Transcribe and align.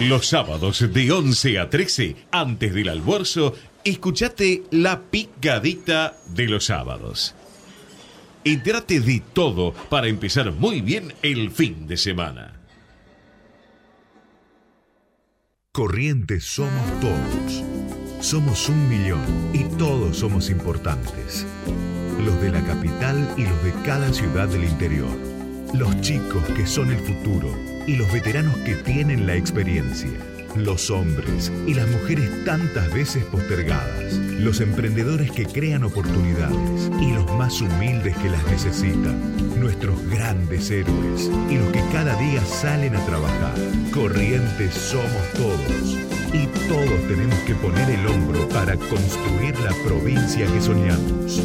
Los 0.00 0.26
sábados 0.26 0.92
de 0.92 1.12
11 1.12 1.58
a 1.60 1.70
13, 1.70 2.16
antes 2.32 2.74
del 2.74 2.88
almuerzo, 2.88 3.54
escuchate 3.84 4.64
la 4.72 5.02
picadita 5.02 6.16
de 6.26 6.48
los 6.48 6.64
sábados. 6.64 7.36
Entérate 8.42 8.98
de 8.98 9.22
todo 9.32 9.72
para 9.72 10.08
empezar 10.08 10.50
muy 10.50 10.80
bien 10.80 11.14
el 11.22 11.52
fin 11.52 11.86
de 11.86 11.96
semana. 11.96 12.60
Corrientes 15.70 16.44
somos 16.44 17.00
todos. 17.00 17.62
Somos 18.20 18.68
un 18.68 18.88
millón 18.88 19.50
y 19.52 19.62
todos 19.76 20.16
somos 20.18 20.50
importantes. 20.50 21.46
Los 22.18 22.40
de 22.42 22.50
la 22.50 22.64
capital 22.64 23.32
y 23.36 23.42
los 23.42 23.62
de 23.62 23.72
cada 23.84 24.12
ciudad 24.12 24.48
del 24.48 24.64
interior. 24.64 25.16
Los 25.72 26.00
chicos 26.00 26.42
que 26.56 26.66
son 26.66 26.90
el 26.90 26.98
futuro 26.98 27.73
y 27.86 27.96
los 27.96 28.10
veteranos 28.12 28.56
que 28.58 28.76
tienen 28.76 29.26
la 29.26 29.34
experiencia. 29.34 30.10
Los 30.56 30.90
hombres 30.90 31.50
y 31.66 31.74
las 31.74 31.88
mujeres 31.88 32.44
tantas 32.44 32.92
veces 32.92 33.24
postergadas. 33.24 34.14
Los 34.38 34.60
emprendedores 34.60 35.30
que 35.32 35.46
crean 35.46 35.82
oportunidades 35.84 36.90
y 37.00 37.12
los 37.12 37.26
más 37.32 37.60
humildes 37.60 38.16
que 38.18 38.30
las 38.30 38.44
necesitan. 38.46 39.60
Nuestros 39.60 40.00
grandes 40.08 40.70
héroes 40.70 41.30
y 41.50 41.56
los 41.56 41.68
que 41.72 41.82
cada 41.92 42.14
día 42.16 42.44
salen 42.44 42.94
a 42.94 43.04
trabajar. 43.04 43.54
Corrientes 43.92 44.74
somos 44.74 45.32
todos. 45.34 45.98
Y 46.32 46.46
todos 46.68 47.08
tenemos 47.08 47.38
que 47.40 47.54
poner 47.54 47.90
el 47.90 48.06
hombro 48.06 48.48
para 48.48 48.76
construir 48.76 49.58
la 49.60 49.72
provincia 49.84 50.46
que 50.46 50.60
soñamos. 50.60 51.42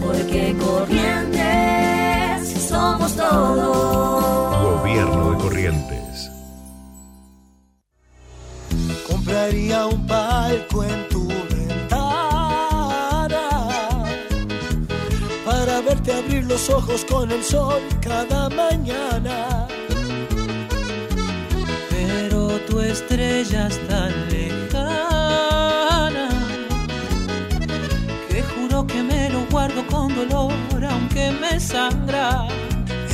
Porque 0.00 0.54
Corrientes 0.58 1.42
somos 2.68 3.16
todos. 3.16 4.21
Gobierno 4.92 5.30
de 5.30 5.36
Corrientes. 5.38 6.30
Compraría 9.08 9.86
un 9.86 10.06
palco 10.06 10.84
en 10.84 11.08
tu 11.08 11.28
ventana 11.28 11.88
para 15.46 15.80
verte 15.80 16.12
abrir 16.12 16.44
los 16.44 16.68
ojos 16.68 17.06
con 17.06 17.32
el 17.32 17.42
sol 17.42 17.80
cada 18.02 18.50
mañana. 18.50 19.66
Pero 21.88 22.58
tu 22.68 22.80
estrella 22.80 23.68
es 23.68 23.88
tan 23.88 24.12
lejana 24.28 26.28
que 28.28 28.42
juro 28.42 28.86
que 28.86 29.02
me 29.02 29.30
lo 29.30 29.46
guardo 29.46 29.86
con 29.86 30.14
dolor 30.14 30.52
aunque 30.84 31.32
me 31.40 31.58
sangra. 31.58 32.46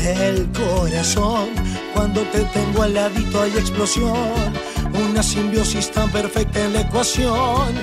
El 0.05 0.49
corazón, 0.53 1.49
cuando 1.99 2.23
te 2.31 2.45
tengo 2.45 2.85
al 2.85 2.95
ladito 2.95 3.43
hay 3.43 3.51
explosión, 3.59 4.15
una 4.95 5.21
simbiosis 5.21 5.91
tan 5.91 6.09
perfecta 6.13 6.65
en 6.65 6.73
la 6.73 6.83
ecuación, 6.83 7.75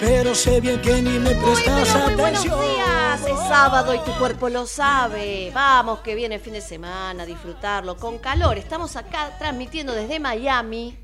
pero 0.00 0.34
sé 0.34 0.62
bien 0.62 0.80
que 0.80 1.02
ni 1.02 1.18
me 1.18 1.34
prestas 1.34 2.06
Muy 2.06 2.14
buenos 2.14 2.46
atención. 2.46 2.60
días, 2.62 3.26
es 3.26 3.38
sábado 3.46 3.94
y 3.94 3.98
tu 3.98 4.12
cuerpo 4.12 4.48
lo 4.48 4.64
sabe. 4.66 5.50
Vamos, 5.52 5.98
que 5.98 6.14
viene 6.14 6.36
el 6.36 6.40
fin 6.40 6.54
de 6.54 6.62
semana, 6.62 7.24
a 7.24 7.26
disfrutarlo 7.26 7.98
con 7.98 8.16
calor. 8.16 8.56
Estamos 8.56 8.96
acá 8.96 9.36
transmitiendo 9.38 9.92
desde 9.92 10.18
Miami. 10.18 10.98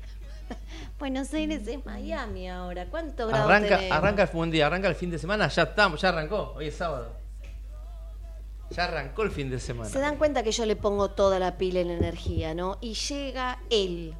Buenos 0.97 1.31
Aires 1.35 1.67
es 1.67 1.85
Miami 1.85 2.49
ahora. 2.49 2.87
¿Cuántos 2.87 3.29
grados 3.29 3.47
Arranca, 3.47 3.77
tenemos? 3.77 3.97
arranca 3.99 4.23
el 4.23 4.29
buen 4.29 4.49
día, 4.49 4.65
arranca 4.65 4.87
el 4.87 4.95
fin 4.95 5.11
de 5.11 5.19
semana, 5.19 5.49
ya 5.49 5.61
estamos, 5.61 6.01
ya 6.01 6.09
arrancó, 6.09 6.53
hoy 6.57 6.69
es 6.69 6.75
sábado. 6.75 7.24
Ya 8.71 8.85
arrancó 8.85 9.23
el 9.23 9.31
fin 9.31 9.49
de 9.49 9.59
semana. 9.59 9.89
Se 9.89 9.99
dan 9.99 10.17
cuenta 10.17 10.43
que 10.43 10.51
yo 10.51 10.65
le 10.65 10.75
pongo 10.75 11.11
toda 11.11 11.39
la 11.39 11.57
pila 11.57 11.79
en 11.79 11.91
energía, 11.91 12.53
¿no? 12.53 12.77
Y 12.81 12.93
llega 12.93 13.59
él, 13.69 14.15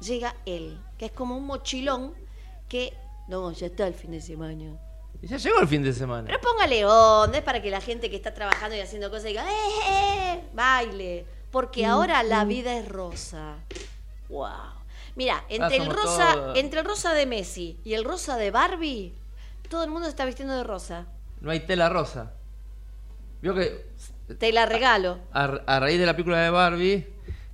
llega 0.00 0.34
él, 0.46 0.80
que 0.98 1.06
es 1.06 1.12
como 1.12 1.36
un 1.36 1.46
mochilón 1.46 2.14
que... 2.68 2.94
No, 3.28 3.52
ya 3.52 3.66
está 3.66 3.86
el 3.86 3.94
fin 3.94 4.10
de 4.10 4.20
semana. 4.20 4.76
Y 5.20 5.26
ya 5.26 5.36
llegó 5.36 5.60
el 5.60 5.68
fin 5.68 5.82
de 5.82 5.92
semana. 5.92 6.26
Pero 6.26 6.40
póngale 6.40 6.84
onda, 6.84 7.38
es 7.38 7.44
para 7.44 7.62
que 7.62 7.70
la 7.70 7.80
gente 7.80 8.10
que 8.10 8.16
está 8.16 8.34
trabajando 8.34 8.74
y 8.74 8.80
haciendo 8.80 9.08
cosas 9.10 9.24
diga, 9.24 9.44
¡eh, 9.48 9.54
eh, 9.54 10.34
eh! 10.34 10.44
Baile. 10.52 11.26
Porque 11.50 11.86
ahora 11.86 12.22
la 12.22 12.44
vida 12.44 12.76
es 12.76 12.88
rosa. 12.88 13.56
¡Wow! 14.28 14.82
Mira, 15.14 15.44
entre 15.48 15.76
el, 15.76 15.90
rosa, 15.90 16.32
todos. 16.34 16.58
entre 16.58 16.80
el 16.80 16.86
rosa 16.86 17.12
de 17.12 17.26
Messi 17.26 17.78
y 17.84 17.92
el 17.94 18.04
rosa 18.04 18.36
de 18.36 18.50
Barbie, 18.50 19.14
todo 19.68 19.84
el 19.84 19.90
mundo 19.90 20.06
se 20.06 20.10
está 20.10 20.24
vistiendo 20.24 20.54
de 20.54 20.64
rosa. 20.64 21.06
No 21.40 21.50
hay 21.50 21.60
tela 21.60 21.88
rosa. 21.90 22.32
Vio 23.42 23.54
que 23.54 23.86
Te 24.38 24.52
la 24.52 24.64
regalo. 24.66 25.18
a, 25.32 25.44
a 25.66 25.80
raíz 25.80 25.98
de 25.98 26.06
la 26.06 26.12
película 26.14 26.38
de 26.40 26.50
Barbie, 26.50 27.06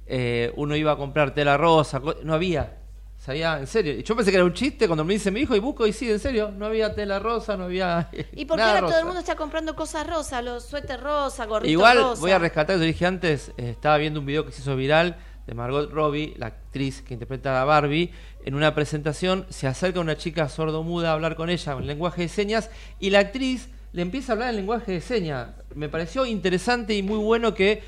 eh, 0.06 0.52
uno 0.56 0.76
iba 0.76 0.92
a 0.92 0.96
comprar 0.96 1.34
tela 1.34 1.56
rosa, 1.56 2.00
no 2.22 2.34
había. 2.34 2.74
Sabía, 3.16 3.58
en 3.58 3.66
serio. 3.66 3.94
Y 3.94 4.04
yo 4.04 4.14
pensé 4.14 4.30
que 4.30 4.36
era 4.36 4.44
un 4.44 4.52
chiste 4.54 4.86
cuando 4.86 5.04
me 5.04 5.12
dice 5.14 5.30
mi 5.32 5.40
hijo 5.40 5.56
y 5.56 5.58
busco 5.58 5.86
y 5.86 5.92
sí, 5.92 6.08
en 6.10 6.20
serio, 6.20 6.52
no 6.56 6.66
había 6.66 6.94
tela 6.94 7.18
rosa, 7.18 7.56
no 7.56 7.64
había. 7.64 8.08
Y 8.32 8.44
porque 8.44 8.60
nada 8.62 8.68
ahora 8.74 8.80
todo 8.80 8.88
rosa. 8.90 8.98
el 9.00 9.04
mundo 9.06 9.20
está 9.20 9.34
comprando 9.34 9.74
cosas 9.74 10.06
rosas, 10.06 10.44
los 10.44 10.64
suéteres 10.64 11.02
rosas, 11.02 11.46
gorritos 11.48 11.72
Igual 11.72 11.98
rosa. 11.98 12.20
voy 12.20 12.30
a 12.30 12.38
rescatar, 12.38 12.76
yo 12.76 12.82
dije 12.84 13.04
antes, 13.06 13.48
eh, 13.56 13.70
estaba 13.70 13.96
viendo 13.98 14.20
un 14.20 14.26
video 14.26 14.46
que 14.46 14.52
se 14.52 14.62
hizo 14.62 14.76
viral 14.76 15.16
de 15.46 15.54
Margot 15.54 15.90
Robbie, 15.90 16.34
la 16.38 16.46
actriz 16.46 17.02
que 17.02 17.14
interpreta 17.14 17.60
a 17.60 17.64
Barbie, 17.64 18.12
en 18.44 18.54
una 18.54 18.74
presentación 18.74 19.46
se 19.48 19.66
acerca 19.66 19.98
una 20.00 20.16
chica 20.16 20.48
sordomuda 20.48 21.10
a 21.10 21.14
hablar 21.14 21.34
con 21.34 21.50
ella 21.50 21.72
en 21.72 21.86
lenguaje 21.86 22.22
de 22.22 22.28
señas 22.28 22.70
y 23.00 23.10
la 23.10 23.18
actriz 23.18 23.68
le 23.92 24.02
empieza 24.02 24.32
a 24.32 24.34
hablar 24.34 24.50
en 24.50 24.56
lenguaje 24.56 24.92
de 24.92 25.00
señas. 25.00 25.48
Me 25.74 25.88
pareció 25.88 26.26
interesante 26.26 26.94
y 26.94 27.02
muy 27.02 27.18
bueno 27.18 27.54
que 27.54 27.82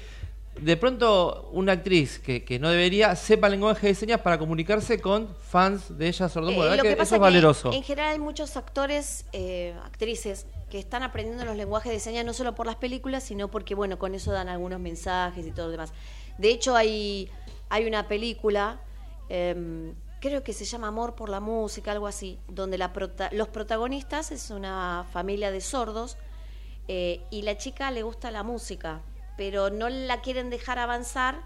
de 0.61 0.77
pronto 0.77 1.49
una 1.53 1.73
actriz 1.73 2.19
que, 2.19 2.45
que 2.45 2.59
no 2.59 2.71
debería 2.71 3.15
sepa 3.17 3.47
el 3.47 3.53
lenguaje 3.53 3.87
de 3.87 3.95
señas 3.95 4.21
para 4.21 4.39
comunicarse 4.39 5.01
con 5.01 5.29
fans 5.49 5.97
de 5.97 6.09
ella 6.09 6.29
sordomuda. 6.29 6.67
Eh, 6.67 6.71
¿Verdad 6.71 6.77
lo 6.77 6.83
que 6.83 6.89
que 6.89 6.93
eso 6.95 6.99
pasa 6.99 7.15
es 7.15 7.19
que 7.19 7.23
valeroso. 7.23 7.73
en 7.73 7.83
general 7.83 8.13
hay 8.13 8.19
muchos 8.19 8.57
actores, 8.57 9.25
eh, 9.33 9.75
actrices 9.85 10.47
que 10.71 10.79
están 10.79 11.03
aprendiendo 11.03 11.45
los 11.45 11.57
lenguajes 11.57 11.93
de 11.93 12.01
señas 12.01 12.25
no 12.25 12.33
solo 12.33 12.55
por 12.55 12.67
las 12.67 12.77
películas, 12.77 13.23
sino 13.23 13.49
porque 13.49 13.75
bueno, 13.75 13.99
con 13.99 14.15
eso 14.15 14.33
dan 14.33 14.49
algunos 14.49 14.81
mensajes 14.81 15.47
y 15.47 15.51
todo 15.51 15.67
lo 15.67 15.73
demás. 15.73 15.93
De 16.39 16.51
hecho 16.51 16.77
hay 16.77 17.31
hay 17.71 17.87
una 17.87 18.09
película 18.09 18.81
em, 19.29 19.95
creo 20.21 20.43
que 20.45 20.53
se 20.53 20.65
llama 20.65 20.89
Amor 20.89 21.15
por 21.15 21.29
la 21.29 21.41
música, 21.41 21.93
algo 21.93 22.07
así, 22.07 22.39
donde 22.49 22.79
la 22.79 22.93
prota- 22.93 23.31
los 23.33 23.49
protagonistas 23.49 24.31
es 24.31 24.51
una 24.51 25.07
familia 25.13 25.51
de 25.51 25.61
sordos 25.61 26.17
eh, 26.89 27.21
y 27.31 27.43
la 27.43 27.57
chica 27.57 27.91
le 27.91 28.03
gusta 28.03 28.31
la 28.31 28.43
música, 28.43 29.01
pero 29.37 29.71
no 29.71 29.89
la 29.89 30.21
quieren 30.21 30.51
dejar 30.51 30.79
avanzar 30.79 31.43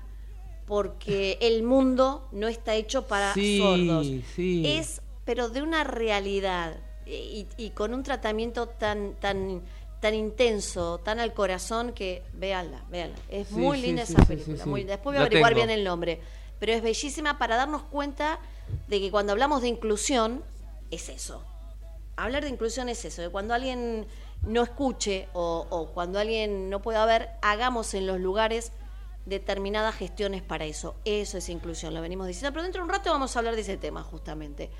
porque 0.66 1.38
el 1.42 1.62
mundo 1.62 2.28
no 2.32 2.48
está 2.48 2.74
hecho 2.74 3.06
para 3.06 3.32
Sí, 3.34 3.58
sordos. 3.58 4.06
sí. 4.34 4.62
Es, 4.66 5.00
pero 5.24 5.48
de 5.48 5.62
una 5.62 5.84
realidad 5.84 6.76
y, 7.06 7.46
y 7.56 7.70
con 7.70 7.92
un 7.94 8.02
tratamiento 8.02 8.66
tan, 8.66 9.14
tan, 9.20 9.62
tan 10.00 10.14
intenso, 10.14 10.98
tan 10.98 11.20
al 11.20 11.32
corazón 11.34 11.92
que 11.92 12.22
véanla, 12.32 12.82
véanla. 12.90 13.16
Es 13.28 13.48
Sí, 13.48 13.54
muy 13.54 13.80
linda 13.80 14.02
esa 14.02 14.22
película. 14.24 14.64
muy- 14.66 14.84
después 14.84 15.14
voy 15.14 15.22
a 15.22 15.26
averiguar 15.26 15.52
tengo. 15.54 15.66
bien 15.66 15.78
el 15.78 15.84
nombre, 15.84 16.20
pero 16.58 16.72
es 16.72 16.82
bellísima 16.82 17.38
para 17.38 17.56
darnos 17.56 17.82
cuenta 17.82 18.38
de 18.88 19.00
que 19.00 19.10
cuando 19.10 19.32
hablamos 19.32 19.62
de 19.62 19.68
inclusión 19.68 20.42
es 20.90 21.08
eso. 21.08 21.44
Hablar 22.16 22.44
de 22.44 22.50
inclusión 22.50 22.88
es 22.88 23.04
eso, 23.04 23.22
de 23.22 23.28
cuando 23.28 23.54
alguien 23.54 24.06
no 24.42 24.62
escuche 24.62 25.28
o, 25.32 25.66
o 25.70 25.86
cuando 25.88 26.18
alguien 26.18 26.70
no 26.70 26.80
pueda 26.80 27.04
ver, 27.06 27.30
hagamos 27.42 27.94
en 27.94 28.06
los 28.06 28.20
lugares 28.20 28.72
determinadas 29.26 29.94
gestiones 29.94 30.42
para 30.42 30.64
eso. 30.64 30.94
Eso 31.04 31.38
es 31.38 31.48
inclusión, 31.48 31.94
lo 31.94 32.00
venimos 32.00 32.26
diciendo. 32.26 32.52
Pero 32.52 32.62
dentro 32.62 32.82
de 32.82 32.84
un 32.84 32.92
rato 32.92 33.10
vamos 33.10 33.34
a 33.34 33.38
hablar 33.38 33.54
de 33.54 33.62
ese 33.62 33.76
tema, 33.76 34.02
justamente. 34.02 34.70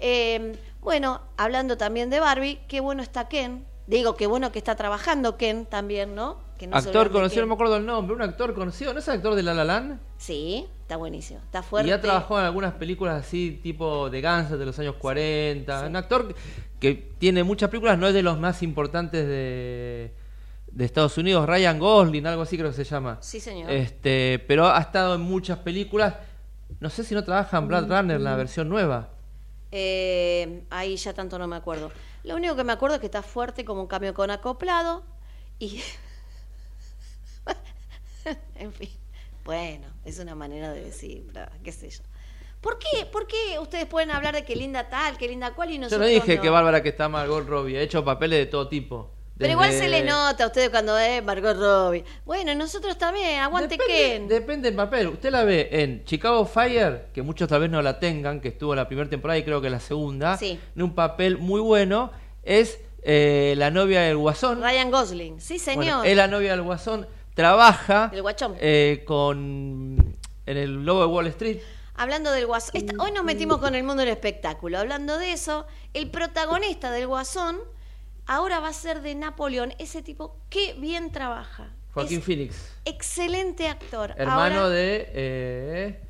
Eh, 0.00 0.56
bueno, 0.80 1.20
hablando 1.36 1.76
también 1.76 2.10
de 2.10 2.20
Barbie, 2.20 2.60
qué 2.68 2.80
bueno 2.80 3.02
está 3.02 3.28
Ken. 3.28 3.66
Digo, 3.86 4.16
qué 4.16 4.26
bueno 4.26 4.52
que 4.52 4.58
está 4.58 4.76
trabajando 4.76 5.36
Ken 5.36 5.66
también, 5.66 6.14
¿no? 6.14 6.38
Que 6.58 6.66
no 6.66 6.80
se 6.80 6.88
actor 6.88 7.10
conocido, 7.10 7.42
no 7.42 7.48
me 7.48 7.54
acuerdo 7.54 7.76
el 7.76 7.86
nombre, 7.86 8.14
un 8.14 8.22
actor 8.22 8.54
conocido, 8.54 8.92
¿no 8.92 8.98
es 9.00 9.08
el 9.08 9.14
actor 9.14 9.34
de 9.34 9.42
La 9.42 9.54
La 9.54 9.64
Land? 9.64 10.00
Sí, 10.18 10.68
está 10.88 10.96
buenísimo. 10.96 11.38
Está 11.44 11.62
fuerte. 11.62 11.90
Y 11.90 11.92
ha 11.92 12.00
trabajado 12.00 12.40
en 12.40 12.46
algunas 12.46 12.72
películas 12.72 13.22
así, 13.22 13.60
tipo 13.62 14.08
de 14.08 14.22
Guns 14.22 14.50
de 14.50 14.64
los 14.64 14.78
años 14.78 14.94
40. 14.94 15.86
Un 15.86 15.96
actor 15.96 16.34
que 16.80 16.94
tiene 17.18 17.44
muchas 17.44 17.68
películas, 17.68 17.98
no 17.98 18.06
es 18.08 18.14
de 18.14 18.22
los 18.22 18.38
más 18.38 18.62
importantes 18.62 19.26
de, 19.26 20.14
de 20.72 20.84
Estados 20.86 21.18
Unidos. 21.18 21.46
Ryan 21.46 21.78
Gosling, 21.78 22.26
algo 22.26 22.40
así 22.40 22.56
creo 22.56 22.70
que 22.70 22.76
se 22.76 22.84
llama. 22.84 23.18
Sí, 23.20 23.38
señor. 23.38 23.70
Este, 23.70 24.42
pero 24.48 24.66
ha 24.66 24.80
estado 24.80 25.16
en 25.16 25.20
muchas 25.20 25.58
películas. 25.58 26.14
No 26.80 26.88
sé 26.88 27.04
si 27.04 27.14
no 27.14 27.22
trabaja 27.22 27.58
en 27.58 27.68
Blade 27.68 27.86
Runner, 27.86 28.18
la 28.18 28.34
versión 28.36 28.70
nueva. 28.70 29.10
Eh, 29.70 30.64
ahí 30.70 30.96
ya 30.96 31.12
tanto 31.12 31.38
no 31.38 31.46
me 31.46 31.56
acuerdo. 31.56 31.92
Lo 32.24 32.34
único 32.34 32.56
que 32.56 32.64
me 32.64 32.72
acuerdo 32.72 32.94
es 32.94 33.00
que 33.00 33.06
está 33.06 33.22
fuerte 33.22 33.66
como 33.66 33.82
un 33.82 33.88
cambio 33.88 34.14
con 34.14 34.30
acoplado 34.30 35.04
y... 35.58 35.82
en 38.54 38.72
fin, 38.72 38.88
bueno, 39.48 39.86
es 40.04 40.18
una 40.18 40.34
manera 40.34 40.74
de 40.74 40.84
decir, 40.84 41.24
qué 41.64 41.72
sé 41.72 41.88
yo. 41.88 42.02
¿Por 42.60 42.78
qué, 42.78 43.06
¿Por 43.06 43.26
qué 43.26 43.58
ustedes 43.58 43.86
pueden 43.86 44.10
hablar 44.10 44.34
de 44.34 44.44
qué 44.44 44.54
linda 44.54 44.90
tal, 44.90 45.16
qué 45.16 45.26
linda 45.26 45.54
cual 45.54 45.70
y 45.70 45.76
Yo 45.76 45.80
nosotros 45.80 46.00
no 46.06 46.06
dije 46.12 46.36
no? 46.36 46.42
que 46.42 46.50
Bárbara 46.50 46.82
que 46.82 46.90
está 46.90 47.08
Margot 47.08 47.46
Robbie, 47.48 47.78
ha 47.78 47.80
hecho 47.80 48.04
papeles 48.04 48.40
de 48.40 48.44
todo 48.44 48.68
tipo. 48.68 49.10
Pero 49.38 49.52
igual 49.52 49.72
se 49.72 49.88
le 49.88 50.02
nota 50.02 50.44
a 50.44 50.46
ustedes 50.48 50.68
cuando 50.68 50.98
es 50.98 51.24
Margot 51.24 51.56
Robbie. 51.56 52.04
Bueno, 52.26 52.54
nosotros 52.54 52.98
también, 52.98 53.40
aguante 53.40 53.78
Depende, 53.78 53.94
Ken. 53.94 54.28
depende 54.28 54.68
del 54.68 54.76
papel. 54.76 55.06
Usted 55.08 55.30
la 55.30 55.44
ve 55.44 55.68
en 55.72 56.04
Chicago 56.04 56.44
Fire, 56.44 57.06
que 57.14 57.22
muchos 57.22 57.48
tal 57.48 57.62
vez 57.62 57.70
no 57.70 57.80
la 57.80 57.98
tengan, 57.98 58.42
que 58.42 58.48
estuvo 58.48 58.74
la 58.74 58.86
primera 58.86 59.08
temporada 59.08 59.38
y 59.38 59.44
creo 59.44 59.62
que 59.62 59.70
la 59.70 59.80
segunda, 59.80 60.36
Sí. 60.36 60.60
en 60.76 60.82
un 60.82 60.94
papel 60.94 61.38
muy 61.38 61.62
bueno, 61.62 62.10
es 62.42 62.80
eh, 63.02 63.54
la 63.56 63.70
novia 63.70 64.02
del 64.02 64.18
Guasón. 64.18 64.60
Ryan 64.60 64.90
Gosling, 64.90 65.40
sí 65.40 65.58
señor. 65.58 65.84
Bueno, 65.84 66.04
es 66.04 66.16
la 66.16 66.26
novia 66.26 66.50
del 66.50 66.60
Guasón, 66.62 67.06
trabaja 67.42 68.10
El 68.12 68.22
guachón. 68.22 68.56
eh, 68.58 69.04
con 69.06 70.16
en 70.44 70.56
el 70.56 70.84
logo 70.84 71.00
de 71.02 71.06
Wall 71.06 71.26
Street. 71.28 71.58
Hablando 71.94 72.32
del 72.32 72.46
Guasón, 72.46 72.70
esta- 72.74 72.94
hoy 73.02 73.12
nos 73.12 73.22
metimos 73.24 73.58
con 73.58 73.74
el 73.76 73.84
mundo 73.84 74.00
del 74.00 74.08
espectáculo. 74.10 74.78
Hablando 74.78 75.18
de 75.18 75.32
eso, 75.32 75.66
el 75.94 76.10
protagonista 76.10 76.90
del 76.90 77.06
Guasón 77.06 77.58
ahora 78.26 78.58
va 78.60 78.68
a 78.68 78.72
ser 78.72 79.02
de 79.02 79.14
Napoleón. 79.14 79.72
Ese 79.78 80.02
tipo, 80.02 80.36
qué 80.50 80.74
bien 80.74 81.12
trabaja. 81.12 81.70
Joaquín 81.94 82.18
Es 82.18 82.24
Phoenix, 82.24 82.72
Excelente 82.84 83.68
actor. 83.68 84.14
hermano 84.16 84.60
Ahora- 84.62 84.68
de... 84.70 85.10
eh, 85.14 86.00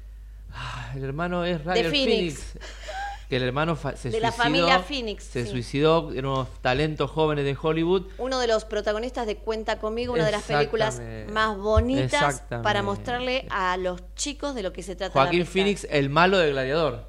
ah, 0.54 0.92
el 0.96 1.04
hermano 1.04 1.44
es 1.44 1.60
Phoenix. 1.62 1.90
Phoenix. 1.90 2.52
Que 3.28 3.36
el 3.36 3.42
hermano 3.42 3.76
fa- 3.76 3.94
se 3.94 4.08
De 4.10 4.20
la 4.20 4.28
suicidó, 4.32 4.42
familia 4.44 4.78
Phoenix, 4.80 5.25
Se 5.25 5.44
sí. 5.44 5.50
suicidó, 5.50 6.12
eran 6.12 6.26
unos 6.30 6.48
talentos 6.62 7.10
jóvenes 7.10 7.44
de 7.44 7.56
Hollywood. 7.60 8.06
uno 8.16 8.38
de 8.38 8.46
los 8.46 8.64
protagonistas 8.64 9.26
de 9.26 9.36
Cuenta 9.36 9.78
conmigo, 9.78 10.14
una 10.14 10.25
de 10.25 10.32
las 10.32 10.44
películas 10.44 11.02
más 11.30 11.58
bonitas 11.58 12.42
para 12.62 12.82
mostrarle 12.82 13.46
a 13.50 13.76
los 13.76 14.00
chicos 14.14 14.54
de 14.54 14.62
lo 14.62 14.72
que 14.72 14.82
se 14.82 14.96
trata. 14.96 15.12
Joaquín 15.12 15.40
la. 15.40 15.46
Phoenix, 15.46 15.86
el 15.90 16.08
malo 16.08 16.38
de 16.38 16.50
Gladiador. 16.52 17.04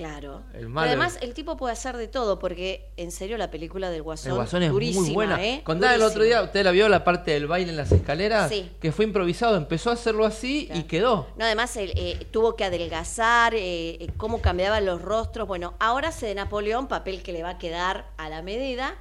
Claro. 0.00 0.44
El 0.54 0.68
Pero 0.68 0.80
además, 0.80 1.18
el 1.20 1.34
tipo 1.34 1.58
puede 1.58 1.74
hacer 1.74 1.98
de 1.98 2.08
todo, 2.08 2.38
porque 2.38 2.90
en 2.96 3.12
serio 3.12 3.36
la 3.36 3.50
película 3.50 3.90
del 3.90 4.00
Guasón, 4.00 4.30
El 4.30 4.36
Guasón 4.38 4.62
es 4.62 4.70
durísima, 4.70 5.04
muy 5.04 5.12
buena. 5.12 5.44
¿eh? 5.44 5.60
Contaba 5.62 5.94
el 5.94 6.00
otro 6.00 6.22
día, 6.22 6.42
usted 6.42 6.64
la 6.64 6.70
vio 6.70 6.88
la 6.88 7.04
parte 7.04 7.32
del 7.32 7.46
baile 7.46 7.68
en 7.72 7.76
las 7.76 7.92
escaleras, 7.92 8.48
Sí. 8.48 8.70
que 8.80 8.92
fue 8.92 9.04
improvisado, 9.04 9.58
empezó 9.58 9.90
a 9.90 9.92
hacerlo 9.92 10.24
así 10.24 10.70
y 10.72 10.84
quedó. 10.84 11.26
No, 11.36 11.44
además 11.44 11.76
él, 11.76 11.92
eh, 11.96 12.26
tuvo 12.30 12.56
que 12.56 12.64
adelgazar, 12.64 13.54
eh, 13.54 13.58
eh, 14.00 14.08
cómo 14.16 14.40
cambiaban 14.40 14.86
los 14.86 15.02
rostros. 15.02 15.46
Bueno, 15.46 15.74
ahora 15.78 16.08
hace 16.08 16.28
de 16.28 16.34
Napoleón, 16.34 16.88
papel 16.88 17.22
que 17.22 17.34
le 17.34 17.42
va 17.42 17.50
a 17.50 17.58
quedar 17.58 18.06
a 18.16 18.30
la 18.30 18.40
medida, 18.40 18.94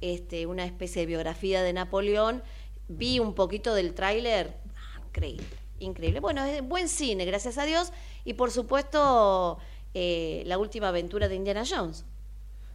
este, 0.00 0.46
una 0.46 0.64
especie 0.64 1.02
de 1.02 1.06
biografía 1.06 1.64
de 1.64 1.72
Napoleón. 1.72 2.44
Vi 2.86 3.18
un 3.18 3.34
poquito 3.34 3.74
del 3.74 3.92
tráiler, 3.92 4.54
ah, 4.76 5.00
increíble, 5.08 5.46
increíble. 5.80 6.20
Bueno, 6.20 6.44
es 6.44 6.62
buen 6.62 6.88
cine, 6.88 7.24
gracias 7.24 7.58
a 7.58 7.64
Dios. 7.64 7.92
Y 8.24 8.34
por 8.34 8.52
supuesto, 8.52 9.58
eh, 9.94 10.42
la 10.46 10.58
última 10.58 10.88
aventura 10.88 11.28
de 11.28 11.36
Indiana 11.36 11.62
Jones. 11.68 12.04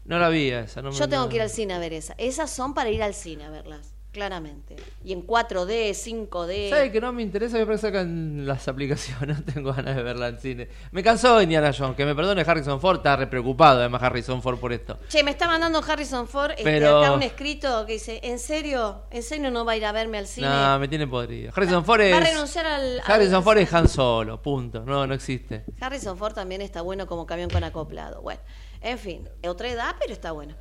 No 0.06 0.18
la 0.18 0.30
vi 0.30 0.50
esa. 0.50 0.81
No 0.81 0.92
me- 0.92 0.98
Yo 0.98 1.07
tengo 1.07 1.24
no- 1.24 1.30
que 1.30 1.36
ir 1.36 1.42
al 1.42 1.50
cine 1.50 1.74
a 1.74 1.80
ver 1.80 1.94
esa. 1.94 2.13
Esas 2.18 2.50
son 2.50 2.74
para 2.74 2.89
ir 2.89 3.04
al 3.04 3.13
cine 3.13 3.44
a 3.45 3.50
verlas, 3.50 3.94
claramente. 4.19 4.75
Y 5.06 5.13
en 5.13 5.25
4D, 5.25 5.92
5D. 5.92 6.69
¿Sabe 6.69 6.92
que 6.92 7.00
no 7.00 7.13
me 7.13 7.21
interesa? 7.24 7.57
Voy 7.57 7.66
a 7.66 7.71
que 7.71 7.77
sacan 7.77 8.45
las 8.45 8.68
aplicaciones. 8.68 9.38
No 9.39 9.44
tengo 9.45 9.74
ganas 9.74 9.95
de 9.95 10.04
verla 10.04 10.27
en 10.27 10.39
cine. 10.39 10.68
Me 10.92 11.01
cansó 11.04 11.42
Indiana 11.42 11.71
Jones. 11.77 11.95
Que 11.95 12.06
me 12.06 12.13
perdone 12.16 12.42
Harrison 12.42 12.81
Ford. 12.81 12.98
Está 12.98 13.16
re 13.16 13.27
preocupado 13.27 13.80
además 13.80 14.01
Harrison 14.04 14.42
Ford 14.42 14.57
por 14.60 14.74
esto. 14.74 14.98
Che, 15.07 15.24
me 15.24 15.31
está 15.31 15.48
mandando 15.48 15.81
Harrison 15.88 16.27
Ford 16.27 16.51
este, 16.51 16.63
Pero- 16.63 17.00
acá 17.01 17.13
un 17.13 17.24
escrito 17.24 17.86
que 17.86 17.94
dice, 17.94 18.19
¿en 18.24 18.39
serio? 18.39 19.04
¿En 19.12 19.24
serio 19.24 19.51
no 19.51 19.63
va 19.63 19.74
a 19.74 19.77
ir 19.77 19.86
a 19.86 19.92
verme 19.92 20.18
al 20.18 20.27
cine? 20.27 20.48
No, 20.48 20.80
me 20.80 20.88
tiene 20.88 21.07
podrido. 21.07 21.51
Harrison 21.56 21.86
Ford 21.86 22.01
es... 22.01 22.13
Va 22.13 22.18
a 22.18 22.21
renunciar 22.21 22.66
al... 22.66 23.00
al- 23.00 23.12
Harrison 23.12 23.44
Ford 23.44 23.57
es 23.60 23.74
Han 23.74 23.88
Solo. 23.88 24.42
Punto. 24.42 24.83
No, 24.86 25.07
no 25.07 25.13
existe. 25.13 25.63
Harrison 25.80 26.18
Ford 26.18 26.33
también 26.33 26.62
está 26.62 26.81
bueno 26.81 27.07
como 27.07 27.25
camión 27.25 27.50
con 27.50 27.63
acoplado. 27.63 28.21
Bueno, 28.21 28.42
en 28.81 28.98
fin, 28.98 29.30
otra 29.48 29.69
edad, 29.69 29.95
pero 30.00 30.12
está 30.13 30.31
bueno. 30.31 30.56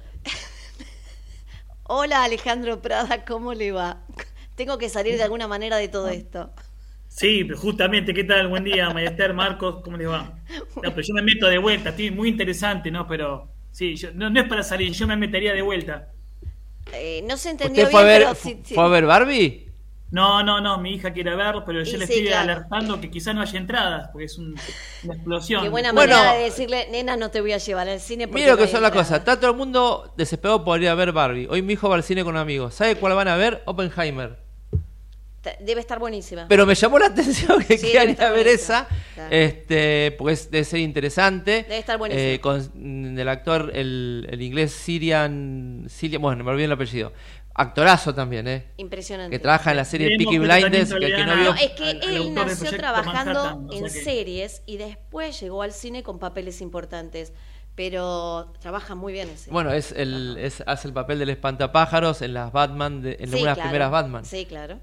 Hola 1.88 2.22
Alejandro 2.22 2.80
Prada, 2.80 3.24
¿cómo 3.24 3.52
le 3.52 3.72
va? 3.72 4.06
Tengo 4.54 4.78
que 4.78 4.88
salir 4.88 5.16
de 5.16 5.24
alguna 5.24 5.48
manera 5.48 5.76
de 5.76 5.88
todo 5.88 6.08
esto. 6.08 6.52
Sí, 7.08 7.48
justamente, 7.56 8.14
¿qué 8.14 8.24
tal? 8.24 8.48
Buen 8.48 8.64
día, 8.64 8.90
María 8.90 9.10
Esther, 9.10 9.34
Marcos, 9.34 9.82
¿cómo 9.82 9.96
les 9.96 10.08
va? 10.08 10.38
No, 10.80 10.90
pero 10.94 11.02
yo 11.02 11.14
me 11.14 11.22
meto 11.22 11.48
de 11.48 11.58
vuelta, 11.58 11.90
estoy 11.90 12.10
muy 12.10 12.28
interesante, 12.28 12.90
¿no? 12.90 13.06
Pero 13.06 13.54
sí, 13.72 13.96
yo- 13.96 14.12
no, 14.14 14.30
no 14.30 14.40
es 14.40 14.48
para 14.48 14.62
salir, 14.62 14.92
yo 14.92 15.06
me 15.06 15.16
metería 15.16 15.52
de 15.54 15.62
vuelta. 15.62 16.12
Eh, 16.92 17.22
no 17.26 17.36
se 17.38 17.50
entendió 17.50 17.86
¿Usted 17.86 17.88
fue 17.88 18.00
a 18.00 18.04
bien, 18.04 18.10
ver, 18.12 18.22
pero 18.26 18.34
sí. 18.34 18.62
fue 18.64 18.84
a 18.84 18.88
ver 18.88 19.06
Barbie? 19.06 19.67
No, 20.10 20.42
no, 20.42 20.60
no, 20.62 20.78
mi 20.78 20.94
hija 20.94 21.12
quiere 21.12 21.36
verlo, 21.36 21.64
pero 21.66 21.82
yo 21.82 21.96
Y 21.96 21.98
le 21.98 22.06
sí, 22.06 22.12
estoy 22.14 22.28
claro. 22.28 22.50
alertando 22.52 22.98
que 22.98 23.10
quizá 23.10 23.34
no 23.34 23.42
haya 23.42 23.58
entradas, 23.58 24.08
porque 24.10 24.24
es 24.24 24.38
un- 24.38 24.54
una 25.04 25.14
explosión. 25.14 25.62
Qué 25.62 25.68
buena 25.68 25.92
Bueno. 25.92 26.14
manera 26.16 26.34
de 26.38 26.44
decirle, 26.44 26.88
nena, 26.90 27.16
no 27.18 27.30
te 27.30 27.42
voy 27.42 27.52
a 27.52 27.58
llevar 27.58 27.88
al 27.90 28.00
cine 28.00 28.26
porque 28.26 28.40
Mira 28.40 28.52
lo 28.52 28.52
no 28.54 28.58
que 28.58 28.64
hay 28.64 28.72
son 28.72 28.80
las 28.82 28.88
entrada". 28.88 29.04
cosas. 29.04 29.18
Está 29.18 29.38
todo 29.38 29.50
el 29.50 29.56
mundo 29.58 30.14
desesperado 30.16 30.64
por 30.64 30.80
ir 30.82 30.88
a 30.88 30.94
ver 30.94 31.12
Barbie. 31.12 31.46
Hoy 31.50 31.60
mi 31.60 31.74
hijo 31.74 31.90
va 31.90 31.96
al 31.96 32.02
cine 32.04 32.24
con 32.24 32.38
amigos. 32.38 32.74
¿Sabe 32.74 32.96
cuál 32.96 33.14
van 33.14 33.28
a 33.28 33.36
ver? 33.36 33.62
Oppenheimer. 33.66 34.38
Debe 35.60 35.80
estar 35.80 35.98
buenísima. 35.98 36.46
Pero 36.48 36.66
me 36.66 36.74
llamó 36.74 36.98
la 36.98 37.06
atención 37.56 37.62
que 37.62 37.78
Sí, 37.78 37.86
quieran 37.86 38.08
debe 38.08 38.12
ir 38.12 38.20
a 38.20 38.24
estar 38.24 38.32
ver 38.34 38.48
esa. 38.48 38.88
Claro. 39.14 39.30
Este, 39.34 40.14
porque 40.18 40.32
es- 40.34 40.50
debe 40.50 40.64
ser 40.64 40.80
interesante. 40.80 41.62
Debe 41.62 41.78
estar 41.78 41.96
buenísima. 41.98 42.22
Eh, 42.32 42.40
con 42.40 43.18
el 43.18 43.28
actor, 43.28 43.70
el, 43.74 44.26
el 44.30 44.42
inglés 44.42 44.72
Sirian, 44.72 45.84
Sirian. 45.88 46.20
Bueno, 46.20 46.44
me 46.44 46.50
olvidé 46.50 46.64
el 46.66 46.72
apellido. 46.72 47.12
Actorazo 47.58 48.14
también, 48.14 48.46
¿eh? 48.48 48.66
Impresionante. 48.76 49.36
Que 49.36 49.40
trabaja 49.40 49.72
en 49.72 49.76
la 49.78 49.84
serie 49.84 50.16
Peaky 50.16 50.38
Blinders. 50.38 50.90
Que 50.90 50.96
el 50.96 51.06
que 51.06 51.12
dan 51.12 51.26
no 51.28 51.34
vio. 51.36 51.44
No, 51.52 51.54
es 51.56 51.70
que 51.72 51.84
al- 51.90 52.02
él 52.02 52.34
nació 52.34 52.70
trabajando 52.70 53.34
Manhattan, 53.34 53.66
o 53.66 53.68
sea 53.72 53.78
en 53.78 53.84
que- 53.84 53.90
series 53.90 54.62
y 54.66 54.76
después 54.76 55.40
llegó 55.40 55.62
al 55.62 55.72
cine 55.72 56.02
con 56.02 56.18
papeles 56.18 56.60
importantes. 56.60 57.32
Pero 57.74 58.52
trabaja 58.60 58.94
muy 58.96 59.12
bien 59.12 59.28
ese. 59.28 59.50
Bueno, 59.50 59.72
es 59.72 59.92
el, 59.92 60.36
es, 60.40 60.64
hace 60.66 60.88
el 60.88 60.94
papel 60.94 61.20
del 61.20 61.30
espantapájaros 61.30 62.22
en 62.22 62.34
las 62.34 62.50
Batman, 62.52 63.02
de- 63.02 63.16
en 63.20 63.28
Sí, 63.28 63.34
algunas 63.34 63.54
claro. 63.54 63.68
primeras 63.70 63.90
Batman. 63.92 64.24
Sí, 64.24 64.46
claro. 64.46 64.80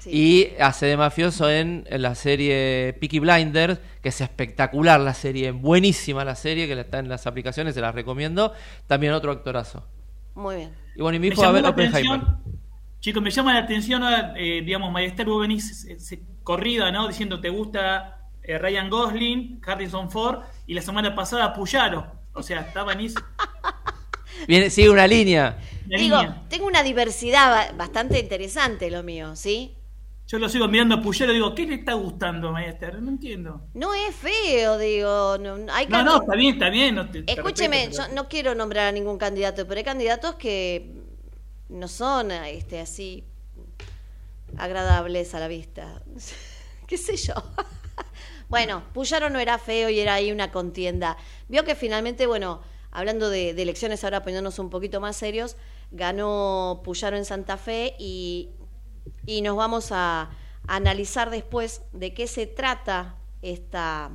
Sí. 0.00 0.10
Y 0.12 0.60
hace 0.60 0.84
de 0.86 0.96
mafioso 0.98 1.48
en, 1.50 1.84
en 1.88 2.02
la 2.02 2.14
serie 2.14 2.94
Peaky 3.00 3.18
Blinders, 3.20 3.80
que 4.02 4.10
es 4.10 4.20
espectacular 4.20 5.00
la 5.00 5.14
serie, 5.14 5.50
buenísima 5.52 6.24
la 6.26 6.34
serie, 6.34 6.66
que 6.66 6.78
está 6.78 6.98
en 6.98 7.08
las 7.08 7.26
aplicaciones, 7.26 7.74
se 7.74 7.80
las 7.80 7.94
recomiendo. 7.94 8.52
También 8.86 9.14
otro 9.14 9.32
actorazo. 9.32 9.86
Muy 10.34 10.56
bien. 10.56 10.85
Y 10.96 11.02
bueno, 11.02 11.16
y 11.16 11.20
mi 11.20 11.28
Me 11.28 11.34
hijo 11.34 11.42
va 11.42 11.48
a 11.48 11.52
ver 11.52 11.66
Oppenheimer. 11.66 12.20
chicos, 13.00 13.22
me 13.22 13.30
llama 13.30 13.54
la 13.54 13.60
atención, 13.60 14.02
ahora, 14.02 14.34
eh, 14.36 14.62
digamos, 14.64 14.90
María 14.92 15.08
Esther, 15.08 15.26
vos 15.26 15.40
venís 15.40 15.84
eh, 15.86 15.98
se- 16.00 16.22
corrida, 16.42 16.90
¿no? 16.92 17.08
Diciendo 17.08 17.40
te 17.40 17.48
gusta 17.50 18.30
eh, 18.42 18.58
Ryan 18.58 18.88
Gosling, 18.90 19.60
Harrison 19.66 20.10
Ford, 20.10 20.42
y 20.66 20.74
la 20.74 20.82
semana 20.82 21.14
pasada 21.14 21.52
Puyaro. 21.54 22.06
O 22.32 22.42
sea, 22.42 22.60
está 22.60 22.84
venís 22.84 23.14
Viene, 24.48 24.70
sigue 24.70 24.90
una 24.90 25.06
línea. 25.06 25.58
Digo, 25.94 26.16
línea. 26.18 26.42
tengo 26.48 26.66
una 26.66 26.82
diversidad 26.82 27.50
ba- 27.50 27.76
bastante 27.76 28.18
interesante 28.18 28.90
lo 28.90 29.02
mío, 29.02 29.36
¿sí? 29.36 29.75
Yo 30.28 30.38
lo 30.40 30.48
sigo 30.48 30.66
mirando 30.66 30.96
a 30.96 31.00
Puyaro 31.00 31.30
y 31.30 31.36
digo, 31.36 31.54
¿qué 31.54 31.66
le 31.66 31.76
está 31.76 31.94
gustando, 31.94 32.50
María 32.50 32.70
Esther? 32.70 33.00
No 33.00 33.10
entiendo. 33.10 33.60
No 33.74 33.94
es 33.94 34.14
feo, 34.14 34.76
digo. 34.76 35.38
No, 35.38 35.72
hay 35.72 35.86
No, 35.86 36.20
está 36.20 36.34
bien, 36.34 36.54
está 36.54 36.68
bien. 36.68 36.94
no 36.96 37.08
te- 37.08 37.22
te 37.22 37.32
Escúcheme, 37.32 37.90
yo 37.92 38.08
no 38.08 38.28
quiero 38.28 38.54
nombrar 38.56 38.88
a 38.88 38.92
ningún 38.92 39.18
candidato, 39.18 39.66
pero 39.68 39.78
hay 39.78 39.84
candidatos 39.84 40.34
que 40.34 40.90
no 41.68 41.86
son 41.86 42.32
este, 42.32 42.80
así 42.80 43.24
agradables 44.58 45.34
a 45.34 45.40
la 45.40 45.48
vista. 45.48 46.02
¿Qué 46.86 46.98
sé 46.98 47.16
yo? 47.16 47.34
bueno, 48.48 48.82
Puyaro 48.94 49.30
no 49.30 49.38
era 49.38 49.58
feo 49.58 49.90
y 49.90 50.00
era 50.00 50.14
ahí 50.14 50.32
una 50.32 50.50
contienda. 50.50 51.16
Vio 51.48 51.64
que 51.64 51.74
finalmente, 51.74 52.26
bueno, 52.26 52.62
hablando 52.90 53.28
de, 53.30 53.54
de 53.54 53.62
elecciones, 53.62 54.02
ahora 54.04 54.22
poniéndonos 54.22 54.58
un 54.58 54.70
poquito 54.70 55.00
más 55.00 55.16
serios, 55.16 55.56
ganó 55.90 56.80
Puyaro 56.84 57.16
en 57.16 57.24
Santa 57.24 57.56
Fe 57.56 57.94
y, 57.98 58.50
y 59.24 59.42
nos 59.42 59.56
vamos 59.56 59.88
a, 59.92 60.30
analizar 60.68 61.30
después 61.30 61.82
de 61.92 62.12
qué 62.12 62.26
se 62.26 62.46
trata 62.46 63.14
esta, 63.42 64.10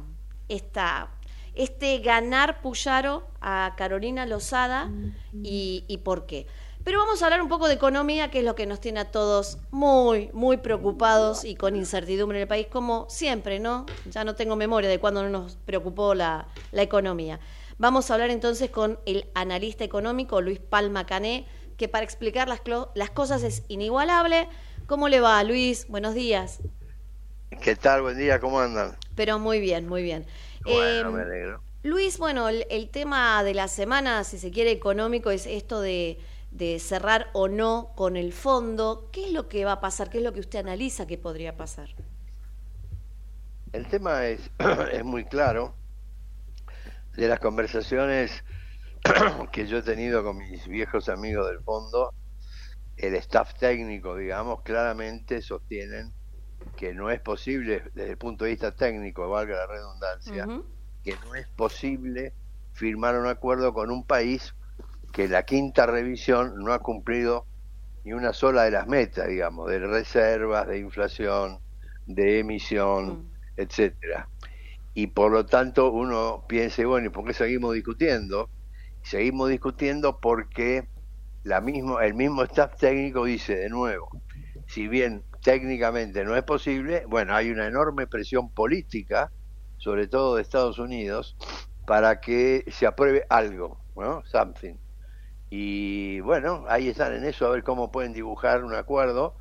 esta, 0.50 1.12
este 1.56 2.00
ganar 2.00 2.62
Puyaro 2.62 3.24
a 3.40 3.74
Carolina 3.78 4.26
Lozada 4.26 4.92
y, 5.32 6.00
por 6.04 6.26
qué. 6.26 6.48
Pero 6.84 7.00
vamos 7.00 7.22
a 7.22 7.26
hablar 7.26 7.42
un 7.42 7.48
poco 7.48 7.68
de 7.68 7.76
economía, 7.76 8.32
que 8.32 8.40
es 8.40 8.46
lo 8.46 8.56
que 8.56 8.66
nos 8.66 8.82
tiene 8.82 9.00
a 9.00 9.12
todos 9.12 9.60
muy, 9.70 10.30
muy 10.34 10.58
preocupados 10.58 11.46
y 11.46 11.56
con 11.56 11.76
incertidumbre 11.76 12.40
en 12.40 12.42
el 12.42 12.48
país, 12.48 12.68
como 12.68 13.08
siempre, 13.08 13.60
¿no? 13.60 13.86
Ya 14.10 14.24
no 14.24 14.36
tengo 14.36 14.56
memoria 14.56 14.90
de 14.90 15.00
cuándo 15.00 15.24
no 15.24 15.30
nos 15.30 15.56
preocupó 15.58 16.16
la, 16.16 16.48
la 16.72 16.82
economía. 16.82 17.40
Vamos 17.78 18.10
a 18.10 18.16
hablar 18.16 18.32
entonces 18.32 18.72
con 18.72 19.00
el 19.06 19.28
analista 19.36 19.84
económico 19.84 20.42
Luis 20.42 20.60
Palma 20.60 21.06
Cané, 21.06 21.46
que 21.78 21.88
para 21.88 22.04
explicar 22.04 22.48
las 22.48 23.10
cosas 23.10 23.44
es 23.44 23.64
inigualable. 23.68 24.48
¿Cómo 24.92 25.08
le 25.08 25.22
va, 25.22 25.42
Luis? 25.46 25.88
Buenos 25.88 26.16
días. 26.16 26.60
¿Qué 27.62 27.78
tal? 27.78 28.02
Buen 28.02 28.18
día, 28.18 28.42
¿cómo 28.42 28.60
andan? 28.60 28.98
Pero 29.16 29.40
muy 29.40 29.60
bien, 29.62 29.88
muy 29.88 30.04
bien. 30.04 30.26
Bueno, 30.64 31.12
Eh, 31.12 31.12
me 31.12 31.22
alegro. 31.22 31.64
Luis, 31.84 32.18
bueno, 32.18 32.50
el, 32.50 32.66
el 32.70 32.90
tema 32.90 33.44
de 33.44 33.54
la 33.54 33.68
semana, 33.68 34.24
si 34.24 34.38
se 34.40 34.52
quiere, 34.52 34.72
económico, 34.72 35.32
es 35.32 35.48
esto 35.48 35.82
de, 35.82 36.20
de 36.52 36.80
cerrar 36.80 37.30
o 37.34 37.48
no 37.48 37.94
con 37.96 38.18
el 38.18 38.34
fondo. 38.34 39.10
¿Qué 39.12 39.26
es 39.26 39.32
lo 39.32 39.48
que 39.50 39.66
va 39.66 39.74
a 39.74 39.82
pasar? 39.82 40.10
¿Qué 40.10 40.20
es 40.20 40.24
lo 40.24 40.34
que 40.34 40.42
usted 40.42 40.60
analiza 40.60 41.08
que 41.08 41.18
podría 41.18 41.58
pasar? 41.58 41.90
El 43.74 43.88
tema 43.90 44.28
es, 44.28 44.50
es 44.94 45.04
muy 45.04 45.26
claro. 45.26 45.76
De 47.16 47.28
las 47.28 47.40
conversaciones 47.40 48.44
que 49.52 49.68
yo 49.68 49.78
he 49.78 49.84
tenido 49.84 50.24
con 50.24 50.38
mis 50.38 50.68
viejos 50.68 51.10
amigos 51.10 51.48
del 51.50 51.62
fondo, 51.62 52.14
el 53.02 53.16
staff 53.16 53.56
técnico, 53.56 54.16
digamos, 54.16 54.62
claramente 54.62 55.42
sostienen 55.42 56.14
que 56.78 56.94
no 56.94 57.10
es 57.10 57.20
posible, 57.20 57.84
desde 57.96 58.12
el 58.12 58.18
punto 58.18 58.46
de 58.46 58.52
vista 58.52 58.76
técnico, 58.76 59.28
valga 59.28 59.56
la 59.56 59.68
redundancia, 59.68 60.48
que 61.04 61.16
no 61.26 61.34
es 61.34 61.48
posible 61.48 62.34
firmar 62.74 63.18
un 63.18 63.26
acuerdo 63.26 63.74
con 63.74 63.90
un 63.90 64.06
país 64.06 64.54
que 65.12 65.28
la 65.28 65.44
quinta 65.44 65.88
revisión 65.88 66.54
no 66.58 66.72
ha 66.74 66.80
cumplido 66.80 67.48
ni 68.04 68.14
una 68.14 68.34
sola 68.34 68.64
de 68.64 68.72
las 68.72 68.88
metas, 68.88 69.28
digamos, 69.28 69.70
de 69.70 69.80
reservas, 69.80 70.68
de 70.68 70.78
inflación, 70.78 71.60
de 72.06 72.40
emisión, 72.40 73.32
etcétera. 73.58 74.30
Y 74.94 75.08
por 75.08 75.32
lo 75.32 75.46
tanto 75.48 75.92
uno 75.92 76.46
piensa, 76.48 76.86
bueno, 76.86 77.08
¿y 77.08 77.10
por 77.10 77.26
qué 77.26 77.34
seguimos 77.34 77.74
discutiendo? 77.74 78.50
Seguimos 79.02 79.50
discutiendo 79.50 80.20
porque 80.20 80.88
la 81.44 81.62
mismo, 81.62 82.00
el 82.00 82.14
mismo 82.14 82.44
staff 82.44 82.78
técnico 82.78 83.26
dice 83.26 83.56
de 83.56 83.70
nuevo, 83.70 84.10
si 84.68 84.88
bien 84.88 85.24
técnicamente 85.42 86.24
no 86.24 86.36
es 86.36 86.44
posible, 86.44 87.04
bueno, 87.08 87.36
hay 87.36 87.50
una 87.50 87.68
enorme 87.68 88.08
presión 88.08 88.50
política, 88.50 89.32
sobre 89.78 90.08
todo 90.08 90.36
de 90.36 90.44
Estados 90.44 90.78
Unidos, 90.80 91.36
para 91.88 92.22
que 92.22 92.64
se 92.72 92.86
apruebe 92.86 93.26
algo, 93.30 93.80
¿no? 93.96 94.24
Something. 94.26 94.76
Y 95.50 96.20
bueno, 96.22 96.64
ahí 96.70 96.90
están 96.90 97.14
en 97.14 97.26
eso, 97.26 97.48
a 97.48 97.50
ver 97.50 97.64
cómo 97.64 97.92
pueden 97.92 98.14
dibujar 98.14 98.64
un 98.64 98.74
acuerdo 98.74 99.36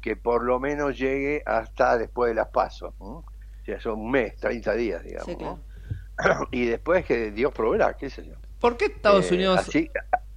que 0.00 0.14
por 0.14 0.44
lo 0.44 0.60
menos 0.60 0.96
llegue 0.96 1.42
hasta 1.46 1.98
después 1.98 2.30
de 2.30 2.34
las 2.34 2.48
pasos. 2.48 2.94
O 2.98 3.24
sea, 3.64 3.80
son 3.80 4.00
un 4.00 4.10
mes, 4.10 4.36
30 4.36 4.74
días, 4.74 5.02
digamos. 5.02 5.60
y 6.52 6.66
después 6.66 7.04
que 7.04 7.32
Dios 7.32 7.52
proveerá, 7.52 7.94
qué 7.94 8.10
sé 8.10 8.24
yo. 8.24 8.34
¿Por 8.60 8.76
qué 8.76 8.86
Estados 8.86 9.30
eh, 9.32 9.34
Unidos... 9.34 9.68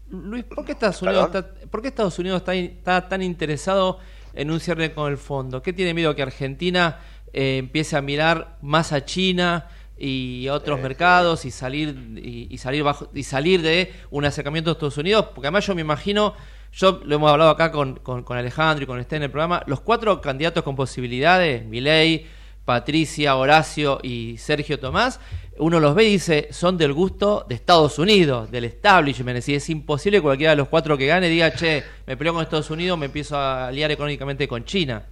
Luis, 0.09 0.43
¿por 0.43 0.65
qué 0.65 0.71
Estados 0.71 1.01
Unidos, 1.01 1.25
está, 1.27 1.47
¿por 1.69 1.81
qué 1.81 1.89
Estados 1.89 2.17
Unidos 2.17 2.43
está, 2.45 3.07
tan 3.07 3.21
interesado 3.21 3.99
en 4.33 4.49
un 4.49 4.59
cierre 4.59 4.93
con 4.93 5.11
el 5.11 5.17
fondo? 5.17 5.61
¿Qué 5.61 5.73
tiene 5.73 5.93
miedo 5.93 6.15
que 6.15 6.21
Argentina 6.21 6.99
eh, 7.31 7.57
empiece 7.57 7.95
a 7.95 8.01
mirar 8.01 8.57
más 8.61 8.91
a 8.91 9.05
China 9.05 9.67
y 9.97 10.47
a 10.47 10.53
otros 10.53 10.79
mercados 10.79 11.45
y 11.45 11.51
salir 11.51 12.17
y, 12.17 12.57
salir 12.57 12.83
bajo 12.83 13.09
y 13.13 13.23
salir 13.23 13.61
de 13.61 13.93
un 14.09 14.25
acercamiento 14.25 14.71
a 14.71 14.73
Estados 14.73 14.97
Unidos? 14.97 15.27
Porque 15.35 15.47
además 15.47 15.67
yo 15.67 15.75
me 15.75 15.81
imagino, 15.81 16.33
yo 16.71 17.01
lo 17.03 17.15
hemos 17.15 17.31
hablado 17.31 17.51
acá 17.51 17.71
con, 17.71 17.95
con, 17.99 18.37
Alejandro 18.37 18.83
y 18.83 18.87
con 18.87 18.99
este 18.99 19.17
en 19.17 19.23
el 19.23 19.31
programa, 19.31 19.61
los 19.67 19.81
cuatro 19.81 20.21
candidatos 20.21 20.63
con 20.63 20.75
posibilidades, 20.75 21.65
Milei, 21.65 22.25
Patricia, 22.69 23.35
Horacio 23.35 23.97
y 24.03 24.37
Sergio 24.37 24.79
Tomás, 24.79 25.19
uno 25.57 25.79
los 25.79 25.95
ve 25.95 26.03
y 26.03 26.11
dice, 26.11 26.49
son 26.51 26.77
del 26.77 26.93
gusto 26.93 27.43
de 27.49 27.55
Estados 27.55 27.97
Unidos, 27.97 28.51
del 28.51 28.65
establishment. 28.65 29.49
Y 29.49 29.55
es 29.55 29.71
imposible 29.71 30.19
que 30.19 30.21
cualquiera 30.21 30.51
de 30.51 30.57
los 30.57 30.67
cuatro 30.67 30.95
que 30.95 31.07
gane 31.07 31.29
diga, 31.29 31.51
che, 31.51 31.83
me 32.05 32.15
peleo 32.15 32.31
con 32.31 32.43
Estados 32.43 32.69
Unidos, 32.69 32.95
me 32.99 33.07
empiezo 33.07 33.35
a 33.37 33.69
aliar 33.69 33.89
económicamente 33.89 34.47
con 34.47 34.65
China. 34.65 35.03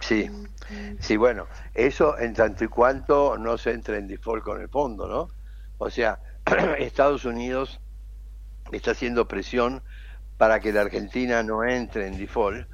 Sí, 0.00 0.28
sí, 0.98 1.16
bueno, 1.16 1.46
eso 1.74 2.18
en 2.18 2.34
tanto 2.34 2.64
y 2.64 2.66
cuanto 2.66 3.38
no 3.38 3.56
se 3.56 3.70
entre 3.70 3.98
en 3.98 4.08
default 4.08 4.42
con 4.42 4.60
el 4.60 4.68
fondo, 4.68 5.06
¿no? 5.06 5.28
O 5.78 5.90
sea, 5.90 6.18
Estados 6.80 7.24
Unidos 7.24 7.78
está 8.72 8.90
haciendo 8.90 9.28
presión 9.28 9.84
para 10.38 10.58
que 10.58 10.72
la 10.72 10.80
Argentina 10.80 11.44
no 11.44 11.62
entre 11.62 12.08
en 12.08 12.18
default, 12.18 12.66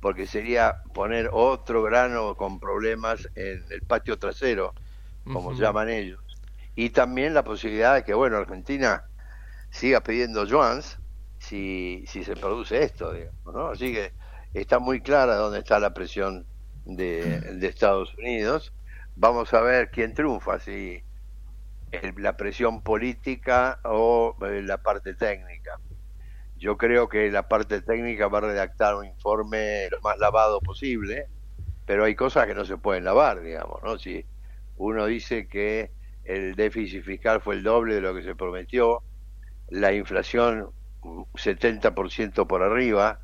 porque 0.00 0.26
sería 0.26 0.82
poner 0.94 1.30
otro 1.32 1.82
grano 1.82 2.36
con 2.36 2.60
problemas 2.60 3.28
en 3.34 3.64
el 3.70 3.82
patio 3.82 4.18
trasero, 4.18 4.74
como 5.24 5.52
llaman 5.54 5.88
ellos 5.88 6.26
y 6.76 6.90
también 6.90 7.34
la 7.34 7.42
posibilidad 7.42 7.94
de 7.94 8.04
que, 8.04 8.14
bueno, 8.14 8.36
Argentina 8.36 9.04
siga 9.70 10.02
pidiendo 10.02 10.44
yuans 10.44 10.98
si, 11.38 12.04
si 12.06 12.22
se 12.22 12.36
produce 12.36 12.82
esto, 12.82 13.12
digamos, 13.12 13.54
¿no? 13.54 13.68
Así 13.68 13.92
que 13.92 14.12
está 14.52 14.78
muy 14.78 15.00
clara 15.00 15.36
dónde 15.36 15.60
está 15.60 15.80
la 15.80 15.94
presión 15.94 16.46
de, 16.84 17.40
de 17.40 17.66
Estados 17.66 18.14
Unidos. 18.18 18.74
Vamos 19.16 19.54
a 19.54 19.62
ver 19.62 19.90
quién 19.90 20.12
triunfa, 20.12 20.60
si 20.60 21.02
la 22.18 22.36
presión 22.36 22.82
política 22.82 23.80
o 23.84 24.36
eh, 24.42 24.60
la 24.62 24.76
parte 24.76 25.14
técnica. 25.14 25.80
Yo 26.58 26.76
creo 26.76 27.08
que 27.08 27.30
la 27.30 27.48
parte 27.48 27.82
técnica 27.82 28.28
va 28.28 28.38
a 28.38 28.42
redactar 28.42 28.96
un 28.96 29.06
informe 29.06 29.88
lo 29.90 30.00
más 30.00 30.18
lavado 30.18 30.60
posible, 30.60 31.26
pero 31.84 32.04
hay 32.04 32.14
cosas 32.14 32.46
que 32.46 32.54
no 32.54 32.64
se 32.64 32.78
pueden 32.78 33.04
lavar, 33.04 33.42
digamos, 33.42 33.82
¿no? 33.82 33.98
Si 33.98 34.24
uno 34.76 35.06
dice 35.06 35.48
que 35.48 35.90
el 36.24 36.54
déficit 36.56 37.04
fiscal 37.04 37.40
fue 37.40 37.54
el 37.56 37.62
doble 37.62 37.94
de 37.94 38.00
lo 38.00 38.14
que 38.14 38.22
se 38.22 38.34
prometió, 38.34 39.02
la 39.68 39.92
inflación 39.92 40.70
70% 41.02 42.46
por 42.46 42.62
arriba. 42.62 43.20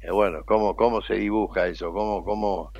Eh, 0.00 0.10
bueno, 0.10 0.44
¿cómo, 0.44 0.76
¿cómo 0.76 1.02
se 1.02 1.14
dibuja 1.14 1.66
eso? 1.66 1.92
¿Cómo, 1.92 2.24
cómo, 2.24 2.72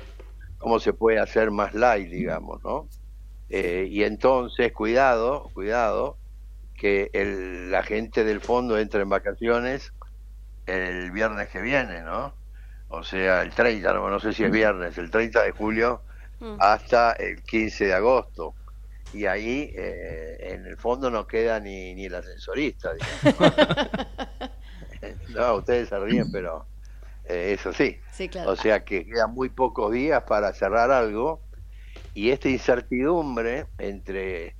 cómo 0.57 0.79
se 0.79 0.93
puede 0.93 1.19
hacer 1.19 1.51
más 1.51 1.73
light, 1.73 2.09
digamos, 2.09 2.63
no? 2.63 2.87
Eh, 3.49 3.87
y 3.89 4.03
entonces, 4.03 4.71
cuidado, 4.73 5.49
cuidado, 5.53 6.18
que 6.79 7.09
el, 7.13 7.71
la 7.71 7.83
gente 7.83 8.23
del 8.23 8.41
fondo 8.41 8.79
entre 8.79 9.01
en 9.01 9.09
vacaciones 9.09 9.93
el 10.65 11.11
viernes 11.11 11.49
que 11.49 11.61
viene, 11.61 12.01
¿no? 12.01 12.33
O 12.87 13.03
sea, 13.03 13.41
el 13.41 13.51
30, 13.51 13.93
no, 13.93 14.09
no 14.09 14.19
sé 14.19 14.33
si 14.33 14.43
es 14.43 14.51
viernes, 14.51 14.97
el 14.97 15.11
30 15.11 15.43
de 15.43 15.51
julio 15.51 16.01
mm. 16.39 16.55
hasta 16.59 17.11
el 17.13 17.43
15 17.43 17.85
de 17.85 17.93
agosto 17.93 18.55
y 19.13 19.25
ahí 19.25 19.71
eh, 19.75 20.53
en 20.53 20.65
el 20.65 20.77
fondo 20.77 21.09
no 21.09 21.27
queda 21.27 21.59
ni, 21.59 21.93
ni 21.95 22.05
el 22.05 22.15
ascensorista. 22.15 22.91
no, 25.29 25.55
ustedes 25.55 25.89
se 25.89 25.99
ríen, 25.99 26.31
pero 26.31 26.65
eh, 27.25 27.55
eso 27.57 27.73
sí. 27.73 27.99
O 28.45 28.55
sea 28.55 28.83
que 28.83 29.05
quedan 29.05 29.33
muy 29.33 29.49
pocos 29.49 29.91
días 29.91 30.23
para 30.23 30.53
cerrar 30.53 30.91
algo 30.91 31.41
y 32.13 32.31
esta 32.31 32.49
incertidumbre 32.49 33.67
entre 33.77 34.55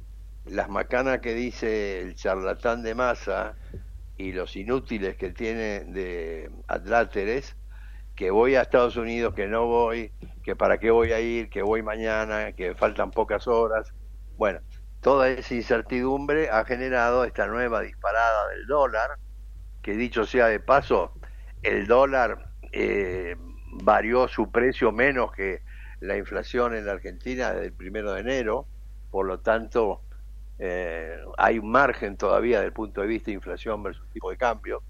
las 0.52 0.70
macanas 0.70 1.20
que 1.20 1.34
dice 1.34 2.02
el 2.02 2.16
charlatán 2.16 2.84
de 2.84 2.96
masa 2.96 3.56
y 4.18 4.32
los 4.32 4.56
inútiles 4.56 5.16
que 5.16 5.32
tiene 5.32 5.82
de 5.82 6.52
adláteres, 6.68 7.56
que 8.16 8.32
voy 8.32 8.56
a 8.56 8.64
Estados 8.64 8.98
Unidos, 8.98 9.34
que 9.34 9.48
no 9.48 9.66
voy, 9.66 10.12
que 10.44 10.56
para 10.56 10.78
qué 10.78 10.92
voy 10.92 11.14
a 11.14 11.20
ir, 11.22 11.50
que 11.50 11.62
voy 11.62 11.82
mañana, 11.84 12.52
que 12.52 12.76
faltan 12.76 13.12
pocas 13.12 13.48
horas, 13.48 13.94
bueno, 14.38 14.60
toda 15.02 15.30
esa 15.30 15.56
incertidumbre 15.56 16.50
ha 16.50 16.66
generado 16.66 17.24
esta 17.24 17.48
nueva 17.48 17.82
disparada 17.82 18.50
del 18.50 18.66
dólar, 18.68 19.12
que 19.82 19.94
dicho 19.94 20.26
sea 20.26 20.48
de 20.48 20.60
paso, 20.60 21.14
el 21.62 21.88
dólar 21.88 22.52
eh, 22.74 23.36
varió 23.84 24.28
su 24.28 24.52
precio 24.52 24.92
menos 24.92 25.32
que 25.32 25.62
la 26.02 26.18
inflación 26.18 26.76
en 26.76 26.86
la 26.86 26.94
Argentina 26.94 27.52
desde 27.52 27.68
el 27.68 27.74
primero 27.74 28.14
de 28.14 28.22
enero, 28.22 28.68
por 29.12 29.26
lo 29.26 29.40
tanto 29.40 30.02
eh, 30.60 31.18
hay 31.38 31.58
un 31.58 31.72
margen 31.72 32.18
todavía 32.18 32.60
del 32.60 32.74
punto 32.74 33.00
de 33.02 33.08
vista 33.08 33.28
de 33.28 33.36
inflación 33.36 33.82
versus 33.82 34.08
tipo 34.12 34.30
de 34.30 34.38
cambio. 34.38 34.84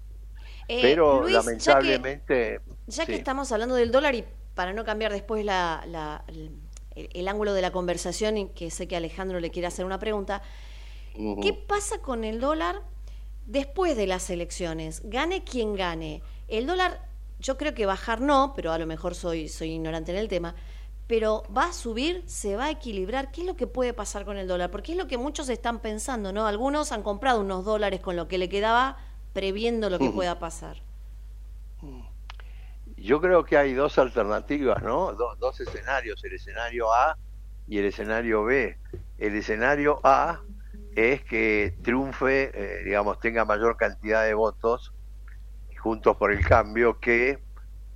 Eh, 0.66 0.80
pero 0.82 1.28
lamentablemente... 1.28 2.60
Ya 2.88 3.06
que, 3.06 3.14
estamos 3.14 3.52
hablando 3.52 3.76
del 3.76 3.92
dólar 3.92 4.14
y 4.16 4.24
para 4.54 4.72
no 4.72 4.84
cambiar 4.84 5.12
después 5.12 5.44
la, 5.44 6.24
el, 6.94 7.28
ángulo 7.28 7.54
de 7.54 7.62
la 7.62 7.70
conversación 7.70 8.36
y 8.36 8.48
que 8.48 8.70
sé 8.70 8.88
que 8.88 8.96
Alejandro 8.96 9.38
le 9.38 9.50
quiere 9.50 9.68
hacer 9.68 9.84
una 9.84 9.98
pregunta. 9.98 10.42
¿Qué 11.14 11.52
pasa 11.52 11.98
con 11.98 12.24
el 12.24 12.40
dólar 12.40 12.82
después 13.46 13.96
de 13.96 14.06
las 14.06 14.28
elecciones? 14.30 15.02
Gane 15.04 15.44
quien 15.44 15.74
gane. 15.74 16.22
El 16.48 16.66
dólar, 16.66 17.08
yo 17.38 17.56
creo 17.56 17.74
que 17.74 17.86
bajar 17.86 18.20
no, 18.20 18.52
pero 18.56 18.72
a 18.72 18.78
lo 18.78 18.86
mejor 18.86 19.14
soy, 19.14 19.48
soy 19.48 19.72
ignorante 19.72 20.10
en 20.12 20.18
el 20.18 20.28
tema. 20.28 20.54
Pero 21.10 21.42
va 21.52 21.64
a 21.64 21.72
subir, 21.72 22.22
se 22.26 22.54
va 22.54 22.66
a 22.66 22.70
equilibrar. 22.70 23.32
¿Qué 23.32 23.40
es 23.40 23.46
lo 23.48 23.56
que 23.56 23.66
puede 23.66 23.92
pasar 23.92 24.24
con 24.24 24.36
el 24.36 24.46
dólar? 24.46 24.70
Porque 24.70 24.92
es 24.92 24.98
lo 24.98 25.08
que 25.08 25.18
muchos 25.18 25.48
están 25.48 25.80
pensando, 25.80 26.32
¿no? 26.32 26.46
Algunos 26.46 26.92
han 26.92 27.02
comprado 27.02 27.40
unos 27.40 27.64
dólares 27.64 27.98
con 27.98 28.14
lo 28.14 28.28
que 28.28 28.38
le 28.38 28.48
quedaba, 28.48 28.96
previendo 29.32 29.90
lo 29.90 29.98
que 29.98 30.10
pueda 30.10 30.38
pasar. 30.38 30.76
Yo 32.96 33.20
creo 33.20 33.44
que 33.44 33.56
hay 33.56 33.74
dos 33.74 33.98
alternativas, 33.98 34.84
¿no? 34.84 35.12
dos 35.14 35.58
escenarios, 35.58 36.22
el 36.22 36.34
escenario 36.34 36.92
A 36.92 37.18
y 37.66 37.78
el 37.78 37.86
escenario 37.86 38.44
B. 38.44 38.78
El 39.18 39.34
escenario 39.34 39.98
A 40.04 40.42
es 40.94 41.24
que 41.24 41.74
triunfe, 41.82 42.52
eh, 42.54 42.84
digamos, 42.84 43.18
tenga 43.18 43.44
mayor 43.44 43.76
cantidad 43.76 44.24
de 44.24 44.34
votos 44.34 44.92
juntos 45.76 46.16
por 46.16 46.30
el 46.30 46.46
cambio 46.46 47.00
que 47.00 47.40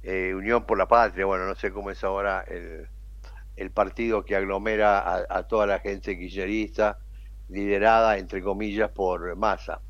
eh, 0.02 0.34
Unión 0.34 0.64
por 0.64 0.78
la 0.78 0.88
Patria. 0.88 1.26
Bueno, 1.26 1.46
no 1.46 1.54
sé 1.54 1.70
cómo 1.70 1.92
es 1.92 2.02
ahora 2.02 2.42
el, 2.48 2.88
el 3.56 3.70
partido 3.70 4.24
que 4.24 4.36
aglomera 4.36 4.98
a, 4.98 5.24
a, 5.28 5.42
toda 5.44 5.66
la 5.66 5.78
gente 5.78 6.18
kirchnerista, 6.18 6.98
liderada, 7.48 8.18
entre 8.18 8.42
comillas, 8.42 8.90
por 8.90 9.36
Massa. 9.36 9.80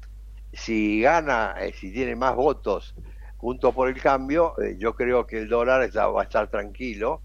Si 0.52 1.00
gana, 1.00 1.54
eh, 1.60 1.72
si 1.72 1.92
tiene 1.92 2.14
más 2.14 2.34
votos 2.36 2.94
junto 3.36 3.72
por 3.72 3.88
el 3.88 4.00
cambio, 4.00 4.54
eh, 4.58 4.76
yo 4.78 4.94
creo 4.94 5.26
que 5.26 5.38
el 5.38 5.48
dólar 5.48 5.90
va 5.94 6.20
a 6.20 6.24
estar 6.24 6.48
tranquilo. 6.48 7.22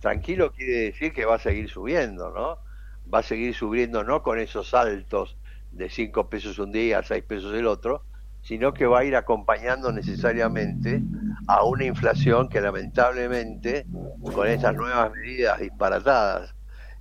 Tranquilo 0.00 0.52
quiere 0.52 0.90
decir 0.90 1.12
que 1.12 1.24
va 1.24 1.36
a 1.36 1.38
seguir 1.38 1.68
subiendo, 1.68 2.30
¿no? 2.30 2.58
Va 3.12 3.20
a 3.20 3.22
seguir 3.22 3.54
subiendo 3.54 4.02
no 4.02 4.22
con 4.22 4.38
esos 4.38 4.70
saltos 4.70 5.36
de 5.72 5.88
5 5.88 6.28
pesos 6.28 6.58
un 6.58 6.72
día, 6.72 7.02
6 7.02 7.22
pesos 7.24 7.54
el 7.54 7.66
otro, 7.66 8.02
sino 8.42 8.72
que 8.72 8.86
va 8.86 9.00
a 9.00 9.04
ir 9.04 9.14
acompañando 9.14 9.92
necesariamente 9.92 11.02
a 11.50 11.64
una 11.64 11.84
inflación 11.84 12.48
que 12.48 12.60
lamentablemente 12.60 13.84
con 14.22 14.46
estas 14.46 14.72
nuevas 14.72 15.10
medidas 15.10 15.58
disparatadas 15.58 16.54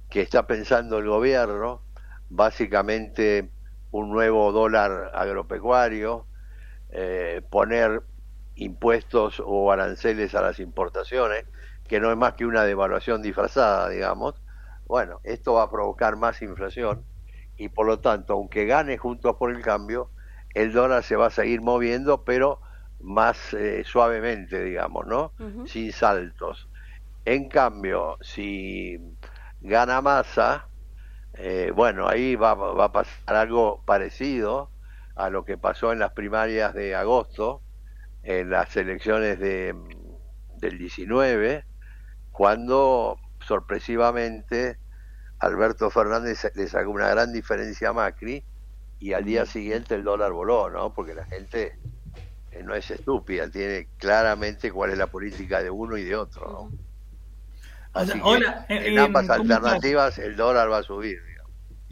que 0.10 0.22
está 0.22 0.48
pensando 0.48 0.98
el 0.98 1.08
gobierno, 1.08 1.84
básicamente 2.32 3.52
un 3.92 4.10
nuevo 4.10 4.52
dólar 4.52 5.12
agropecuario, 5.14 6.26
eh, 6.90 7.44
poner 7.52 8.02
impuestos 8.56 9.40
o 9.46 9.72
aranceles 9.72 10.34
a 10.34 10.42
las 10.42 10.60
importaciones, 10.60 11.46
que 11.88 12.00
no 12.00 12.10
es 12.10 12.18
más 12.18 12.34
que 12.34 12.48
una 12.48 12.64
devaluación 12.64 13.22
disfrazada, 13.22 13.88
digamos, 13.90 14.42
bueno, 14.88 15.20
esto 15.26 15.54
va 15.54 15.64
a 15.64 15.70
provocar 15.70 16.16
más 16.16 16.42
inflación 16.42 17.04
y 17.56 17.70
por 17.70 17.86
lo 17.86 18.00
tanto, 18.00 18.34
aunque 18.34 18.66
gane 18.66 18.98
juntos 18.98 19.36
por 19.38 19.52
el 19.52 19.62
cambio, 19.62 20.10
el 20.56 20.74
dólar 20.74 21.04
se 21.04 21.16
va 21.16 21.28
a 21.28 21.30
seguir 21.30 21.62
moviendo, 21.62 22.24
pero 22.24 22.62
más 23.02 23.54
eh, 23.54 23.84
suavemente, 23.86 24.64
digamos, 24.64 25.08
¿no? 25.08 25.34
Sin 25.66 25.92
saltos. 25.92 26.68
En 27.26 27.50
cambio, 27.50 28.18
si 28.22 28.98
gana 29.62 30.02
masa, 30.02 30.68
eh, 31.34 31.72
bueno, 31.76 32.08
ahí 32.08 32.36
va, 32.36 32.54
va, 32.54 32.86
a 32.86 32.92
pasar 32.92 33.36
algo 33.36 33.84
parecido 33.86 34.72
a 35.16 35.30
lo 35.30 35.46
que 35.46 35.58
pasó 35.58 35.92
en 35.92 36.00
las 36.00 36.12
primarias 36.12 36.74
de 36.74 36.96
agosto, 36.96 37.62
en 38.24 38.50
las 38.50 38.76
elecciones 38.76 39.40
de, 39.40 39.76
del 40.58 40.78
19, 40.78 41.66
cuando 42.32 43.18
sorpresivamente 43.46 44.78
Alberto 45.40 45.90
Fernández 45.90 46.52
le 46.56 46.68
sacó 46.68 46.92
una 46.92 47.10
gran 47.10 47.32
diferencia 47.32 47.90
a 47.90 47.94
Macri 47.94 48.44
y 49.00 49.14
al 49.14 49.24
día 49.24 49.46
siguiente 49.46 49.96
el 49.96 50.04
dólar 50.04 50.34
voló, 50.34 50.70
¿no? 50.70 50.94
Porque 50.94 51.14
la 51.14 51.26
gente 51.26 51.80
no 52.64 52.76
es 52.76 52.90
estúpida, 52.92 53.50
tiene 53.50 53.88
claramente 53.98 54.72
cuál 54.72 54.92
es 54.92 54.98
la 54.98 55.08
política 55.08 55.62
de 55.62 55.70
uno 55.70 55.98
y 55.98 56.04
de 56.04 56.16
otro, 56.16 56.52
¿no? 56.52 56.90
Así 57.94 58.14
que 58.14 58.22
hola, 58.22 58.66
eh, 58.70 58.84
en 58.88 59.00
ambas 59.00 59.28
eh, 59.28 59.34
alternativas 59.34 60.20
el 60.20 60.36
dólar 60.36 60.72
va 60.72 60.78
a 60.78 60.84
subir. 60.84 61.20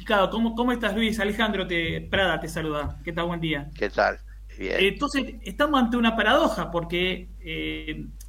Claro, 0.06 0.30
¿cómo, 0.30 0.56
¿cómo 0.56 0.72
estás 0.72 0.96
Luis? 0.96 1.20
Alejandro 1.20 1.66
te, 1.66 2.02
Prada 2.02 2.40
te 2.40 2.48
saluda. 2.48 3.00
¿Qué 3.04 3.12
tal? 3.12 3.26
Buen 3.26 3.42
día. 3.42 3.70
¿Qué 3.76 3.90
tal? 3.90 4.20
Bien. 4.58 4.76
Entonces, 4.80 5.36
estamos 5.42 5.82
ante 5.82 5.98
una 5.98 6.16
paradoja 6.16 6.70
porque, 6.70 7.30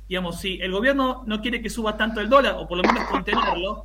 digamos, 0.08 0.40
si 0.40 0.61
el 0.61 0.73
gobierno 0.73 1.25
no 1.26 1.40
quiere 1.42 1.61
que 1.61 1.68
suba 1.68 1.97
tanto 1.97 2.20
el 2.20 2.28
dólar, 2.28 2.54
o 2.58 2.66
por 2.66 2.78
lo 2.78 2.85
menos 2.85 3.04
contenerlo, 3.08 3.85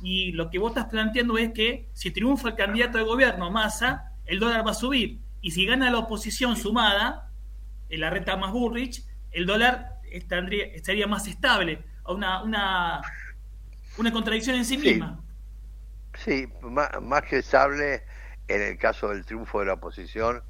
y 0.00 0.32
lo 0.32 0.50
que 0.50 0.58
vos 0.58 0.70
estás 0.70 0.86
planteando 0.86 1.36
es 1.38 1.52
que 1.52 1.88
si 1.92 2.10
triunfa 2.10 2.48
el 2.48 2.54
candidato 2.54 2.98
de 2.98 3.04
gobierno, 3.04 3.50
Massa, 3.50 4.12
el 4.26 4.38
dólar 4.38 4.66
va 4.66 4.70
a 4.70 4.74
subir. 4.74 5.18
Y 5.40 5.50
si 5.50 5.66
gana 5.66 5.90
la 5.90 5.98
oposición 5.98 6.56
sumada, 6.56 7.27
en 7.88 8.00
la 8.00 8.10
reta 8.10 8.36
más 8.36 8.52
Burrich, 8.52 9.04
el 9.30 9.46
dólar 9.46 10.00
estaría, 10.10 10.64
estaría 10.66 11.06
más 11.06 11.26
estable. 11.26 11.84
Una, 12.06 12.42
una, 12.42 13.02
una 13.98 14.12
contradicción 14.12 14.56
en 14.56 14.64
sí, 14.64 14.78
misma. 14.78 15.20
Sí, 16.14 16.48
más, 16.62 16.90
más, 17.02 17.22
que 17.22 17.38
estable 17.38 18.02
en 18.48 18.62
el 18.62 18.78
caso 18.78 19.08
del 19.08 19.24
triunfo 19.24 19.60
de 19.60 19.66
la 19.66 19.74
oposición, 19.74 20.42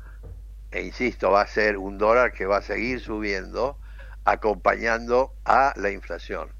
e 0.70 0.82
insisto, 0.82 1.30
va 1.30 1.42
a 1.42 1.46
ser 1.46 1.76
un 1.76 1.98
dólar 1.98 2.32
que 2.32 2.46
va 2.46 2.58
a 2.58 2.62
seguir 2.62 3.00
subiendo 3.00 3.78
acompañando 4.24 5.34
a 5.44 5.72
la 5.76 5.90
inflación 5.90 6.58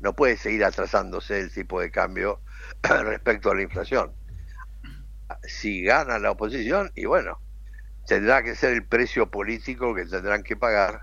no 0.00 0.14
puede 0.14 0.36
seguir 0.36 0.64
atrasándose 0.64 1.38
el 1.38 1.52
tipo 1.52 1.80
de 1.80 1.90
cambio 1.90 2.40
respecto 2.82 3.50
a 3.50 3.54
la 3.54 3.62
inflación. 3.62 4.12
Si 5.44 5.82
gana 5.82 6.18
la 6.18 6.32
oposición, 6.32 6.90
y 6.96 7.04
bueno, 7.04 7.38
tendrá 8.10 8.42
que 8.42 8.56
ser 8.56 8.72
el 8.72 8.84
precio 8.84 9.30
político 9.30 9.94
que 9.94 10.04
tendrán 10.04 10.42
que 10.42 10.56
pagar 10.56 11.02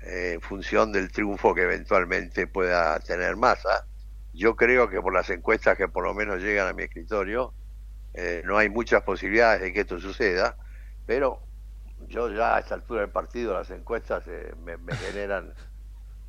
eh, 0.00 0.32
en 0.36 0.40
función 0.40 0.90
del 0.90 1.12
triunfo 1.12 1.54
que 1.54 1.64
eventualmente 1.64 2.46
pueda 2.46 2.98
tener 3.00 3.36
masa. 3.36 3.86
Yo 4.32 4.56
creo 4.56 4.88
que 4.88 5.02
por 5.02 5.12
las 5.12 5.28
encuestas 5.28 5.76
que 5.76 5.86
por 5.86 6.02
lo 6.02 6.14
menos 6.14 6.40
llegan 6.40 6.66
a 6.66 6.72
mi 6.72 6.84
escritorio, 6.84 7.52
eh, 8.14 8.40
no 8.46 8.56
hay 8.56 8.70
muchas 8.70 9.02
posibilidades 9.02 9.60
de 9.60 9.70
que 9.74 9.80
esto 9.80 10.00
suceda, 10.00 10.56
pero 11.04 11.42
yo 12.08 12.30
ya 12.30 12.56
a 12.56 12.60
esta 12.60 12.74
altura 12.74 13.02
del 13.02 13.10
partido 13.10 13.52
las 13.52 13.70
encuestas 13.70 14.26
eh, 14.26 14.54
me, 14.64 14.78
me 14.78 14.96
generan 14.96 15.52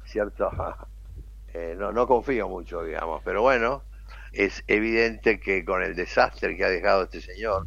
cierto 0.04 0.52
eh, 1.54 1.74
no, 1.80 1.94
no 1.94 2.06
confío 2.06 2.50
mucho, 2.50 2.84
digamos, 2.84 3.22
pero 3.24 3.44
bueno, 3.44 3.86
es 4.34 4.62
evidente 4.68 5.40
que 5.40 5.64
con 5.64 5.82
el 5.82 5.96
desastre 5.96 6.58
que 6.58 6.66
ha 6.66 6.70
dejado 6.70 7.04
este 7.04 7.22
señor 7.22 7.66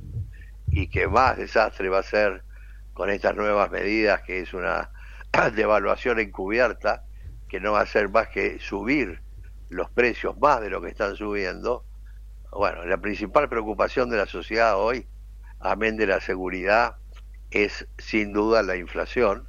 y 0.75 0.89
que 0.89 1.07
más 1.07 1.37
desastre 1.37 1.89
va 1.89 2.01
a 2.01 2.03
ser 2.03 2.43
con 2.93 3.09
estas 3.09 3.37
nuevas 3.37 3.71
medidas, 3.71 4.23
que 4.23 4.41
es 4.41 4.53
una 4.53 4.91
devaluación 5.55 6.19
encubierta, 6.19 7.05
que 7.49 7.61
no 7.61 7.73
va 7.73 7.83
a 7.83 7.87
ser 7.87 8.09
más 8.09 8.29
que 8.29 8.59
subir 8.59 9.23
los 9.69 9.89
precios 9.91 10.37
más 10.39 10.61
de 10.61 10.71
lo 10.71 10.83
que 10.83 10.89
están 10.89 11.15
subiendo. 11.15 11.85
Bueno, 12.51 12.85
la 12.85 12.99
principal 12.99 13.49
preocupación 13.49 14.11
de 14.11 14.17
la 14.17 14.27
sociedad 14.27 14.77
hoy, 14.77 15.07
amén 15.61 15.97
de 15.97 16.09
la 16.09 16.21
seguridad, 16.21 16.97
es 17.51 17.87
sin 17.99 18.33
duda 18.33 18.63
la 18.63 18.77
inflación. 18.77 19.49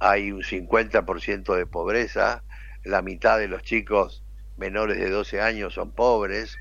Hay 0.00 0.32
un 0.32 0.42
50% 0.42 1.54
de 1.54 1.66
pobreza, 1.66 2.42
la 2.84 3.02
mitad 3.02 3.38
de 3.38 3.48
los 3.48 3.62
chicos 3.62 4.24
menores 4.56 4.98
de 4.98 5.08
12 5.08 5.40
años 5.40 5.74
son 5.74 5.92
pobres, 5.92 6.56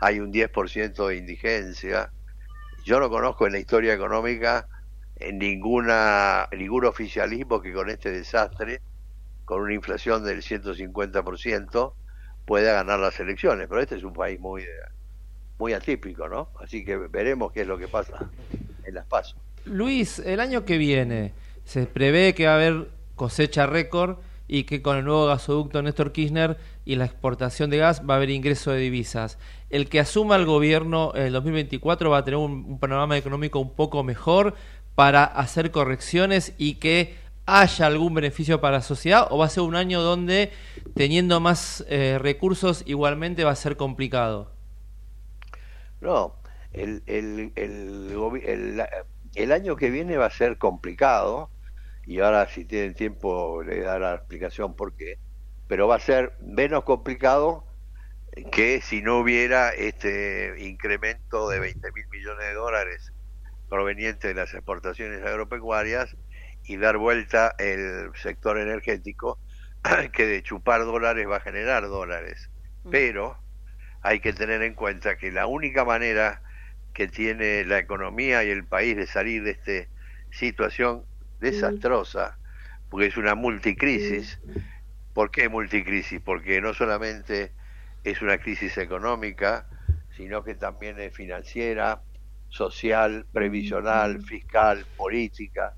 hay 0.00 0.20
un 0.20 0.32
10% 0.32 1.08
de 1.08 1.16
indigencia. 1.16 2.12
Yo 2.88 2.98
no 3.00 3.10
conozco 3.10 3.46
en 3.46 3.52
la 3.52 3.58
historia 3.58 3.92
económica 3.92 4.66
en 5.16 5.36
ninguna, 5.38 6.48
ningún 6.56 6.86
oficialismo 6.86 7.60
que 7.60 7.70
con 7.70 7.90
este 7.90 8.10
desastre, 8.10 8.80
con 9.44 9.60
una 9.60 9.74
inflación 9.74 10.24
del 10.24 10.40
150%, 10.40 11.92
pueda 12.46 12.72
ganar 12.72 12.98
las 12.98 13.20
elecciones. 13.20 13.68
Pero 13.68 13.82
este 13.82 13.96
es 13.96 14.04
un 14.04 14.14
país 14.14 14.40
muy, 14.40 14.64
muy 15.58 15.74
atípico, 15.74 16.30
¿no? 16.30 16.48
Así 16.62 16.82
que 16.82 16.96
veremos 16.96 17.52
qué 17.52 17.60
es 17.60 17.66
lo 17.66 17.76
que 17.76 17.88
pasa 17.88 18.30
en 18.82 18.94
las 18.94 19.04
pasos. 19.04 19.36
Luis, 19.66 20.20
el 20.20 20.40
año 20.40 20.64
que 20.64 20.78
viene 20.78 21.34
se 21.64 21.84
prevé 21.84 22.34
que 22.34 22.46
va 22.46 22.52
a 22.52 22.54
haber 22.54 22.88
cosecha 23.16 23.66
récord 23.66 24.16
y 24.48 24.64
que 24.64 24.80
con 24.80 24.96
el 24.96 25.04
nuevo 25.04 25.26
gasoducto 25.26 25.82
Néstor 25.82 26.10
Kirchner 26.10 26.56
y 26.86 26.96
la 26.96 27.04
exportación 27.04 27.68
de 27.68 27.76
gas 27.76 28.02
va 28.08 28.14
a 28.14 28.16
haber 28.16 28.30
ingreso 28.30 28.72
de 28.72 28.80
divisas. 28.80 29.38
El 29.68 29.88
que 29.90 30.00
asuma 30.00 30.36
el 30.36 30.46
gobierno 30.46 31.12
en 31.14 31.26
el 31.26 31.32
2024 31.34 32.10
va 32.10 32.18
a 32.18 32.24
tener 32.24 32.38
un, 32.38 32.78
panorama 32.80 33.18
económico 33.18 33.60
un 33.60 33.74
poco 33.74 34.02
mejor 34.02 34.54
para 34.94 35.24
hacer 35.24 35.70
correcciones 35.70 36.54
y 36.56 36.76
que 36.76 37.14
haya 37.44 37.86
algún 37.86 38.14
beneficio 38.14 38.60
para 38.60 38.78
la 38.78 38.82
sociedad 38.82 39.28
o 39.30 39.38
va 39.38 39.46
a 39.46 39.50
ser 39.50 39.62
un 39.62 39.76
año 39.76 40.00
donde 40.00 40.50
teniendo 40.94 41.40
más 41.40 41.84
eh, 41.88 42.18
recursos 42.18 42.82
igualmente 42.86 43.44
va 43.44 43.52
a 43.52 43.56
ser 43.56 43.76
complicado? 43.76 44.50
No, 46.00 46.34
el, 46.72 47.02
el, 47.06 47.52
el, 47.56 48.82
el 49.34 49.52
año 49.52 49.76
que 49.76 49.90
viene 49.90 50.16
va 50.16 50.26
a 50.26 50.30
ser 50.30 50.56
complicado 50.58 51.50
y 52.08 52.20
ahora 52.20 52.48
si 52.48 52.64
tienen 52.64 52.94
tiempo 52.94 53.62
le 53.62 53.80
daré 53.80 54.00
la 54.00 54.14
explicación 54.14 54.74
por 54.74 54.96
qué, 54.96 55.18
pero 55.68 55.86
va 55.86 55.96
a 55.96 56.00
ser 56.00 56.32
menos 56.40 56.84
complicado 56.84 57.66
que 58.50 58.80
si 58.80 59.02
no 59.02 59.18
hubiera 59.18 59.74
este 59.74 60.54
incremento 60.58 61.50
de 61.50 61.60
20 61.60 61.92
mil 61.92 62.08
millones 62.08 62.46
de 62.46 62.54
dólares 62.54 63.12
proveniente 63.68 64.28
de 64.28 64.34
las 64.34 64.54
exportaciones 64.54 65.22
agropecuarias 65.22 66.16
y 66.64 66.78
dar 66.78 66.96
vuelta 66.96 67.54
el 67.58 68.10
sector 68.14 68.58
energético 68.58 69.38
que 70.14 70.24
de 70.26 70.42
chupar 70.42 70.86
dólares 70.86 71.28
va 71.28 71.36
a 71.36 71.40
generar 71.40 71.82
dólares. 71.88 72.48
Mm. 72.84 72.90
Pero 72.90 73.38
hay 74.00 74.20
que 74.20 74.32
tener 74.32 74.62
en 74.62 74.72
cuenta 74.72 75.18
que 75.18 75.30
la 75.30 75.46
única 75.46 75.84
manera 75.84 76.40
que 76.94 77.06
tiene 77.06 77.66
la 77.66 77.78
economía 77.78 78.44
y 78.44 78.48
el 78.48 78.64
país 78.64 78.96
de 78.96 79.06
salir 79.06 79.44
de 79.44 79.50
esta 79.50 79.92
situación 80.30 81.04
desastrosa, 81.40 82.38
porque 82.88 83.06
es 83.06 83.16
una 83.16 83.34
multicrisis. 83.34 84.40
¿Por 85.14 85.30
qué 85.30 85.48
multicrisis? 85.48 86.20
Porque 86.20 86.60
no 86.60 86.74
solamente 86.74 87.52
es 88.04 88.22
una 88.22 88.38
crisis 88.38 88.78
económica, 88.78 89.66
sino 90.16 90.42
que 90.42 90.54
también 90.54 90.98
es 91.00 91.14
financiera, 91.14 92.02
social, 92.48 93.26
previsional, 93.32 94.22
fiscal, 94.22 94.84
política, 94.96 95.74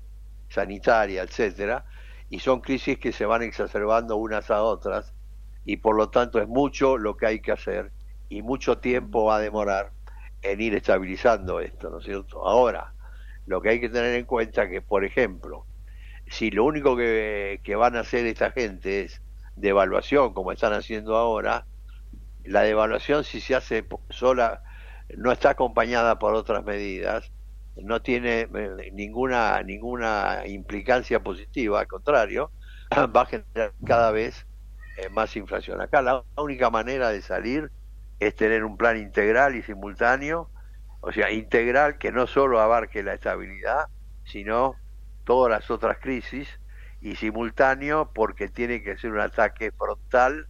sanitaria, 0.49 1.23
etcétera, 1.23 1.85
y 2.29 2.39
son 2.39 2.61
crisis 2.61 2.97
que 2.97 3.11
se 3.11 3.25
van 3.25 3.41
exacerbando 3.41 4.15
unas 4.15 4.49
a 4.51 4.63
otras 4.63 5.13
y 5.65 5.77
por 5.77 5.95
lo 5.95 6.09
tanto 6.09 6.41
es 6.41 6.47
mucho 6.47 6.97
lo 6.97 7.17
que 7.17 7.27
hay 7.27 7.41
que 7.41 7.51
hacer 7.51 7.91
y 8.29 8.41
mucho 8.41 8.77
tiempo 8.77 9.25
va 9.25 9.37
a 9.37 9.39
demorar 9.39 9.91
en 10.41 10.61
ir 10.61 10.73
estabilizando 10.73 11.59
esto, 11.59 11.89
¿no 11.89 11.99
es 11.99 12.05
cierto? 12.05 12.47
Ahora, 12.47 12.93
lo 13.45 13.61
que 13.61 13.69
hay 13.69 13.79
que 13.79 13.89
tener 13.89 14.15
en 14.15 14.25
cuenta 14.25 14.69
que, 14.69 14.81
por 14.81 15.03
ejemplo, 15.03 15.65
si 16.27 16.51
lo 16.51 16.63
único 16.65 16.95
que, 16.95 17.59
van 17.77 17.95
a 17.95 18.01
hacer 18.01 18.25
esta 18.25 18.51
gente 18.51 19.01
es 19.01 19.21
devaluación, 19.55 20.33
como 20.33 20.51
están 20.51 20.73
haciendo 20.73 21.17
ahora, 21.17 21.65
la 22.43 22.61
devaluación 22.61 23.23
si 23.23 23.41
se 23.41 23.55
hace 23.55 23.85
sola, 24.09 24.63
no 25.17 25.31
está 25.31 25.51
acompañada 25.51 26.19
por 26.19 26.33
otras 26.33 26.63
medidas, 26.63 27.31
no 27.75 28.01
tiene 28.01 28.47
eh, 28.53 28.91
ninguna, 28.93 29.61
ninguna 29.63 30.43
implicancia 30.45 31.21
positiva, 31.21 31.81
al 31.81 31.87
contrario, 31.87 32.51
va 32.91 33.21
a 33.21 33.25
generar 33.25 33.73
cada 33.85 34.11
vez 34.11 34.45
eh, 34.97 35.09
más 35.09 35.35
inflación. 35.35 35.81
Acá 35.81 36.01
la 36.01 36.23
única 36.37 36.69
manera 36.69 37.09
de 37.09 37.21
salir 37.21 37.71
es 38.19 38.35
tener 38.35 38.63
un 38.63 38.77
plan 38.77 38.97
integral 38.97 39.55
y 39.55 39.63
simultáneo, 39.63 40.49
o 41.01 41.11
sea, 41.11 41.31
integral 41.31 41.97
que 41.97 42.11
no 42.11 42.27
solo 42.27 42.61
abarque 42.61 43.03
la 43.03 43.13
estabilidad, 43.13 43.87
sino 44.23 44.75
todas 45.25 45.51
las 45.51 45.69
otras 45.69 45.97
crisis, 45.99 46.47
y 47.01 47.15
simultáneo 47.15 48.11
porque 48.13 48.47
tiene 48.47 48.83
que 48.83 48.97
ser 48.97 49.11
un 49.11 49.19
ataque 49.19 49.71
frontal 49.71 50.47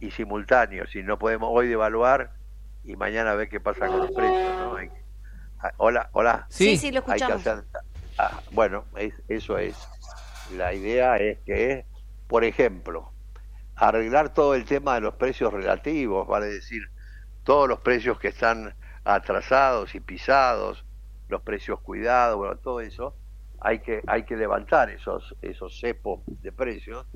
y 0.00 0.10
simultáneo, 0.10 0.86
si 0.88 1.02
no 1.02 1.18
podemos 1.18 1.50
hoy 1.52 1.68
devaluar 1.68 2.32
y 2.82 2.96
mañana 2.96 3.34
ver 3.34 3.48
qué 3.48 3.60
pasa 3.60 3.86
con 3.86 3.98
los 3.98 4.10
precios. 4.10 4.58
¿no? 4.58 4.76
Ah, 5.60 5.72
hola, 5.78 6.10
hola. 6.12 6.46
Sí, 6.50 6.76
sí, 6.76 6.90
lo 6.90 6.98
escuchamos. 6.98 7.42
Ah, 8.18 8.40
bueno, 8.50 8.84
eso 9.28 9.56
es. 9.56 9.76
La 10.52 10.74
idea 10.74 11.16
es 11.16 11.38
que, 11.46 11.86
por 12.26 12.44
ejemplo, 12.44 13.12
arreglar 13.76 14.34
todo 14.34 14.54
el 14.54 14.64
tema 14.64 14.96
de 14.96 15.00
los 15.00 15.14
precios 15.14 15.52
relativos, 15.52 16.26
vale 16.26 16.46
decir, 16.46 16.82
todos 17.44 17.68
los 17.68 17.80
precios 17.80 18.18
que 18.18 18.28
están 18.28 18.74
atrasados 19.04 19.94
y 19.94 20.00
pisados, 20.00 20.84
los 21.28 21.42
precios 21.42 21.80
cuidados, 21.80 22.36
bueno, 22.36 22.56
todo 22.56 22.80
eso, 22.80 23.14
hay 23.60 23.80
que, 23.80 24.02
hay 24.06 24.24
que 24.24 24.36
levantar 24.36 24.90
esos, 24.90 25.34
esos 25.42 25.78
cepos 25.78 26.20
de 26.26 26.52
precios, 26.52 27.06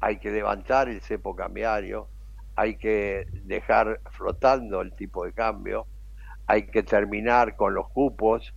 hay 0.00 0.18
que 0.18 0.30
levantar 0.30 0.88
el 0.88 1.00
cepo 1.00 1.34
cambiario, 1.34 2.08
hay 2.54 2.76
que 2.76 3.26
dejar 3.44 4.00
flotando 4.10 4.80
el 4.80 4.94
tipo 4.94 5.24
de 5.24 5.32
cambio, 5.32 5.86
hay 6.46 6.66
que 6.66 6.82
terminar 6.82 7.56
con 7.56 7.74
los 7.74 7.88
cupos, 7.88 8.54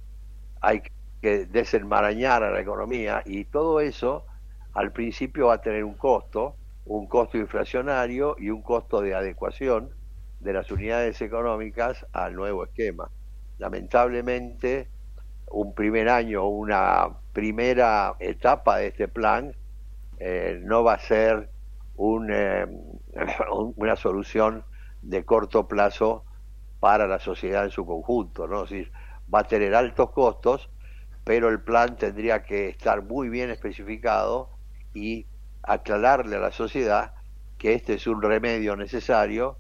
hay 0.62 0.82
que 1.22 1.46
desenmarañar 1.48 2.44
a 2.44 2.52
la 2.52 2.62
economía 2.62 3.24
y 3.26 3.46
todo 3.46 3.80
eso 3.80 4.26
al 4.74 4.92
principio 4.92 5.48
va 5.48 5.56
a 5.56 5.62
tener 5.62 5.84
un 5.84 5.96
costo, 5.96 6.56
un 6.86 7.08
costo 7.08 7.38
inflacionario 7.38 8.36
y 8.40 8.50
un 8.50 8.62
costo 8.62 9.02
de 9.02 9.16
adecuación 9.16 9.90
de 10.40 10.54
las 10.54 10.72
unidades 10.72 11.22
económicas 11.22 12.06
al 12.14 12.36
nuevo 12.36 12.64
esquema. 12.64 13.10
Lamentablemente, 13.58 14.88
un 15.52 15.74
primer 15.74 16.10
año, 16.10 16.48
una 16.48 17.10
primera 17.34 18.16
etapa 18.20 18.78
de 18.78 18.88
este 18.88 19.08
plan 19.08 19.54
eh, 20.20 20.60
no 20.64 20.84
va 20.84 20.94
a 20.94 21.00
ser 21.00 21.50
eh, 22.32 22.66
una 23.76 23.96
solución 23.96 24.64
de 25.02 25.26
corto 25.26 25.68
plazo 25.68 26.26
para 26.80 27.08
la 27.08 27.20
sociedad 27.20 27.66
en 27.66 27.72
su 27.72 27.86
conjunto, 27.86 28.48
¿no? 28.48 28.64
Es 28.64 28.88
va 29.34 29.40
a 29.40 29.44
tener 29.44 29.76
altos 29.76 30.12
costos, 30.12 30.70
pero 31.24 31.50
el 31.50 31.62
plan 31.62 31.98
tendría 31.98 32.44
que 32.44 32.70
estar 32.70 33.04
muy 33.04 33.30
bien 33.30 33.50
especificado 33.52 34.50
y 34.94 35.28
aclararle 35.62 36.38
a 36.38 36.40
la 36.40 36.52
sociedad 36.52 37.14
que 37.58 37.74
este 37.74 37.96
es 37.96 38.08
un 38.08 38.22
remedio 38.22 38.76
necesario 38.76 39.58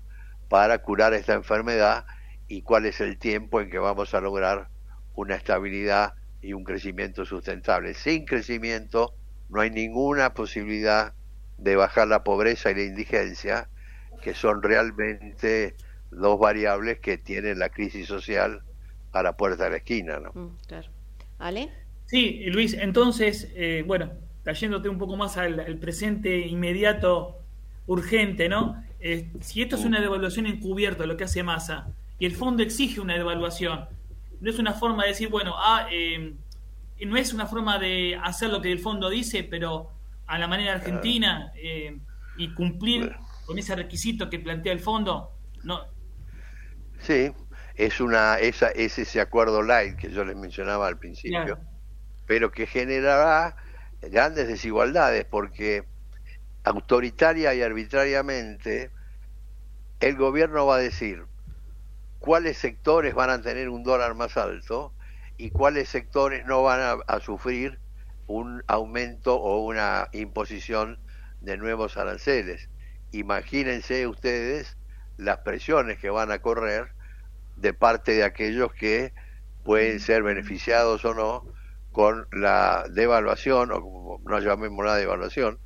para 0.49 0.79
curar 0.79 1.13
esta 1.13 1.33
enfermedad 1.33 2.05
y 2.47 2.63
cuál 2.63 2.85
es 2.85 2.99
el 2.99 3.17
tiempo 3.17 3.61
en 3.61 3.69
que 3.69 3.79
vamos 3.79 4.13
a 4.13 4.21
lograr 4.21 4.67
una 5.15 5.35
estabilidad 5.35 6.15
y 6.41 6.53
un 6.53 6.63
crecimiento 6.63 7.25
sustentable. 7.25 7.93
Sin 7.93 8.25
crecimiento 8.25 9.13
no 9.49 9.61
hay 9.61 9.69
ninguna 9.69 10.33
posibilidad 10.33 11.13
de 11.57 11.75
bajar 11.75 12.07
la 12.07 12.23
pobreza 12.23 12.71
y 12.71 12.75
la 12.75 12.83
indigencia, 12.83 13.69
que 14.21 14.33
son 14.33 14.63
realmente 14.63 15.75
dos 16.11 16.39
variables 16.39 16.99
que 16.99 17.17
tienen 17.17 17.59
la 17.59 17.69
crisis 17.69 18.07
social 18.07 18.63
a 19.11 19.23
la 19.23 19.37
puerta 19.37 19.65
de 19.65 19.69
la 19.71 19.77
esquina. 19.77 20.19
¿no? 20.19 20.31
Mm, 20.33 20.57
claro. 20.67 20.89
¿Ale? 21.37 21.69
Sí, 22.05 22.45
Luis, 22.47 22.73
entonces, 22.73 23.51
eh, 23.55 23.83
bueno, 23.85 24.11
cayéndote 24.43 24.89
un 24.89 24.97
poco 24.97 25.15
más 25.15 25.37
al, 25.37 25.77
presente 25.77 26.39
inmediato, 26.39 27.38
urgente, 27.89 28.47
¿no? 28.47 28.83
Eh, 28.99 29.31
si 29.41 29.61
esto 29.61 29.75
es 29.75 29.83
una 29.83 29.99
devaluación 29.99 30.45
encubierta, 30.45 31.05
lo 31.05 31.17
que 31.17 31.23
hace 31.23 31.43
Massa, 31.43 31.87
y 32.19 32.25
el 32.25 32.35
fondo 32.35 32.63
exige 32.63 33.01
una 33.01 33.15
devaluación, 33.15 33.87
no 34.39 34.49
es 34.49 34.59
una 34.59 34.73
forma 34.73 35.03
de 35.03 35.09
decir, 35.09 35.29
bueno, 35.29 35.55
ah, 35.57 35.87
eh, 35.91 36.33
no 37.05 37.17
es 37.17 37.33
una 37.33 37.47
forma 37.47 37.79
de 37.79 38.19
hacer 38.21 38.49
lo 38.49 38.61
que 38.61 38.71
el 38.71 38.79
fondo 38.79 39.09
dice, 39.09 39.43
pero 39.43 39.91
a 40.27 40.37
la 40.37 40.47
manera 40.47 40.73
argentina 40.73 41.51
y 42.37 42.53
cumplir 42.53 43.15
con 43.45 43.57
ese 43.57 43.75
requisito 43.75 44.29
que 44.29 44.39
plantea 44.39 44.71
el 44.73 44.79
fondo, 44.79 45.31
no, 45.63 45.81
Sí, 46.99 47.31
es 47.75 48.01
una 48.01 48.39
esa 48.39 48.69
es 48.69 48.99
ese 48.99 49.21
acuerdo 49.21 49.61
light 49.61 49.95
que 49.95 50.11
yo 50.11 50.25
les 50.25 50.35
mencionaba 50.35 50.87
al 50.87 50.99
principio, 50.99 51.57
pero 52.25 52.51
que 52.51 52.67
generará 52.67 53.55
grandes 54.01 54.47
desigualdades 54.47 55.25
porque 55.25 55.85
autoritaria 56.63 57.53
y 57.53 57.61
arbitrariamente 57.61 58.91
el 59.99 60.15
gobierno 60.15 60.65
va 60.65 60.75
a 60.75 60.79
decir 60.79 61.25
cuáles 62.19 62.57
sectores 62.57 63.13
van 63.13 63.29
a 63.29 63.41
tener 63.41 63.69
un 63.69 63.83
dólar 63.83 64.15
más 64.15 64.37
alto 64.37 64.93
y 65.37 65.51
cuáles 65.51 65.89
sectores 65.89 66.45
no 66.45 66.63
van 66.63 67.01
a 67.07 67.19
sufrir 67.21 67.79
un 68.27 68.63
aumento 68.67 69.35
o 69.35 69.65
una 69.65 70.07
imposición 70.11 70.99
de 71.41 71.57
nuevos 71.57 71.97
aranceles. 71.97 72.69
Imagínense 73.11 74.05
ustedes 74.05 74.77
las 75.17 75.39
presiones 75.39 75.97
que 75.97 76.09
van 76.09 76.31
a 76.31 76.39
correr 76.39 76.93
de 77.57 77.73
parte 77.73 78.13
de 78.13 78.23
aquellos 78.23 78.73
que 78.73 79.13
pueden 79.63 79.99
ser 79.99 80.23
beneficiados 80.23 81.03
o 81.05 81.13
no 81.13 81.45
con 81.91 82.27
la 82.31 82.85
devaluación, 82.89 83.71
o 83.73 84.19
no 84.23 84.39
llamemos 84.39 84.85
la 84.85 84.95
devaluación, 84.95 85.59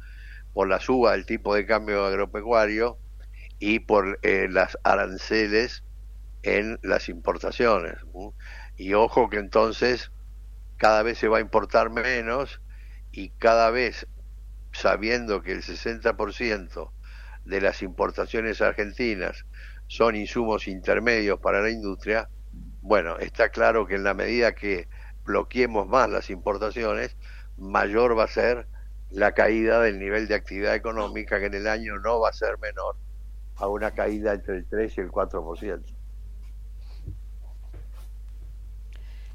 por 0.53 0.67
la 0.67 0.79
suba 0.79 1.13
del 1.13 1.25
tipo 1.25 1.55
de 1.55 1.65
cambio 1.65 2.05
agropecuario 2.05 2.97
y 3.59 3.79
por 3.79 4.19
eh, 4.23 4.47
las 4.49 4.77
aranceles 4.83 5.83
en 6.43 6.79
las 6.83 7.09
importaciones. 7.09 7.95
Y 8.75 8.93
ojo 8.93 9.29
que 9.29 9.37
entonces 9.37 10.11
cada 10.77 11.03
vez 11.03 11.17
se 11.17 11.27
va 11.27 11.37
a 11.37 11.41
importar 11.41 11.89
menos 11.89 12.61
y 13.11 13.29
cada 13.29 13.69
vez 13.71 14.07
sabiendo 14.73 15.41
que 15.41 15.51
el 15.51 15.61
60% 15.61 16.91
de 17.45 17.61
las 17.61 17.81
importaciones 17.81 18.61
argentinas 18.61 19.45
son 19.87 20.15
insumos 20.15 20.67
intermedios 20.67 21.39
para 21.39 21.61
la 21.61 21.69
industria, 21.69 22.29
bueno, 22.81 23.17
está 23.19 23.49
claro 23.49 23.85
que 23.85 23.95
en 23.95 24.03
la 24.03 24.13
medida 24.13 24.55
que 24.55 24.87
bloqueemos 25.23 25.87
más 25.87 26.09
las 26.09 26.29
importaciones, 26.29 27.15
mayor 27.57 28.17
va 28.17 28.25
a 28.25 28.27
ser 28.27 28.67
la 29.13 29.34
caída 29.34 29.80
del 29.82 29.99
nivel 29.99 30.28
de 30.28 30.36
actividad 30.36 30.76
económica, 30.76 31.39
que 31.39 31.45
en 31.45 31.54
el 31.54 31.67
año 31.67 31.97
no 31.99 32.19
va 32.19 32.30
a 32.30 32.34
ser 32.34 32.58
menor 32.60 32.95
a 33.56 33.67
una 33.67 33.91
caída 33.91 34.34
entre 34.34 34.58
el 34.58 34.65
3 34.65 34.97
y 34.97 35.02
el 35.02 35.12
4%. 35.12 35.82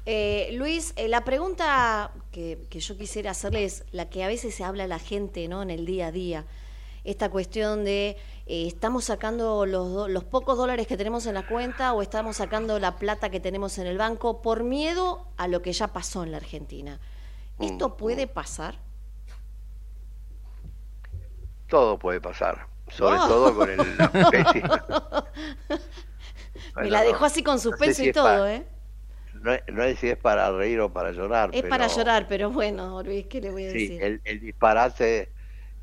Eh, 0.05 0.49
Luis, 0.53 0.93
eh, 0.95 1.07
la 1.07 1.23
pregunta 1.23 2.11
que, 2.31 2.65
que, 2.69 2.79
yo 2.79 2.97
quisiera 2.97 3.31
hacerle 3.31 3.65
es 3.65 3.83
la 3.91 4.09
que 4.09 4.23
a 4.23 4.27
veces 4.27 4.55
se 4.55 4.63
habla 4.63 4.87
la 4.87 4.97
gente 4.97 5.47
¿no? 5.47 5.61
en 5.61 5.69
el 5.69 5.85
día 5.85 6.07
a 6.07 6.11
día 6.11 6.45
esta 7.03 7.29
cuestión 7.29 7.85
de 7.85 8.17
eh, 8.45 8.67
estamos 8.67 9.05
sacando 9.05 9.65
los, 9.65 10.09
los 10.09 10.23
pocos 10.23 10.57
dólares 10.57 10.87
que 10.87 10.97
tenemos 10.97 11.25
en 11.25 11.33
la 11.33 11.47
cuenta 11.47 11.93
o 11.93 12.01
estamos 12.01 12.37
sacando 12.37 12.79
la 12.79 12.97
plata 12.97 13.29
que 13.29 13.39
tenemos 13.39 13.77
en 13.77 13.87
el 13.87 13.97
banco 13.97 14.41
por 14.41 14.63
miedo 14.63 15.25
a 15.37 15.47
lo 15.47 15.61
que 15.61 15.73
ya 15.73 15.87
pasó 15.87 16.23
en 16.23 16.31
la 16.31 16.37
Argentina. 16.37 16.99
¿Esto 17.59 17.89
mm, 17.89 17.97
puede 17.97 18.25
mm. 18.25 18.29
pasar? 18.29 18.88
Todo 21.69 21.99
puede 21.99 22.19
pasar, 22.19 22.67
sobre 22.89 23.17
oh. 23.19 23.27
todo 23.27 23.55
con 23.55 23.69
el... 23.69 23.77
Me 26.75 26.89
la 26.89 27.03
dejó 27.03 27.25
así 27.25 27.43
con 27.43 27.59
suspenso 27.59 28.03
y 28.03 28.11
todo, 28.11 28.47
¿eh? 28.47 28.65
No, 29.33 29.51
no, 29.71 29.83
es 29.83 29.99
si 29.99 30.09
es 30.09 30.17
para 30.17 30.51
reír 30.51 30.79
o 30.81 30.91
para 30.91 31.11
llorar. 31.11 31.51
Es 31.53 31.63
para 31.63 31.87
llorar, 31.87 32.25
pero 32.27 32.49
bueno, 32.49 33.01
Luis, 33.03 33.27
¿qué 33.27 33.39
le 33.39 33.51
voy 33.51 33.63
a 33.63 33.67
decir? 33.67 34.03
El, 34.03 34.21
el 34.25 34.39
disparate 34.41 35.31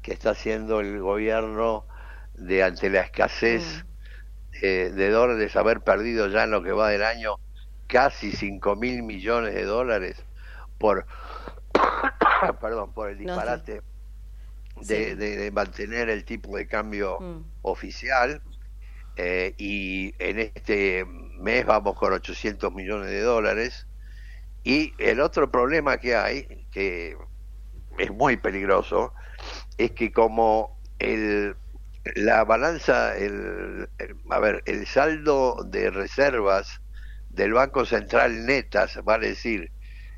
que 0.02 0.12
está 0.12 0.30
haciendo 0.30 0.80
el 0.80 1.00
gobierno 1.00 1.86
de 2.34 2.62
ante 2.62 2.90
la 2.90 3.00
escasez 3.00 3.62
mm. 3.62 4.56
eh, 4.62 4.90
de 4.94 5.10
dólares, 5.10 5.56
haber 5.56 5.80
perdido 5.80 6.28
ya 6.28 6.44
en 6.44 6.50
lo 6.50 6.62
que 6.62 6.72
va 6.72 6.90
del 6.90 7.02
año 7.02 7.36
casi 7.86 8.32
5 8.32 8.76
mil 8.76 9.02
millones 9.02 9.54
de 9.54 9.64
dólares 9.64 10.22
por, 10.78 11.06
perdón, 12.60 12.92
por 12.92 13.10
el 13.10 13.18
disparate 13.18 13.82
de, 14.82 15.16
de, 15.16 15.50
mantener 15.50 16.08
el 16.08 16.24
tipo 16.24 16.56
de 16.56 16.66
cambio 16.66 17.18
mm. 17.20 17.44
oficial. 17.62 18.42
Eh, 19.16 19.54
y 19.56 20.14
en 20.18 20.38
este 20.54 21.06
mes 21.38 21.64
vamos 21.64 21.96
con 21.96 22.12
800 22.12 22.72
millones 22.72 23.10
de 23.10 23.20
dólares. 23.20 23.86
Y 24.62 24.92
el 24.98 25.20
otro 25.20 25.50
problema 25.50 25.98
que 25.98 26.16
hay, 26.16 26.66
que 26.70 27.16
es 27.98 28.10
muy 28.10 28.36
peligroso, 28.36 29.14
es 29.78 29.92
que 29.92 30.12
como 30.12 30.78
el, 30.98 31.56
la 32.14 32.44
balanza, 32.44 33.16
el, 33.16 33.88
a 34.30 34.38
ver, 34.38 34.62
el 34.66 34.86
saldo 34.86 35.64
de 35.64 35.90
reservas 35.90 36.80
del 37.30 37.52
Banco 37.52 37.84
Central 37.84 38.46
netas, 38.46 38.98
vale 39.04 39.28
decir, 39.28 39.70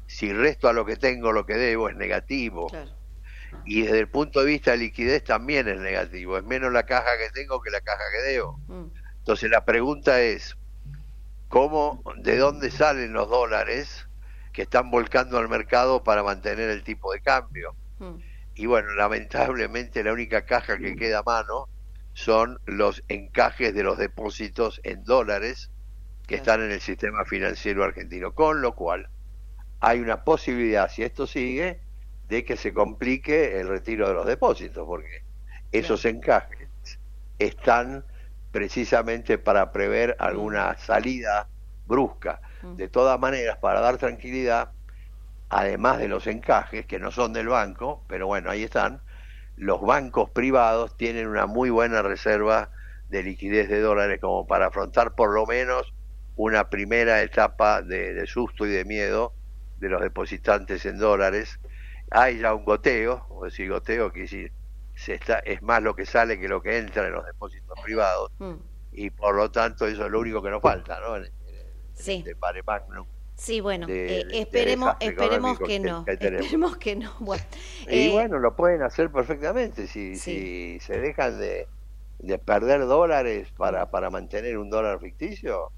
si 0.07 0.33
resto 0.33 0.69
a 0.69 0.73
lo 0.73 0.87
que 0.87 0.97
tengo 0.97 1.33
lo 1.33 1.45
que 1.45 1.55
debo 1.55 1.89
es 1.89 1.97
negativo, 1.97 2.69
Y 3.65 3.83
desde 3.83 4.01
el 4.01 4.09
punto 4.09 4.41
de 4.41 4.47
vista 4.47 4.73
de 4.73 4.79
liquidez 4.79 5.25
también 5.25 5.69
es 5.69 5.79
negativo. 5.79 6.39
Es 6.39 6.45
menos 6.45 6.73
la 6.73 6.85
caja 6.85 7.19
que 7.19 7.31
tengo 7.31 7.61
que 7.61 7.71
la 7.71 7.81
caja 7.81 8.03
que 8.13 8.33
debo. 8.33 8.59
Mm. 8.69 8.87
Entonces 9.19 9.51
la 9.51 9.65
pregunta 9.65 10.21
es, 10.21 10.57
¿cómo, 11.49 12.03
de 12.17 12.39
dónde 12.39 12.71
salen 12.71 13.13
los 13.13 13.29
dólares 13.29 14.09
que 14.53 14.63
están 14.63 14.91
volcando 14.91 15.39
al 15.39 15.49
mercado 15.49 16.03
para 16.03 16.23
mantener 16.23 16.71
el 16.71 16.83
tipo 16.83 17.13
de 17.13 17.21
cambio? 17.21 17.75
Mm. 17.99 18.15
Y 18.55 18.67
bueno, 18.67 18.93
lamentablemente 18.95 20.03
la 20.03 20.13
única 20.13 20.45
caja 20.45 20.79
que 20.79 20.97
queda 20.97 21.21
a 21.21 21.23
mano 21.23 21.69
son 22.15 22.59
los 22.67 23.05
encajes 23.09 23.73
de 23.75 23.85
los 23.85 23.99
depósitos 23.99 24.81
en 24.83 25.05
dólares 25.05 25.71
que 26.27 26.35
están 26.35 26.63
en 26.63 26.73
el 26.73 26.81
sistema 26.81 27.25
financiero 27.25 27.85
argentino. 27.85 28.33
Con 28.33 28.61
lo 28.61 28.75
cual, 28.75 29.09
hay 29.81 30.01
una 30.01 30.25
posibilidad, 30.25 30.91
si 30.91 31.03
esto 31.03 31.27
sigue, 31.27 31.81
de 32.29 32.45
que 32.45 32.57
se 32.57 32.73
complique 32.73 33.59
el 33.59 33.69
retiro 33.69 34.09
de 34.09 34.15
los 34.15 34.27
depósitos, 34.27 34.87
porque 34.87 35.23
esos 35.73 36.05
encajes 36.05 36.69
están 37.39 38.05
precisamente 38.51 39.39
para 39.39 39.73
prever 39.73 40.17
alguna 40.19 40.77
salida 40.79 41.49
brusca. 41.87 42.41
De 42.77 42.89
todas 42.89 43.19
maneras, 43.19 43.57
para 43.59 43.81
dar 43.81 43.99
tranquilidad, 43.99 44.73
además 45.49 45.99
de 45.99 46.09
los 46.09 46.27
encajes, 46.27 46.87
que 46.87 46.99
no 46.99 47.11
son 47.11 47.33
del 47.33 47.49
banco, 47.49 48.05
pero 48.09 48.27
bueno, 48.27 48.51
ahí 48.51 48.65
están, 48.65 49.01
los 49.57 49.81
bancos 49.81 50.31
privados 50.31 50.97
tienen 50.97 51.27
una 51.29 51.47
muy 51.47 51.71
buena 51.71 52.03
reserva 52.03 52.71
de 53.09 53.23
liquidez 53.23 53.69
de 53.69 53.81
dólares 53.81 54.21
como 54.21 54.47
para 54.47 54.67
afrontar 54.67 55.15
por 55.15 55.33
lo 55.33 55.47
menos 55.47 55.95
una 56.37 56.69
primera 56.69 57.23
etapa 57.23 57.83
de, 57.83 58.13
de 58.13 58.27
susto 58.27 58.67
y 58.67 58.71
de 58.71 58.85
miedo 58.85 59.33
de 59.79 59.89
los 59.89 60.03
depositantes 60.03 60.85
en 60.87 60.99
dólares. 60.99 61.59
Hay 62.11 62.39
ya 62.39 62.55
un 62.55 62.65
goteo, 62.65 63.27
o 63.31 63.45
decir 63.45 63.69
goteo, 63.71 64.13
que 64.13 64.21
decir, 64.21 64.53
se 64.95 65.15
está, 65.15 65.39
es 65.41 65.63
más 65.63 65.83
lo 65.83 65.95
que 65.95 66.07
sale 66.07 66.39
que 66.41 66.49
lo 66.49 66.61
que 66.63 66.79
entra 66.79 67.07
en 67.07 67.13
los 67.13 67.25
depósitos 67.27 67.79
privados, 67.83 68.31
Mm. 68.39 68.55
y 68.93 69.11
por 69.11 69.35
lo 69.35 69.51
tanto 69.51 69.87
eso 69.87 70.05
es 70.07 70.11
lo 70.11 70.21
único 70.21 70.43
que 70.43 70.51
nos 70.51 70.63
falta, 70.63 70.99
¿no? 71.01 71.17
En, 71.17 71.25
en 71.25 71.31
Sí. 71.95 72.17
este 72.19 72.35
mare 72.37 72.63
magnum. 72.63 73.07
Sí, 73.37 73.61
bueno, 73.61 73.87
de- 73.87 74.21
eh, 74.23 74.27
esperemos, 74.33 74.97
esperemos 74.99 75.59
que 75.61 75.79
no. 75.79 76.05
que. 76.05 76.13
Esperemos 76.15 76.77
que 76.77 76.97
no. 76.97 77.13
Bueno, 77.21 77.45
Y 77.89 78.09
eh, 78.09 78.11
bueno, 78.13 78.39
lo 78.41 78.57
pueden 78.57 78.83
hacer 78.83 79.13
perfectamente 79.13 79.87
si, 79.87 80.17
si 80.17 80.81
se 80.81 80.99
dejan 81.01 81.39
de, 81.39 81.69
de 82.19 82.39
perder 82.39 82.81
dólares 82.87 83.49
para, 83.57 83.91
para 83.93 84.11
mantener 84.11 84.59
un 84.59 84.71
dólar 84.71 84.99
ficticio. 84.99 85.71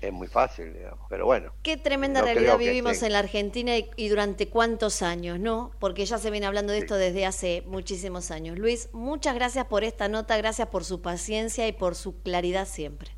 Es 0.00 0.12
muy 0.12 0.28
fácil, 0.28 0.72
digamos. 0.72 1.06
Pero 1.10 1.26
bueno, 1.26 1.52
Qué 1.62 1.76
tremenda 1.76 2.20
No 2.20 2.26
realidad 2.26 2.56
vivimos 2.56 2.92
tenga. 2.94 3.06
en 3.08 3.12
la 3.12 3.18
Argentina 3.18 3.76
y, 3.76 3.90
y 3.96 4.08
durante 4.08 4.48
cuántos 4.48 5.02
años, 5.02 5.38
¿no? 5.38 5.72
Porque 5.78 6.06
ya 6.06 6.16
se 6.18 6.30
viene 6.30 6.46
hablando 6.46 6.72
de 6.72 6.78
esto 6.78 6.94
desde 6.96 7.26
hace 7.26 7.62
muchísimos 7.66 8.30
años. 8.30 8.58
Luis, 8.58 8.88
muchas 8.92 9.34
gracias 9.34 9.66
por 9.66 9.84
esta 9.84 10.08
nota, 10.08 10.36
gracias 10.38 10.68
por 10.68 10.84
su 10.84 11.02
paciencia 11.02 11.68
y 11.68 11.72
por 11.72 11.94
su 11.96 12.22
claridad 12.22 12.66
siempre. 12.66 13.10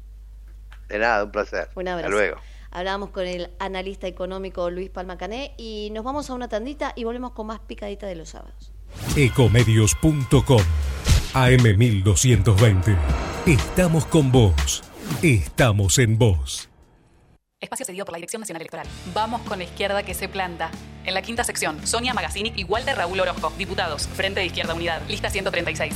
de 0.89 0.99
nada, 0.99 1.25
un 1.25 1.31
placer. 1.31 1.69
Un 1.77 1.87
abrazo. 1.89 2.09
Hasta 2.09 2.19
luego. 2.19 2.37
Hablábamos 2.75 3.11
con 3.11 3.27
el 3.27 3.51
analista 3.59 4.07
económico 4.07 4.69
Luis 4.71 4.89
Palmacané 4.91 5.55
y 5.59 5.91
nos 5.93 6.05
vamos 6.05 6.31
a 6.31 6.35
una 6.35 6.49
tandita 6.49 6.95
y 6.97 7.05
volvemos 7.05 7.33
con 7.33 7.47
más 7.47 7.61
picadita 7.61 8.07
de 8.07 8.15
los 8.17 8.31
sábados. 8.31 8.73
Ecomedios.com 9.17 10.63
AM1220. 11.35 12.97
Estamos 13.47 14.07
con 14.07 14.33
vos. 14.33 14.83
Estamos 15.23 15.99
en 15.99 16.19
vos. 16.19 16.72
Espacio 17.63 17.87
cedido 17.87 18.05
por 18.05 18.13
la 18.13 18.17
Dirección 18.17 18.41
Nacional 18.41 18.61
Electoral. 18.61 18.87
Vamos 19.15 19.41
con 19.43 19.59
la 19.59 19.65
izquierda 19.65 20.03
que 20.03 20.15
se 20.15 20.29
planta. 20.29 20.71
En 21.05 21.15
la 21.15 21.23
quinta 21.23 21.45
sección, 21.45 21.87
Sonia 21.87 22.13
Magazzini 22.13 22.53
y 22.57 22.65
Walter 22.65 22.97
Raúl 22.97 23.21
Orozco, 23.21 23.53
diputados, 23.57 24.09
Frente 24.09 24.41
de 24.41 24.47
Izquierda 24.47 24.75
Unidad, 24.75 25.01
lista 25.09 25.31
136. 25.31 25.95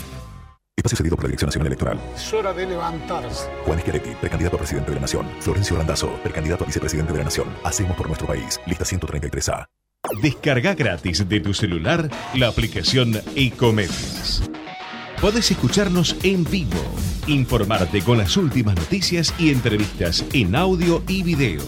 Espacio 0.77 0.97
cedido 0.97 1.17
por 1.17 1.25
la 1.25 1.29
Dirección 1.29 1.49
Nacional 1.49 1.67
Electoral. 1.67 2.01
Es 2.15 2.33
hora 2.33 2.53
de 2.53 2.67
levantarse. 2.67 3.51
Juan 3.65 3.81
Schiaretti, 3.81 4.11
precandidato 4.21 4.57
a 4.57 4.59
presidente 4.61 4.91
de 4.91 4.95
la 4.95 5.01
Nación. 5.01 5.29
Florencio 5.41 5.77
Landazzo, 5.77 6.09
precandidato 6.23 6.63
a 6.63 6.67
vicepresidente 6.69 7.13
de 7.13 7.19
la 7.19 7.25
Nación. 7.25 7.53
Hacemos 7.65 7.97
por 7.97 8.07
nuestro 8.07 8.29
país. 8.29 8.61
Lista 8.67 8.85
133A. 8.85 9.67
Descarga 10.23 10.75
gratis 10.75 11.29
de 11.29 11.41
tu 11.41 11.53
celular 11.53 12.09
la 12.35 12.47
aplicación 12.47 13.21
Ecomedios. 13.35 14.49
Podés 15.21 15.51
escucharnos 15.51 16.15
en 16.25 16.45
vivo, 16.45 16.79
informarte 17.27 18.03
con 18.03 18.19
las 18.19 18.37
últimas 18.37 18.77
noticias 18.77 19.35
y 19.39 19.51
entrevistas 19.51 20.23
en 20.35 20.55
audio 20.55 21.03
y 21.09 21.23
video. 21.23 21.63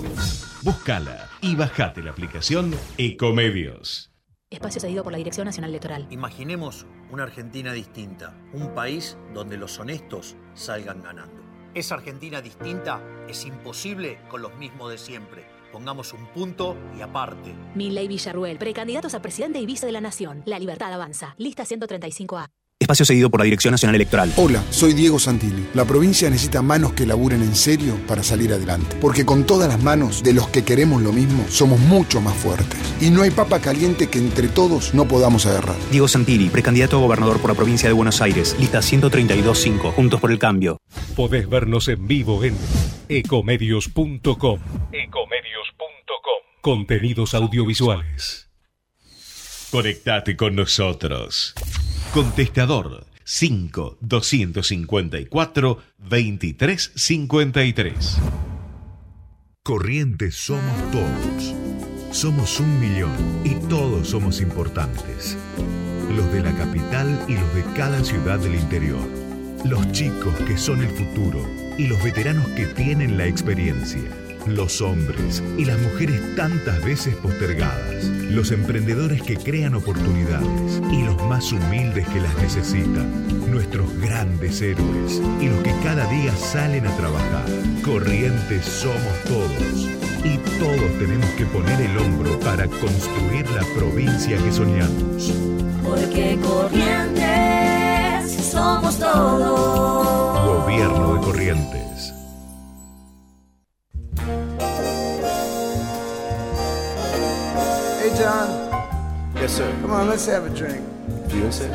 Búscala 0.63 1.31
y 1.41 1.57
bajate 1.57 2.03
la 2.03 2.11
aplicación 2.11 2.75
Ecomedios. 2.99 4.13
Espacio 4.51 4.83
cedido 4.83 5.03
por 5.03 5.13
la 5.13 5.19
Dirección 5.19 5.47
Nacional 5.47 5.71
Electoral. 5.71 6.07
Imaginemos 6.11 6.87
una 7.11 7.23
Argentina 7.23 7.73
distinta, 7.73 8.37
un 8.53 8.75
país 8.75 9.17
donde 9.33 9.57
los 9.57 9.79
honestos 9.79 10.37
salgan 10.53 11.03
ganando. 11.03 11.43
Esa 11.75 11.95
Argentina 11.95 12.43
distinta 12.43 13.03
es 13.29 13.47
imposible 13.47 14.19
con 14.29 14.43
los 14.43 14.55
mismos 14.57 14.91
de 14.91 14.99
siempre. 14.99 15.47
Pongamos 15.73 16.13
un 16.13 16.27
punto 16.35 16.77
y 16.99 17.01
aparte. 17.01 17.55
Milley 17.75 18.09
Villarruel, 18.09 18.59
precandidatos 18.59 19.15
a 19.15 19.23
presidente 19.23 19.59
y 19.59 19.65
vice 19.65 19.87
de 19.87 19.93
la 19.93 20.03
Nación. 20.03 20.43
La 20.45 20.59
libertad 20.59 20.93
avanza. 20.93 21.35
Lista 21.39 21.65
135A. 21.65 22.51
Espacio 22.89 23.05
cedido 23.05 23.29
por 23.29 23.41
la 23.41 23.45
Dirección 23.45 23.73
Nacional 23.73 23.97
Electoral. 23.97 24.33
Hola, 24.37 24.65
soy 24.71 24.95
Diego 24.95 25.19
Santilli. 25.19 25.67
La 25.75 25.85
provincia 25.85 26.31
necesita 26.31 26.63
manos 26.63 26.95
que 26.95 27.05
laburen 27.05 27.43
en 27.43 27.55
serio 27.55 28.01
para 28.09 28.23
salir 28.23 28.51
adelante. 28.51 28.97
Porque 28.99 29.27
con 29.27 29.45
todas 29.45 29.69
las 29.69 29.83
manos 29.83 30.23
de 30.23 30.33
los 30.33 30.49
que 30.49 30.65
queremos 30.65 31.03
lo 31.03 31.13
mismo, 31.13 31.45
somos 31.51 31.79
mucho 31.81 32.23
más 32.23 32.35
fuertes. 32.35 32.79
Y 32.99 33.11
no 33.11 33.21
hay 33.21 33.31
papa 33.31 33.61
caliente 33.61 34.09
que 34.09 34.19
entre 34.19 34.49
todos 34.49 34.95
no 34.95 35.07
podamos 35.07 35.45
agarrar. 35.45 35.77
Diego 35.91 36.09
Santilli, 36.09 36.49
precandidato 36.49 36.97
a 36.97 37.01
gobernador 37.01 37.39
por 37.41 37.51
la 37.51 37.57
provincia 37.57 37.91
de 37.91 37.93
Buenos 37.93 38.23
Aires. 38.23 38.57
Lista 38.59 38.79
132.5. 38.79 39.93
Juntos 39.93 40.19
por 40.19 40.31
el 40.31 40.39
cambio. 40.39 40.79
Podés 41.15 41.47
vernos 41.47 41.89
en 41.89 42.09
vivo 42.09 42.43
en 42.43 42.57
ecomedios.com. 43.11 44.25
Ecomedios.com. 44.25 46.41
Contenidos 46.63 47.35
audiovisuales. 47.35 48.49
Conectate 49.71 50.37
con 50.37 50.57
nosotros. 50.57 51.55
Contestador 52.13 53.07
5 53.23 53.99
254 54.01 55.79
2353. 55.99 58.19
Corrientes 59.63 60.35
somos 60.35 60.91
todos. 60.91 61.55
Somos 62.11 62.59
un 62.61 62.81
millón 62.81 63.13
y 63.45 63.57
todos 63.69 64.09
somos 64.09 64.41
importantes. 64.41 65.37
Los 66.17 66.33
de 66.33 66.43
la 66.43 66.57
capital 66.57 67.27
y 67.29 67.35
los 67.35 67.55
de 67.55 67.63
cada 67.77 68.03
ciudad 68.03 68.39
del 68.39 68.55
interior. 68.55 69.07
Los 69.67 69.93
chicos 69.93 70.35
que 70.47 70.57
son 70.57 70.83
el 70.83 70.89
futuro 70.89 71.47
y 71.77 71.89
los 71.89 72.03
veteranos 72.03 72.49
que 72.53 72.69
tienen 72.69 73.19
la 73.19 73.27
experiencia. 73.27 74.28
Los 74.49 74.81
hombres 74.81 75.43
y 75.59 75.67
las 75.67 75.79
mujeres 75.81 76.21
tantas 76.35 76.83
veces 76.83 77.15
postergadas. 77.17 78.05
Los 78.31 78.51
emprendedores 78.51 79.23
que 79.23 79.37
crean 79.37 79.75
oportunidades 79.75 80.81
y 80.91 81.03
los 81.03 81.23
más 81.25 81.53
humildes 81.53 82.09
que 82.09 82.21
las 82.21 82.35
necesitan. 82.39 83.29
Nuestros 83.51 83.95
grandes 84.01 84.63
héroes 84.63 85.21
y 85.41 85.49
los 85.49 85.63
que 85.63 85.75
cada 85.83 86.07
día 86.07 86.35
salen 86.35 86.87
a 86.87 86.97
trabajar. 86.97 87.45
Corrientes 87.85 88.65
somos 88.65 89.25
todos. 89.27 89.89
Y 90.25 90.39
todos 90.59 90.99
tenemos 90.99 91.29
que 91.37 91.45
poner 91.47 91.81
el 91.81 91.99
hombro 91.99 92.41
para 92.41 92.67
construir 92.67 93.49
la 93.51 93.63
provincia 93.77 94.37
que 94.39 94.53
soñamos. 94.53 95.33
Porque 95.85 96.39
corrientes 96.43 97.29
somos 98.51 98.99
todos. 98.99 99.98
John. 108.19 108.49
Yes, 109.37 109.59
sir. 109.59 109.71
Come 109.81 109.93
on, 109.93 110.09
let's 110.09 110.27
have 110.27 110.45
a 110.45 110.51
drink. 110.51 110.85
You 111.29 111.45
insist. 111.45 111.73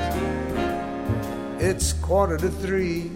It's 1.58 1.94
quarter 1.94 2.36
to 2.36 2.50
three. 2.50 3.10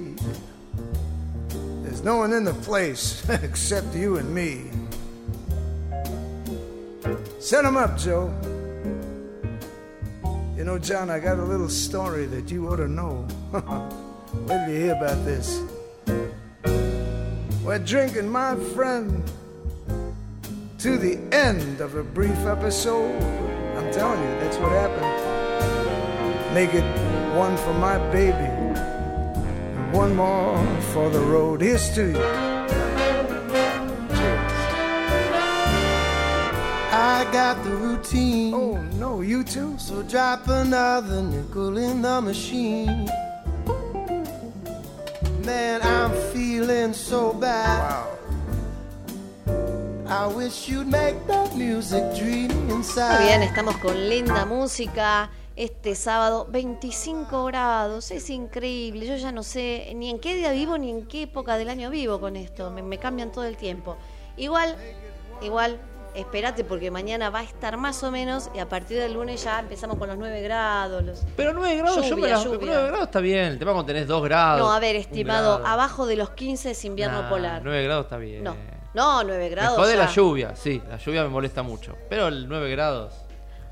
There's 1.84 2.06
no 2.06 2.16
one 2.16 2.32
in 2.32 2.46
the 2.46 2.54
place 2.54 3.28
except 3.44 3.94
you 3.94 4.16
and 4.16 4.34
me. 4.34 4.72
Set 7.40 7.66
'em 7.66 7.76
up, 7.76 7.98
Joe. 7.98 8.34
You 10.56 10.64
know, 10.64 10.80
John, 10.80 11.10
I 11.10 11.20
got 11.20 11.38
a 11.38 11.44
little 11.44 11.68
story 11.68 12.28
that 12.28 12.50
you 12.50 12.70
ought 12.70 12.78
to 12.78 12.88
know. 12.88 13.28
Wait 13.52 14.48
till 14.48 14.70
you 14.70 14.80
hear 14.80 14.96
about 14.96 15.26
this. 15.26 15.60
We're 17.62 17.80
drinking, 17.80 18.30
my 18.30 18.56
friend, 18.74 19.30
to 20.80 20.98
the 20.98 21.18
end 21.32 21.82
of 21.82 21.96
a 21.96 22.04
brief 22.04 22.38
episode. 22.46 23.20
I'm 23.76 23.92
telling 23.92 24.22
you, 24.22 24.30
that's 24.40 24.58
what 24.58 24.72
happened. 24.72 26.54
Make 26.54 26.74
it 26.74 26.86
one 27.36 27.58
for 27.58 27.74
my 27.74 27.98
baby, 28.12 28.34
and 28.38 29.92
one 29.94 30.16
more 30.16 30.64
for 30.94 31.10
the 31.10 31.20
road. 31.20 31.62
Here's 31.62 31.90
to 31.96 32.08
you. 32.08 32.14
Cheers. 34.18 34.52
I 36.94 37.28
got 37.32 37.64
the 37.64 37.72
routine. 37.72 38.54
Oh 38.54 38.78
no, 39.00 39.22
you 39.22 39.44
too? 39.44 39.76
So 39.80 40.04
drop 40.04 40.48
another 40.48 41.24
nickel 41.24 41.78
in 41.78 42.04
the 42.04 42.22
machine. 42.22 43.10
Man, 45.44 45.82
I'm 45.82 46.12
feeling 46.34 46.94
so 46.94 47.34
bad. 47.34 47.80
I 47.82 48.17
Muy 53.18 53.26
bien, 53.26 53.44
estamos 53.44 53.76
con 53.78 54.08
linda 54.08 54.46
música. 54.46 55.30
Este 55.58 55.96
sábado, 55.96 56.48
25 56.50 57.44
grados, 57.46 58.12
es 58.12 58.30
increíble. 58.30 59.06
Yo 59.06 59.18
ya 59.18 59.34
no 59.34 59.44
sé 59.44 59.92
ni 59.96 60.10
en 60.10 60.20
qué 60.20 60.36
día 60.36 60.52
vivo 60.52 60.78
ni 60.78 60.92
en 60.92 61.08
qué 61.08 61.24
época 61.24 61.58
del 61.58 61.70
año 61.70 61.90
vivo 61.90 62.22
con 62.22 62.38
esto. 62.38 62.72
Me, 62.72 62.84
me 62.84 62.98
cambian 62.98 63.34
todo 63.34 63.44
el 63.44 63.58
tiempo. 63.58 63.98
Igual, 64.38 64.78
igual, 65.42 65.78
espérate 66.16 66.64
porque 66.64 66.90
mañana 66.90 67.30
va 67.30 67.40
a 67.40 67.44
estar 67.44 67.76
más 67.76 68.02
o 68.04 68.10
menos 68.10 68.50
y 68.56 68.60
a 68.60 68.70
partir 68.70 69.00
del 69.00 69.14
lunes 69.14 69.44
ya 69.44 69.60
empezamos 69.60 69.98
con 69.98 70.08
los 70.08 70.18
9 70.18 70.42
grados. 70.42 71.04
Los... 71.04 71.26
Pero 71.36 71.52
9 71.54 71.76
grados, 71.76 72.08
yo 72.08 72.16
me 72.16 72.30
la, 72.30 72.42
lluvia. 72.42 72.60
9 72.62 72.88
grados 72.88 73.08
está 73.08 73.20
bien. 73.20 73.46
El 73.46 73.60
tema 73.60 73.74
cuando 73.74 73.88
tenés 73.88 74.08
2 74.08 74.24
grados. 74.24 74.62
No, 74.62 74.72
a 74.72 74.80
ver, 74.80 74.96
estimado, 74.96 75.66
abajo 75.66 76.06
de 76.06 76.16
los 76.16 76.30
15 76.30 76.72
es 76.72 76.86
invierno 76.86 77.24
Nah, 77.24 77.30
polar. 77.30 77.62
9 77.62 77.84
grados 77.84 78.06
está 78.06 78.16
bien. 78.18 78.44
No, 78.44 78.56
no, 78.98 79.24
9 79.24 79.44
Me 79.44 79.50
grados. 79.50 79.78
jode 79.78 79.96
la 79.96 80.08
ya. 80.08 80.12
lluvia, 80.14 80.56
sí, 80.56 80.82
la 80.90 80.98
lluvia 80.98 81.24
me 81.24 81.30
molesta 81.30 81.62
mucho. 81.64 81.96
Pero 82.10 82.28
el 82.28 82.50
9 82.50 82.70
grados. 82.72 83.14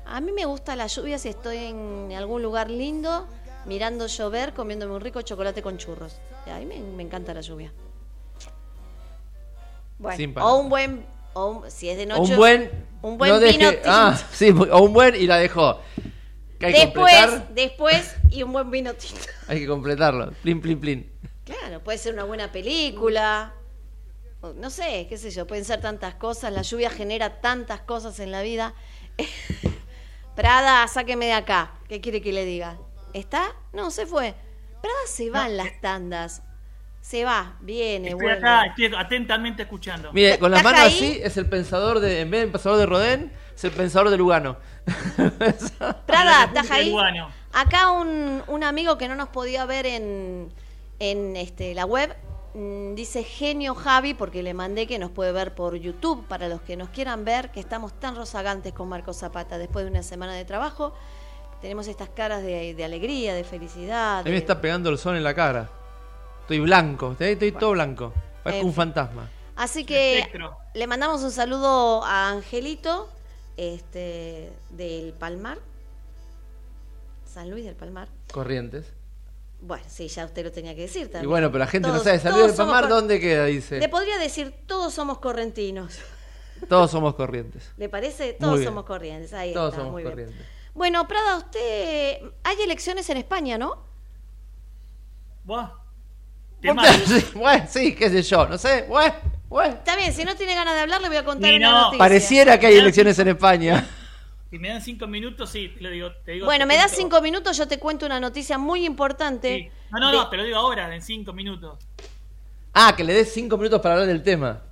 A 0.06 0.20
mí 0.20 0.30
me 0.32 0.44
gusta 0.44 0.76
la 0.76 0.86
lluvia 0.86 1.18
si 1.18 1.28
estoy 1.30 1.56
en 1.58 2.12
algún 2.16 2.40
lugar 2.42 2.70
lindo, 2.70 3.26
mirando 3.64 4.06
llover, 4.06 4.54
comiéndome 4.54 4.94
un 4.94 5.00
rico 5.00 5.20
chocolate 5.22 5.62
con 5.62 5.78
churros. 5.78 6.16
A 6.46 6.58
mí 6.60 6.66
me, 6.66 6.78
me 6.78 7.02
encanta 7.02 7.34
la 7.34 7.40
lluvia. 7.40 7.72
Bueno, 9.98 10.44
o 10.46 10.56
un 10.58 10.68
buen, 10.68 11.06
o 11.32 11.46
un- 11.46 11.70
si 11.70 11.88
es 11.88 11.96
de 11.96 12.06
noche, 12.06 12.32
un 12.32 12.36
buen. 12.36 12.70
un 13.02 13.18
buen 13.18 13.30
no 13.32 13.38
vino 13.40 13.70
deje- 13.70 13.82
Ah, 13.86 14.16
sí, 14.32 14.50
o 14.70 14.78
un 14.82 14.92
buen 14.92 15.14
y 15.16 15.26
la 15.26 15.38
dejó. 15.38 15.80
Que 16.60 16.66
hay 16.66 16.72
después, 16.72 17.14
completar. 17.16 17.48
después 17.54 18.16
y 18.30 18.42
un 18.42 18.52
buen 18.52 18.70
vino 18.70 18.94
tinto. 18.94 19.26
Hay 19.48 19.60
que 19.60 19.66
completarlo. 19.66 20.30
Plin, 20.42 20.60
plin, 20.60 20.78
plin. 20.80 21.12
Claro, 21.44 21.80
puede 21.80 21.98
ser 21.98 22.12
una 22.14 22.24
buena 22.24 22.50
película. 22.52 23.52
No 24.42 24.70
sé, 24.70 25.06
qué 25.08 25.18
sé 25.18 25.30
yo, 25.30 25.46
pueden 25.46 25.64
ser 25.64 25.80
tantas 25.80 26.14
cosas. 26.14 26.52
La 26.52 26.62
lluvia 26.62 26.90
genera 26.90 27.40
tantas 27.40 27.80
cosas 27.80 28.20
en 28.20 28.30
la 28.30 28.42
vida. 28.42 28.74
Prada, 30.36 30.86
sáqueme 30.88 31.26
de 31.26 31.32
acá. 31.32 31.72
¿Qué 31.88 32.00
quiere 32.00 32.20
que 32.20 32.32
le 32.32 32.44
diga? 32.44 32.78
¿Está? 33.12 33.54
No, 33.72 33.90
se 33.90 34.06
fue. 34.06 34.34
Prada 34.82 34.96
se 35.06 35.30
va 35.30 35.46
en 35.46 35.56
las 35.56 35.80
tandas. 35.80 36.42
Se 37.00 37.24
va, 37.24 37.56
viene, 37.60 38.08
Estoy 38.08 38.20
vuelve. 38.20 38.38
acá, 38.38 38.66
estoy 38.66 38.92
atentamente 38.96 39.62
escuchando. 39.62 40.12
Mire, 40.12 40.38
con 40.38 40.50
las 40.50 40.60
¿Estás 40.60 40.72
manos 40.72 40.88
ahí? 40.88 40.96
así 40.96 41.20
es 41.22 41.36
el 41.36 41.48
pensador 41.48 42.00
de. 42.00 42.20
En 42.20 42.30
vez 42.30 42.40
del 42.42 42.50
pensador 42.50 42.78
de 42.78 42.86
Rodén, 42.86 43.32
es 43.54 43.64
el 43.64 43.70
pensador 43.70 44.10
de 44.10 44.16
Lugano. 44.16 44.56
Prada, 46.06 46.44
¿estás 46.44 46.70
ahí? 46.70 46.94
Acá 47.52 47.90
un, 47.92 48.42
un 48.48 48.64
amigo 48.64 48.98
que 48.98 49.08
no 49.08 49.14
nos 49.14 49.28
podía 49.28 49.64
ver 49.66 49.86
en, 49.86 50.52
en 50.98 51.36
este, 51.36 51.74
la 51.74 51.86
web 51.86 52.14
dice 52.94 53.22
genio 53.22 53.74
Javi 53.74 54.14
porque 54.14 54.42
le 54.42 54.54
mandé 54.54 54.86
que 54.86 54.98
nos 54.98 55.10
puede 55.10 55.30
ver 55.32 55.54
por 55.54 55.76
YouTube 55.76 56.26
para 56.26 56.48
los 56.48 56.62
que 56.62 56.76
nos 56.76 56.88
quieran 56.88 57.24
ver 57.24 57.50
que 57.50 57.60
estamos 57.60 57.92
tan 58.00 58.16
rozagantes 58.16 58.72
con 58.72 58.88
Marco 58.88 59.12
Zapata 59.12 59.58
después 59.58 59.84
de 59.84 59.90
una 59.90 60.02
semana 60.02 60.32
de 60.34 60.44
trabajo 60.46 60.94
tenemos 61.60 61.86
estas 61.86 62.08
caras 62.08 62.42
de, 62.42 62.72
de 62.74 62.84
alegría 62.84 63.34
de 63.34 63.44
felicidad 63.44 64.20
A 64.20 64.22
mí 64.22 64.30
me 64.30 64.32
de- 64.32 64.38
está 64.38 64.60
pegando 64.60 64.88
el 64.90 64.96
sol 64.98 65.16
en 65.16 65.24
la 65.24 65.34
cara. 65.34 65.68
Estoy 66.42 66.60
blanco, 66.60 67.12
estoy, 67.12 67.28
estoy 67.28 67.52
todo 67.52 67.72
blanco. 67.72 68.12
Parezco 68.44 68.60
En 68.62 68.66
un 68.68 68.74
fantasma. 68.74 69.28
así 69.56 69.84
que 69.84 70.18
Espectro. 70.20 70.56
le 70.74 70.86
mandamos 70.86 71.22
un 71.22 71.30
saludo 71.32 72.04
a 72.04 72.28
Angelito 72.30 73.08
este 73.56 74.52
del 74.70 75.12
Palmar 75.14 75.58
San 77.24 77.50
Luis 77.50 77.64
del 77.64 77.74
Palmar 77.74 78.08
Corrientes. 78.32 78.92
Bueno 79.60 79.84
sí 79.88 80.08
ya 80.08 80.24
usted 80.26 80.44
lo 80.44 80.52
tenía 80.52 80.74
que 80.74 80.82
decir 80.82 81.04
también 81.06 81.24
Y 81.24 81.26
bueno, 81.26 81.48
pero 81.50 81.60
la 81.60 81.66
gente 81.66 81.88
no 81.88 81.98
sabe. 81.98 82.18
Somos 82.20 82.52
Palmar, 82.52 82.82
cor- 82.84 82.90
¿dónde 82.90 83.18
queda? 83.20 83.46
Dice. 83.46 83.78
Le 83.78 83.88
podría 83.88 84.18
decir, 84.18 84.54
todos 84.66 84.92
somos 84.94 85.18
correntinos. 85.18 85.98
Todos 86.70 86.90
somos 86.90 87.14
corrientes. 87.14 87.70
¿Le 87.76 87.90
parece? 87.90 88.32
Todos 88.32 88.54
bien. 88.54 88.64
somos 88.68 88.84
corrientes. 88.86 89.32
Ahí 89.34 89.52
Todos 89.52 89.68
está, 89.74 89.78
somos 89.80 89.92
muy 89.92 90.02
bien. 90.02 90.12
corrientes. 90.14 90.46
Bueno, 90.72 91.06
Prada, 91.06 91.36
usted. 91.36 92.18
Hay 92.44 92.56
elecciones 92.62 93.08
en 93.10 93.18
España, 93.18 93.58
¿no? 93.58 93.84
Buah. 95.44 95.70
Bueno, 97.34 97.66
sí, 97.68 97.94
qué 97.94 98.08
sé 98.10 98.22
yo, 98.22 98.46
no 98.48 98.56
sé. 98.58 98.86
Bueno, 98.88 99.14
bueno. 99.48 99.74
Está 99.74 99.96
bien, 99.96 100.12
si 100.14 100.24
no 100.24 100.34
tiene 100.34 100.54
ganas 100.54 100.74
de 100.74 100.80
hablar, 100.80 101.00
le 101.02 101.08
voy 101.08 101.18
a 101.18 101.24
contar 101.24 101.52
Y 101.52 101.56
una 101.56 101.70
no. 101.70 101.78
noticia. 101.82 101.98
Pareciera 101.98 102.58
que 102.58 102.66
hay 102.68 102.76
elecciones 102.78 103.18
en 103.18 103.28
España. 103.28 103.86
Si 104.50 104.58
me 104.58 104.68
dan 104.68 104.80
cinco 104.80 105.06
minutos, 105.06 105.50
sí, 105.50 105.68
te 105.76 105.80
lo 105.82 105.90
digo. 105.90 106.12
Te 106.24 106.32
digo 106.32 106.46
Bueno, 106.46 106.62
te 106.62 106.66
me 106.66 106.76
das 106.76 106.92
cinco 106.92 107.20
minutos, 107.20 107.56
yo 107.56 107.66
te 107.66 107.78
cuento 107.78 108.06
una 108.06 108.20
noticia 108.20 108.58
muy 108.58 108.84
importante. 108.86 109.72
No, 109.90 109.98
no, 109.98 110.10
de- 110.12 110.16
no, 110.16 110.28
te 110.30 110.36
lo 110.36 110.44
digo 110.44 110.56
ahora, 110.56 110.94
en 110.94 111.02
cinco 111.02 111.32
minutos. 111.32 111.78
Ah, 112.72 112.94
que 112.96 113.02
le 113.04 113.12
des 113.14 113.32
cinco 113.32 113.56
minutos 113.56 113.80
para 113.80 113.94
hablar 113.94 114.08
del 114.08 114.22
tema. 114.22 114.62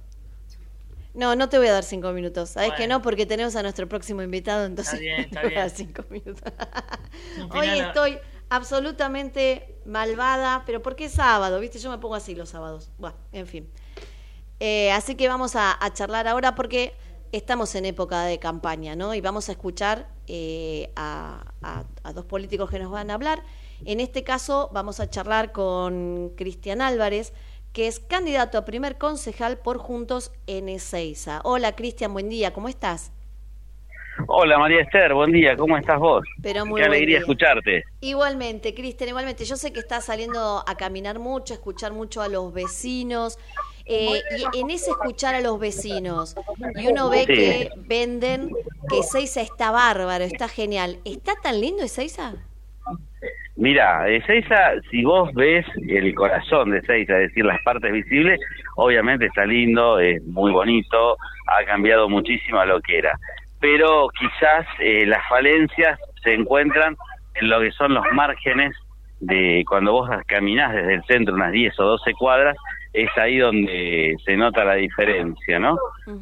No, 1.14 1.36
no 1.36 1.48
te 1.48 1.58
voy 1.58 1.68
a 1.68 1.72
dar 1.72 1.84
cinco 1.84 2.12
minutos. 2.12 2.50
¿Sabes 2.50 2.70
Bueno. 2.70 2.76
que 2.76 2.86
no? 2.88 3.02
Porque 3.02 3.24
tenemos 3.26 3.54
a 3.56 3.62
nuestro 3.62 3.88
próximo 3.88 4.22
invitado, 4.22 4.64
entonces 4.64 4.94
Está 4.94 5.00
bien, 5.00 5.20
está 5.30 5.40
te 5.40 5.46
voy 5.46 5.56
a 5.56 5.60
dar 5.60 5.72
bien. 5.72 5.76
cinco 5.76 6.04
minutos. 6.10 6.52
Hoy 7.50 7.68
estoy 7.78 8.18
absolutamente 8.48 9.76
malvada, 9.86 10.64
pero 10.66 10.82
porque 10.82 11.06
es 11.06 11.12
sábado, 11.12 11.60
¿viste? 11.60 11.78
Yo 11.78 11.90
me 11.90 11.98
pongo 11.98 12.14
así 12.16 12.34
los 12.34 12.48
sábados. 12.50 12.90
Bueno, 12.98 13.16
en 13.32 13.46
fin. 13.46 13.70
Eh, 14.60 14.90
así 14.92 15.14
que 15.14 15.28
vamos 15.28 15.56
a, 15.56 15.76
a 15.84 15.92
charlar 15.92 16.26
ahora 16.28 16.54
porque 16.54 16.94
estamos 17.36 17.74
en 17.74 17.84
época 17.84 18.24
de 18.24 18.38
campaña, 18.38 18.96
¿no? 18.96 19.14
Y 19.14 19.20
vamos 19.20 19.48
a 19.48 19.52
escuchar 19.52 20.08
eh, 20.26 20.90
a, 20.96 21.44
a- 21.62 21.84
a 22.02 22.12
dos 22.12 22.24
políticos 22.26 22.70
que 22.70 22.78
nos 22.78 22.90
van 22.90 23.10
a 23.10 23.14
hablar. 23.14 23.42
En 23.84 24.00
este 24.00 24.24
caso 24.24 24.70
vamos 24.72 25.00
a 25.00 25.10
charlar 25.10 25.52
con 25.52 26.30
Cristian 26.36 26.80
Álvarez, 26.80 27.32
que 27.72 27.86
es 27.88 27.98
candidato 28.00 28.56
a 28.56 28.64
primer 28.64 28.98
concejal 28.98 29.58
por 29.58 29.78
Juntos 29.78 30.32
en 30.46 30.68
Ezeiza. 30.68 31.40
Hola 31.44 31.74
Cristian, 31.76 32.12
buen 32.12 32.28
día, 32.28 32.52
¿cómo 32.52 32.68
estás? 32.68 33.12
Hola 34.28 34.58
María 34.58 34.80
Esther, 34.82 35.12
buen 35.12 35.32
día, 35.32 35.56
¿cómo 35.56 35.76
estás 35.76 35.98
vos? 35.98 36.24
Pero 36.40 36.64
muy 36.66 36.80
Qué 36.80 36.86
alegría 36.86 37.16
día. 37.16 37.18
escucharte. 37.18 37.84
Igualmente, 38.00 38.74
Cristian, 38.74 39.08
igualmente. 39.08 39.44
Yo 39.44 39.56
sé 39.56 39.72
que 39.72 39.80
estás 39.80 40.04
saliendo 40.04 40.62
a 40.66 40.76
caminar 40.76 41.18
mucho, 41.18 41.52
a 41.52 41.56
escuchar 41.56 41.92
mucho 41.92 42.22
a 42.22 42.28
los 42.28 42.52
vecinos. 42.52 43.38
Eh, 43.86 44.20
y 44.54 44.60
en 44.60 44.70
ese 44.70 44.90
escuchar 44.90 45.34
a 45.34 45.40
los 45.40 45.58
vecinos, 45.60 46.36
y 46.76 46.86
uno 46.88 47.10
ve 47.10 47.20
Sí. 47.20 47.26
que 47.26 47.68
venden 47.86 48.50
que 48.88 48.98
Ezeiza 49.00 49.40
está 49.40 49.70
bárbaro, 49.70 50.24
está 50.24 50.48
genial. 50.48 50.98
¿Está 51.04 51.32
tan 51.42 51.60
lindo 51.60 51.82
Ezeiza? 51.82 52.34
Mira, 53.56 54.08
Ezeiza, 54.08 54.72
si 54.90 55.04
vos 55.04 55.32
ves 55.34 55.64
el 55.88 56.12
corazón 56.14 56.70
de 56.70 56.78
Ezeiza, 56.78 57.14
es 57.20 57.28
decir, 57.28 57.44
las 57.44 57.60
partes 57.62 57.92
visibles, 57.92 58.40
obviamente 58.76 59.26
está 59.26 59.46
lindo, 59.46 60.00
es 60.00 60.22
muy 60.24 60.50
bonito, 60.50 61.16
ha 61.46 61.64
cambiado 61.64 62.08
muchísimo 62.08 62.58
a 62.58 62.66
lo 62.66 62.80
que 62.80 62.98
era. 62.98 63.16
Pero 63.60 64.08
quizás 64.18 64.66
eh, 64.80 65.06
las 65.06 65.26
falencias 65.28 65.98
se 66.22 66.34
encuentran 66.34 66.96
en 67.34 67.48
lo 67.48 67.60
que 67.60 67.70
son 67.72 67.94
los 67.94 68.04
márgenes 68.12 68.74
de 69.20 69.64
cuando 69.68 69.92
vos 69.92 70.10
caminás 70.26 70.74
desde 70.74 70.94
el 70.94 71.04
centro 71.04 71.34
unas 71.34 71.52
10 71.52 71.78
o 71.78 71.84
12 71.84 72.12
cuadras, 72.14 72.56
es 72.94 73.10
ahí 73.18 73.38
donde 73.38 74.16
se 74.24 74.36
nota 74.36 74.64
la 74.64 74.76
diferencia, 74.76 75.58
¿no? 75.58 75.76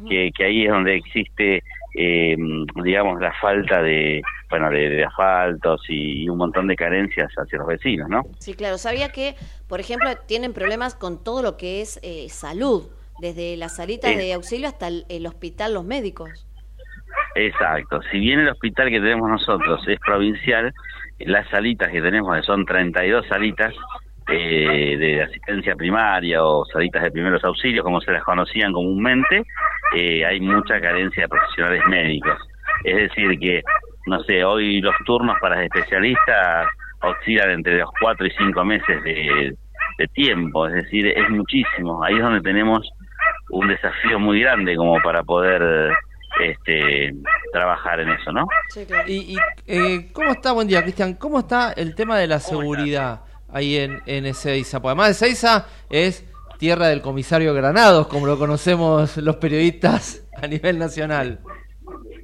que, 0.09 0.31
que 0.35 0.43
ahí 0.43 0.65
es 0.65 0.71
donde 0.71 0.95
existe, 0.95 1.63
eh, 1.95 2.35
digamos, 2.83 3.21
la 3.21 3.31
falta 3.39 3.81
de, 3.81 4.21
bueno, 4.49 4.69
de, 4.71 4.89
de 4.89 5.03
asfaltos 5.05 5.81
y 5.87 6.27
un 6.27 6.37
montón 6.39 6.67
de 6.67 6.75
carencias 6.75 7.31
hacia 7.37 7.59
los 7.59 7.67
vecinos, 7.67 8.09
¿no? 8.09 8.23
Sí, 8.39 8.55
claro. 8.55 8.77
Sabía 8.77 9.09
que, 9.09 9.35
por 9.69 9.79
ejemplo, 9.79 10.09
tienen 10.27 10.51
problemas 10.53 10.95
con 10.95 11.23
todo 11.23 11.41
lo 11.43 11.57
que 11.57 11.81
es 11.81 11.99
eh, 12.03 12.27
salud, 12.29 12.89
desde 13.21 13.55
las 13.55 13.75
salitas 13.75 14.11
Sí. 14.11 14.17
de 14.17 14.33
auxilio 14.33 14.67
hasta 14.67 14.87
el, 14.87 15.05
el 15.09 15.27
hospital, 15.27 15.75
los 15.75 15.85
médicos. 15.85 16.47
Exacto. 17.35 18.01
Si 18.11 18.19
bien 18.19 18.39
el 18.39 18.49
hospital 18.49 18.89
que 18.89 18.99
tenemos 18.99 19.29
nosotros 19.29 19.87
es 19.87 19.99
provincial, 19.99 20.73
las 21.19 21.47
salitas 21.49 21.89
que 21.91 22.01
tenemos, 22.01 22.35
que 22.35 22.43
son 22.43 22.65
32 22.65 23.27
salitas 23.27 23.73
eh, 24.27 24.97
de 24.97 25.21
asistencia 25.21 25.75
primaria 25.75 26.43
o 26.43 26.65
salitas 26.65 27.03
de 27.03 27.11
primeros 27.11 27.43
auxilios, 27.43 27.83
como 27.83 27.99
se 28.01 28.11
las 28.11 28.23
conocían 28.23 28.71
comúnmente, 28.71 29.43
eh, 29.95 30.25
hay 30.25 30.39
mucha 30.39 30.79
carencia 30.79 31.23
de 31.23 31.29
profesionales 31.29 31.81
médicos. 31.87 32.37
Es 32.83 32.95
decir, 32.95 33.37
que, 33.39 33.61
no 34.07 34.23
sé, 34.23 34.43
hoy 34.43 34.81
los 34.81 34.95
turnos 35.05 35.37
para 35.41 35.63
especialistas 35.63 36.67
oscilan 37.01 37.51
entre 37.51 37.79
los 37.79 37.89
4 37.99 38.27
y 38.27 38.31
5 38.31 38.65
meses 38.65 39.03
de, 39.03 39.55
de 39.97 40.07
tiempo, 40.09 40.67
es 40.67 40.75
decir, 40.75 41.07
es 41.07 41.29
muchísimo. 41.29 42.03
Ahí 42.03 42.15
es 42.15 42.21
donde 42.21 42.41
tenemos 42.41 42.89
un 43.49 43.67
desafío 43.67 44.19
muy 44.19 44.41
grande 44.41 44.75
como 44.75 45.01
para 45.01 45.23
poder 45.23 45.91
este 46.41 47.13
trabajar 47.51 47.99
en 47.99 48.09
eso, 48.09 48.31
¿no? 48.31 48.47
Y, 49.05 49.35
y, 49.35 49.37
eh, 49.67 50.09
¿cómo 50.11 50.31
está, 50.31 50.51
buen 50.53 50.67
día, 50.67 50.81
Cristian? 50.81 51.13
¿Cómo 51.15 51.39
está 51.39 51.73
el 51.73 51.93
tema 51.93 52.17
de 52.17 52.27
la 52.27 52.39
seguridad 52.39 53.21
ahí 53.53 53.77
en, 53.77 54.01
en 54.05 54.25
Ezeiza? 54.25 54.81
Porque 54.81 54.99
además 54.99 55.21
Ezeiza 55.21 55.67
es 55.89 56.25
tierra 56.57 56.87
del 56.87 57.01
comisario 57.01 57.53
Granados, 57.53 58.07
como 58.07 58.25
lo 58.25 58.37
conocemos 58.37 59.17
los 59.17 59.35
periodistas 59.37 60.25
a 60.41 60.47
nivel 60.47 60.79
nacional. 60.79 61.39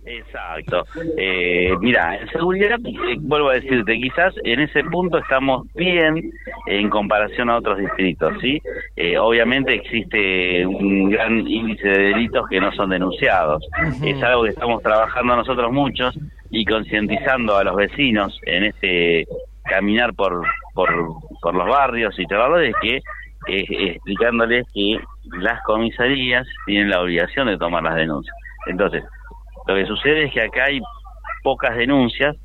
Exacto. 0.10 0.86
Eh, 1.18 1.72
mira, 1.82 2.18
en 2.18 2.28
seguridad, 2.30 2.80
eh, 2.84 3.18
vuelvo 3.20 3.50
a 3.50 3.56
decirte, 3.56 3.94
quizás 4.00 4.34
en 4.44 4.62
ese 4.62 4.84
punto 4.86 5.20
estamos 5.20 5.68
bien 5.76 6.32
en 6.66 6.90
comparación 6.90 7.50
a 7.50 7.58
otros 7.58 7.78
distritos, 7.78 8.34
¿sí? 8.42 8.60
Eh, 8.96 9.20
obviamente 9.20 9.76
existe 9.76 10.66
un 10.66 11.12
gran 11.12 11.48
índice 11.48 11.88
de 11.88 12.04
delitos 12.06 12.48
que 12.50 12.60
no 12.60 12.72
son 12.72 12.90
denunciados. 12.90 13.64
Es 14.04 14.22
algo 14.24 14.44
que 14.44 14.50
estamos 14.50 14.82
trabajando 14.82 15.36
nosotros 15.36 15.72
muchos 15.72 16.18
y 16.50 16.66
concientizando 16.66 17.56
a 17.56 17.64
los 17.64 17.76
vecinos 17.76 18.40
en 18.46 18.64
este 18.64 19.28
caminar 19.70 20.14
por, 20.14 20.46
por, 20.74 21.56
los 21.56 21.68
barrios 21.68 22.18
y 22.20 22.26
todo 22.26 22.60
es 22.60 22.74
que 22.82 22.98
eh, 23.48 23.94
explicándoles 23.94 24.66
que 24.74 25.00
las 25.40 25.62
comisarías 25.64 26.46
tienen 26.66 26.90
la 26.90 27.02
obligación 27.02 27.48
de 27.48 27.58
tomar 27.58 27.84
las 27.84 27.96
denuncias. 27.96 28.36
Entonces, 28.68 29.04
lo 29.68 29.76
que 29.76 29.86
sucede 29.86 30.26
es 30.26 30.34
que 30.34 30.42
acá 30.42 30.66
hay 30.66 30.82
pocas 31.44 31.76
denuncias, 31.78 32.36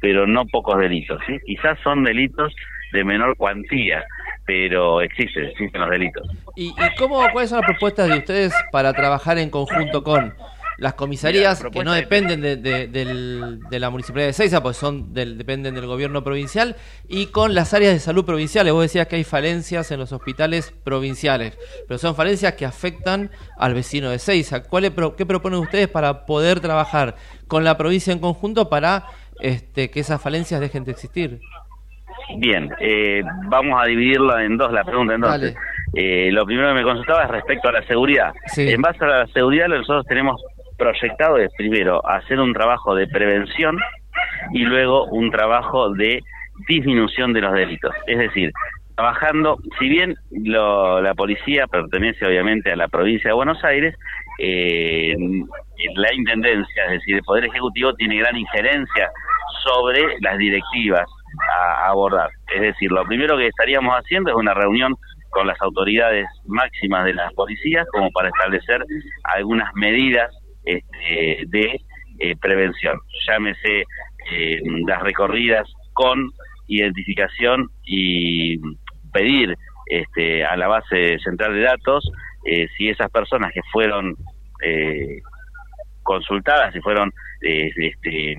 pero 0.00 0.26
no 0.26 0.46
pocos 0.46 0.78
delitos. 0.78 1.20
¿sí? 1.26 1.38
Quizás 1.46 1.78
son 1.84 2.04
delitos 2.04 2.52
de 2.92 3.04
menor 3.04 3.36
cuantía, 3.36 4.04
pero 4.46 5.00
existen, 5.00 5.44
existen 5.44 5.80
los 5.80 5.90
delitos. 5.90 6.26
¿Y, 6.56 6.68
y 6.68 6.96
cómo, 6.98 7.24
cuáles 7.32 7.50
son 7.50 7.60
las 7.60 7.68
propuestas 7.68 8.08
de 8.08 8.18
ustedes 8.18 8.54
para 8.72 8.92
trabajar 8.92 9.38
en 9.38 9.50
conjunto 9.50 10.02
con 10.02 10.34
las 10.80 10.94
comisarías 10.94 11.62
que 11.70 11.84
no 11.84 11.92
dependen 11.92 12.40
de, 12.40 12.56
de- 12.56 12.88
del- 12.88 13.60
de 13.70 13.78
la 13.78 13.90
municipalidad 13.90 14.28
de 14.28 14.32
Seiza, 14.32 14.62
pues 14.62 14.76
son 14.76 15.12
del, 15.14 15.38
dependen 15.38 15.74
del 15.74 15.86
gobierno 15.86 16.24
provincial, 16.24 16.74
y 17.06 17.26
con 17.26 17.54
las 17.54 17.72
áreas 17.74 17.92
de 17.92 18.00
salud 18.00 18.24
provinciales. 18.24 18.72
Vos 18.72 18.82
decías 18.82 19.06
que 19.06 19.16
hay 19.16 19.24
falencias 19.24 19.90
en 19.92 20.00
los 20.00 20.10
hospitales 20.12 20.72
provinciales, 20.82 21.56
pero 21.86 21.98
son 21.98 22.16
falencias 22.16 22.54
que 22.54 22.64
afectan 22.66 23.30
al 23.58 23.74
vecino 23.74 24.10
de 24.10 24.18
Seiza. 24.18 24.62
¿Cuál 24.64 24.90
pro- 24.90 25.14
¿Qué 25.16 25.26
proponen 25.26 25.60
ustedes 25.60 25.86
para 25.88 26.24
poder 26.26 26.60
trabajar 26.60 27.14
con 27.46 27.62
la 27.62 27.76
provincia 27.76 28.12
en 28.12 28.18
conjunto 28.18 28.68
para 28.70 29.04
este, 29.40 29.90
que 29.90 30.00
esas 30.00 30.20
falencias 30.20 30.60
dejen 30.60 30.84
de 30.84 30.92
existir? 30.92 31.40
Bien, 32.38 32.70
eh, 32.80 33.22
vamos 33.48 33.80
a 33.82 33.86
dividirla 33.86 34.44
en 34.44 34.56
dos, 34.56 34.72
la 34.72 34.84
pregunta 34.84 35.14
entonces. 35.14 35.54
Eh, 35.92 36.30
lo 36.32 36.46
primero 36.46 36.68
que 36.68 36.74
me 36.74 36.82
consultaba 36.84 37.24
es 37.24 37.30
respecto 37.30 37.68
a 37.68 37.72
la 37.72 37.84
seguridad. 37.86 38.32
En 38.56 38.80
base 38.80 39.04
a 39.04 39.08
la 39.08 39.26
seguridad, 39.28 39.66
nosotros 39.68 40.06
tenemos 40.06 40.40
proyectado 40.80 41.36
es 41.38 41.50
primero 41.56 42.00
hacer 42.08 42.40
un 42.40 42.52
trabajo 42.52 42.94
de 42.96 43.06
prevención 43.06 43.78
y 44.52 44.64
luego 44.64 45.04
un 45.06 45.30
trabajo 45.30 45.90
de 45.90 46.20
disminución 46.68 47.32
de 47.32 47.40
los 47.42 47.52
delitos. 47.52 47.94
Es 48.06 48.18
decir, 48.18 48.50
trabajando, 48.96 49.56
si 49.78 49.88
bien 49.88 50.14
lo- 50.30 51.00
la 51.00 51.14
policía 51.14 51.66
pertenece 51.66 52.26
obviamente 52.26 52.72
a 52.72 52.76
la 52.76 52.88
provincia 52.88 53.28
de 53.30 53.34
Buenos 53.34 53.62
Aires, 53.64 53.94
eh, 54.38 55.14
la 55.94 56.12
intendencia, 56.14 56.84
es 56.86 56.90
decir, 56.92 57.16
el 57.16 57.22
Poder 57.22 57.44
Ejecutivo 57.44 57.94
tiene 57.94 58.16
gran 58.18 58.36
injerencia 58.36 59.10
sobre 59.62 60.02
las 60.20 60.38
directivas 60.38 61.06
a, 61.54 61.84
a 61.84 61.88
abordar. 61.90 62.30
Es 62.54 62.60
decir, 62.62 62.90
lo 62.90 63.04
primero 63.04 63.36
que 63.36 63.46
estaríamos 63.48 63.94
haciendo 63.94 64.30
es 64.30 64.36
una 64.36 64.54
reunión 64.54 64.94
con 65.30 65.46
las 65.46 65.60
autoridades 65.62 66.26
máximas 66.46 67.04
de 67.04 67.14
las 67.14 67.32
policías 67.34 67.86
como 67.92 68.10
para 68.10 68.28
establecer 68.28 68.84
algunas 69.24 69.72
medidas 69.74 70.28
este, 70.64 71.44
de 71.46 71.80
eh, 72.18 72.36
prevención. 72.36 72.98
Llámese 73.26 73.84
eh, 74.32 74.60
las 74.86 75.02
recorridas 75.02 75.68
con 75.92 76.30
identificación 76.68 77.70
y 77.84 78.58
pedir 79.12 79.56
este, 79.86 80.44
a 80.44 80.56
la 80.56 80.68
base 80.68 81.18
central 81.18 81.54
de 81.54 81.62
datos 81.62 82.08
eh, 82.44 82.68
si 82.76 82.88
esas 82.88 83.10
personas 83.10 83.52
que 83.52 83.60
fueron 83.72 84.16
eh, 84.62 85.20
consultadas, 86.02 86.72
si 86.72 86.80
fueron 86.80 87.12
eh, 87.42 87.70
este, 87.76 88.36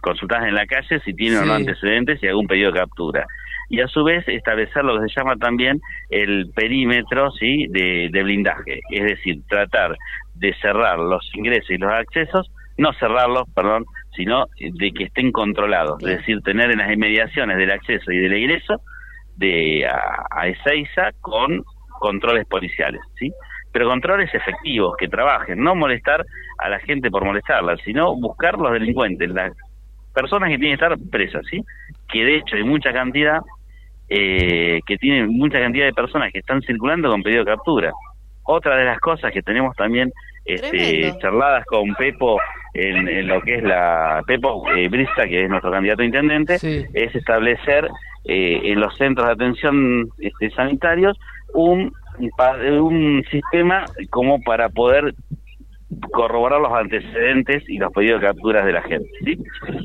consultadas 0.00 0.48
en 0.48 0.54
la 0.54 0.66
calle, 0.66 1.00
si 1.00 1.14
tienen 1.14 1.40
o 1.40 1.46
no 1.46 1.54
antecedentes 1.54 2.22
y 2.22 2.28
algún 2.28 2.46
pedido 2.46 2.72
de 2.72 2.80
captura. 2.80 3.26
Y 3.70 3.80
a 3.80 3.88
su 3.88 4.02
vez 4.02 4.26
establecer 4.26 4.84
lo 4.84 4.98
que 4.98 5.08
se 5.08 5.20
llama 5.20 5.36
también 5.36 5.80
el 6.08 6.50
perímetro 6.54 7.30
sí 7.32 7.66
de, 7.68 8.08
de 8.10 8.22
blindaje, 8.22 8.80
es 8.90 9.04
decir, 9.04 9.42
tratar 9.48 9.96
de 10.34 10.54
cerrar 10.54 10.98
los 10.98 11.28
ingresos 11.34 11.70
y 11.70 11.78
los 11.78 11.92
accesos, 11.92 12.50
no 12.78 12.92
cerrarlos, 12.94 13.44
perdón, 13.54 13.84
sino 14.16 14.46
de 14.58 14.90
que 14.92 15.04
estén 15.04 15.32
controlados, 15.32 16.02
es 16.02 16.18
decir, 16.18 16.40
tener 16.42 16.70
en 16.70 16.78
las 16.78 16.92
inmediaciones 16.92 17.58
del 17.58 17.70
acceso 17.70 18.10
y 18.10 18.18
del 18.18 18.36
ingreso 18.36 18.80
de 19.36 19.86
a, 19.86 20.26
a 20.30 20.48
Ezeiza 20.48 21.10
con 21.20 21.62
controles 21.98 22.46
policiales, 22.46 23.00
¿sí? 23.18 23.30
Pero 23.72 23.88
controles 23.88 24.32
efectivos, 24.34 24.96
que 24.98 25.08
trabajen, 25.08 25.62
no 25.62 25.74
molestar 25.74 26.24
a 26.58 26.68
la 26.68 26.78
gente 26.80 27.10
por 27.10 27.24
molestarla, 27.24 27.76
sino 27.84 28.16
buscar 28.16 28.58
los 28.58 28.72
delincuentes, 28.72 29.30
las 29.30 29.52
personas 30.20 30.50
que 30.50 30.58
tienen 30.58 30.76
que 30.76 30.84
estar 30.84 30.98
presas, 31.10 31.42
¿sí? 31.48 31.62
Que 32.08 32.24
de 32.24 32.36
hecho 32.36 32.56
hay 32.56 32.64
mucha 32.64 32.92
cantidad, 32.92 33.40
eh, 34.08 34.80
que 34.86 34.96
tienen 34.96 35.28
mucha 35.28 35.60
cantidad 35.60 35.86
de 35.86 35.92
personas 35.92 36.32
que 36.32 36.40
están 36.40 36.60
circulando 36.62 37.08
con 37.08 37.22
pedido 37.22 37.44
de 37.44 37.52
captura. 37.52 37.92
Otra 38.42 38.76
de 38.76 38.84
las 38.84 38.98
cosas 38.98 39.32
que 39.32 39.42
tenemos 39.42 39.76
también 39.76 40.10
este, 40.44 40.70
Tremendo. 40.70 41.18
charladas 41.20 41.64
con 41.66 41.94
Pepo 41.94 42.40
en, 42.74 43.06
en 43.06 43.28
lo 43.28 43.40
que 43.42 43.56
es 43.56 43.62
la 43.62 44.22
Pepo 44.26 44.64
eh, 44.74 44.88
Brista, 44.88 45.28
que 45.28 45.44
es 45.44 45.50
nuestro 45.50 45.70
candidato 45.70 46.02
a 46.02 46.06
intendente, 46.06 46.54
es 46.54 47.14
establecer 47.14 47.88
eh, 48.24 48.60
en 48.64 48.80
los 48.80 48.96
centros 48.96 49.26
de 49.26 49.32
atención 49.34 50.08
este, 50.18 50.50
sanitarios 50.50 51.18
un, 51.54 51.92
un 52.80 53.24
sistema 53.30 53.84
como 54.10 54.40
para 54.42 54.68
poder 54.70 55.14
corroborar 56.12 56.60
los 56.60 56.72
antecedentes 56.72 57.62
y 57.68 57.78
los 57.78 57.92
pedidos 57.92 58.20
de 58.20 58.26
capturas 58.28 58.64
de 58.66 58.72
la 58.72 58.82
gente. 58.82 59.08
¿sí? 59.24 59.38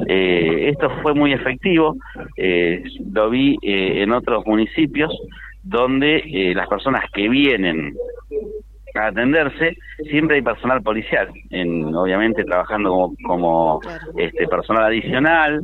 Eh, 0.07 0.69
esto 0.69 0.89
fue 1.01 1.13
muy 1.13 1.33
efectivo, 1.33 1.95
eh, 2.37 2.83
lo 3.13 3.29
vi 3.29 3.57
eh, 3.61 4.03
en 4.03 4.11
otros 4.11 4.45
municipios 4.45 5.11
donde 5.61 6.17
eh, 6.17 6.53
las 6.53 6.67
personas 6.67 7.05
que 7.13 7.29
vienen 7.29 7.93
a 8.95 9.07
atenderse, 9.07 9.75
siempre 10.09 10.35
hay 10.35 10.41
personal 10.43 10.83
policial, 10.83 11.27
en, 11.49 11.95
obviamente 11.95 12.43
trabajando 12.43 12.91
como, 12.91 13.15
como 13.25 13.81
este 14.17 14.45
personal 14.47 14.83
adicional, 14.83 15.61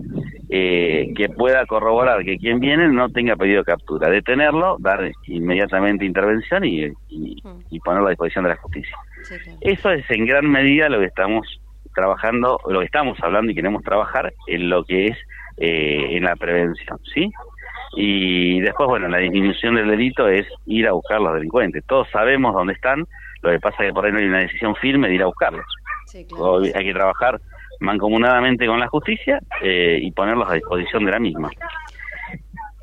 eh, 0.50 1.14
que 1.16 1.30
pueda 1.30 1.64
corroborar 1.68 2.24
que 2.24 2.38
quien 2.38 2.60
viene 2.60 2.88
no 2.88 3.10
tenga 3.10 3.36
pedido 3.36 3.60
de 3.60 3.66
captura, 3.66 4.10
detenerlo, 4.10 4.78
dar 4.80 5.12
inmediatamente 5.28 6.06
intervención 6.06 6.64
y, 6.66 6.86
y- 7.10 7.38
y 7.70 7.80
ponerlo 7.82 8.08
a 8.08 8.12
disposición 8.12 8.46
de 8.46 8.50
la 8.52 8.56
justicia. 8.56 8.96
Eso 9.62 9.92
es 9.92 10.10
en 10.10 10.26
gran 10.26 10.50
medida 10.50 10.90
lo 10.90 11.00
que 11.00 11.06
estamos 11.06 11.46
trabajando, 11.96 12.60
lo 12.68 12.80
que 12.80 12.86
estamos 12.86 13.18
hablando 13.22 13.52
y 13.52 13.56
queremos 13.56 13.84
trabajar 13.84 14.32
en 14.48 14.70
lo 14.70 14.84
que 14.86 15.08
es 15.08 15.18
eh, 15.58 16.16
en 16.18 16.24
la 16.24 16.36
prevención, 16.36 16.98
¿sí? 17.14 17.30
Y 17.96 18.60
después, 18.62 18.88
bueno, 18.88 19.08
la 19.08 19.18
disminución 19.18 19.76
del 19.76 19.90
delito 19.90 20.28
es 20.28 20.48
ir 20.68 20.88
a 20.88 20.92
buscar 20.94 21.20
los 21.20 21.34
delincuentes. 21.34 21.84
Todos 21.88 22.08
sabemos 22.12 22.54
dónde 22.54 22.74
están, 22.74 23.06
lo 23.42 23.52
que 23.52 23.60
pasa 23.60 23.84
es 23.84 23.90
que 23.90 23.94
por 23.94 24.06
ahí 24.06 24.12
no 24.12 24.20
hay 24.20 24.26
una 24.26 24.40
decisión 24.40 24.76
firme 24.76 25.08
de 25.10 25.16
ir 25.16 25.24
a 25.24 25.26
buscarlos. 25.26 25.66
Obvi- 26.38 26.72
Hay 26.76 26.86
que 26.86 26.94
trabajar 26.94 27.40
mancomunadamente 27.82 28.66
con 28.68 28.80
la 28.80 28.88
justicia 28.88 29.40
eh, 29.62 30.00
y 30.02 30.12
ponerlos 30.12 30.50
a 30.50 30.54
disposición 30.56 31.06
de 31.06 31.12
la 31.12 31.20
misma. 31.20 31.50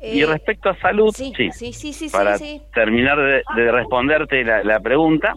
y 0.01 0.23
respecto 0.25 0.69
a 0.69 0.75
salud, 0.77 1.11
sí, 1.13 1.33
Eh, 1.37 1.51
Sí, 1.51 1.73
sí, 1.73 1.93
sí, 1.93 1.93
sí, 2.09 2.09
para 2.15 2.37
sí. 2.37 2.61
terminar 2.73 3.17
de, 3.17 3.41
de 3.55 3.71
responderte 3.71 4.43
la, 4.43 4.63
la 4.63 4.79
pregunta, 4.79 5.33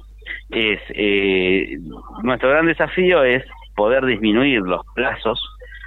es 0.50 0.80
eh, 0.90 1.78
nuestro 2.22 2.50
gran 2.50 2.66
desafío 2.66 3.22
es 3.22 3.44
poder 3.74 4.04
disminuir 4.04 4.60
los 4.60 4.82
plazos 4.94 5.40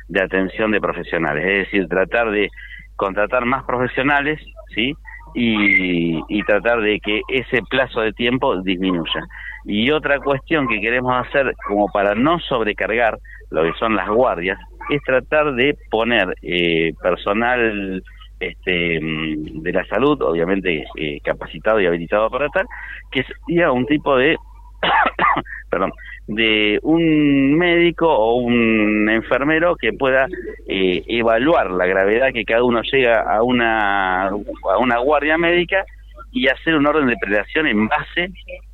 de 0.08 0.22
atención 0.22 0.72
de 0.72 0.82
profesionales, 0.82 1.46
es 1.46 1.66
decir, 1.66 1.88
tratar 1.88 2.32
de 2.32 2.50
contratar 2.96 3.46
más 3.46 3.64
profesionales, 3.64 4.40
¿sí? 4.74 4.94
Y, 5.36 6.44
tratar 6.44 6.82
de 6.82 7.00
que 7.00 7.22
ese 7.30 7.62
plazo 7.70 8.02
de 8.02 8.14
tiempo 8.14 8.62
disminuya. 8.62 9.26
Y 9.66 9.90
otra 9.92 10.20
cuestión 10.20 10.68
que 10.68 10.80
queremos 10.80 11.16
hacer 11.26 11.54
como 11.68 11.88
para 11.88 12.14
no 12.14 12.38
sobrecargar 12.40 13.18
lo 13.50 13.64
que 13.64 13.74
son 13.80 13.96
las 13.96 14.10
guardias 14.10 14.60
es 14.90 15.02
tratar 15.04 15.56
de 15.56 15.76
poner 15.90 16.36
eh, 16.42 16.94
personal 17.02 18.04
este, 18.48 19.00
mm, 19.02 19.62
de 19.62 19.72
la 19.72 19.86
salud, 19.86 20.22
obviamente 20.22 20.86
eh, 20.98 21.20
capacitado 21.24 21.80
y 21.80 21.86
habilitado 21.86 22.30
para 22.30 22.50
tal, 22.50 22.66
que 23.12 23.24
sería 23.24 23.72
un 23.72 23.86
tipo 23.86 24.16
de, 24.18 24.38
perdón, 25.70 25.94
de 26.28 26.80
un 26.84 27.58
médico 27.58 28.08
o 28.08 28.36
un 28.36 29.10
enfermero 29.10 29.76
que 29.76 29.94
pueda 29.94 30.28
eh, 30.68 31.04
evaluar 31.08 31.72
la 31.72 31.86
gravedad 31.86 32.32
que 32.34 32.46
cada 32.46 32.64
uno 32.64 32.82
llega 32.82 33.22
a 33.22 33.44
una, 33.44 34.28
a 34.28 34.78
una 34.80 34.98
guardia 35.00 35.38
médica 35.38 35.84
y 36.32 36.48
hacer 36.48 36.76
un 36.76 36.88
orden 36.88 37.08
de 37.08 37.18
predación 37.20 37.68
en 37.68 37.88
base 37.88 38.32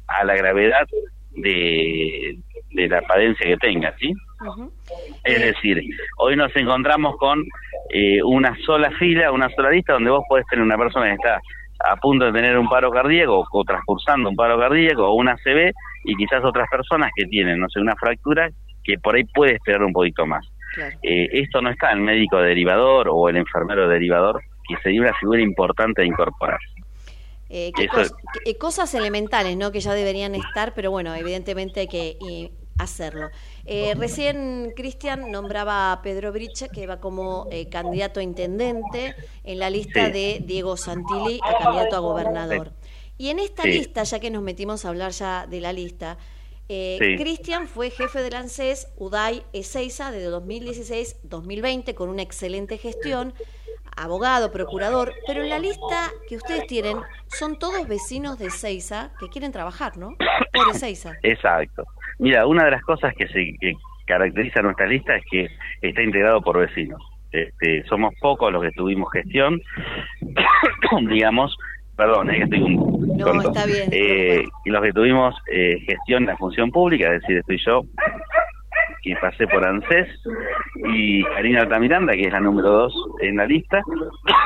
a 0.07 0.24
la 0.24 0.36
gravedad 0.36 0.88
de, 1.32 2.38
de 2.72 2.88
la 2.88 3.01
padencia 3.01 3.45
que 3.45 3.57
tenga, 3.57 3.95
¿sí? 3.97 4.13
Es 5.23 5.41
decir, 5.41 5.81
hoy 6.17 6.35
nos 6.35 6.55
encontramos 6.55 7.17
con 7.17 7.43
eh, 7.89 8.21
una 8.23 8.55
sola 8.65 8.91
fila, 8.91 9.31
una 9.31 9.49
sola 9.55 9.69
lista, 9.71 9.93
donde 9.93 10.11
vos 10.11 10.23
podés 10.29 10.45
tener 10.47 10.63
una 10.63 10.77
persona 10.77 11.07
que 11.07 11.13
está 11.15 11.41
a 11.81 11.95
punto 11.97 12.25
de 12.25 12.31
tener 12.33 12.57
un 12.57 12.67
paro 12.67 12.91
cardíaco 12.91 13.45
o 13.51 13.63
transcursando 13.63 14.29
un 14.29 14.35
paro 14.35 14.59
cardíaco 14.59 15.03
o 15.07 15.13
una 15.15 15.31
ACV 15.33 15.71
y 16.05 16.15
quizás 16.15 16.43
otras 16.43 16.67
personas 16.69 17.11
que 17.15 17.25
tienen, 17.25 17.59
no 17.59 17.69
sé, 17.69 17.79
una 17.79 17.95
fractura 17.95 18.49
que 18.83 18.97
por 18.99 19.15
ahí 19.15 19.23
puede 19.23 19.55
esperar 19.55 19.83
un 19.83 19.93
poquito 19.93 20.25
más. 20.25 20.45
Eh, 21.01 21.27
esto 21.33 21.61
no 21.61 21.69
está 21.69 21.91
el 21.91 21.99
médico 22.01 22.37
derivador 22.37 23.07
o 23.11 23.27
el 23.29 23.37
enfermero 23.37 23.87
derivador, 23.87 24.41
que 24.67 24.75
sería 24.83 25.01
una 25.01 25.13
figura 25.15 25.41
importante 25.41 26.01
de 26.01 26.07
incorporar. 26.07 26.59
Eh, 27.49 27.71
cos- 27.87 28.13
qué- 28.45 28.57
cosas 28.57 28.93
elementales, 28.93 29.57
¿no? 29.57 29.71
Que 29.71 29.79
ya 29.79 29.93
deberían 29.93 30.35
estar, 30.35 30.73
pero 30.75 30.91
bueno, 30.91 31.15
evidentemente 31.15 31.79
hay 31.81 31.87
que 31.87 32.17
eh, 32.29 32.51
hacerlo. 32.77 33.29
Eh, 33.72 33.93
recién 33.95 34.74
Cristian 34.76 35.30
nombraba 35.32 35.91
a 35.91 36.01
Pedro 36.01 36.32
Bricha, 36.32 36.70
que 36.70 36.88
va 36.88 36.99
como 36.99 37.47
eh, 37.51 37.70
candidato 37.70 38.20
a 38.20 38.24
intendente 38.24 39.13
en 39.43 39.59
la 39.59 39.70
lista 39.70 40.07
Sí. 40.07 40.11
de 40.11 40.41
Diego 40.43 40.76
Santilli, 40.76 41.39
a 41.43 41.63
candidato 41.63 41.95
a 41.95 41.99
gobernador. 41.99 42.72
Y 43.20 43.30
en 43.30 43.38
esta 43.38 43.61
Sí. 43.63 43.70
lista, 43.74 44.01
ya 44.03 44.20
que 44.20 44.32
nos 44.32 44.41
metimos 44.41 44.86
a 44.86 44.89
hablar 44.89 45.11
ya 45.11 45.45
de 45.45 45.61
la 45.61 45.72
lista, 45.72 46.17
eh, 46.67 46.97
Sí. 46.99 47.15
Cristian 47.17 47.67
fue 47.67 47.91
jefe 47.91 48.24
del 48.24 48.34
ANSES 48.34 48.88
UDAI 48.97 49.43
Ezeiza 49.53 50.09
de 50.11 50.24
2016-2020 50.24 51.93
con 51.93 52.09
una 52.09 52.24
excelente 52.24 52.80
gestión, 52.80 53.36
abogado, 53.95 54.51
procurador, 54.51 55.13
pero 55.28 55.43
en 55.43 55.49
la 55.49 55.59
lista 55.59 56.11
que 56.28 56.38
ustedes 56.38 56.65
tienen 56.67 56.97
son 57.28 57.59
todos 57.59 57.88
vecinos 57.88 58.39
de 58.39 58.47
Ezeiza 58.47 59.11
que 59.20 59.30
quieren 59.30 59.51
trabajar, 59.51 59.97
¿no? 59.97 60.15
Por 60.53 60.70
Ezeiza. 60.76 61.13
Exacto. 61.22 61.84
Mira, 62.20 62.45
una 62.45 62.65
de 62.65 62.72
las 62.72 62.84
cosas 62.84 63.13
que 63.15 63.28
se 63.28 63.55
que 63.59 63.74
caracteriza 64.05 64.61
nuestra 64.61 64.88
lista 64.88 65.15
es 65.15 65.24
que 65.30 65.47
está 65.82 66.01
integrado 66.01 66.41
por 66.41 66.59
vecinos. 66.59 67.01
Este, 67.32 67.84
somos 67.86 68.13
pocos 68.20 68.51
los 68.51 68.61
que 68.61 68.72
tuvimos 68.72 69.11
gestión, 69.11 69.61
digamos, 71.09 71.55
perdón, 71.95 72.30
es 72.32 72.38
que 72.38 72.43
estoy 72.43 72.61
un 72.61 73.17
No, 73.17 73.41
está 73.41 73.65
bien, 73.65 73.89
Eh, 73.91 74.43
y 74.65 74.70
los 74.70 74.82
que 74.82 74.93
tuvimos 74.93 75.36
eh, 75.51 75.78
gestión 75.86 76.24
en 76.24 76.30
la 76.30 76.38
función 76.38 76.72
pública, 76.72 77.13
es 77.13 77.22
decir, 77.22 77.38
estoy 77.38 77.59
yo, 77.63 77.84
que 79.03 79.15
pasé 79.22 79.47
por 79.47 79.65
ANSES, 79.65 80.07
y 80.91 81.24
Karina 81.24 81.61
Altamiranda, 81.61 82.13
que 82.13 82.26
es 82.26 82.34
la 82.34 82.39
número 82.39 82.70
dos 82.70 82.93
en 83.22 83.38
la 83.38 83.45
lista, 83.45 83.82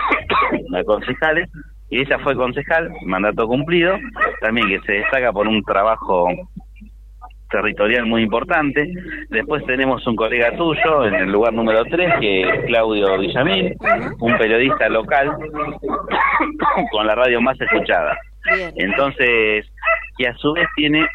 la 0.70 0.84
concejales, 0.84 1.50
y 1.90 2.02
ella 2.02 2.20
fue 2.20 2.36
concejal, 2.36 2.92
mandato 3.06 3.48
cumplido, 3.48 3.98
también 4.42 4.68
que 4.68 4.82
se 4.82 4.94
destaca 4.94 5.32
por 5.32 5.48
un 5.48 5.64
trabajo 5.64 6.28
territorial 7.54 8.06
muy 8.08 8.24
importante. 8.24 8.92
Después 9.30 9.64
tenemos 9.66 10.06
un 10.08 10.16
colega 10.16 10.58
tuyo 10.58 11.06
en 11.06 11.14
el 11.14 11.32
lugar 11.32 11.54
número 11.54 11.86
3, 11.86 12.16
que 12.20 12.42
es 12.42 12.66
Claudio 12.66 13.18
Villamil, 13.20 13.76
un 14.20 14.38
periodista 14.38 14.90
local 14.90 15.32
con 16.92 17.08
la 17.08 17.16
radio 17.16 17.40
más 17.40 17.60
escuchada. 17.62 18.18
Entonces, 18.76 19.66
que 20.18 20.28
a 20.28 20.36
su 20.36 20.54
vez 20.54 20.68
tiene 20.76 21.08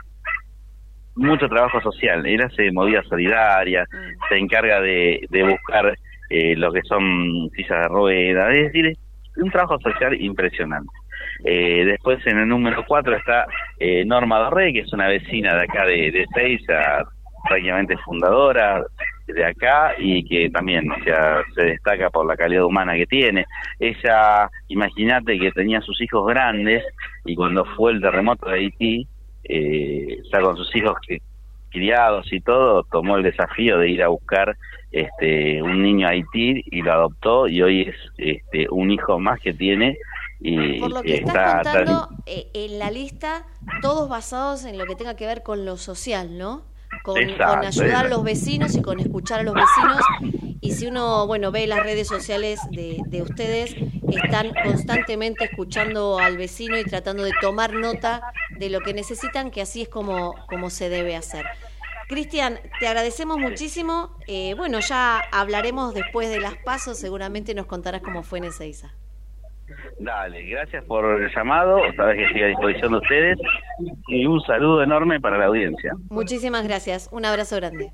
mucho 1.17 1.49
trabajo 1.49 1.81
social. 1.81 2.25
Él 2.25 2.41
hace 2.41 2.71
movidas 2.71 3.07
solidarias, 3.09 3.89
se 4.29 4.39
encarga 4.39 4.81
de, 4.81 5.27
de 5.29 5.43
buscar 5.43 5.99
eh, 6.31 6.55
lo 6.57 6.73
que 6.73 6.83
son 6.83 7.51
sillas 7.57 7.83
de 7.83 7.89
ruedas, 7.89 8.57
es 8.57 8.73
decir, 8.73 8.97
un 9.37 9.51
trabajo 9.51 9.79
social 9.81 10.15
impresionante. 10.21 10.91
Eh, 11.45 11.85
después 11.85 12.25
en 12.27 12.39
el 12.39 12.49
número 12.49 12.85
4 12.87 13.17
está 13.17 13.47
eh, 13.79 14.05
Norma 14.05 14.39
Dorrey, 14.39 14.73
que 14.73 14.81
es 14.81 14.93
una 14.93 15.09
vecina 15.09 15.55
de 15.55 15.63
acá 15.63 15.85
de, 15.85 16.11
de 16.11 16.27
Seiza, 16.35 17.05
prácticamente 17.49 17.97
fundadora 17.99 18.85
de 19.27 19.45
acá 19.45 19.95
y 19.99 20.25
que 20.25 20.51
también, 20.51 20.89
sea, 21.05 21.43
se 21.55 21.65
destaca 21.65 22.11
por 22.11 22.27
la 22.27 22.37
calidad 22.37 22.65
humana 22.65 22.95
que 22.95 23.07
tiene. 23.07 23.47
Ella, 23.79 24.51
imagínate 24.69 25.39
que 25.39 25.53
tenía 25.53 25.81
sus 25.81 26.01
hijos 26.01 26.27
grandes 26.27 26.83
y 27.25 27.35
cuando 27.35 27.65
fue 27.65 27.93
el 27.93 28.01
terremoto 28.01 28.49
de 28.49 28.59
Haití, 28.59 29.07
eh, 29.45 30.23
con 30.31 30.57
sus 30.57 30.75
hijos 30.77 30.97
criados 31.71 32.33
y 32.33 32.41
todo, 32.41 32.85
tomó 32.85 33.17
el 33.17 33.23
desafío 33.23 33.79
de 33.79 33.91
ir 33.91 34.03
a 34.03 34.09
buscar 34.09 34.57
este 34.91 35.63
un 35.63 35.83
niño 35.83 36.07
a 36.07 36.11
Haití 36.13 36.65
y 36.65 36.81
lo 36.81 36.93
adoptó 36.93 37.47
y 37.47 37.61
hoy 37.61 37.83
es 37.83 37.97
este 38.17 38.67
un 38.71 38.91
hijo 38.91 39.19
más 39.19 39.39
que 39.41 39.53
tiene 39.53 39.99
y 40.41 40.79
Por 40.81 40.91
lo 40.93 41.03
que 41.03 41.17
estás 41.17 41.35
está, 41.35 41.59
está- 41.59 41.73
contando, 41.85 42.09
eh, 42.27 42.51
en 42.55 42.79
la 42.79 42.91
lista, 42.91 43.47
todos 43.83 44.09
basados 44.09 44.65
en 44.65 44.79
lo 44.79 44.87
que 44.87 44.95
tenga 44.95 45.17
que 45.17 45.27
ver 45.27 45.43
con 45.43 45.65
lo 45.65 45.77
social, 45.77 46.39
¿no? 46.39 46.65
Con, 47.03 47.19
Exacto, 47.19 47.57
con 47.57 47.67
ayudar 47.67 48.07
a 48.07 48.09
los 48.09 48.23
vecinos 48.25 48.75
y 48.77 48.83
con 48.83 49.01
escuchar 49.01 49.41
a 49.41 49.43
los 49.43 49.55
vecinos. 49.55 50.01
Y 50.61 50.73
si 50.73 50.87
uno, 50.87 51.27
bueno, 51.27 51.51
ve 51.53 51.67
las 51.67 51.81
redes 51.83 52.09
sociales 52.09 52.61
de, 52.71 52.99
de 53.07 53.23
ustedes, 53.23 53.77
están 54.11 54.53
constantemente 54.65 55.45
escuchando 55.45 56.19
al 56.19 56.37
vecino 56.37 56.79
y 56.79 56.85
tratando 56.85 57.25
de 57.25 57.33
tomar 57.41 57.73
nota 57.75 58.33
de 58.59 58.71
lo 58.71 58.81
que 58.81 58.95
necesitan, 58.95 59.51
que 59.51 59.61
así 59.61 59.83
es 59.83 59.89
como, 59.89 60.35
como 60.49 60.71
se 60.71 60.89
debe 60.89 61.15
hacer. 61.15 61.45
Cristian, 62.09 62.59
te 62.81 62.89
agradecemos 62.89 63.39
muchísimo. 63.39 64.17
Eh, 64.27 64.55
bueno, 64.57 64.81
ya 64.81 65.21
hablaremos 65.31 65.95
después 65.95 66.31
de 66.31 66.41
las 66.41 66.57
pasos, 66.57 66.99
seguramente 66.99 67.55
nos 67.55 67.67
contarás 67.67 68.01
cómo 68.03 68.23
fue 68.23 68.39
en 68.39 68.45
Ezeiza. 68.47 68.95
Dale, 69.99 70.43
gracias 70.47 70.85
por 70.85 71.21
el 71.21 71.31
llamado, 71.35 71.79
sabes 71.97 72.17
que 72.17 72.25
estoy 72.25 72.43
a 72.43 72.47
disposición 72.47 72.93
de 72.93 72.99
ustedes 72.99 73.39
y 74.09 74.27
un 74.27 74.41
saludo 74.43 74.83
enorme 74.83 75.21
para 75.21 75.39
la 75.39 75.47
audiencia. 75.47 75.93
Muchísimas 76.09 76.65
gracias. 76.67 77.09
Un 77.13 77.25
abrazo 77.25 77.57
grande. 77.57 77.93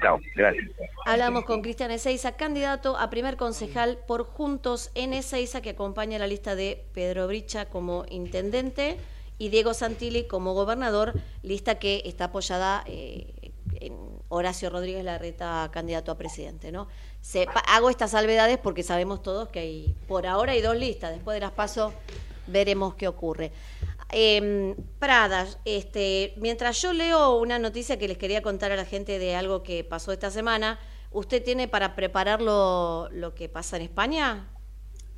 Chao, 0.00 0.18
gracias. 0.34 0.70
Hablamos 1.06 1.44
con 1.44 1.62
Cristian 1.62 1.90
Ezeiza, 1.90 2.36
candidato 2.36 2.96
a 2.96 3.10
primer 3.10 3.36
concejal 3.36 3.98
por 4.06 4.24
Juntos 4.24 4.90
en 4.94 5.12
Ezeiza, 5.12 5.60
que 5.60 5.70
acompaña 5.70 6.18
la 6.18 6.26
lista 6.26 6.54
de 6.54 6.84
Pedro 6.94 7.26
Bricha 7.26 7.66
como 7.66 8.04
intendente 8.08 8.96
y 9.38 9.50
Diego 9.50 9.74
Santilli 9.74 10.26
como 10.26 10.54
gobernador, 10.54 11.12
lista 11.42 11.78
que 11.78 12.02
está 12.04 12.26
apoyada 12.26 12.84
eh, 12.86 13.52
en 13.80 13.94
Horacio 14.34 14.70
Rodríguez 14.70 15.04
Larreta, 15.04 15.68
candidato 15.72 16.10
a 16.10 16.16
presidente. 16.16 16.72
¿no? 16.72 16.88
Se- 17.20 17.46
pa- 17.46 17.60
hago 17.68 17.90
estas 17.90 18.12
salvedades 18.12 18.58
porque 18.58 18.82
sabemos 18.82 19.22
todos 19.22 19.48
que 19.48 19.60
hay, 19.60 19.94
por 20.08 20.26
ahora 20.26 20.52
hay 20.52 20.62
dos 20.62 20.76
listas, 20.76 21.12
después 21.12 21.34
de 21.34 21.40
las 21.40 21.52
paso 21.52 21.92
veremos 22.46 22.94
qué 22.94 23.08
ocurre. 23.08 23.52
Eh, 24.10 24.74
Prada, 24.98 25.46
este, 25.64 26.34
mientras 26.36 26.80
yo 26.82 26.92
leo 26.92 27.36
una 27.38 27.58
noticia 27.58 27.98
que 27.98 28.08
les 28.08 28.18
quería 28.18 28.42
contar 28.42 28.72
a 28.72 28.76
la 28.76 28.84
gente 28.84 29.18
de 29.18 29.34
algo 29.36 29.62
que 29.62 29.84
pasó 29.84 30.12
esta 30.12 30.30
semana, 30.30 30.78
¿usted 31.10 31.42
tiene 31.42 31.68
para 31.68 31.94
preparar 31.94 32.42
lo, 32.42 33.08
lo 33.10 33.34
que 33.34 33.48
pasa 33.48 33.76
en 33.76 33.82
España? 33.82 34.48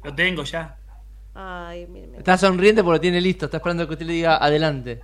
Lo 0.03 0.15
tengo 0.15 0.45
ya. 0.45 0.77
Ay, 1.35 1.87
mire, 1.89 2.07
mire. 2.07 2.19
Está 2.19 2.39
sonriente 2.39 2.85
porque 2.85 2.97
lo 2.99 3.01
tiene 3.01 3.21
listo, 3.21 3.47
está 3.47 3.57
esperando 3.57 3.87
que 3.89 3.95
usted 3.95 4.07
le 4.07 4.13
diga 4.13 4.37
adelante. 4.37 5.01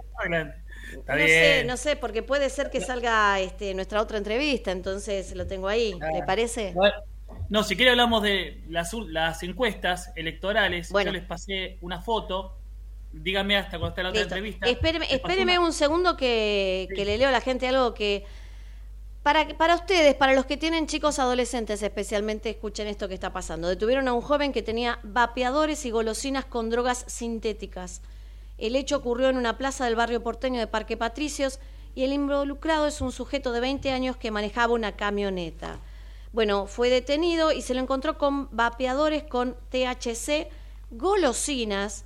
Está 1.10 1.22
no 1.22 1.24
bien. 1.24 1.60
sé, 1.60 1.64
no 1.64 1.76
sé, 1.76 1.96
porque 1.96 2.22
puede 2.22 2.50
ser 2.50 2.70
que 2.70 2.80
salga 2.80 3.40
este, 3.40 3.74
nuestra 3.74 4.00
otra 4.00 4.18
entrevista, 4.18 4.70
entonces 4.70 5.34
lo 5.34 5.46
tengo 5.46 5.68
ahí. 5.68 5.94
¿Le 6.12 6.22
parece? 6.22 6.74
No, 7.48 7.64
si 7.64 7.74
quiere 7.74 7.90
hablamos 7.90 8.22
de 8.22 8.62
las, 8.68 8.92
las 9.08 9.42
encuestas 9.42 10.12
electorales. 10.14 10.90
Bueno. 10.90 11.10
Yo 11.10 11.18
les 11.18 11.26
pasé 11.26 11.78
una 11.80 12.00
foto. 12.00 12.56
Dígame 13.12 13.56
hasta 13.56 13.70
cuando 13.78 13.88
esté 13.88 14.02
la 14.04 14.10
otra 14.10 14.20
Listo. 14.20 14.34
entrevista. 14.36 14.66
Espéreme, 14.68 15.06
espéreme 15.10 15.58
un 15.58 15.72
segundo 15.72 16.16
que, 16.16 16.86
que 16.94 17.04
le 17.04 17.18
leo 17.18 17.28
a 17.28 17.32
la 17.32 17.40
gente 17.40 17.66
algo 17.66 17.92
que... 17.92 18.24
Para, 19.24 19.48
para 19.58 19.74
ustedes, 19.74 20.14
para 20.14 20.32
los 20.32 20.46
que 20.46 20.56
tienen 20.56 20.86
chicos 20.86 21.18
adolescentes 21.18 21.82
especialmente, 21.82 22.50
escuchen 22.50 22.86
esto 22.86 23.08
que 23.08 23.14
está 23.14 23.32
pasando. 23.32 23.68
Detuvieron 23.68 24.06
a 24.08 24.12
un 24.12 24.22
joven 24.22 24.52
que 24.52 24.62
tenía 24.62 24.98
vapeadores 25.02 25.84
y 25.84 25.90
golosinas 25.90 26.44
con 26.44 26.70
drogas 26.70 27.04
sintéticas. 27.08 28.00
El 28.60 28.76
hecho 28.76 28.98
ocurrió 28.98 29.30
en 29.30 29.38
una 29.38 29.56
plaza 29.56 29.86
del 29.86 29.96
barrio 29.96 30.22
porteño 30.22 30.60
de 30.60 30.66
Parque 30.66 30.98
Patricios 30.98 31.60
y 31.94 32.04
el 32.04 32.12
involucrado 32.12 32.86
es 32.86 33.00
un 33.00 33.10
sujeto 33.10 33.52
de 33.52 33.60
20 33.60 33.90
años 33.90 34.18
que 34.18 34.30
manejaba 34.30 34.74
una 34.74 34.96
camioneta. 34.96 35.80
Bueno, 36.32 36.66
fue 36.66 36.90
detenido 36.90 37.52
y 37.52 37.62
se 37.62 37.72
lo 37.72 37.80
encontró 37.80 38.18
con 38.18 38.54
vapeadores 38.54 39.24
con 39.24 39.56
THC, 39.70 40.48
golosinas, 40.90 42.04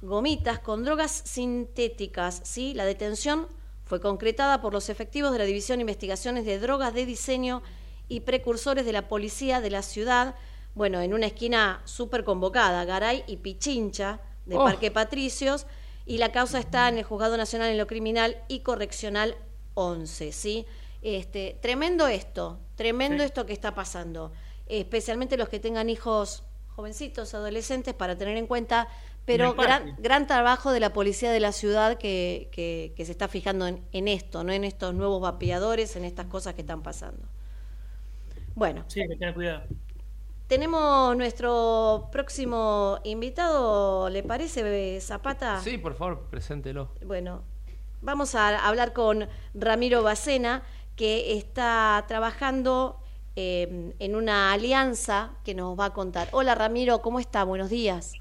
gomitas 0.00 0.60
con 0.60 0.84
drogas 0.84 1.10
sintéticas. 1.24 2.42
¿sí? 2.44 2.74
La 2.74 2.84
detención 2.84 3.48
fue 3.84 4.00
concretada 4.00 4.60
por 4.60 4.72
los 4.72 4.90
efectivos 4.90 5.32
de 5.32 5.38
la 5.38 5.44
División 5.44 5.78
de 5.78 5.82
Investigaciones 5.82 6.46
de 6.46 6.60
Drogas 6.60 6.94
de 6.94 7.06
Diseño 7.06 7.60
y 8.08 8.20
Precursores 8.20 8.86
de 8.86 8.92
la 8.92 9.08
Policía 9.08 9.60
de 9.60 9.70
la 9.70 9.82
Ciudad, 9.82 10.36
bueno, 10.76 11.00
en 11.00 11.12
una 11.12 11.26
esquina 11.26 11.82
súper 11.84 12.22
convocada, 12.22 12.84
Garay 12.84 13.24
y 13.26 13.38
Pichincha, 13.38 14.20
de 14.46 14.56
Oh. 14.56 14.64
Parque 14.64 14.90
Patricios, 14.90 15.66
y 16.08 16.18
la 16.18 16.32
causa 16.32 16.58
está 16.58 16.88
en 16.88 16.98
el 16.98 17.04
Juzgado 17.04 17.36
Nacional 17.36 17.70
en 17.70 17.78
lo 17.78 17.86
Criminal 17.86 18.38
y 18.48 18.60
Correccional 18.60 19.36
11, 19.74 20.32
¿sí? 20.32 20.66
Este, 21.02 21.58
tremendo 21.62 22.08
esto, 22.08 22.60
tremendo 22.76 23.22
esto 23.22 23.46
que 23.46 23.52
está 23.52 23.74
pasando, 23.74 24.32
especialmente 24.66 25.36
los 25.36 25.48
que 25.48 25.60
tengan 25.60 25.90
hijos 25.90 26.44
jovencitos, 26.68 27.34
adolescentes, 27.34 27.94
para 27.94 28.16
tener 28.18 28.36
en 28.36 28.46
cuenta, 28.46 28.88
pero 29.24 29.54
gran, 29.56 29.94
gran 29.98 30.26
trabajo 30.26 30.72
de 30.72 30.80
la 30.80 30.92
policía 30.92 31.30
de 31.32 31.40
la 31.40 31.52
ciudad 31.52 31.98
que, 31.98 32.48
que- 32.52 32.94
que 32.96 33.04
se 33.04 33.12
está 33.12 33.28
fijando 33.28 33.66
en, 33.66 33.84
en 33.92 34.08
esto, 34.08 34.44
no 34.44 34.52
en 34.52 34.64
estos 34.64 34.94
nuevos 34.94 35.20
vapeadores, 35.20 35.96
en 35.96 36.04
estas 36.04 36.26
cosas 36.26 36.54
que 36.54 36.62
están 36.62 36.82
pasando. 36.82 37.28
Bueno, 38.54 38.84
Sí, 38.88 39.00
que 39.06 39.16
tener 39.16 39.34
cuidado. 39.34 39.68
Tenemos 40.48 41.14
nuestro 41.16 42.08
próximo 42.10 42.98
invitado, 43.04 44.08
¿le 44.08 44.22
parece, 44.22 44.98
Zapata? 45.00 45.60
Sí, 45.60 45.76
por 45.76 45.94
favor, 45.94 46.26
preséntelo. 46.30 46.88
Bueno, 47.04 47.42
vamos 48.00 48.34
a 48.34 48.66
hablar 48.66 48.94
con 48.94 49.28
Ramiro 49.54 50.02
Bacena, 50.02 50.62
que 50.96 51.36
está 51.36 52.02
trabajando 52.08 52.98
eh, 53.36 53.94
en 53.98 54.16
una 54.16 54.52
alianza 54.52 55.32
que 55.44 55.54
nos 55.54 55.78
va 55.78 55.86
a 55.86 55.92
contar. 55.92 56.28
Hola 56.32 56.54
Ramiro, 56.54 57.02
¿cómo 57.02 57.20
está? 57.20 57.44
Buenos 57.44 57.68
días. 57.68 58.14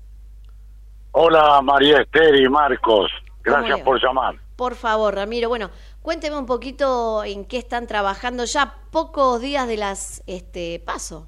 Hola 1.14 1.62
María 1.62 2.02
Esther 2.02 2.36
y 2.36 2.50
Marcos, 2.50 3.10
gracias 3.42 3.80
por 3.80 4.04
llamar. 4.04 4.36
Por 4.58 4.76
favor, 4.76 5.16
Ramiro, 5.16 5.48
bueno, 5.50 5.70
cuénteme 6.02 6.38
un 6.38 6.46
poquito 6.46 7.24
en 7.24 7.46
qué 7.46 7.58
están 7.58 7.88
trabajando 7.88 8.44
ya 8.44 8.76
pocos 8.92 9.40
días 9.40 9.68
de 9.68 9.78
las 9.78 10.24
este 10.28 10.80
paso. 10.86 11.28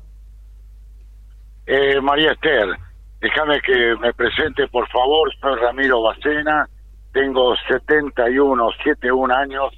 Eh, 1.72 2.02
María 2.02 2.32
Esther, 2.32 2.68
déjame 3.22 3.62
que 3.62 3.96
me 3.98 4.12
presente 4.14 4.68
por 4.70 4.90
favor, 4.90 5.32
soy 5.40 5.56
Ramiro 5.60 6.02
Bacena, 6.02 6.68
tengo 7.14 7.56
71, 7.68 8.72
71 8.84 9.32
años, 9.32 9.72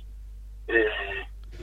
eh, 0.69 0.87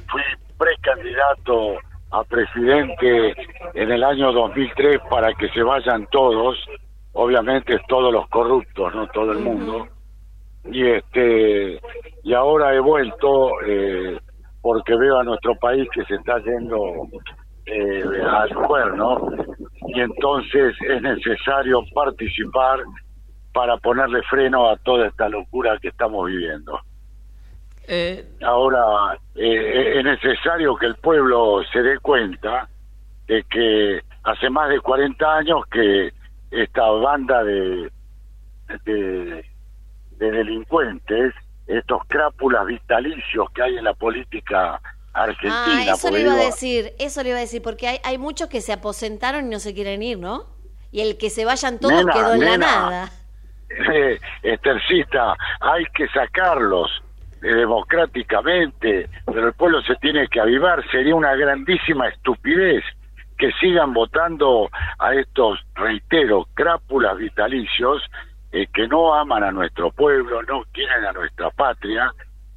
fui 0.07 0.21
precandidato 0.59 1.79
a 2.11 2.23
presidente 2.25 3.35
en 3.73 3.91
el 3.91 4.05
año 4.05 4.31
2003 4.33 5.01
para 5.09 5.33
que 5.33 5.49
se 5.49 5.63
vayan 5.63 6.07
todos, 6.09 6.59
obviamente 7.15 7.81
todos 7.89 8.13
los 8.13 8.29
corruptos, 8.29 8.95
no 8.95 9.07
todo 9.07 9.33
el 9.33 9.39
mundo. 9.39 9.89
Y 10.71 10.89
este 10.89 11.81
y 12.23 12.35
ahora 12.35 12.75
he 12.75 12.81
vuelto 12.81 13.63
eh, 13.65 14.19
porque 14.61 14.95
veo 14.95 15.21
a 15.21 15.25
nuestro 15.25 15.57
país 15.57 15.89
que 15.91 16.05
se 16.05 16.17
está 16.17 16.39
yendo 16.41 17.09
eh, 17.71 18.05
al 18.27 18.55
cuerno 18.55 19.31
y 19.89 20.01
entonces 20.01 20.75
es 20.89 21.03
necesario 21.03 21.83
participar 21.95 22.81
para 23.53 23.77
ponerle 23.79 24.23
freno 24.23 24.69
a 24.69 24.77
toda 24.77 25.09
esta 25.09 25.29
locura 25.29 25.79
que 25.81 25.89
estamos 25.89 26.27
viviendo. 26.27 26.81
Ahora, 28.43 29.19
eh, 29.35 29.99
es 29.99 30.05
necesario 30.05 30.77
que 30.77 30.87
el 30.87 30.97
pueblo 30.97 31.63
se 31.73 31.83
dé 31.83 31.99
cuenta 31.99 32.69
de 33.27 33.43
que 33.45 34.03
hace 34.25 34.51
más 34.51 34.69
de 34.69 34.81
40 34.81 35.37
años 35.37 35.67
que 35.71 36.13
esta 36.51 36.91
banda 36.91 37.43
de, 37.45 37.91
de, 38.85 39.45
de 40.19 40.31
delincuentes, 40.31 41.35
estos 41.67 42.03
crápulas 42.09 42.67
vitalicios 42.67 43.51
que 43.55 43.63
hay 43.63 43.77
en 43.79 43.85
la 43.85 43.95
política 43.95 44.81
argentina. 45.23 45.65
Ah, 45.67 45.95
eso 45.95 46.11
le 46.11 46.21
iba 46.21 46.33
a 46.33 46.37
decir, 46.37 46.95
eso 46.99 47.23
le 47.23 47.31
iba 47.31 47.39
a 47.39 47.41
decir, 47.41 47.63
porque 47.63 47.89
hay, 47.89 47.99
hay 48.05 48.19
muchos 48.19 48.49
que 48.49 48.61
se 48.61 48.73
aposentaron 48.73 49.47
y 49.47 49.51
no 49.51 49.59
se 49.59 49.75
quieren 49.75 50.03
ir, 50.03 50.19
¿no? 50.19 50.45
Y 50.91 51.01
el 51.01 51.19
que 51.19 51.31
se 51.31 51.45
vayan 51.45 51.79
todos 51.79 51.95
Nena, 51.95 52.13
quedó 52.13 52.35
en 52.35 52.45
la 52.45 52.59
nada. 52.59 53.13
eh, 53.93 54.19
Estercita, 54.43 55.37
hay 55.61 55.85
que 55.95 56.09
sacarlos 56.09 56.91
eh, 57.43 57.49
democráticamente, 57.49 59.09
pero 59.27 59.49
el 59.49 59.53
pueblo 59.53 59.83
se 59.83 59.95
tiene 59.97 60.29
que 60.29 60.41
avivar. 60.41 60.83
Sería 60.91 61.15
una 61.15 61.35
grandísima 61.35 62.09
estupidez 62.09 62.83
que 63.37 63.53
sigan 63.61 63.95
votando 63.95 64.69
a 64.99 65.15
estos, 65.15 65.61
reitero, 65.75 66.49
crápulas 66.55 67.17
vitalicios 67.17 68.03
eh, 68.51 68.67
que 68.75 68.89
no 68.89 69.15
aman 69.15 69.45
a 69.45 69.53
nuestro 69.53 69.93
pueblo, 69.93 70.43
no 70.43 70.65
quieren 70.73 71.05
a 71.05 71.13
nuestra 71.13 71.51
patria 71.51 72.13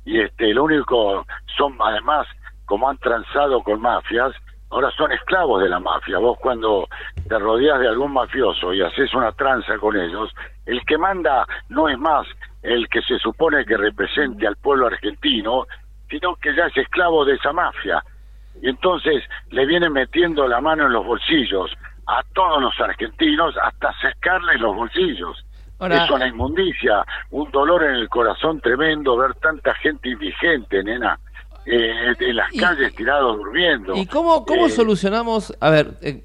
y 0.05 0.19
este 0.19 0.53
lo 0.53 0.63
único 0.63 1.25
son 1.57 1.75
además 1.79 2.27
como 2.65 2.89
han 2.89 2.97
transado 2.97 3.61
con 3.63 3.81
mafias 3.81 4.33
ahora 4.71 4.89
son 4.91 5.11
esclavos 5.11 5.61
de 5.61 5.69
la 5.69 5.79
mafia. 5.79 6.17
Vos 6.17 6.37
cuando 6.39 6.87
te 7.27 7.37
rodeas 7.37 7.79
de 7.79 7.89
algún 7.89 8.13
mafioso 8.13 8.73
y 8.73 8.81
haces 8.81 9.13
una 9.13 9.31
tranza 9.33 9.77
con 9.77 9.97
ellos 9.99 10.33
el 10.65 10.83
que 10.85 10.97
manda 10.97 11.45
no 11.69 11.89
es 11.89 11.97
más 11.97 12.25
el 12.61 12.87
que 12.87 13.01
se 13.01 13.17
supone 13.19 13.65
que 13.65 13.75
represente 13.75 14.47
al 14.47 14.55
pueblo 14.55 14.87
argentino 14.87 15.65
sino 16.09 16.35
que 16.35 16.53
ya 16.55 16.65
es 16.65 16.75
esclavo 16.75 17.23
de 17.23 17.35
esa 17.35 17.53
mafia. 17.53 18.03
Y 18.61 18.67
entonces 18.69 19.23
le 19.49 19.65
vienen 19.65 19.93
metiendo 19.93 20.45
la 20.47 20.59
mano 20.59 20.85
en 20.85 20.91
los 20.93 21.05
bolsillos 21.05 21.71
a 22.05 22.21
todos 22.33 22.61
los 22.61 22.77
argentinos 22.81 23.55
hasta 23.57 23.93
secarles 24.01 24.59
los 24.59 24.75
bolsillos. 24.75 25.45
Ahora- 25.79 26.03
es 26.03 26.11
una 26.11 26.27
inmundicia, 26.27 27.03
un 27.31 27.49
dolor 27.51 27.83
en 27.83 27.95
el 27.95 28.09
corazón 28.09 28.59
tremendo 28.59 29.17
ver 29.17 29.33
tanta 29.35 29.73
gente 29.75 30.09
indigente, 30.09 30.83
nena, 30.83 31.17
eh, 31.65 32.13
en 32.19 32.35
las 32.35 32.51
calles 32.59 32.93
tirados 32.95 33.37
durmiendo. 33.37 33.95
¿Y 33.95 34.05
cómo, 34.05 34.45
cómo 34.45 34.67
Eh, 34.67 34.69
solucionamos? 34.71 35.55
A 35.59 35.69
ver, 35.69 35.97
en 36.01 36.23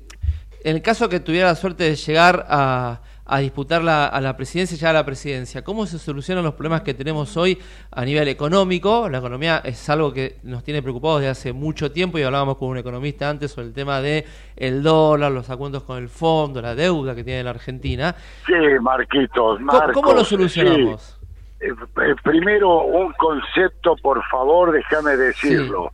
el 0.63 0.83
caso 0.83 1.09
que 1.09 1.21
tuviera 1.21 1.49
la 1.49 1.55
suerte 1.55 1.85
de 1.85 1.95
llegar 1.97 2.45
a, 2.49 3.01
a 3.29 3.39
disputar 3.41 3.83
la, 3.83 4.07
a 4.07 4.21
la 4.21 4.37
presidencia, 4.37 4.77
ya 4.77 4.91
a 4.91 4.93
la 4.93 5.05
presidencia, 5.05 5.63
¿cómo 5.63 5.85
se 5.87 5.99
solucionan 5.99 6.45
los 6.45 6.55
problemas 6.55 6.83
que 6.83 6.95
tenemos 6.95 7.37
hoy 7.37 7.59
a 7.91 8.05
nivel 8.05 8.29
económico? 8.29 9.09
La 9.09 9.19
economía 9.19 9.61
es 9.65 9.89
algo 9.91 10.13
que 10.13 10.39
nos 10.45 10.65
tiene 10.65 10.81
preocupados 10.83 11.21
desde 11.21 11.31
hace 11.31 11.53
mucho 11.53 11.91
tiempo 11.93 12.19
y 12.19 12.23
hablábamos 12.23 12.57
con 12.57 12.69
un 12.69 12.79
economista 12.79 13.29
antes 13.29 13.51
sobre 13.53 13.69
el 13.69 13.73
tema 13.75 14.01
de 14.01 14.25
el 14.57 14.83
dólar, 14.83 15.33
los 15.33 15.51
acuerdos 15.51 15.83
con 15.83 15.99
el 15.99 16.09
fondo, 16.09 16.63
la 16.63 16.75
deuda 16.75 17.15
que 17.15 17.25
tiene 17.25 17.43
la 17.45 17.51
Argentina. 17.51 18.15
Sí, 18.47 18.53
Marquitos, 18.81 19.59
¿Cómo, 19.59 19.73
Marcos. 19.73 19.93
cómo 19.95 20.13
lo 20.13 20.25
solucionamos? 20.25 21.03
sí. 21.03 21.16
Eh, 21.61 21.69
eh, 21.71 22.15
primero, 22.23 22.83
un 22.83 23.13
concepto, 23.15 23.97
por 24.03 24.23
favor, 24.29 24.73
déjame 24.73 25.17
decirlo. 25.17 25.91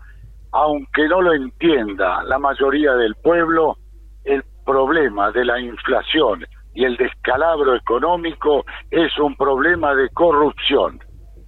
Aunque 0.52 1.08
no 1.08 1.22
lo 1.22 1.32
entienda 1.32 2.22
la 2.24 2.38
mayoría 2.38 2.92
del 2.94 3.14
pueblo, 3.16 3.76
el 4.24 4.44
problema 4.64 5.30
de 5.30 5.44
la 5.44 5.60
inflación 5.60 6.44
y 6.74 6.84
el 6.84 6.96
descalabro 6.96 7.74
económico 7.74 8.64
es 8.90 9.16
un 9.18 9.36
problema 9.36 9.94
de 9.94 10.08
corrupción. 10.10 11.00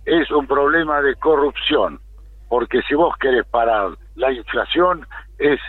Es 0.05 0.31
un 0.31 0.47
problema 0.47 1.01
de 1.01 1.15
corrupción. 1.17 2.01
Porque 2.49 2.83
si 2.83 2.95
vos 2.95 3.17
querés 3.19 3.47
parar 3.47 3.97
la 4.17 4.33
inflación, 4.33 5.07
es 5.39 5.61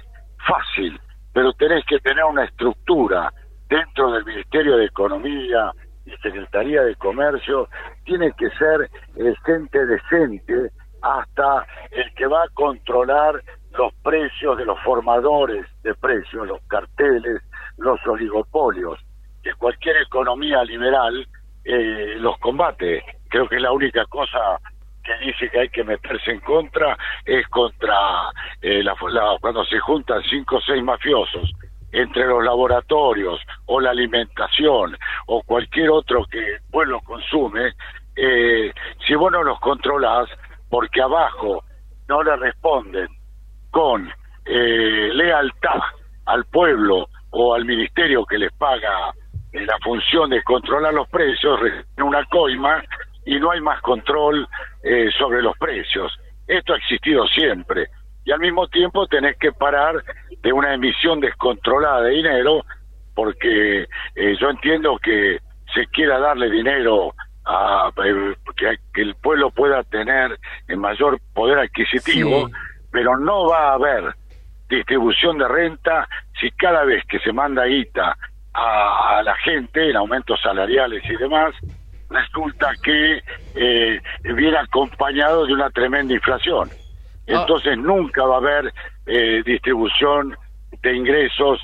fácil, 0.47 0.99
pero 1.33 1.53
tenés 1.53 1.85
que 1.85 1.99
tener 1.99 2.23
una 2.25 2.43
estructura 2.43 3.31
dentro 3.69 4.11
del 4.11 4.25
Ministerio 4.25 4.77
de 4.77 4.85
Economía 4.85 5.71
Secretaría 6.21 6.83
de 6.83 6.95
Comercio, 6.95 7.67
tiene 8.03 8.31
que 8.33 8.49
ser 8.51 8.89
el 9.15 9.35
gente 9.45 9.85
decente 9.85 10.71
hasta 11.01 11.65
el 11.91 12.13
que 12.15 12.27
va 12.27 12.43
a 12.43 12.49
controlar 12.53 13.41
los 13.77 13.93
precios 14.03 14.57
de 14.57 14.65
los 14.65 14.79
formadores 14.81 15.65
de 15.83 15.93
precios, 15.95 16.47
los 16.47 16.61
carteles, 16.67 17.41
los 17.77 17.99
oligopolios, 18.07 18.99
que 19.43 19.53
cualquier 19.55 19.97
economía 19.97 20.63
liberal 20.63 21.27
eh, 21.63 22.15
los 22.17 22.37
combate. 22.39 23.03
Creo 23.29 23.47
que 23.49 23.59
la 23.59 23.71
única 23.71 24.05
cosa 24.05 24.59
que 25.03 25.13
dice 25.25 25.49
que 25.49 25.59
hay 25.59 25.69
que 25.69 25.83
meterse 25.83 26.31
en 26.31 26.39
contra 26.39 26.97
es 27.25 27.47
contra 27.49 27.95
eh, 28.61 28.81
la- 28.81 28.95
cuando 29.41 29.63
se 29.65 29.77
juntan 29.79 30.23
cinco 30.23 30.55
o 30.57 30.61
seis 30.61 30.83
mafiosos 30.83 31.51
entre 31.95 32.25
los 32.25 32.43
laboratorios 32.43 33.39
o 33.67 33.79
la 33.79 33.91
alimentación 33.91 34.97
o 35.27 35.41
cualquier 35.43 35.89
otro 35.89 36.25
que 36.25 36.39
el 36.39 36.61
pueblo 36.69 36.99
consume, 37.01 37.73
eh, 38.17 38.73
si 39.05 39.15
vos 39.15 39.31
no 39.31 39.43
los 39.43 39.59
controlás, 39.61 40.29
porque 40.69 41.01
abajo 41.01 41.63
no 42.09 42.21
le 42.21 42.35
responden 42.35 43.07
con 43.71 44.11
eh, 44.45 45.09
lealtad 45.13 45.79
al 46.25 46.45
pueblo 46.45 47.07
o 47.31 47.53
al 47.53 47.65
ministerio 47.65 48.25
que 48.25 48.37
les 48.37 48.51
paga 48.53 49.13
la 49.53 49.77
función 49.81 50.29
de 50.29 50.43
controlar 50.43 50.93
los 50.93 51.07
precios, 51.07 51.59
una 51.97 52.25
coima 52.25 52.83
y 53.25 53.39
no 53.39 53.51
hay 53.51 53.61
más 53.61 53.81
control 53.81 54.47
eh, 54.83 55.09
sobre 55.17 55.41
los 55.41 55.57
precios. 55.57 56.11
Esto 56.45 56.73
ha 56.73 56.77
existido 56.77 57.25
siempre. 57.27 57.87
Y 58.25 58.31
al 58.31 58.39
mismo 58.39 58.67
tiempo 58.67 59.07
tenés 59.07 59.37
que 59.37 59.51
parar 59.51 60.03
de 60.41 60.51
una 60.51 60.73
emisión 60.73 61.19
descontrolada 61.19 62.01
de 62.01 62.09
dinero, 62.11 62.65
porque 63.13 63.83
eh, 64.15 64.35
yo 64.39 64.49
entiendo 64.49 64.97
que 65.01 65.39
se 65.73 65.85
quiera 65.87 66.19
darle 66.19 66.49
dinero 66.49 67.13
a 67.45 67.91
eh, 68.03 68.35
que, 68.57 68.75
que 68.93 69.01
el 69.03 69.15
pueblo 69.15 69.51
pueda 69.51 69.83
tener 69.83 70.37
el 70.67 70.77
mayor 70.77 71.19
poder 71.33 71.59
adquisitivo, 71.59 72.47
Sí. 72.47 72.53
pero 72.91 73.17
no 73.17 73.47
va 73.47 73.69
a 73.69 73.73
haber 73.73 74.15
distribución 74.69 75.37
de 75.37 75.47
renta 75.47 76.07
si 76.39 76.49
cada 76.51 76.83
vez 76.83 77.03
que 77.07 77.19
se 77.19 77.31
manda 77.31 77.65
guita 77.65 78.17
a, 78.53 79.17
a 79.19 79.23
la 79.23 79.35
gente 79.35 79.89
en 79.89 79.95
aumentos 79.95 80.41
salariales 80.41 81.03
y 81.07 81.15
demás, 81.17 81.53
resulta 82.09 82.71
que 82.81 83.21
eh, 83.55 84.01
viene 84.23 84.57
acompañado 84.57 85.45
de 85.45 85.53
una 85.53 85.69
tremenda 85.69 86.13
inflación. 86.13 86.69
Entonces 87.27 87.77
nunca 87.77 88.23
va 88.25 88.35
a 88.35 88.39
haber 88.39 88.73
eh, 89.05 89.41
distribución 89.45 90.37
de 90.81 90.95
ingresos 90.95 91.61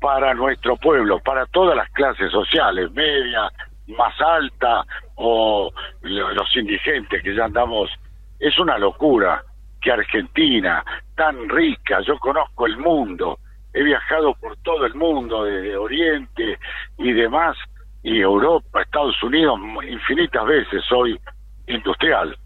para 0.00 0.34
nuestro 0.34 0.76
pueblo, 0.76 1.18
para 1.20 1.46
todas 1.46 1.76
las 1.76 1.90
clases 1.90 2.30
sociales, 2.30 2.90
media, 2.92 3.50
más 3.88 4.18
alta 4.20 4.84
o 5.16 5.70
lo- 6.02 6.32
los 6.32 6.56
indigentes 6.56 7.22
que 7.22 7.34
ya 7.34 7.44
andamos. 7.46 7.90
Es 8.38 8.58
una 8.58 8.78
locura 8.78 9.42
que 9.80 9.92
Argentina, 9.92 10.84
tan 11.16 11.48
rica, 11.48 12.00
yo 12.02 12.18
conozco 12.18 12.66
el 12.66 12.76
mundo, 12.78 13.38
he 13.72 13.82
viajado 13.82 14.34
por 14.34 14.56
todo 14.58 14.86
el 14.86 14.94
mundo, 14.94 15.44
desde 15.44 15.76
Oriente 15.76 16.58
y 16.98 17.12
demás, 17.12 17.56
y 18.02 18.20
Europa, 18.20 18.82
Estados 18.82 19.22
Unidos, 19.22 19.58
infinitas 19.88 20.44
veces 20.46 20.82
soy 20.88 21.18
industrial, 21.66 22.36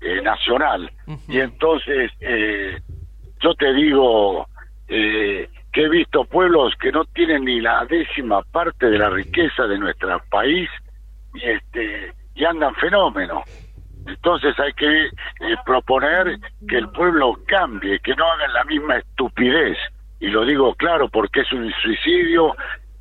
eh, 0.00 0.20
nacional, 0.22 0.90
y 1.28 1.40
entonces 1.40 2.10
eh, 2.20 2.78
yo 3.40 3.54
te 3.54 3.72
digo 3.74 4.46
eh, 4.88 5.48
que 5.72 5.82
he 5.82 5.88
visto 5.88 6.24
pueblos 6.24 6.74
que 6.80 6.92
no 6.92 7.04
tienen 7.04 7.44
ni 7.44 7.60
la 7.60 7.84
décima 7.86 8.42
parte 8.42 8.90
de 8.90 8.98
la 8.98 9.10
riqueza 9.10 9.66
de 9.66 9.78
nuestro 9.78 10.20
país 10.30 10.68
y 11.34 11.44
este 11.44 12.12
y 12.34 12.44
andan 12.44 12.74
fenómenos. 12.76 13.42
Entonces 14.06 14.58
hay 14.58 14.72
que 14.72 15.06
eh, 15.06 15.10
proponer 15.64 16.38
que 16.66 16.78
el 16.78 16.88
pueblo 16.88 17.38
cambie, 17.46 18.00
que 18.00 18.14
no 18.16 18.24
hagan 18.24 18.52
la 18.52 18.64
misma 18.64 18.96
estupidez. 18.96 19.76
Y 20.20 20.28
lo 20.28 20.44
digo 20.44 20.74
claro 20.74 21.08
porque 21.08 21.40
es 21.40 21.52
un 21.52 21.70
suicidio, 21.82 22.54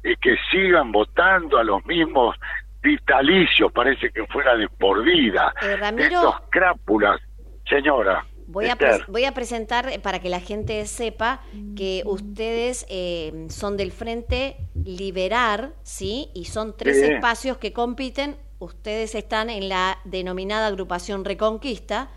y 0.04 0.16
que 0.18 0.38
sigan 0.52 0.92
votando 0.92 1.58
a 1.58 1.64
los 1.64 1.86
mismos 1.86 2.36
vitalicios, 2.82 3.72
parece 3.72 4.10
que 4.12 4.26
fuera 4.28 4.56
de 4.56 4.68
por 4.70 5.04
vida. 5.04 5.54
Eh, 5.62 5.76
Ramiro- 5.78 6.06
Estos 6.16 6.36
crápulas, 6.50 7.20
señora. 7.68 8.26
Voy 8.48 8.66
a, 8.68 8.76
voy 9.08 9.26
a 9.26 9.34
presentar 9.36 9.90
eh, 9.90 10.00
para 10.00 10.20
que 10.20 10.28
la 10.30 10.40
gente 10.40 10.84
sepa 10.88 11.42
que 11.76 12.02
ustedes 12.06 12.84
eh, 12.90 13.46
son 13.50 13.78
del 13.78 13.92
Frente 13.92 14.58
Liberar, 14.74 15.74
¿sí? 15.84 16.30
Y 16.34 16.46
son 16.46 16.76
tres 16.76 17.00
Sí. 17.00 17.06
espacios 17.12 17.58
que 17.58 17.74
compiten. 17.74 18.38
Ustedes 18.58 19.14
están 19.14 19.52
en 19.52 19.70
la 19.70 20.00
denominada 20.04 20.66
agrupación 20.68 21.26
Reconquista, 21.26 22.10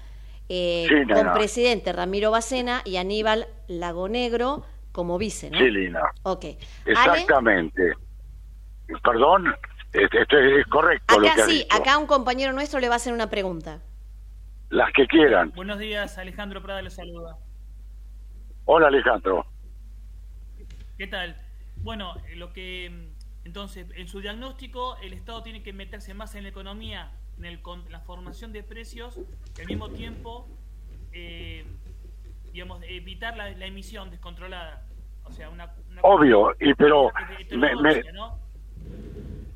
eh, 0.49 0.87
Sí, 0.89 1.13
con 1.13 1.33
presidente 1.35 1.93
Ramiro 1.93 2.31
Bacena 2.31 2.81
y 2.87 2.97
Aníbal 2.97 3.47
Lagonegro 3.69 4.65
como 4.91 5.19
vice, 5.19 5.51
¿no? 5.51 5.59
Sí, 5.59 5.71
Lina. 5.71 6.01
Ok. 6.23 6.45
Ale, 6.45 6.57
Exactamente. 6.87 7.93
Perdón, 9.05 9.55
este, 9.93 10.23
este 10.23 10.61
es 10.61 10.67
correcto 10.67 11.19
lo 11.21 11.27
acá 11.27 11.35
que 11.37 11.43
has 11.43 11.49
sí, 11.49 11.55
dicho. 11.59 11.77
acá 11.77 11.99
un 11.99 12.07
compañero 12.07 12.53
nuestro 12.53 12.81
le 12.81 12.89
va 12.89 12.95
a 12.95 12.97
hacer 12.97 13.13
una 13.13 13.29
pregunta. 13.31 13.81
Las 14.71 14.91
que 14.93 15.07
quieran. 15.07 15.51
Buenos 15.55 15.79
días, 15.79 16.17
Alejandro 16.19 16.63
Prada 16.63 16.81
les 16.83 16.95
saluda. 16.95 17.37
Hola, 18.65 18.87
Alejandro. 18.89 19.45
¿Qué 20.97 21.07
tal? 21.07 21.37
Bueno, 21.77 22.15
eh, 22.29 22.37
lo 22.37 22.53
que 22.53 22.89
mm, 22.91 23.47
entonces 23.47 23.87
en 23.97 24.09
su 24.09 24.21
diagnóstico 24.21 24.97
el 25.03 25.13
Estado 25.13 25.43
tiene 25.43 25.63
que 25.63 25.73
meterse 25.73 26.15
más 26.15 26.35
en 26.37 26.45
la 26.45 26.49
economía, 26.51 27.11
en 27.39 27.45
el 27.45 27.61
con- 27.61 27.85
la 27.91 28.01
formación 28.01 28.53
de 28.53 28.63
precios 28.63 29.19
y 29.59 29.61
al 29.61 29.67
mismo 29.67 29.91
tiempo, 29.91 30.49
eh, 31.13 31.67
digamos, 32.53 32.83
evitar 32.85 33.37
la, 33.37 33.51
la 33.51 33.67
emisión 33.67 34.11
descontrolada. 34.11 34.87
O 35.25 35.33
sea, 35.33 35.51
una, 35.51 35.75
una 35.91 36.01
Obvio, 36.03 36.55
y 36.61 36.73
pero 36.75 37.11
de 37.49 37.57
me, 37.57 37.75
me- 37.77 38.13
¿no? 38.13 38.39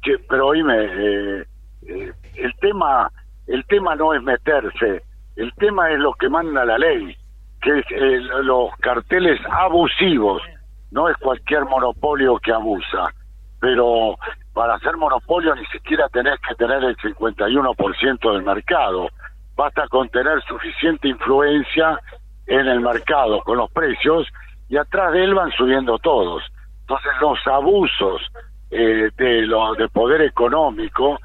Que- 0.07 0.19
pero 0.29 0.47
oíme, 0.49 0.77
eh, 0.79 1.45
eh, 1.89 2.13
el 2.37 2.55
tema 2.61 3.11
el 3.49 3.65
tema 3.67 3.95
no 3.95 4.13
es 4.15 4.23
meterse, 4.23 5.03
el 5.37 5.53
tema 5.55 5.91
es 5.91 5.99
lo 6.01 6.13
que 6.15 6.29
manda 6.29 6.65
la 6.65 6.79
ley, 6.79 7.17
que 7.61 7.79
es 7.79 7.85
eh, 7.91 8.21
los 8.43 8.71
carteles 8.81 9.41
abusivos, 9.51 10.43
no 10.91 11.09
es 11.09 11.17
cualquier 11.19 11.65
monopolio 11.65 12.39
que 12.39 12.53
abusa, 12.53 13.13
pero 13.61 14.17
para 14.53 14.75
hacer 14.75 14.97
monopolio 14.97 15.55
ni 15.55 15.65
siquiera 15.67 16.09
tenés 16.09 16.41
que 16.49 16.55
tener 16.57 16.83
el 16.83 16.97
51% 16.97 18.33
del 18.33 18.43
mercado, 18.43 19.09
basta 19.55 19.87
con 19.89 20.09
tener 20.09 20.43
suficiente 20.43 21.09
influencia 21.09 22.01
en 22.47 22.67
el 22.67 22.81
mercado 22.81 23.43
con 23.43 23.59
los 23.59 23.71
precios 23.71 24.27
y 24.69 24.77
atrás 24.77 25.13
de 25.13 25.23
él 25.25 25.35
van 25.35 25.51
subiendo 25.53 25.99
todos. 25.99 26.43
Entonces 26.81 27.13
los 27.21 27.39
abusos 27.47 28.23
eh, 28.71 29.11
de 29.17 29.43
lo 29.43 29.75
de 29.75 29.89
poder 29.89 30.23
económico 30.23 31.19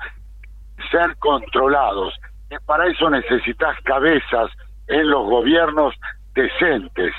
ser 0.92 1.16
controlados 1.18 2.14
y 2.50 2.56
para 2.66 2.88
eso 2.88 3.10
necesitas 3.10 3.80
cabezas 3.84 4.52
en 4.88 5.10
los 5.10 5.26
gobiernos 5.26 5.96
decentes. 6.34 7.14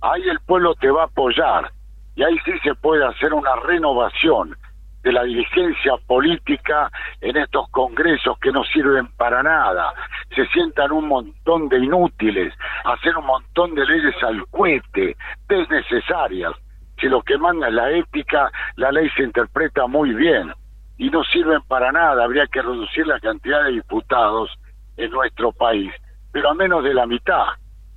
Ahí 0.00 0.22
el 0.28 0.38
pueblo 0.40 0.74
te 0.76 0.90
va 0.90 1.02
a 1.02 1.06
apoyar 1.06 1.72
y 2.14 2.22
ahí 2.22 2.38
sí 2.44 2.52
se 2.62 2.74
puede 2.76 3.04
hacer 3.04 3.32
una 3.34 3.56
renovación 3.56 4.56
de 5.02 5.12
la 5.12 5.22
dirigencia 5.24 5.96
política 6.06 6.90
en 7.20 7.36
estos 7.36 7.68
congresos 7.70 8.38
que 8.40 8.52
no 8.52 8.64
sirven 8.64 9.08
para 9.16 9.42
nada. 9.42 9.92
Se 10.34 10.46
sientan 10.48 10.92
un 10.92 11.08
montón 11.08 11.68
de 11.68 11.78
inútiles, 11.78 12.52
hacer 12.84 13.16
un 13.16 13.26
montón 13.26 13.74
de 13.74 13.84
leyes 13.84 14.14
al 14.22 14.46
cohete, 14.48 15.16
desnecesarias. 15.48 16.52
Si 17.00 17.08
lo 17.08 17.22
que 17.22 17.38
manda 17.38 17.70
la 17.70 17.90
ética, 17.90 18.50
la 18.76 18.90
ley 18.90 19.08
se 19.10 19.22
interpreta 19.22 19.86
muy 19.86 20.14
bien 20.14 20.52
y 20.96 21.10
no 21.10 21.22
sirven 21.24 21.62
para 21.62 21.92
nada. 21.92 22.24
Habría 22.24 22.46
que 22.46 22.60
reducir 22.60 23.06
la 23.06 23.20
cantidad 23.20 23.64
de 23.64 23.72
diputados 23.72 24.50
en 24.96 25.10
nuestro 25.10 25.52
país, 25.52 25.92
pero 26.32 26.50
a 26.50 26.54
menos 26.54 26.82
de 26.84 26.94
la 26.94 27.06
mitad. 27.06 27.46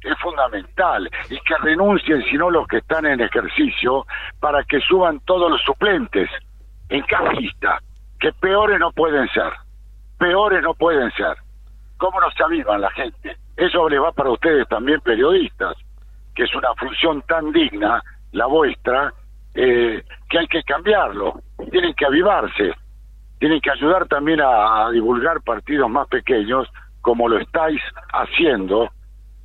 Es 0.01 0.17
fundamental. 0.19 1.09
Y 1.29 1.39
que 1.41 1.57
renuncien, 1.61 2.23
si 2.23 2.37
no 2.37 2.49
los 2.49 2.67
que 2.67 2.77
están 2.77 3.05
en 3.05 3.21
ejercicio, 3.21 4.05
para 4.39 4.63
que 4.63 4.79
suban 4.81 5.19
todos 5.21 5.51
los 5.51 5.61
suplentes 5.61 6.29
en 6.89 7.03
cada 7.03 7.31
lista, 7.33 7.79
que 8.19 8.31
peores 8.33 8.79
no 8.79 8.91
pueden 8.91 9.27
ser. 9.29 9.51
Peores 10.17 10.61
no 10.63 10.73
pueden 10.73 11.11
ser. 11.11 11.37
¿Cómo 11.97 12.19
no 12.19 12.31
se 12.31 12.43
avivan 12.43 12.81
la 12.81 12.89
gente? 12.91 13.37
Eso 13.57 13.87
les 13.89 14.01
va 14.01 14.11
para 14.11 14.31
ustedes 14.31 14.67
también, 14.67 15.01
periodistas, 15.01 15.77
que 16.33 16.43
es 16.43 16.55
una 16.55 16.73
función 16.75 17.21
tan 17.23 17.51
digna, 17.51 18.01
la 18.31 18.45
vuestra, 18.45 19.13
eh, 19.53 20.03
que 20.29 20.39
hay 20.39 20.47
que 20.47 20.63
cambiarlo. 20.63 21.41
Tienen 21.71 21.93
que 21.93 22.05
avivarse. 22.05 22.71
Tienen 23.39 23.59
que 23.59 23.71
ayudar 23.71 24.07
también 24.07 24.39
a, 24.41 24.85
a 24.85 24.91
divulgar 24.91 25.41
partidos 25.41 25.89
más 25.89 26.07
pequeños, 26.07 26.67
como 27.01 27.27
lo 27.27 27.39
estáis 27.39 27.81
haciendo. 28.13 28.89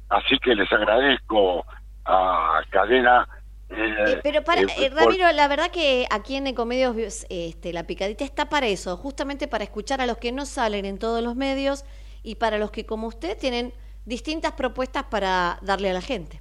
Así 0.08 0.38
que 0.38 0.54
les 0.54 0.70
agradezco 0.72 1.64
a 2.04 2.60
Cadena. 2.70 3.26
eh, 3.70 4.20
Pero 4.22 4.44
para, 4.44 4.60
eh, 4.60 4.66
eh, 4.78 4.90
Ramiro, 4.90 5.30
la 5.32 5.48
verdad 5.48 5.70
que 5.72 6.06
aquí 6.10 6.36
en 6.36 6.46
Ecomedios 6.46 7.26
este, 7.28 7.72
la 7.72 7.84
picadita 7.84 8.24
está 8.24 8.48
para 8.48 8.66
eso, 8.66 8.96
justamente 8.96 9.48
para 9.48 9.64
escuchar 9.64 10.00
a 10.00 10.06
los 10.06 10.18
que 10.18 10.30
no 10.30 10.46
salen 10.46 10.84
en 10.84 10.98
todos 10.98 11.22
los 11.22 11.34
medios 11.34 11.84
y 12.22 12.36
para 12.36 12.58
los 12.58 12.70
que 12.70 12.86
como 12.86 13.08
usted 13.08 13.36
tienen 13.38 13.72
distintas 14.04 14.52
propuestas 14.52 15.04
para 15.04 15.58
darle 15.62 15.90
a 15.90 15.94
la 15.94 16.00
gente. 16.00 16.40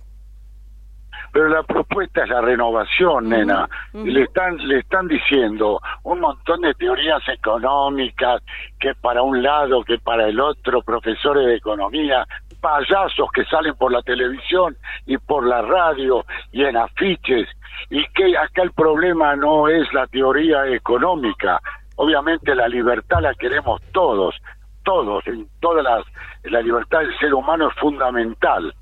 Pero 1.31 1.49
la 1.49 1.63
propuesta 1.63 2.23
es 2.23 2.29
la 2.29 2.41
renovación, 2.41 3.29
nena. 3.29 3.67
ujú. 3.93 4.05
Le 4.05 4.23
están 4.23 4.57
le 4.57 4.79
están 4.79 5.07
diciendo 5.07 5.81
un 6.03 6.19
montón 6.19 6.61
de 6.61 6.73
teorías 6.73 7.21
económicas, 7.27 8.41
que 8.79 8.93
para 8.95 9.21
un 9.21 9.41
lado, 9.41 9.83
que 9.83 9.97
para 9.99 10.27
el 10.27 10.39
otro, 10.39 10.81
profesores 10.81 11.45
de 11.47 11.55
economía, 11.55 12.25
payasos 12.61 13.29
que 13.33 13.45
salen 13.45 13.75
por 13.75 13.91
la 13.91 14.01
televisión 14.01 14.75
y 15.05 15.17
por 15.17 15.45
la 15.45 15.61
radio 15.61 16.25
y 16.51 16.63
en 16.63 16.77
afiches, 16.77 17.47
y 17.89 18.03
que 18.13 18.37
acá 18.37 18.63
el 18.63 18.71
problema 18.71 19.35
no 19.35 19.67
es 19.67 19.91
la 19.93 20.07
teoría 20.07 20.65
económica, 20.67 21.59
obviamente 21.97 22.55
la 22.55 22.67
libertad 22.67 23.21
la 23.21 23.33
queremos 23.35 23.81
todos, 23.91 24.35
todos, 24.83 25.25
en 25.27 25.47
todas 25.59 25.83
las, 25.83 26.05
la 26.43 26.61
libertad 26.61 26.99
del 26.99 27.17
ser 27.19 27.33
humano 27.33 27.69
es 27.69 27.75
fundamental 27.75 28.73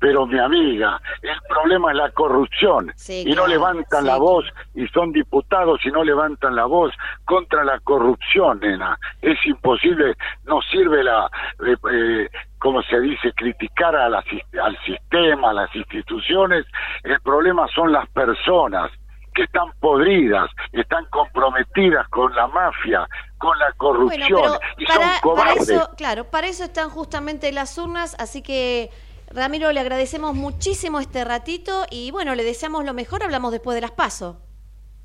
pero 0.00 0.26
mi 0.26 0.38
amiga, 0.38 1.00
el 1.22 1.38
problema 1.48 1.90
es 1.92 1.96
la 1.98 2.10
corrupción 2.10 2.90
Sí, 2.96 3.20
y 3.26 3.30
no 3.30 3.44
claro, 3.44 3.48
levantan 3.48 4.00
sí, 4.00 4.06
la 4.06 4.16
voz 4.16 4.44
y 4.74 4.86
son 4.88 5.12
diputados 5.12 5.78
y 5.84 5.90
no 5.90 6.02
levantan 6.02 6.56
la 6.56 6.64
voz 6.64 6.92
contra 7.26 7.62
la 7.64 7.78
corrupción, 7.80 8.58
nena. 8.60 8.98
Es 9.20 9.38
imposible, 9.46 10.16
no 10.44 10.60
sirve 10.62 11.04
la, 11.04 11.30
eh, 11.66 11.76
eh, 11.92 12.28
como 12.58 12.82
se 12.82 12.98
dice, 13.00 13.32
criticar 13.34 13.94
a 13.94 14.08
la 14.08 14.24
al 14.62 14.78
sistema, 14.84 15.50
a 15.50 15.52
las 15.54 15.74
instituciones. 15.76 16.64
El 17.04 17.20
problema 17.20 17.66
son 17.68 17.92
las 17.92 18.08
personas 18.10 18.90
que 19.34 19.42
están 19.44 19.70
podridas, 19.80 20.50
están 20.72 21.04
comprometidas 21.10 22.08
con 22.08 22.34
la 22.34 22.48
mafia, 22.48 23.06
con 23.38 23.56
la 23.58 23.72
corrupción 23.74 24.40
Bueno, 24.40 24.58
y 24.76 24.86
son 24.86 24.96
para, 24.96 25.08
para 25.08 25.20
cobardes. 25.20 25.68
eso, 25.68 25.90
claro, 25.96 26.24
para 26.24 26.46
eso 26.48 26.64
están 26.64 26.90
justamente 26.90 27.52
las 27.52 27.76
urnas, 27.78 28.16
así 28.18 28.42
que 28.42 28.90
Ramiro, 29.32 29.70
le 29.70 29.78
agradecemos 29.78 30.34
muchísimo 30.34 30.98
este 30.98 31.24
ratito 31.24 31.84
y 31.88 32.10
bueno, 32.10 32.34
le 32.34 32.42
deseamos 32.42 32.84
lo 32.84 32.94
mejor, 32.94 33.22
hablamos 33.22 33.52
después 33.52 33.76
de 33.76 33.80
las 33.80 33.92
pasos. 33.92 34.36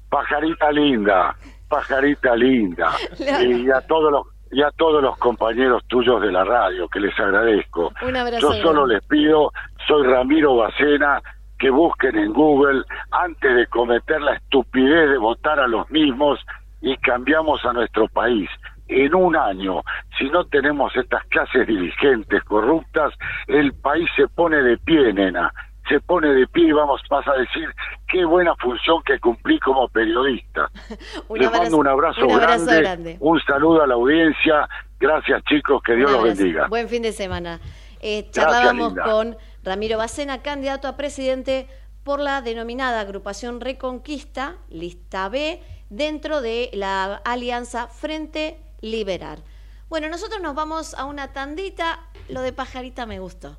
Pajarita 0.09 0.71
linda, 0.71 1.35
pajarita 1.69 2.35
linda. 2.35 2.91
y 3.19 3.69
a 3.69 3.81
todos 3.81 4.11
los 4.11 4.27
y 4.51 4.61
a 4.61 4.71
todos 4.71 5.03
los 5.03 5.17
compañeros 5.17 5.83
tuyos 5.87 6.21
de 6.21 6.31
la 6.31 6.43
radio, 6.43 6.87
que 6.87 6.99
les 6.99 7.19
agradezco. 7.19 7.91
Un 8.01 8.15
abrazo 8.15 8.53
Yo 8.53 8.61
solo 8.61 8.87
les 8.87 9.03
pido, 9.05 9.51
soy 9.87 10.07
Ramiro 10.07 10.55
Bacena, 10.55 11.21
que 11.59 11.69
busquen 11.69 12.17
en 12.17 12.31
Google 12.31 12.83
antes 13.11 13.55
de 13.55 13.67
cometer 13.67 14.21
la 14.21 14.35
estupidez 14.35 15.09
de 15.09 15.17
votar 15.17 15.59
a 15.59 15.67
los 15.67 15.89
mismos 15.91 16.39
y 16.81 16.95
cambiamos 16.97 17.63
a 17.65 17.73
nuestro 17.73 18.07
país. 18.07 18.49
En 18.87 19.15
un 19.15 19.35
año, 19.35 19.81
si 20.17 20.29
no 20.29 20.45
tenemos 20.45 20.95
estas 20.95 21.23
clases 21.25 21.65
dirigentes 21.67 22.43
corruptas, 22.43 23.13
el 23.47 23.73
país 23.73 24.07
se 24.15 24.27
pone 24.27 24.61
de 24.61 24.77
pie, 24.77 25.11
nena. 25.13 25.51
Se 25.89 25.99
pone 25.99 26.29
de 26.29 26.47
pie 26.47 26.67
y 26.67 26.71
vamos, 26.71 27.01
vas 27.09 27.27
a 27.27 27.33
decir, 27.33 27.67
qué 28.07 28.25
buena 28.25 28.55
función 28.55 29.01
que 29.03 29.19
cumplí 29.19 29.59
como 29.59 29.87
periodista. 29.89 30.69
Un 31.27 31.37
Les 31.39 31.47
abrazo- 31.47 31.61
mando 31.63 31.77
un 31.77 31.87
abrazo, 31.87 32.25
un 32.25 32.31
abrazo 32.33 32.65
grande, 32.65 32.81
grande. 32.81 33.17
un 33.19 33.39
saludo 33.41 33.83
a 33.83 33.87
la 33.87 33.93
audiencia. 33.95 34.67
Gracias, 34.99 35.43
chicos, 35.45 35.81
que 35.83 35.95
Dios 35.95 36.11
los 36.11 36.23
bendiga. 36.23 36.67
Buen 36.67 36.87
fin 36.89 37.01
de 37.01 37.11
semana. 37.11 37.59
Eh, 38.01 38.23
Gracias, 38.23 38.31
charlábamos 38.45 38.87
linda. 38.93 39.03
con 39.03 39.37
Ramiro 39.63 39.97
Bacena, 39.97 40.41
candidato 40.41 40.87
a 40.87 40.95
presidente 40.95 41.67
por 42.03 42.19
la 42.19 42.41
denominada 42.41 42.99
agrupación 43.01 43.61
Reconquista, 43.61 44.55
lista 44.69 45.27
B, 45.29 45.59
dentro 45.89 46.41
de 46.41 46.69
la 46.73 47.15
alianza 47.25 47.87
Frente 47.87 48.57
Liberal. 48.81 49.43
Bueno, 49.89 50.09
nosotros 50.09 50.41
nos 50.41 50.55
vamos 50.55 50.93
a 50.93 51.05
una 51.05 51.31
tandita. 51.31 52.09
Lo 52.29 52.41
de 52.41 52.53
pajarita 52.53 53.05
me 53.05 53.19
gustó. 53.19 53.57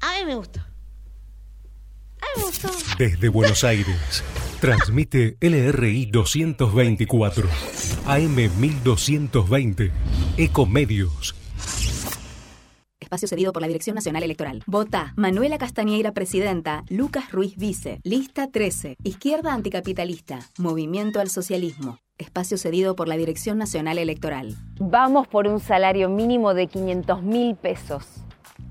A 0.00 0.18
mí 0.18 0.24
me 0.26 0.34
gustó. 0.34 0.60
A 0.60 2.26
mí 2.26 2.32
me 2.36 2.42
gustó. 2.42 2.68
Desde 2.98 3.28
Buenos 3.28 3.62
Aires, 3.64 4.24
transmite 4.60 5.36
LRI 5.40 6.06
224, 6.06 7.48
AM 8.06 8.34
1220, 8.34 9.92
Ecomedios. 10.36 11.34
Espacio 13.00 13.28
cedido 13.28 13.54
por 13.54 13.62
la 13.62 13.68
Dirección 13.68 13.94
Nacional 13.94 14.22
Electoral. 14.22 14.62
Vota 14.66 15.14
Manuela 15.16 15.56
Castañeira, 15.56 16.12
presidenta. 16.12 16.84
Lucas 16.90 17.32
Ruiz, 17.32 17.56
vice. 17.56 18.00
Lista 18.02 18.50
13. 18.50 18.96
Izquierda 19.02 19.54
anticapitalista. 19.54 20.40
Movimiento 20.58 21.18
al 21.18 21.30
socialismo. 21.30 21.98
Espacio 22.18 22.58
cedido 22.58 22.96
por 22.96 23.08
la 23.08 23.16
Dirección 23.16 23.58
Nacional 23.58 23.96
Electoral. 23.98 24.54
Vamos 24.80 25.28
por 25.28 25.46
un 25.46 25.60
salario 25.60 26.08
mínimo 26.08 26.52
de 26.52 26.66
500 26.66 27.22
mil 27.22 27.56
pesos. 27.56 28.04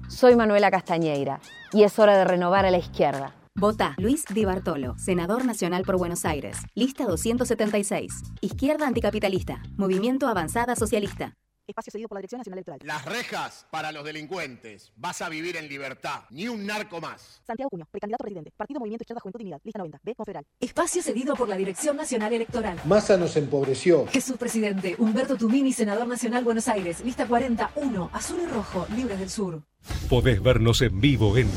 Soy 0.09 0.35
Manuela 0.35 0.69
Castañeira 0.69 1.39
y 1.73 1.83
es 1.83 1.97
hora 1.97 2.17
de 2.17 2.25
renovar 2.25 2.65
a 2.65 2.71
la 2.71 2.77
izquierda. 2.77 3.33
Vota 3.55 3.95
Luis 3.97 4.25
Di 4.31 4.45
Bartolo, 4.45 4.95
senador 4.97 5.43
nacional 5.45 5.83
por 5.83 5.97
Buenos 5.97 6.25
Aires. 6.25 6.57
Lista 6.75 7.05
276. 7.05 8.13
Izquierda 8.41 8.85
anticapitalista. 8.85 9.63
Movimiento 9.77 10.27
Avanzada 10.27 10.75
Socialista. 10.75 11.33
Espacio 11.68 11.91
cedido 11.91 12.07
por 12.07 12.15
la 12.15 12.22
Dirección 12.22 12.39
Nacional 12.39 12.59
Electoral. 12.59 12.80
Las 12.84 13.03
rejas 13.03 13.68
para 13.70 13.91
los 13.91 14.05
delincuentes. 14.05 14.93
Vas 14.95 15.22
a 15.22 15.28
vivir 15.28 15.57
en 15.57 15.68
libertad. 15.68 16.22
Ni 16.30 16.47
un 16.47 16.65
narco 16.65 17.01
más. 17.01 17.41
Santiago 17.45 17.70
Cuño, 17.70 17.86
precandidato 17.91 18.24
presidente. 18.24 18.51
Partido 18.55 18.80
Movimiento 18.80 19.03
Izquierda 19.03 19.20
Juventud 19.20 19.39
Dignidad. 19.39 19.59
Lista 19.65 19.80
90. 19.80 19.99
B. 20.01 20.15
Confederal. 20.15 20.45
Espacio 20.61 21.03
cedido 21.03 21.36
por 21.36 21.49
la 21.49 21.57
Dirección 21.57 21.97
Nacional 21.97 22.32
Electoral. 22.32 22.80
Massa 22.86 23.18
nos 23.18 23.36
empobreció. 23.36 24.07
Jesús 24.07 24.38
Presidente, 24.38 24.95
Humberto 24.97 25.36
Tumini, 25.36 25.74
Senador 25.74 26.07
Nacional 26.07 26.45
Buenos 26.45 26.70
Aires. 26.70 27.03
Lista 27.03 27.28
41, 27.28 28.11
Azul 28.13 28.39
y 28.41 28.45
Rojo, 28.45 28.88
Libres 28.95 29.20
del 29.20 29.30
Sur. 29.30 29.61
Podés 30.09 30.41
vernos 30.41 30.82
en 30.82 31.01
vivo 31.01 31.38
en 31.38 31.49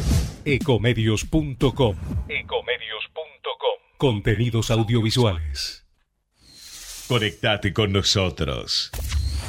ecomedios.com. 0.45 1.97
Ecomedios.com. 2.29 3.79
Contenidos 3.97 4.73
audiovisuales. 4.73 5.87
Conectate 7.07 7.73
con 7.73 7.93
nosotros. 7.93 8.91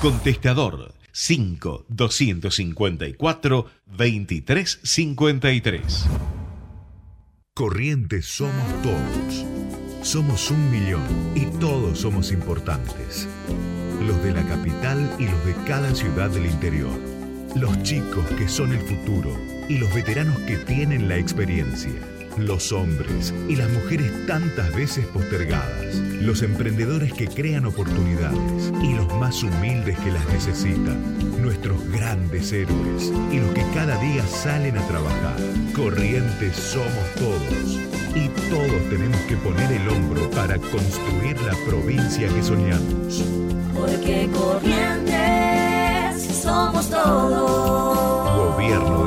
Contestador 0.01 0.93
5 1.11 1.85
254 1.87 3.65
2353. 3.85 6.05
Corrientes 7.53 8.25
somos 8.25 8.81
todos. 8.81 9.45
Somos 10.01 10.49
un 10.49 10.71
millón 10.71 11.03
y 11.35 11.45
todos 11.59 11.99
somos 11.99 12.31
importantes. 12.31 13.27
Los 14.03 14.23
de 14.23 14.31
la 14.31 14.43
capital 14.47 15.07
y 15.19 15.25
los 15.25 15.45
de 15.45 15.53
cada 15.67 15.93
ciudad 15.93 16.31
del 16.31 16.47
interior. 16.47 16.97
Los 17.55 17.83
chicos 17.83 18.25
que 18.39 18.49
son 18.49 18.71
el 18.71 18.79
futuro 18.79 19.29
y 19.69 19.77
los 19.77 19.93
veteranos 19.93 20.39
que 20.47 20.57
tienen 20.57 21.09
la 21.09 21.17
experiencia. 21.17 22.11
Los 22.38 22.71
hombres 22.71 23.34
y 23.49 23.55
las 23.55 23.69
mujeres 23.69 24.11
tantas 24.25 24.73
veces 24.73 25.05
postergadas. 25.07 25.95
Los 26.21 26.41
emprendedores 26.41 27.13
que 27.13 27.27
crean 27.27 27.65
oportunidades 27.65 28.71
y 28.82 28.93
los 28.93 29.13
más 29.15 29.43
humildes 29.43 29.99
que 29.99 30.11
las 30.11 30.25
necesitan. 30.29 31.41
Nuestros 31.41 31.86
grandes 31.89 32.51
héroes 32.53 33.11
y 33.32 33.39
los 33.39 33.51
que 33.53 33.65
cada 33.73 33.97
día 33.97 34.25
salen 34.25 34.77
a 34.77 34.88
trabajar. 34.88 35.36
Corrientes 35.75 36.55
somos 36.55 37.15
todos. 37.15 37.79
Y 38.15 38.27
todos 38.49 38.89
tenemos 38.89 39.19
que 39.21 39.38
poner 39.38 39.71
el 39.71 39.88
hombro 39.89 40.29
para 40.32 40.57
construir 40.57 41.39
la 41.41 41.55
provincia 41.65 42.27
que 42.27 42.43
soñamos. 42.43 43.23
Porque 43.73 44.29
Corrientes 44.34 45.11
somos 46.41 46.89
todos. 46.89 48.55
Gobierno 48.55 49.00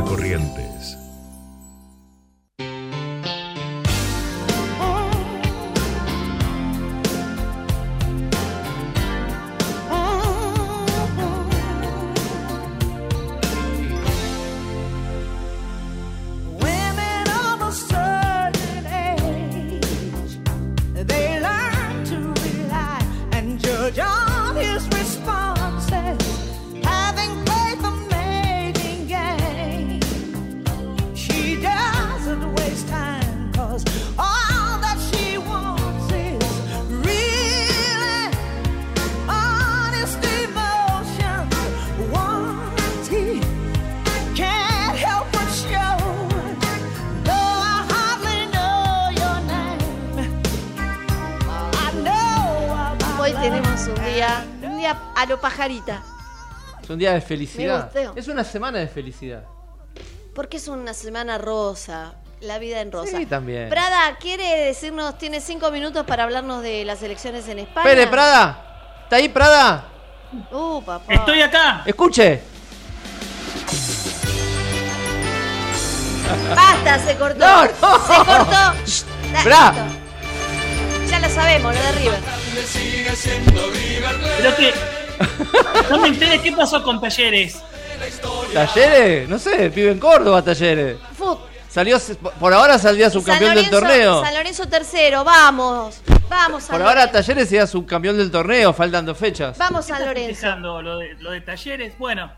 Es 56.82 56.90
un 56.90 56.98
día 56.98 57.12
de 57.12 57.20
felicidad. 57.20 57.90
Me 57.94 58.06
gustó. 58.06 58.20
Es 58.20 58.28
una 58.28 58.44
semana 58.44 58.78
de 58.78 58.88
felicidad. 58.88 59.44
Porque 60.34 60.58
es 60.58 60.68
una 60.68 60.92
semana 60.92 61.38
rosa, 61.38 62.14
la 62.40 62.58
vida 62.58 62.80
en 62.80 62.92
rosa. 62.92 63.16
Sí, 63.16 63.24
también. 63.24 63.70
Prada, 63.70 64.16
¿quiere 64.18 64.66
decirnos, 64.66 65.16
tiene 65.16 65.40
cinco 65.40 65.70
minutos 65.70 66.04
para 66.04 66.24
hablarnos 66.24 66.62
de 66.62 66.84
las 66.84 67.02
elecciones 67.02 67.48
en 67.48 67.60
España? 67.60 67.88
Espere, 67.88 68.06
Prada. 68.08 69.00
¿Está 69.04 69.16
ahí, 69.16 69.28
Prada? 69.28 69.84
Uh, 70.50 70.82
papá. 70.82 71.14
Estoy 71.14 71.40
acá. 71.40 71.82
Escuche. 71.86 72.42
Basta, 76.54 76.98
se 76.98 77.16
cortó. 77.16 77.38
No, 77.38 77.64
no. 77.64 77.70
Se 77.70 78.24
cortó. 78.24 78.74
Shh, 78.86 79.04
Bra. 79.44 79.74
Ya 81.08 81.20
lo 81.20 81.28
sabemos, 81.28 81.74
lo 81.74 81.80
de 81.80 81.92
River. 81.92 82.20
Pero 84.38 84.56
que. 84.56 85.03
No 85.90 85.98
me 85.98 86.08
enteré 86.08 86.40
qué 86.40 86.52
pasó 86.52 86.82
con 86.82 87.00
Talleres. 87.00 87.60
¿Talleres? 88.52 89.28
No 89.28 89.38
sé, 89.38 89.68
vive 89.68 89.90
en 89.92 89.98
Córdoba, 89.98 90.42
Talleres. 90.42 90.98
Fut. 91.16 91.38
Salió, 91.68 91.98
por 92.38 92.54
ahora 92.54 92.78
saldría 92.78 93.10
subcampeón 93.10 93.56
del 93.56 93.68
torneo. 93.68 94.22
San 94.22 94.32
Lorenzo 94.34 94.68
tercero, 94.68 95.24
vamos. 95.24 96.00
Vamos, 96.28 96.62
San 96.62 96.72
Por 96.76 96.82
ahora 96.86 97.06
Lorenzo. 97.06 97.12
Talleres 97.20 97.48
sería 97.48 97.66
subcampeón 97.66 98.16
del 98.16 98.30
torneo, 98.30 98.72
faltan 98.72 99.04
dos 99.04 99.18
fechas. 99.18 99.58
Vamos, 99.58 99.84
San 99.86 99.96
¿Qué 100.14 100.30
estás 100.30 100.58
Lorenzo. 100.60 100.82
lo 100.82 100.98
de, 100.98 101.14
lo 101.18 101.30
de 101.32 101.40
Talleres? 101.40 101.98
Bueno, 101.98 102.30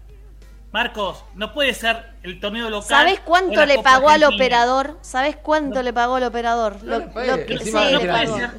Marcos, 0.73 1.23
no 1.35 1.53
puede 1.53 1.75
ser 1.75 2.13
el 2.23 2.41
torneo 2.41 2.71
local. 2.71 2.89
¿Sabes 2.89 3.21
cuánto 3.25 3.67
le 3.67 3.77
Copa 3.77 3.91
pagó 3.93 4.09
al 4.09 4.25
operador? 4.25 4.99
¿Sabes 5.03 5.37
cuánto 5.37 5.83
le 5.83 5.93
pagó 5.93 6.15
al 6.17 6.25
operador? 6.25 6.79
Lo- 6.83 7.13
que- 7.13 7.59
sí, 7.63 7.71
no 7.73 7.85
le 7.85 7.99
puede 7.99 8.07
pagó. 8.09 8.37
ser. 8.39 8.51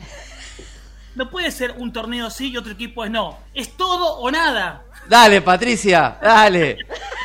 No 1.18 1.32
puede 1.32 1.50
ser 1.50 1.74
un 1.80 1.92
torneo 1.92 2.30
sí 2.30 2.52
y 2.52 2.58
otro 2.58 2.72
equipo 2.72 3.04
es 3.04 3.10
no. 3.10 3.40
Es 3.56 3.76
todo 3.76 4.20
o 4.20 4.30
nada. 4.30 4.84
Dale, 5.10 5.42
Patricia, 5.42 6.16
dale, 6.22 6.78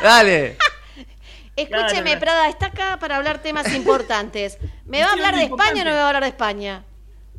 dale. 0.03 0.57
Escúcheme. 1.57 2.17
Prada, 2.17 2.49
está 2.49 2.67
acá 2.67 2.97
para 2.99 3.19
hablar 3.19 3.43
temas 3.43 3.71
importantes. 3.75 4.57
¿Me 4.87 5.03
va 5.03 5.11
a 5.11 5.13
hablar 5.13 5.37
de 5.37 5.43
España 5.43 5.83
o 5.83 5.85
no 5.85 5.91
me 5.91 5.97
va 5.97 6.05
a 6.05 6.07
hablar 6.07 6.23
de 6.23 6.31
España? 6.31 6.85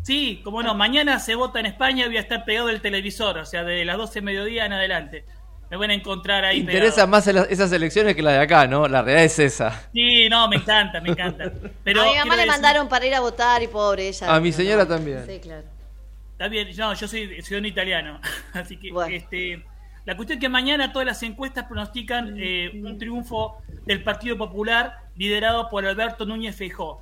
Sí, 0.04 0.42
como 0.44 0.62
no, 0.62 0.76
mañana 0.76 1.20
se 1.20 1.34
vota 1.34 1.60
en 1.60 1.66
España 1.66 2.06
y 2.06 2.10
voy 2.10 2.18
a 2.18 2.22
estar 2.22 2.46
pegado 2.46 2.68
del 2.68 2.82
televisor, 2.82 3.40
o 3.40 3.46
sea, 3.48 3.64
de 3.64 3.84
las 3.84 3.98
12 3.98 4.14
de 4.14 4.22
mediodía 4.22 4.68
en 4.68 4.74
adelante. 4.74 5.26
Me 5.72 5.78
van 5.78 5.90
a 5.90 5.96
encontrar 5.96 6.46
ahí. 6.46 6.60
Interesan 6.60 7.10
más 7.10 7.26
esas 7.26 7.72
elecciones 7.72 8.16
que 8.16 8.22
la 8.22 8.34
de 8.34 8.40
acá, 8.42 8.68
¿no? 8.68 8.88
La 8.88 9.02
realidad 9.02 9.26
es 9.26 9.40
esa. 9.40 9.90
Sí, 9.92 10.30
no, 10.30 10.48
me 10.48 10.58
encanta, 10.58 11.02
me 11.02 11.10
encanta. 11.10 11.52
Pero 11.84 12.04
a 12.04 12.06
mi 12.06 12.16
mamá 12.16 12.36
le 12.36 12.44
decir- 12.44 12.52
mandaron 12.52 12.88
para 12.88 13.08
ir 13.08 13.16
a 13.16 13.22
votar 13.22 13.64
y 13.64 13.68
pobre 13.68 14.10
ella. 14.10 14.36
A 14.36 14.40
mi 14.40 14.52
señora 14.52 14.84
no. 14.84 14.90
también. 14.90 15.26
Sí, 15.26 15.40
claro. 15.40 15.73
Está 16.34 16.48
bien, 16.48 16.70
no, 16.78 16.94
yo 16.94 17.08
soy 17.08 17.42
ciudadano 17.42 17.68
italiano. 17.68 18.22
Así 18.54 18.78
que, 18.78 18.92
este, 19.16 19.64
la 20.06 20.18
cuestión 20.18 20.38
es 20.38 20.42
que 20.42 20.50
mañana 20.50 20.92
todas 20.92 21.06
las 21.06 21.24
encuestas 21.24 21.66
pronostican 21.66 22.36
eh, 22.38 22.72
un 22.84 22.98
triunfo 22.98 23.58
del 23.86 24.04
Partido 24.04 24.38
Popular 24.38 24.98
liderado 25.16 25.70
por 25.70 25.86
Alberto 25.86 26.26
Núñez 26.26 26.56
Feijó. 26.56 27.02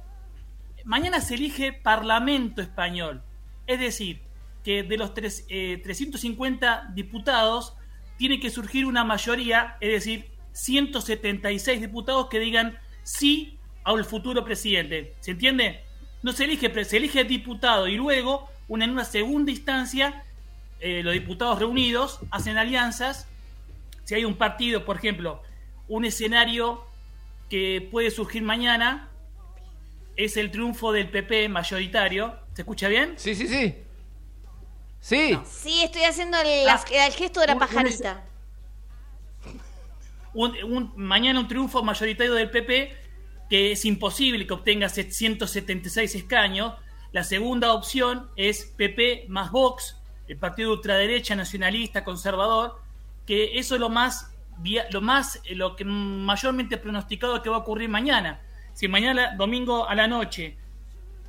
Mañana 0.84 1.22
se 1.22 1.36
elige 1.36 1.74
Parlamento 1.74 2.62
Español. 2.62 3.24
Es 3.68 3.80
decir, 3.80 4.22
que 4.64 4.84
de 4.84 4.98
los 4.98 5.14
tres, 5.14 5.46
eh, 5.50 5.80
350 5.84 6.92
diputados 6.94 7.76
tiene 8.18 8.40
que 8.40 8.50
surgir 8.50 8.86
una 8.86 9.04
mayoría, 9.04 9.78
es 9.80 9.92
decir, 9.92 10.32
176 10.52 11.82
diputados 11.82 12.28
que 12.28 12.40
digan 12.40 12.78
sí 13.04 13.58
al 13.84 14.06
futuro 14.06 14.44
presidente. 14.44 15.16
¿Se 15.22 15.32
entiende? 15.32 15.82
No 16.22 16.32
se 16.34 16.44
elige, 16.44 16.86
se 16.86 16.98
elige 16.98 17.24
diputado 17.24 17.88
y 17.88 17.96
luego, 17.96 18.50
una, 18.72 18.86
en 18.86 18.92
una 18.92 19.04
segunda 19.04 19.52
instancia, 19.52 20.24
eh, 20.80 21.02
los 21.04 21.14
diputados 21.14 21.60
reunidos 21.60 22.20
hacen 22.32 22.58
alianzas. 22.58 23.28
Si 24.06 24.16
hay 24.16 24.24
un 24.24 24.36
partido, 24.38 24.86
por 24.86 24.96
ejemplo, 24.96 25.42
un 25.90 26.06
escenario 26.06 26.86
que 27.50 27.86
puede 27.92 28.12
surgir 28.12 28.44
mañana 28.44 29.10
es 30.16 30.38
el 30.38 30.52
triunfo 30.52 30.94
del 30.94 31.10
PP 31.10 31.50
mayoritario. 31.50 32.34
¿Se 32.54 32.62
escucha 32.62 32.88
bien? 32.88 33.16
Sí, 33.18 33.36
sí, 33.36 33.46
sí. 33.50 33.76
Sí. 35.02 35.38
Sí, 35.50 35.84
estoy 35.84 36.04
haciendo 36.04 36.38
el, 36.40 36.70
Ah. 36.70 36.82
el 36.94 37.12
gesto 37.14 37.42
de 37.42 37.48
la 37.48 37.54
un 37.54 37.60
pajarita. 37.60 38.24
un- 40.34 40.56
un- 40.64 40.94
mañana 40.96 41.42
un 41.42 41.48
triunfo 41.50 41.84
mayoritario 41.84 42.34
del 42.36 42.50
PP 42.50 42.96
que 43.50 43.74
es 43.74 43.84
imposible 43.84 44.48
que 44.48 44.54
obtenga 44.54 44.88
176 44.88 46.16
escaños. 46.16 46.74
La 47.12 47.24
segunda 47.24 47.74
opción 47.74 48.30
es 48.38 48.74
PP 48.78 49.26
más 49.28 49.52
Vox, 49.52 49.98
el 50.28 50.38
partido 50.38 50.70
de 50.70 50.76
ultraderecha, 50.78 51.36
nacionalista, 51.36 52.06
conservador, 52.06 52.80
que 53.26 53.60
eso 53.60 53.76
es 53.76 53.82
lo 53.82 53.90
más, 53.90 54.32
lo 54.92 55.02
más, 55.02 55.42
eh, 55.44 55.56
lo 55.56 55.76
que 55.76 55.84
mayormente 55.84 56.78
pronosticado 56.78 57.42
que 57.42 57.50
va 57.50 57.58
a 57.58 57.60
ocurrir 57.60 57.90
mañana. 57.90 58.42
Si 58.74 58.88
mañana, 58.88 59.36
domingo 59.36 59.90
a 59.90 59.96
la 59.96 60.08
noche, 60.08 60.58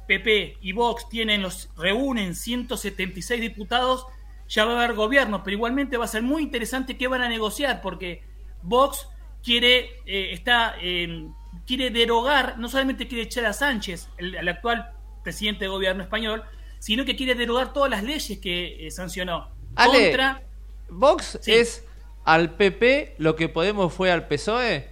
PP 0.06 0.58
y 0.60 0.72
Vox 0.72 1.08
tienen 1.08 1.42
los 1.42 1.68
reúnen 1.76 2.36
176 2.36 3.40
diputados, 3.40 4.06
ya 4.48 4.64
va 4.64 4.72
a 4.74 4.84
haber 4.84 4.94
gobierno, 4.94 5.42
pero 5.42 5.56
igualmente 5.56 5.96
va 5.96 6.04
a 6.04 6.08
ser 6.08 6.22
muy 6.22 6.42
interesante 6.42 6.96
qué 6.96 7.08
van 7.08 7.22
a 7.22 7.28
negociar, 7.28 7.80
porque 7.80 8.22
Vox 8.62 9.08
quiere 9.42 9.90
eh, 10.06 10.32
está 10.32 10.76
eh, 10.80 11.28
quiere 11.66 11.90
derogar, 11.90 12.58
no 12.58 12.68
solamente 12.68 13.08
quiere 13.08 13.24
echar 13.24 13.46
a 13.46 13.52
Sánchez, 13.52 14.08
el, 14.18 14.36
el 14.36 14.48
actual 14.48 14.92
presidente 15.22 15.64
de 15.64 15.68
gobierno 15.68 16.02
español, 16.02 16.42
sino 16.78 17.04
que 17.04 17.16
quiere 17.16 17.34
derogar 17.34 17.72
todas 17.72 17.90
las 17.90 18.02
leyes 18.02 18.38
que 18.38 18.86
eh, 18.86 18.90
sancionó 18.90 19.48
Ale, 19.74 20.04
contra 20.04 20.42
Vox 20.88 21.38
es 21.46 21.84
al 22.24 22.54
PP 22.54 23.16
lo 23.18 23.36
que 23.36 23.48
Podemos 23.48 23.92
fue 23.92 24.10
al 24.10 24.28
PSOE. 24.28 24.90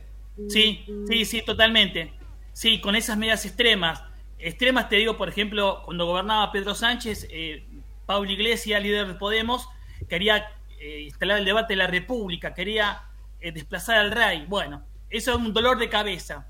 Sí, 0.48 0.84
sí, 1.08 1.24
sí, 1.24 1.42
totalmente. 1.42 2.12
Sí, 2.52 2.80
con 2.80 2.96
esas 2.96 3.16
medidas 3.16 3.44
extremas. 3.44 4.02
Extremas, 4.38 4.88
te 4.88 4.96
digo, 4.96 5.16
por 5.16 5.28
ejemplo, 5.28 5.82
cuando 5.84 6.06
gobernaba 6.06 6.50
Pedro 6.50 6.74
Sánchez, 6.74 7.26
eh, 7.30 7.64
Pablo 8.06 8.30
Iglesias, 8.30 8.82
líder 8.82 9.06
de 9.06 9.14
Podemos, 9.14 9.68
quería 10.08 10.48
eh, 10.80 11.02
instalar 11.02 11.38
el 11.38 11.44
debate 11.44 11.74
de 11.74 11.76
la 11.76 11.86
República, 11.86 12.54
quería 12.54 13.02
eh, 13.40 13.52
desplazar 13.52 13.98
al 13.98 14.10
rey. 14.10 14.46
Bueno, 14.48 14.82
eso 15.10 15.32
es 15.32 15.36
un 15.36 15.52
dolor 15.52 15.78
de 15.78 15.88
cabeza. 15.88 16.46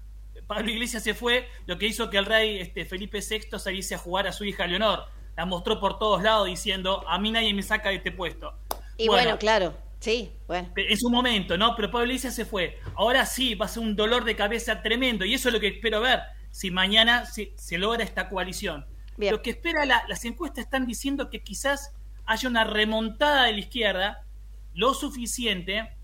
Pablo 0.51 0.69
Iglesias 0.73 1.05
se 1.05 1.15
fue, 1.15 1.49
lo 1.67 1.79
que 1.79 1.87
hizo 1.87 2.11
que 2.11 2.19
el 2.19 2.27
rey 2.27 2.59
este, 2.59 2.85
Felipe 2.85 3.21
VI 3.21 3.57
saliese 3.61 3.95
a 3.95 3.99
jugar 3.99 4.27
a 4.27 4.33
su 4.33 4.45
hija 4.45 4.67
Leonor. 4.67 5.05
La 5.37 5.47
mostró 5.47 5.79
por 5.79 5.97
todos 6.01 6.25
lados 6.25 6.49
diciendo, 6.49 7.05
a 7.09 7.21
mí 7.21 7.31
nadie 7.31 7.55
me 7.55 7.63
saca 7.63 7.91
de 7.91 7.95
este 7.97 8.11
puesto. 8.11 8.53
Y 8.97 9.07
bueno, 9.07 9.39
claro, 9.39 9.77
sí, 10.01 10.33
bueno. 10.49 10.69
En 10.75 10.99
su 10.99 11.09
momento, 11.09 11.57
¿no? 11.57 11.77
Pero 11.77 11.89
Pablo 11.93 12.07
Iglesias 12.09 12.35
se 12.35 12.45
fue. 12.45 12.81
Ahora 12.97 13.25
sí, 13.27 13.55
va 13.55 13.67
a 13.67 13.69
ser 13.69 13.85
un 13.85 13.95
dolor 13.95 14.25
de 14.25 14.35
cabeza 14.35 14.83
tremendo. 14.83 15.25
Y 15.25 15.35
eso 15.35 15.49
es 15.51 15.55
lo 15.55 15.61
que 15.61 15.69
espero 15.69 16.01
ver. 16.01 16.19
Si 16.51 16.73
mañana 16.73 17.27
se, 17.27 17.53
se 17.57 17.79
logra 17.79 18.03
esta 18.03 18.29
coalición. 18.29 18.85
Bien. 19.17 19.33
Lo 19.33 19.43
que 19.43 19.51
espera, 19.51 19.85
la- 19.87 20.03
las 20.09 20.25
encuestas 20.25 20.65
están 20.65 20.85
diciendo 20.85 21.31
que 21.31 21.45
quizás 21.45 21.95
haya 22.27 22.49
una 22.49 22.65
remontada 22.65 23.45
de 23.45 23.53
la 23.53 23.59
izquierda 23.61 24.27
lo 24.75 24.95
suficiente 24.95 25.97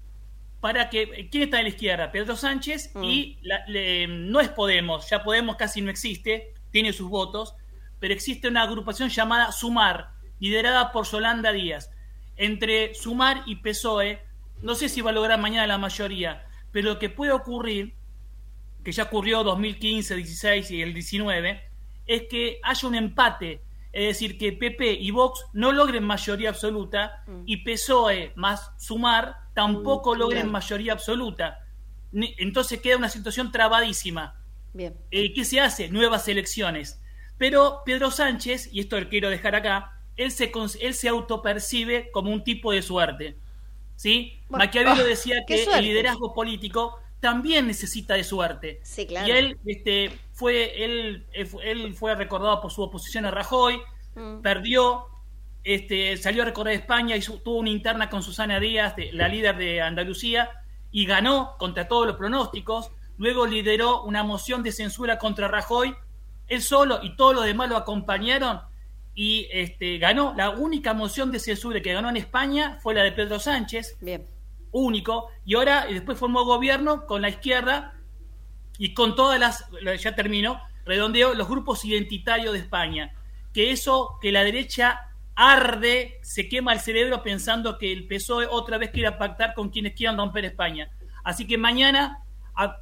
para 0.61 0.89
que. 0.91 1.29
¿Quién 1.31 1.45
está 1.45 1.59
de 1.59 1.65
la 1.65 1.69
izquierda? 1.69 2.11
Pedro 2.13 2.37
Sánchez 2.37 2.93
y 3.03 3.39
la- 3.43 3.65
le- 3.67 4.07
no 4.09 4.41
es 4.41 4.49
Podemos. 4.49 5.09
Ya 5.11 5.23
Podemos 5.23 5.57
casi 5.57 5.81
no 5.81 5.91
existe, 5.91 6.53
tiene 6.71 6.93
sus 6.93 7.09
votos. 7.09 7.55
Pero 7.99 8.13
existe 8.13 8.49
una 8.49 8.63
agrupación 8.63 9.09
llamada 9.09 9.53
Sumar, 9.53 10.11
liderada 10.39 10.93
por 10.93 11.07
Yolanda 11.07 11.53
Díaz. 11.53 11.91
Entre 12.37 12.95
Sumar 12.95 13.43
y 13.47 13.57
PSOE, 13.57 14.21
no 14.63 14.75
sé 14.75 14.89
si 14.89 15.01
va 15.01 15.11
a 15.11 15.15
lograr 15.15 15.39
mañana 15.41 15.67
la 15.67 15.79
mayoría, 15.79 16.45
pero 16.73 16.91
lo 16.91 16.99
que 16.99 17.09
puede 17.09 17.33
ocurrir 17.33 17.95
que 18.85 18.93
ya 18.93 19.05
ocurrió 19.05 19.43
2015, 19.43 20.15
16 20.15 20.71
y 20.71 20.83
el 20.83 20.93
19, 20.95 21.63
es 22.07 22.23
que 22.29 22.61
haya 22.63 22.87
un 22.89 22.95
empate, 22.95 23.63
es 23.97 24.09
decir, 24.09 24.37
que 24.37 24.53
PP 24.53 24.93
y 24.93 25.11
Vox 25.11 25.47
no 25.55 25.73
logren 25.73 26.05
mayoría 26.05 26.51
absoluta 26.51 27.25
y 27.47 27.65
PSOE 27.65 28.33
más 28.37 28.73
sumar 28.77 29.37
tampoco 29.55 30.15
logren 30.15 30.43
claro. 30.43 30.53
mayoría 30.53 30.93
absoluta. 30.93 31.67
Entonces 32.13 32.79
queda 32.83 32.99
una 32.99 33.09
situación 33.09 33.51
trabadísima. 33.51 34.39
Bien. 34.75 34.95
Eh, 35.11 35.33
¿Qué 35.33 35.47
se 35.47 35.61
hace? 35.61 35.89
Nuevas 35.89 36.29
elecciones. 36.29 37.01
Pero 37.39 37.81
Pedro 37.87 38.11
Sánchez, 38.11 38.69
y 38.71 38.81
esto 38.81 39.01
lo 39.01 39.09
quiero 39.09 39.31
dejar 39.31 39.55
acá, 39.55 39.99
él 40.19 40.31
se, 40.31 40.53
él 40.83 40.93
se 40.93 41.09
autopercibe 41.09 42.11
como 42.11 42.31
un 42.31 42.45
tipo 42.45 42.73
de 42.73 42.83
suerte. 42.83 43.39
¿Sí? 43.95 44.43
Bueno, 44.51 44.67
Maquiavelo 44.67 45.05
ah, 45.05 45.05
decía 45.05 45.37
que 45.47 45.65
el 45.65 45.85
liderazgo 45.85 46.35
político 46.35 46.99
también 47.21 47.67
necesita 47.67 48.15
de 48.15 48.25
suerte. 48.25 48.81
Sí, 48.83 49.07
claro. 49.07 49.27
Y 49.27 49.31
él 49.31 49.59
este, 49.67 50.11
fue, 50.33 50.85
él, 50.85 51.27
él 51.33 51.47
fue- 51.47 51.71
él 51.71 51.95
fue 51.95 52.15
recordado 52.15 52.61
por 52.61 52.71
su 52.71 52.83
oposición 52.83 53.25
a 53.27 53.31
Rajoy, 53.31 53.81
Mm. 54.15 54.41
perdió, 54.41 55.07
este, 55.65 56.17
salió 56.17 56.43
a 56.43 56.47
recorrer 56.47 56.75
España 56.75 57.17
y 57.17 57.21
tuvo 57.21 57.59
una 57.59 57.71
interna 57.71 58.09
con 58.09 58.23
Susana 58.23 58.61
Díaz, 58.61 58.97
de- 58.97 59.13
la 59.13 59.29
líder 59.29 59.57
de 59.57 59.81
Andalucía, 59.83 60.51
y 60.93 61.05
ganó 61.07 61.57
contra 61.59 61.89
todos 61.89 62.07
los 62.07 62.17
pronósticos. 62.17 62.91
Luego 63.19 63.47
lideró 63.47 64.03
una 64.05 64.23
moción 64.23 64.63
de 64.63 64.73
censura 64.73 65.19
contra 65.19 65.49
Rajoy. 65.49 65.95
Él 66.49 66.63
solo 66.63 67.01
y 67.03 67.17
todos 67.17 67.35
los 67.35 67.45
demás 67.45 67.69
lo 67.69 67.77
acompañaron 67.77 68.61
y 69.15 69.49
este, 69.51 69.99
ganó. 69.99 70.33
La 70.37 70.51
única 70.51 70.95
moción 70.95 71.33
de 71.33 71.41
censura 71.41 71.81
que 71.81 71.93
ganó 71.93 72.09
en 72.11 72.17
España 72.19 72.79
fue 72.83 72.95
la 72.95 73.03
de 73.03 73.13
Pedro 73.13 73.39
Sánchez. 73.41 73.97
Bien. 74.01 74.25
Único. 74.79 75.31
Y 75.47 75.55
ahora, 75.55 75.87
y 75.89 75.95
después 75.95 76.19
formó 76.19 76.45
gobierno 76.45 77.07
con 77.07 77.23
la 77.23 77.31
izquierda 77.31 77.95
y 78.79 78.93
con 78.93 79.17
todas 79.17 79.41
las, 79.41 79.65
ya 80.03 80.15
termino, 80.15 80.61
redondeo, 80.85 81.33
los 81.33 81.49
grupos 81.49 81.83
identitarios 81.87 82.53
de 82.53 82.59
España. 82.59 83.15
Que 83.55 83.71
eso, 83.71 84.19
que 84.21 84.33
la 84.33 84.45
derecha 84.45 85.01
arde, 85.35 86.19
se 86.23 86.47
quema 86.51 86.75
el 86.75 86.81
cerebro 86.81 87.23
pensando 87.23 87.79
que 87.79 87.91
el 87.91 88.07
PSOE 88.07 88.47
otra 88.51 88.77
vez 88.77 88.91
quiera 88.91 89.17
pactar 89.17 89.55
con 89.55 89.71
quienes 89.71 89.95
quieran 89.95 90.19
romper 90.19 90.45
España. 90.45 90.91
Así 91.25 91.47
que 91.47 91.57
mañana 91.57 92.19
a- 92.55 92.77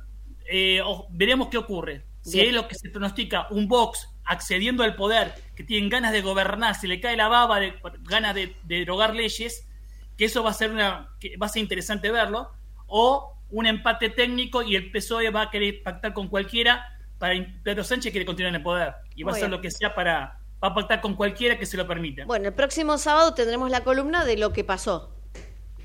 eh, 0.50 0.82
veremos 1.10 1.46
qué 1.46 1.58
ocurre. 1.58 2.04
Si 2.22 2.38
Bien. 2.38 2.48
es 2.48 2.54
lo 2.54 2.66
que 2.66 2.74
se 2.74 2.90
pronostica, 2.90 3.46
un 3.50 3.68
Vox 3.68 4.08
accediendo 4.24 4.82
al 4.82 4.96
poder, 4.96 5.32
que 5.54 5.62
tienen 5.62 5.90
ganas 5.90 6.10
de 6.12 6.22
gobernar, 6.22 6.74
se 6.74 6.88
le 6.88 6.98
cae 6.98 7.16
la 7.16 7.28
baba 7.28 7.60
de 7.60 7.74
ganas 8.02 8.34
de, 8.34 8.56
de 8.64 8.78
derogar 8.80 9.14
leyes, 9.14 9.68
que 10.16 10.26
eso 10.26 10.42
va 10.42 10.50
a 10.50 10.54
ser 10.54 10.70
una 10.70 11.10
que 11.20 11.36
va 11.36 11.46
a 11.46 11.48
ser 11.48 11.62
interesante 11.62 12.10
verlo, 12.10 12.50
o 12.86 13.34
un 13.50 13.66
empate 13.66 14.10
técnico 14.10 14.62
y 14.62 14.76
el 14.76 14.90
PSOE 14.90 15.30
va 15.30 15.42
a 15.42 15.50
querer 15.50 15.82
pactar 15.82 16.12
con 16.12 16.28
cualquiera 16.28 16.94
para 17.18 17.34
Pedro 17.62 17.84
Sánchez 17.84 18.12
quiere 18.12 18.26
continuar 18.26 18.50
en 18.50 18.56
el 18.56 18.62
poder 18.62 18.94
y 19.14 19.22
va 19.22 19.30
Muy 19.30 19.36
a 19.36 19.36
hacer 19.36 19.48
bien. 19.48 19.50
lo 19.52 19.62
que 19.62 19.70
sea 19.70 19.94
para 19.94 20.40
va 20.62 20.68
a 20.68 20.74
pactar 20.74 21.00
con 21.00 21.14
cualquiera 21.14 21.58
que 21.58 21.66
se 21.66 21.76
lo 21.76 21.86
permita. 21.86 22.24
Bueno, 22.24 22.48
el 22.48 22.54
próximo 22.54 22.98
sábado 22.98 23.34
tendremos 23.34 23.70
la 23.70 23.82
columna 23.82 24.24
de 24.24 24.36
lo 24.36 24.52
que 24.52 24.64
pasó 24.64 25.10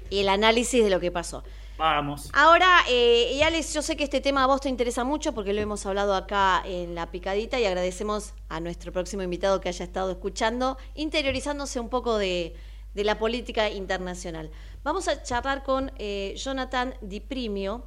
y 0.09 0.19
el 0.19 0.30
análisis 0.30 0.84
de 0.84 0.89
lo 0.89 0.99
que 0.99 1.11
pasó. 1.11 1.43
Vamos. 1.77 2.30
Ahora, 2.34 2.67
eh, 2.89 3.32
y 3.34 3.41
Alex, 3.41 3.73
yo 3.73 3.82
sé 3.82 3.95
que 3.95 4.03
este 4.03 4.19
tema 4.19 4.43
a 4.43 4.47
vos 4.47 4.59
te 4.59 4.67
interesa 4.67 5.05
mucho 5.05 5.34
porque 5.34 5.53
lo 5.53 5.61
hemos 5.61 5.86
hablado 5.86 6.13
acá 6.13 6.61
en 6.65 6.93
la 6.93 7.09
picadita 7.09 7.57
y 7.57 7.65
agradecemos 7.65 8.34
a 8.49 8.59
nuestro 8.59 8.91
próximo 8.91 9.23
invitado 9.23 9.61
que 9.61 9.69
haya 9.69 9.86
estado 9.86 10.11
escuchando, 10.11 10.77
interiorizándose 10.95 11.80
un 11.80 11.88
poco 11.88 12.17
de, 12.17 12.53
de 12.93 13.03
la 13.03 13.17
política 13.17 13.69
internacional. 13.69 14.51
Vamos 14.83 15.07
a 15.07 15.21
charlar 15.23 15.63
con 15.63 15.91
eh, 15.97 16.33
Jonathan 16.37 16.95
Di 17.01 17.19
Primio, 17.19 17.85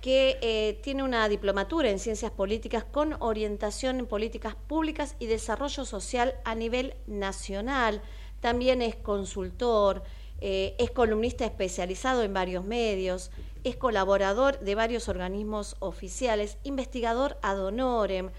que 0.00 0.38
eh, 0.42 0.80
tiene 0.82 1.04
una 1.04 1.28
diplomatura 1.28 1.88
en 1.88 2.00
ciencias 2.00 2.32
políticas 2.32 2.82
con 2.84 3.14
orientación 3.20 4.00
en 4.00 4.06
políticas 4.06 4.56
públicas 4.56 5.14
y 5.20 5.26
desarrollo 5.26 5.84
social 5.84 6.34
a 6.44 6.56
nivel 6.56 6.94
nacional. 7.06 8.02
También 8.40 8.82
es 8.82 8.96
consultor, 8.96 10.02
eh, 10.40 10.74
es 10.80 10.90
columnista 10.90 11.44
especializado 11.44 12.24
en 12.24 12.34
varios 12.34 12.64
medios, 12.64 13.30
es 13.62 13.76
colaborador 13.76 14.58
de 14.58 14.74
varios 14.74 15.08
organismos 15.08 15.76
oficiales, 15.78 16.58
investigador 16.64 17.38
ad 17.42 17.64
honorem. 17.64 18.30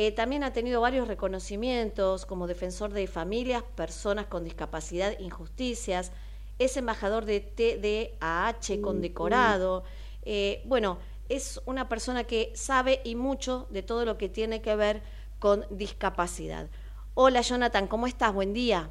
Eh, 0.00 0.12
también 0.12 0.44
ha 0.44 0.52
tenido 0.52 0.80
varios 0.80 1.08
reconocimientos 1.08 2.24
como 2.24 2.46
defensor 2.46 2.92
de 2.92 3.08
familias, 3.08 3.64
personas 3.74 4.26
con 4.26 4.44
discapacidad, 4.44 5.18
injusticias, 5.18 6.12
es 6.60 6.76
embajador 6.76 7.24
de 7.24 7.40
TDAH 7.40 8.80
condecorado. 8.80 9.82
Eh, 10.22 10.62
bueno, 10.66 10.98
es 11.28 11.60
una 11.66 11.88
persona 11.88 12.22
que 12.22 12.52
sabe 12.54 13.00
y 13.02 13.16
mucho 13.16 13.66
de 13.70 13.82
todo 13.82 14.04
lo 14.04 14.18
que 14.18 14.28
tiene 14.28 14.62
que 14.62 14.76
ver 14.76 15.02
con 15.40 15.64
discapacidad. 15.68 16.68
Hola 17.14 17.40
Jonathan, 17.40 17.88
¿cómo 17.88 18.06
estás? 18.06 18.32
Buen 18.32 18.52
día. 18.52 18.90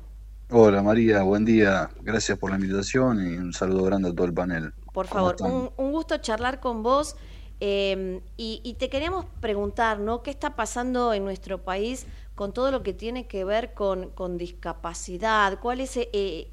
Hola 0.49 0.84
María, 0.84 1.24
buen 1.24 1.45
día. 1.45 1.89
Gracias 2.01 2.38
por 2.38 2.49
la 2.49 2.58
invitación 2.58 3.26
y 3.26 3.38
un 3.38 3.53
saludo 3.53 3.84
grande 3.84 4.10
a 4.10 4.14
todo 4.14 4.28
el 4.28 4.34
panel. 4.34 4.74
Por 4.91 5.08
¿Cómo 5.08 5.34
favor, 5.38 5.72
un 5.78 5.91
gusto 5.93 6.18
charlar 6.18 6.60
con 6.60 6.84
vos. 6.84 7.16
Eh, 7.60 8.22
y, 8.38 8.62
y 8.64 8.74
te 8.76 8.89
queríamos 8.89 9.26
preguntar, 9.41 9.99
¿no? 9.99 10.22
¿Qué 10.22 10.30
está 10.30 10.55
pasando 10.55 11.14
en 11.14 11.24
nuestro 11.24 11.64
país 11.64 12.05
con 12.36 12.53
todo 12.53 12.72
lo 12.72 12.84
que 12.84 12.93
tiene 12.93 13.28
que 13.28 13.43
ver 13.43 13.74
con, 13.74 14.10
con 14.12 14.38
discapacidad? 14.38 15.60
¿Cuál 15.60 15.82
es, 15.82 15.97
eh, 15.97 16.51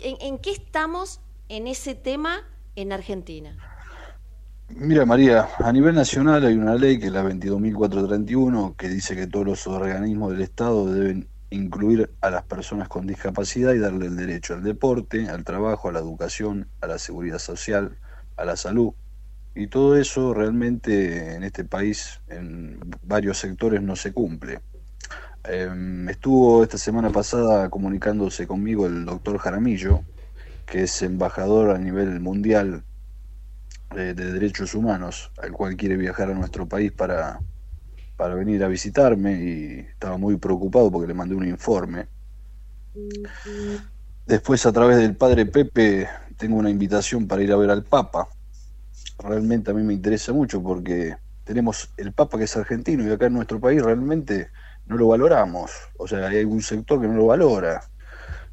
en, 0.00 0.16
en 0.20 0.38
qué 0.38 0.50
estamos 0.50 1.20
en 1.48 1.66
ese 1.66 1.94
tema 1.94 2.42
en 2.76 2.92
Argentina? 2.92 3.56
Mira, 4.68 5.06
María, 5.06 5.48
a 5.58 5.72
nivel 5.72 5.94
nacional 5.94 6.44
hay 6.44 6.54
una 6.54 6.74
ley 6.74 6.98
que 6.98 7.06
es 7.06 7.12
la 7.12 7.24
22.431 7.24 8.76
que 8.76 8.88
dice 8.88 9.16
que 9.16 9.26
todos 9.26 9.46
los 9.46 9.66
organismos 9.66 10.32
del 10.32 10.42
Estado 10.42 10.92
deben 10.92 11.26
incluir 11.50 12.10
a 12.20 12.30
las 12.30 12.44
personas 12.44 12.88
con 12.88 13.06
discapacidad 13.06 13.72
y 13.72 13.78
darle 13.78 14.06
el 14.06 14.16
derecho 14.16 14.54
al 14.54 14.62
deporte, 14.62 15.30
al 15.30 15.44
trabajo, 15.44 15.88
a 15.88 15.92
la 15.92 16.00
educación, 16.00 16.68
a 16.82 16.86
la 16.86 16.98
seguridad 16.98 17.38
social, 17.38 17.96
a 18.36 18.44
la 18.44 18.56
salud. 18.56 18.92
Y 19.54 19.66
todo 19.66 19.96
eso 19.96 20.34
realmente 20.34 21.34
en 21.34 21.42
este 21.42 21.64
país, 21.64 22.20
en 22.28 22.78
varios 23.02 23.38
sectores, 23.38 23.82
no 23.82 23.96
se 23.96 24.12
cumple. 24.12 24.60
Em, 25.44 26.08
estuvo 26.08 26.62
esta 26.62 26.78
semana 26.78 27.10
pasada 27.10 27.70
comunicándose 27.70 28.46
conmigo 28.46 28.86
el 28.86 29.04
doctor 29.04 29.38
Jaramillo, 29.38 30.02
que 30.66 30.82
es 30.82 31.02
embajador 31.02 31.70
a 31.70 31.78
nivel 31.78 32.20
mundial 32.20 32.84
eh, 33.96 34.14
de 34.14 34.32
derechos 34.32 34.74
humanos, 34.74 35.32
al 35.38 35.52
cual 35.52 35.76
quiere 35.76 35.96
viajar 35.96 36.30
a 36.30 36.34
nuestro 36.34 36.66
país 36.66 36.92
para, 36.92 37.40
para 38.16 38.34
venir 38.34 38.62
a 38.62 38.68
visitarme 38.68 39.42
y 39.42 39.78
estaba 39.80 40.18
muy 40.18 40.36
preocupado 40.36 40.90
porque 40.90 41.08
le 41.08 41.14
mandé 41.14 41.34
un 41.34 41.48
informe. 41.48 42.06
Después 44.26 44.66
a 44.66 44.72
través 44.72 44.98
del 44.98 45.16
padre 45.16 45.46
Pepe 45.46 46.08
tengo 46.36 46.56
una 46.56 46.68
invitación 46.68 47.26
para 47.26 47.42
ir 47.42 47.52
a 47.52 47.56
ver 47.56 47.70
al 47.70 47.84
Papa. 47.84 48.28
Realmente 49.18 49.70
a 49.70 49.74
mí 49.74 49.82
me 49.82 49.94
interesa 49.94 50.32
mucho 50.32 50.62
porque 50.62 51.16
tenemos 51.44 51.90
el 51.96 52.12
Papa 52.12 52.38
que 52.38 52.44
es 52.44 52.56
argentino 52.56 53.04
y 53.04 53.10
acá 53.10 53.26
en 53.26 53.32
nuestro 53.32 53.58
país 53.58 53.82
realmente 53.82 54.50
no 54.86 54.96
lo 54.96 55.08
valoramos. 55.08 55.72
O 55.98 56.06
sea, 56.06 56.28
hay 56.28 56.44
un 56.44 56.62
sector 56.62 57.00
que 57.00 57.08
no 57.08 57.14
lo 57.14 57.26
valora. 57.26 57.82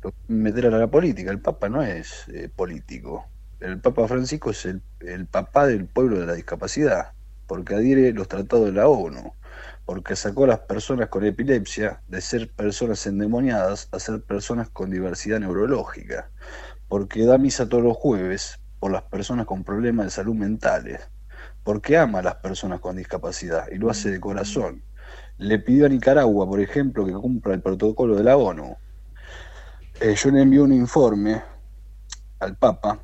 Lo 0.02 0.14
meter 0.28 0.68
a 0.68 0.70
la 0.72 0.88
política. 0.88 1.32
El 1.32 1.40
Papa 1.40 1.70
no 1.70 1.82
es 1.84 2.28
eh, 2.30 2.50
político. 2.54 3.26
El 3.60 3.80
Papa 3.80 4.08
Francisco 4.08 4.52
es 4.52 4.66
el, 4.66 4.82
el 5.02 5.28
papá 5.28 5.68
del 5.68 5.86
pueblo 5.86 6.20
de 6.20 6.26
la 6.26 6.34
discapacidad, 6.34 7.14
porque 7.48 7.76
adhiere 7.76 8.12
los 8.12 8.28
tratados 8.28 8.66
de 8.66 8.74
la 8.74 8.88
ONU, 8.88 9.34
porque 9.86 10.16
sacó 10.16 10.44
a 10.44 10.48
las 10.48 10.60
personas 10.60 11.10
con 11.10 11.26
epilepsia 11.26 12.02
de 12.08 12.22
ser 12.22 12.52
personas 12.52 13.06
endemoniadas 13.08 13.88
a 13.92 14.00
ser 14.00 14.22
personas 14.22 14.70
con 14.70 14.90
diversidad 14.90 15.40
neurológica, 15.40 16.30
porque 16.88 17.26
da 17.26 17.38
misa 17.38 17.70
todos 17.70 17.84
los 17.84 17.96
jueves 17.96 18.60
por 18.80 18.92
las 18.92 19.04
personas 19.04 19.46
con 19.46 19.64
problemas 19.64 20.06
de 20.08 20.12
salud 20.12 20.36
mentales, 20.36 21.10
porque 21.64 21.98
ama 21.98 22.20
a 22.20 22.24
las 22.24 22.36
personas 22.36 22.80
con 22.80 22.96
discapacidad 22.96 23.68
y 23.72 23.78
lo 23.78 23.90
hace 23.90 24.12
de 24.12 24.20
corazón. 24.20 24.84
Le 25.38 25.60
pidió 25.60 25.86
a 25.86 25.90
Nicaragua, 25.90 26.48
por 26.48 26.60
ejemplo, 26.60 27.06
que 27.06 27.14
cumpla 27.14 27.54
el 27.54 27.62
protocolo 27.62 28.16
de 28.16 28.24
la 28.24 28.38
ONU. 28.38 28.78
Eh, 30.02 30.16
yo 30.16 30.32
le 30.32 30.42
envié 30.42 30.62
un 30.62 30.74
informe 30.74 31.42
al 32.40 32.56
Papa 32.58 33.00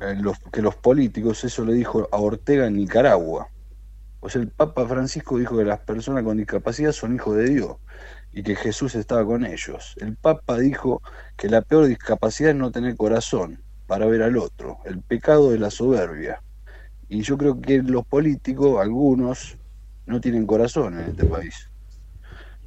eh, 0.00 0.16
los, 0.20 0.38
que 0.52 0.60
los 0.60 0.76
políticos, 0.76 1.44
eso 1.44 1.64
le 1.64 1.72
dijo 1.72 2.08
a 2.12 2.18
Ortega 2.18 2.66
en 2.66 2.76
Nicaragua. 2.76 3.48
O 4.20 4.28
sea, 4.28 4.42
el 4.42 4.48
Papa 4.48 4.86
Francisco 4.86 5.38
dijo 5.38 5.56
que 5.56 5.64
las 5.64 5.80
personas 5.80 6.24
con 6.24 6.36
discapacidad 6.36 6.92
son 6.92 7.14
hijos 7.14 7.36
de 7.36 7.48
Dios 7.48 7.76
y 8.32 8.42
que 8.42 8.56
Jesús 8.56 8.94
estaba 8.94 9.24
con 9.24 9.46
ellos. 9.46 9.94
El 10.00 10.16
Papa 10.16 10.58
dijo 10.58 11.00
que 11.36 11.48
la 11.48 11.62
peor 11.62 11.86
discapacidad 11.86 12.50
es 12.50 12.56
no 12.56 12.72
tener 12.72 12.96
corazón 12.96 13.62
para 13.88 14.06
ver 14.06 14.22
al 14.22 14.36
otro, 14.36 14.78
el 14.84 15.00
pecado 15.00 15.50
de 15.50 15.58
la 15.58 15.70
soberbia. 15.70 16.42
Y 17.08 17.22
yo 17.22 17.38
creo 17.38 17.58
que 17.58 17.82
los 17.82 18.06
políticos, 18.06 18.78
algunos, 18.80 19.56
no 20.06 20.20
tienen 20.20 20.46
corazón 20.46 21.00
en 21.00 21.08
este 21.08 21.24
país. 21.24 21.70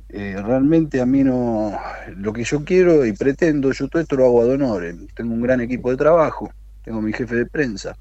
Eh, 0.10 0.36
realmente 0.44 1.00
a 1.00 1.06
mí 1.06 1.24
no, 1.24 1.78
lo 2.18 2.34
que 2.34 2.44
yo 2.44 2.66
quiero 2.66 3.06
y 3.06 3.14
pretendo, 3.14 3.72
yo 3.72 3.88
todo 3.88 4.02
esto 4.02 4.16
lo 4.16 4.26
hago 4.26 4.42
ad 4.42 4.50
honorem. 4.50 5.08
Tengo 5.16 5.34
un 5.34 5.42
gran 5.42 5.62
equipo 5.62 5.92
de 5.92 5.98
trabajo, 5.98 6.52
tengo 6.84 7.02
mi 7.02 7.14
jefe 7.14 7.36
de 7.36 7.46
prensa, 7.46 7.96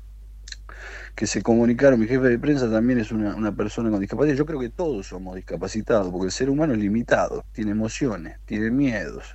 que 1.21 1.27
se 1.27 1.43
comunicaron, 1.43 2.01
mi 2.01 2.07
jefe 2.07 2.31
de 2.31 2.39
prensa 2.39 2.71
también 2.71 2.99
es 2.99 3.13
una, 3.13 3.37
una, 3.37 3.55
persona 3.55 3.91
con 3.91 4.01
discapacidad, 4.01 4.35
yo 4.37 4.47
creo 4.47 4.59
que 4.59 4.71
todos 4.71 5.09
somos 5.09 5.37
discapacitados, 5.37 6.11
porque 6.11 6.25
el 6.25 6.33
ser 6.33 6.49
humano 6.49 6.73
es 6.73 6.79
limitado, 6.79 7.45
tiene 7.53 7.73
emociones, 7.73 8.39
tiene 8.47 8.71
miedos, 8.71 9.35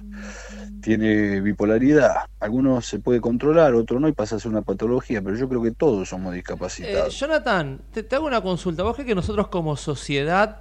tiene 0.82 1.42
bipolaridad, 1.42 2.26
algunos 2.40 2.88
se 2.88 2.98
puede 2.98 3.22
controlar, 3.22 3.76
otros 3.76 4.02
no, 4.02 4.08
y 4.08 4.14
pasa 4.14 4.38
a 4.38 4.40
ser 4.40 4.50
una 4.50 4.64
patología, 4.64 5.22
pero 5.22 5.36
yo 5.36 5.48
creo 5.48 5.62
que 5.62 5.74
todos 5.74 6.10
somos 6.10 6.34
discapacitados. 6.34 7.14
Eh, 7.14 7.18
Jonathan, 7.20 7.80
te, 7.92 8.16
hago 8.16 8.26
una 8.26 8.42
consulta, 8.42 8.82
¿vos 8.82 8.96
crees 8.96 9.10
que 9.10 9.16
nosotros 9.16 9.50
como 9.50 9.78
sociedad... 9.78 10.58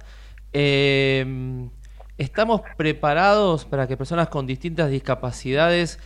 Eh, 0.53 1.67
¿Estamos 2.19 2.61
preparados 2.77 3.65
para 3.65 3.87
que 3.87 3.97
personas 3.97 4.29
con 4.29 4.45
distintas 4.45 4.91
discapacidades 4.91 5.97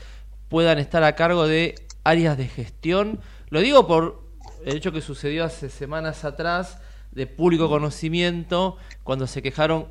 puedan 0.47 0.79
estar 0.79 1.03
a 1.03 1.13
cargo 1.15 1.45
de 1.45 1.75
áreas 2.05 2.37
de 2.37 2.47
gestión? 2.47 3.19
Lo 3.49 3.59
digo 3.59 3.85
por 3.85 4.28
el 4.65 4.77
hecho 4.77 4.91
que 4.91 5.01
sucedió 5.01 5.43
hace 5.43 5.69
semanas 5.69 6.25
atrás 6.25 6.79
de 7.11 7.25
público 7.25 7.69
conocimiento 7.69 8.77
cuando 9.03 9.25
se 9.25 9.41
quejaron, 9.41 9.87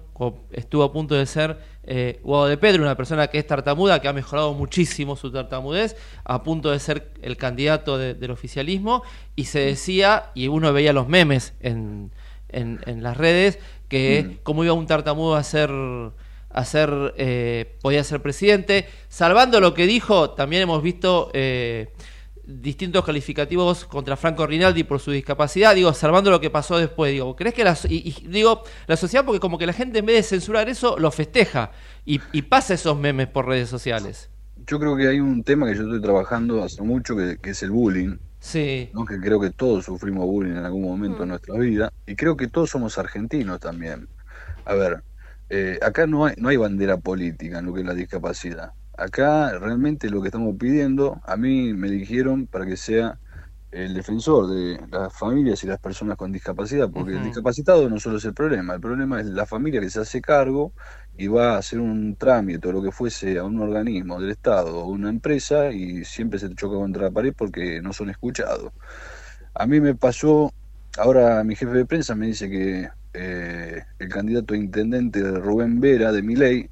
estuvo 0.52 0.84
a 0.84 0.92
punto 0.92 1.14
de 1.14 1.26
ser 1.26 1.58
eh, 1.82 2.20
Guado 2.22 2.46
de 2.46 2.56
Pedro, 2.56 2.82
una 2.82 2.96
persona 2.96 3.26
que 3.26 3.38
es 3.38 3.46
tartamuda, 3.46 4.00
que 4.00 4.08
ha 4.08 4.12
mejorado 4.12 4.54
muchísimo 4.54 5.16
su 5.16 5.32
tartamudez, 5.32 5.96
a 6.24 6.42
punto 6.42 6.70
de 6.70 6.78
ser 6.78 7.10
el 7.22 7.36
candidato 7.36 7.98
de, 7.98 8.14
del 8.14 8.30
oficialismo, 8.30 9.02
y 9.34 9.44
se 9.44 9.60
decía, 9.60 10.30
y 10.34 10.48
uno 10.48 10.72
veía 10.72 10.92
los 10.92 11.08
memes 11.08 11.54
en, 11.60 12.12
en, 12.48 12.80
en 12.86 13.02
las 13.02 13.16
redes, 13.16 13.58
que 13.88 14.22
mm. 14.22 14.42
cómo 14.42 14.64
iba 14.64 14.74
un 14.74 14.86
tartamudo 14.86 15.34
a 15.34 15.42
ser 15.42 15.70
a 16.50 16.64
ser 16.64 17.14
eh, 17.18 17.76
podía 17.82 18.02
ser 18.04 18.22
presidente 18.22 18.88
salvando 19.08 19.60
lo 19.60 19.74
que 19.74 19.86
dijo 19.86 20.30
también 20.30 20.62
hemos 20.62 20.82
visto 20.82 21.30
eh, 21.34 21.90
distintos 22.48 23.04
calificativos 23.04 23.84
contra 23.84 24.16
Franco 24.16 24.46
Rinaldi 24.46 24.82
por 24.82 25.00
su 25.00 25.10
discapacidad 25.10 25.74
digo 25.74 25.92
salvando 25.92 26.30
lo 26.30 26.40
que 26.40 26.48
pasó 26.48 26.78
después 26.78 27.12
digo 27.12 27.36
crees 27.36 27.54
que 27.54 27.62
la 27.62 27.76
y, 27.88 28.08
y, 28.08 28.28
digo 28.28 28.62
la 28.86 28.96
sociedad 28.96 29.24
porque 29.24 29.38
como 29.38 29.58
que 29.58 29.66
la 29.66 29.74
gente 29.74 29.98
en 29.98 30.06
vez 30.06 30.16
de 30.16 30.22
censurar 30.22 30.68
eso 30.70 30.98
lo 30.98 31.10
festeja 31.10 31.72
y, 32.06 32.22
y 32.32 32.42
pasa 32.42 32.72
esos 32.72 32.98
memes 32.98 33.28
por 33.28 33.46
redes 33.46 33.68
sociales 33.68 34.30
yo 34.66 34.80
creo 34.80 34.96
que 34.96 35.08
hay 35.08 35.20
un 35.20 35.44
tema 35.44 35.66
que 35.66 35.76
yo 35.76 35.82
estoy 35.82 36.00
trabajando 36.00 36.64
hace 36.64 36.82
mucho 36.82 37.14
que, 37.14 37.36
que 37.36 37.50
es 37.50 37.62
el 37.62 37.70
bullying 37.70 38.16
Sí. 38.40 38.90
¿no? 38.94 39.04
Que 39.04 39.18
creo 39.18 39.40
que 39.40 39.50
todos 39.50 39.84
sufrimos 39.84 40.24
bullying 40.24 40.52
en 40.52 40.64
algún 40.64 40.82
momento 40.82 41.18
mm. 41.18 41.22
en 41.22 41.28
nuestra 41.28 41.58
vida. 41.58 41.92
Y 42.06 42.14
creo 42.14 42.36
que 42.36 42.46
todos 42.46 42.70
somos 42.70 42.96
argentinos 42.98 43.60
también. 43.60 44.08
A 44.64 44.74
ver, 44.74 45.02
eh, 45.50 45.78
acá 45.82 46.06
no 46.06 46.26
hay, 46.26 46.34
no 46.38 46.48
hay 46.48 46.56
bandera 46.56 46.98
política 46.98 47.58
en 47.58 47.66
lo 47.66 47.74
que 47.74 47.80
es 47.80 47.86
la 47.86 47.94
discapacidad. 47.94 48.72
Acá 48.98 49.56
realmente 49.60 50.10
lo 50.10 50.20
que 50.20 50.26
estamos 50.28 50.56
pidiendo, 50.58 51.20
a 51.24 51.36
mí 51.36 51.72
me 51.72 51.86
eligieron 51.86 52.48
para 52.48 52.66
que 52.66 52.76
sea 52.76 53.20
el 53.70 53.94
defensor 53.94 54.48
de 54.48 54.80
las 54.90 55.16
familias 55.16 55.62
y 55.62 55.68
las 55.68 55.78
personas 55.78 56.16
con 56.16 56.32
discapacidad, 56.32 56.90
porque 56.90 57.12
uh 57.12 57.14
-huh. 57.14 57.18
el 57.18 57.24
discapacitado 57.24 57.88
no 57.88 58.00
solo 58.00 58.16
es 58.16 58.24
el 58.24 58.34
problema, 58.34 58.74
el 58.74 58.80
problema 58.80 59.20
es 59.20 59.26
la 59.26 59.46
familia 59.46 59.80
que 59.80 59.88
se 59.88 60.00
hace 60.00 60.20
cargo 60.20 60.72
y 61.16 61.28
va 61.28 61.54
a 61.54 61.58
hacer 61.58 61.78
un 61.78 62.16
trámite 62.16 62.66
o 62.68 62.72
lo 62.72 62.82
que 62.82 62.90
fuese 62.90 63.38
a 63.38 63.44
un 63.44 63.60
organismo 63.60 64.20
del 64.20 64.30
Estado 64.30 64.76
o 64.78 64.88
una 64.88 65.10
empresa 65.10 65.70
y 65.70 66.04
siempre 66.04 66.40
se 66.40 66.52
choca 66.56 66.76
contra 66.76 67.02
la 67.04 67.10
pared 67.12 67.34
porque 67.36 67.80
no 67.80 67.92
son 67.92 68.10
escuchados. 68.10 68.72
A 69.54 69.66
mí 69.66 69.80
me 69.80 69.94
pasó, 69.94 70.52
ahora 70.98 71.44
mi 71.44 71.54
jefe 71.54 71.72
de 71.72 71.86
prensa 71.86 72.16
me 72.16 72.26
dice 72.26 72.50
que 72.50 72.88
eh, 73.14 73.84
el 74.00 74.08
candidato 74.08 74.54
a 74.54 74.56
intendente 74.56 75.20
Rubén 75.22 75.78
Vera 75.80 76.10
de 76.10 76.22
Miley 76.22 76.70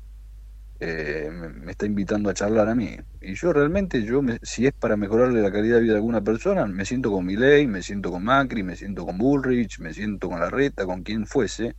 eh, 0.80 1.30
me, 1.32 1.48
me, 1.48 1.70
está 1.72 1.86
invitando 1.86 2.28
a 2.28 2.34
charlar 2.34 2.68
a 2.68 2.74
mí. 2.74 2.96
Y 3.20 3.34
yo 3.34 3.52
realmente, 3.52 4.02
yo 4.02 4.22
me, 4.22 4.38
si 4.42 4.66
es 4.66 4.72
para 4.72 4.96
mejorarle 4.96 5.40
la 5.40 5.50
calidad 5.50 5.76
de 5.76 5.82
vida 5.82 5.94
a 5.94 5.96
alguna 5.96 6.20
persona, 6.20 6.66
me 6.66 6.84
siento 6.84 7.10
con 7.10 7.24
Milei, 7.24 7.66
me 7.66 7.82
siento 7.82 8.10
con 8.10 8.24
Macri, 8.24 8.62
me 8.62 8.76
siento 8.76 9.06
con 9.06 9.16
Bullrich, 9.18 9.78
me 9.78 9.94
siento 9.94 10.28
con 10.28 10.40
Larreta, 10.40 10.84
con 10.84 11.02
quien 11.02 11.26
fuese, 11.26 11.76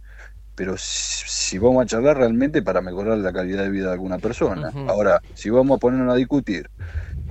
pero 0.56 0.76
si, 0.78 1.24
si, 1.28 1.58
vamos 1.60 1.84
a 1.84 1.86
charlar 1.86 2.18
realmente 2.18 2.64
para 2.64 2.82
mejorar 2.82 3.20
la 3.20 3.32
calidad 3.32 3.64
de 3.64 3.70
vida 3.70 3.88
de 3.88 3.94
alguna 3.94 4.18
persona. 4.18 4.70
Uh 4.74 4.80
-huh. 4.80 4.90
Ahora, 4.90 5.22
si 5.36 5.52
vamos 5.52 5.78
a 5.78 5.80
ponernos 5.80 6.12
a 6.12 6.18
discutir 6.18 6.70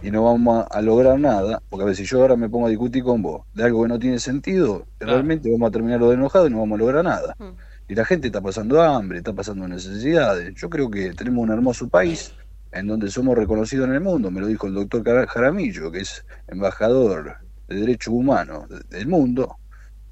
y 0.03 0.13
no 0.13 0.23
vamos 0.25 0.67
a, 0.71 0.79
a, 0.79 0.83
lograr 0.83 1.19
nada, 1.19 1.61
porque 1.69 1.83
a 1.83 1.87
ver, 1.87 1.97
si 1.97 2.05
yo 2.05 2.21
ahora 2.21 2.37
me 2.37 2.49
pongo 2.49 2.67
a 2.67 2.71
discutir 2.71 3.03
con 3.03 3.23
vos 3.23 3.45
de 3.55 3.65
algo 3.65 3.83
que 3.83 3.89
no 3.89 3.99
tiene 3.99 4.21
sentido, 4.21 4.87
claro. 4.99 5.15
realmente 5.15 5.51
vamos 5.51 5.69
a 5.69 5.73
terminar 5.73 5.99
lo 5.99 6.11
de 6.11 6.15
enojado 6.15 6.47
y 6.47 6.51
no 6.51 6.61
vamos 6.61 6.77
a 6.77 6.79
lograr 6.79 7.05
nada. 7.05 7.35
Uh 7.41 7.45
-huh 7.45 7.57
y 7.89 7.95
la 7.95 8.05
gente 8.05 8.29
está 8.29 8.41
pasando 8.41 8.83
hambre, 8.83 9.19
está 9.19 9.33
pasando 9.33 9.67
necesidades. 9.69 10.55
Yo 10.55 10.69
creo 10.69 10.91
que 10.91 11.13
tenemos 11.13 11.45
un 11.45 11.53
hermoso 11.53 11.89
país 11.89 12.35
en 12.73 12.87
donde 12.87 13.11
somos 13.11 13.37
reconocidos 13.37 13.89
en 13.89 13.95
el 13.95 14.01
mundo, 14.01 14.31
me 14.31 14.41
lo 14.41 14.47
dijo 14.49 14.67
el 14.67 14.75
doctor 14.75 15.03
Jaramillo, 15.27 15.91
que 15.91 16.01
es 16.01 16.25
embajador 16.49 17.37
de 17.69 17.77
derechos 17.77 18.13
humanos 18.13 18.67
del 18.91 19.07
mundo. 19.07 19.57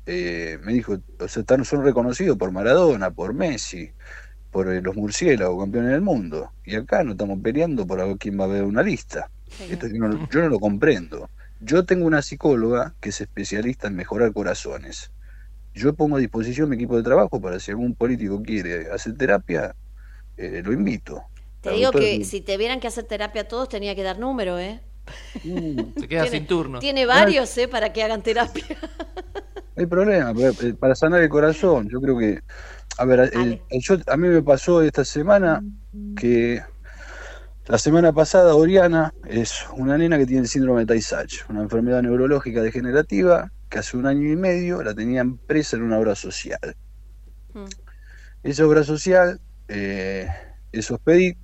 Eh, 0.07 0.59
me 0.63 0.75
dijo, 0.75 0.99
o 1.19 1.29
sea, 1.29 1.41
están, 1.41 1.65
son 1.65 1.83
reconocidos 1.83 2.37
por 2.39 2.53
Maradona, 2.53 3.11
por 3.11 3.35
Messi, 3.35 3.91
por 4.51 4.69
eh, 4.69 4.81
los 4.81 4.95
murciélagos, 4.97 5.63
campeones 5.63 5.93
del 5.93 6.03
mundo. 6.03 6.53
Y 6.65 6.77
acá 6.77 7.03
no 7.03 7.13
estamos 7.13 7.41
peleando 7.43 7.87
por 7.87 8.01
a 8.01 8.17
quién 8.17 8.39
va 8.39 8.45
a 8.45 8.49
ver 8.49 8.65
una 8.65 8.83
lista. 8.83 9.31
Esto 9.69 9.87
yo 9.89 9.99
no, 9.99 10.29
yo 10.29 10.41
no 10.41 10.49
lo 10.49 10.61
comprendo. 10.61 11.29
Yo 11.61 11.85
tengo 11.85 12.07
una 12.07 12.23
psicóloga 12.23 12.95
que 13.01 13.09
es 13.11 13.21
especialista 13.21 13.89
en 13.89 13.97
mejorar 13.97 14.33
corazones 14.33 15.11
yo 15.75 15.93
pongo 15.95 16.17
a 16.17 16.21
disposición 16.21 16.69
mi 16.69 16.77
equipo 16.77 16.97
de 16.97 17.03
trabajo 17.03 17.41
para 17.41 17.59
si 17.61 17.71
algún 17.71 17.95
político 17.95 18.43
quiere 18.43 18.91
hacer 18.93 19.17
terapia, 19.17 19.75
eh, 20.37 20.63
lo 20.65 20.73
invito. 20.73 21.23
Te 21.61 21.73
digo 21.73 21.91
que 21.93 22.25
si 22.25 22.41
te 22.41 22.57
vieran 22.57 22.79
que 22.81 22.87
hacer 22.89 23.05
terapia 23.05 23.43
a 23.43 23.49
todos, 23.49 23.69
tenía 23.69 23.95
que 23.95 24.03
dar 24.03 24.19
número, 24.19 24.59
¿eh? 24.59 24.81
Se 25.97 26.09
queda 26.09 26.27
sin 26.27 26.47
turno. 26.47 26.79
Tiene 26.79 27.07
varios, 27.07 27.57
¿eh? 27.59 27.69
Para 27.69 27.93
que 27.93 28.03
hagan 28.03 28.23
terapia. 28.23 28.65
No 29.77 29.81
hay 29.81 29.87
problema, 29.87 30.33
pero, 30.35 30.51
eh, 30.69 30.75
para 30.75 30.95
sanar 30.95 31.21
el 31.23 31.29
corazón, 31.29 31.89
yo 31.91 32.01
creo 32.01 32.17
que, 32.17 32.41
a 32.99 33.05
ver, 33.05 33.31
el- 33.33 33.61
el- 33.71 33.81
yo- 33.81 33.97
a 34.07 34.17
mí 34.17 34.29
me 34.29 34.43
pasó 34.43 34.83
esta 34.83 35.05
semana 35.05 35.63
que 36.17 36.63
la 37.67 37.79
semana 37.79 38.13
pasada 38.13 38.55
Oriana 38.55 39.13
es 39.27 39.67
una 39.77 39.97
nena 39.99 40.19
que 40.19 40.27
tiene 40.27 40.43
el 40.43 40.49
síndrome 40.49 40.81
de 40.81 40.87
Tay-Sachs, 40.87 41.47
una 41.49 41.63
enfermedad 41.63 42.03
neurológica 42.03 42.63
degenerativa 42.63 43.51
que 43.75 43.81
hace 43.81 43.97
un 43.97 44.07
año 44.07 44.31
y 44.31 44.37
medio 44.37 44.85
la 44.85 44.95
tenían 44.95 45.37
presa 45.37 45.77
en 45.77 45.83
una 45.83 45.99
obra 45.99 46.15
social. 46.15 46.77
Esa 48.45 48.65
obra 48.65 48.85
social 48.85 49.41
eh, 49.67 50.29
es 50.71 50.93
Hospedit, 50.93 51.37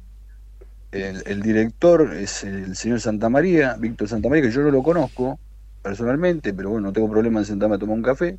el, 0.92 1.24
el 1.26 1.42
director 1.42 2.14
es 2.14 2.44
el 2.44 2.76
señor 2.76 3.00
Santamaría, 3.00 3.74
Víctor 3.80 4.06
Santamaría, 4.06 4.44
que 4.44 4.52
yo 4.52 4.60
no 4.62 4.70
lo 4.70 4.80
conozco 4.80 5.40
personalmente, 5.82 6.54
pero 6.54 6.70
bueno, 6.70 6.86
no 6.86 6.92
tengo 6.92 7.10
problema 7.10 7.40
en 7.40 7.46
sentarme 7.46 7.74
a 7.74 7.78
tomar 7.78 7.96
un 7.96 8.02
café. 8.04 8.38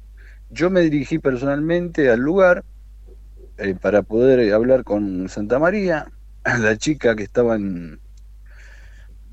Yo 0.50 0.70
me 0.70 0.80
dirigí 0.80 1.20
personalmente 1.20 2.10
al 2.10 2.22
lugar 2.22 2.64
eh, 3.58 3.76
para 3.76 4.04
poder 4.04 4.40
eh, 4.40 4.54
hablar 4.54 4.86
con 4.86 5.28
Santa 5.28 5.60
María, 5.60 6.10
la 6.46 6.78
chica 6.78 7.14
que 7.18 7.24
estaba 7.24 7.58
en, 7.58 8.00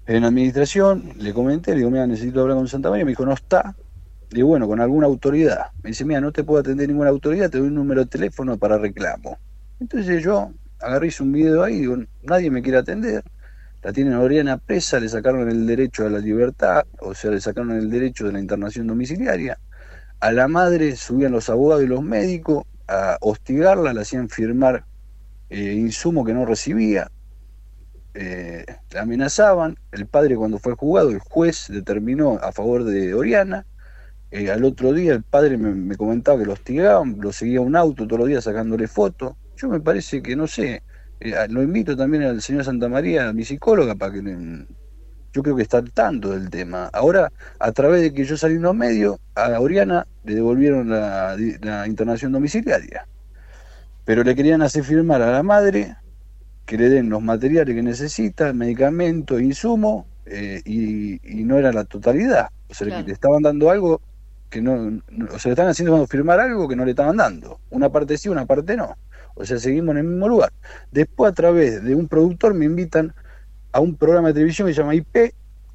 en 0.06 0.24
administración, 0.24 1.12
le 1.16 1.32
comenté, 1.32 1.70
le 1.72 1.76
digo, 1.78 1.92
mira, 1.92 2.08
necesito 2.08 2.40
hablar 2.40 2.56
con 2.56 2.66
Santa 2.66 2.90
María, 2.90 3.04
me 3.04 3.12
dijo, 3.12 3.24
no 3.24 3.34
está. 3.34 3.76
Digo, 4.30 4.48
bueno, 4.48 4.66
con 4.68 4.80
alguna 4.80 5.06
autoridad. 5.06 5.72
Me 5.82 5.90
dice, 5.90 6.04
mira, 6.04 6.20
no 6.20 6.32
te 6.32 6.44
puedo 6.44 6.60
atender 6.60 6.88
ninguna 6.88 7.10
autoridad, 7.10 7.50
te 7.50 7.58
doy 7.58 7.68
un 7.68 7.74
número 7.74 8.02
de 8.02 8.10
teléfono 8.10 8.58
para 8.58 8.78
reclamo. 8.78 9.38
Entonces 9.80 10.22
yo 10.22 10.52
agarré 10.80 11.10
un 11.20 11.32
video 11.32 11.62
ahí, 11.62 11.80
digo, 11.80 11.96
nadie 12.22 12.50
me 12.50 12.62
quiere 12.62 12.78
atender, 12.78 13.24
la 13.82 13.92
tienen 13.92 14.14
a 14.14 14.20
Oriana 14.20 14.58
presa, 14.58 15.00
le 15.00 15.08
sacaron 15.08 15.48
el 15.48 15.66
derecho 15.66 16.06
a 16.06 16.10
la 16.10 16.18
libertad, 16.18 16.84
o 17.00 17.14
sea, 17.14 17.30
le 17.30 17.40
sacaron 17.40 17.72
el 17.72 17.90
derecho 17.90 18.26
de 18.26 18.32
la 18.32 18.40
internación 18.40 18.86
domiciliaria. 18.86 19.58
A 20.20 20.32
la 20.32 20.48
madre 20.48 20.96
subían 20.96 21.32
los 21.32 21.48
abogados 21.48 21.84
y 21.84 21.86
los 21.86 22.02
médicos 22.02 22.64
a 22.88 23.16
hostigarla, 23.20 23.92
le 23.92 24.00
hacían 24.00 24.28
firmar 24.28 24.84
eh, 25.48 25.74
insumo 25.74 26.24
que 26.24 26.34
no 26.34 26.44
recibía, 26.44 27.10
eh, 28.14 28.64
la 28.90 29.02
amenazaban. 29.02 29.78
El 29.92 30.06
padre 30.06 30.36
cuando 30.36 30.58
fue 30.58 30.74
juzgado, 30.74 31.10
el 31.10 31.20
juez 31.20 31.66
determinó 31.68 32.38
a 32.42 32.52
favor 32.52 32.84
de 32.84 33.14
Oriana. 33.14 33.64
Eh, 34.30 34.50
al 34.50 34.64
otro 34.64 34.92
día 34.92 35.14
el 35.14 35.22
padre 35.22 35.56
me, 35.56 35.72
me 35.74 35.96
comentaba 35.96 36.38
que 36.38 36.44
lo 36.46 36.52
hostigaban, 36.52 37.16
lo 37.20 37.32
seguía 37.32 37.60
un 37.62 37.76
auto 37.76 38.06
todos 38.06 38.20
los 38.20 38.28
días 38.28 38.44
sacándole 38.44 38.86
fotos. 38.88 39.32
Yo 39.56 39.68
me 39.68 39.80
parece 39.80 40.22
que, 40.22 40.36
no 40.36 40.46
sé, 40.46 40.82
eh, 41.20 41.34
lo 41.48 41.62
invito 41.62 41.96
también 41.96 42.24
al 42.24 42.42
señor 42.42 42.64
Santa 42.64 42.88
María, 42.88 43.28
a 43.28 43.32
mi 43.32 43.44
psicóloga, 43.44 43.94
para 43.94 44.12
que 44.12 44.22
le- 44.22 44.66
yo 45.32 45.42
creo 45.42 45.56
que 45.56 45.62
está 45.62 45.78
al 45.78 45.92
tanto 45.92 46.30
del 46.30 46.50
tema. 46.50 46.86
Ahora, 46.92 47.30
a 47.58 47.72
través 47.72 48.02
de 48.02 48.12
que 48.12 48.24
yo 48.24 48.36
salí 48.36 48.54
en 48.56 48.62
los 48.62 48.74
medios, 48.74 49.18
a 49.34 49.60
Oriana 49.60 50.06
le 50.24 50.34
devolvieron 50.34 50.88
la, 50.90 51.36
la 51.62 51.86
internación 51.86 52.32
domiciliaria. 52.32 53.06
Pero 54.04 54.24
le 54.24 54.34
querían 54.34 54.62
hacer 54.62 54.84
firmar 54.84 55.22
a 55.22 55.32
la 55.32 55.42
madre 55.42 55.96
que 56.66 56.78
le 56.78 56.88
den 56.88 57.10
los 57.10 57.22
materiales 57.22 57.74
que 57.74 57.82
necesita, 57.82 58.52
medicamentos, 58.52 59.40
insumos, 59.40 60.06
eh, 60.26 60.60
y, 60.64 61.40
y 61.40 61.44
no 61.44 61.58
era 61.58 61.72
la 61.72 61.84
totalidad. 61.84 62.48
O 62.68 62.74
sea, 62.74 62.86
Claro. 62.86 63.04
que 63.04 63.08
le 63.08 63.14
estaban 63.14 63.42
dando 63.42 63.70
algo 63.70 64.02
que 64.50 64.60
no, 64.62 64.90
no- 65.08 65.26
o 65.34 65.38
sea, 65.38 65.52
están 65.52 65.68
haciendo 65.68 66.06
firmar 66.06 66.40
algo 66.40 66.68
que 66.68 66.76
no 66.76 66.84
le 66.84 66.92
estaban 66.92 67.16
dando. 67.16 67.60
Una 67.70 67.90
parte 67.90 68.18
sí, 68.18 68.28
una 68.28 68.46
parte 68.46 68.76
no. 68.76 68.96
O 69.34 69.44
sea, 69.44 69.58
seguimos 69.58 69.92
en 69.92 69.98
el 69.98 70.04
mismo 70.04 70.28
lugar. 70.28 70.52
Después, 70.90 71.30
a 71.30 71.34
través 71.34 71.82
de 71.84 71.94
un 71.94 72.08
productor, 72.08 72.54
me 72.54 72.64
invitan 72.64 73.14
a 73.72 73.80
un 73.80 73.96
programa 73.96 74.28
de 74.28 74.34
televisión 74.34 74.68
que 74.68 74.74
se 74.74 74.80
llama 74.80 74.94
IP, 74.94 75.34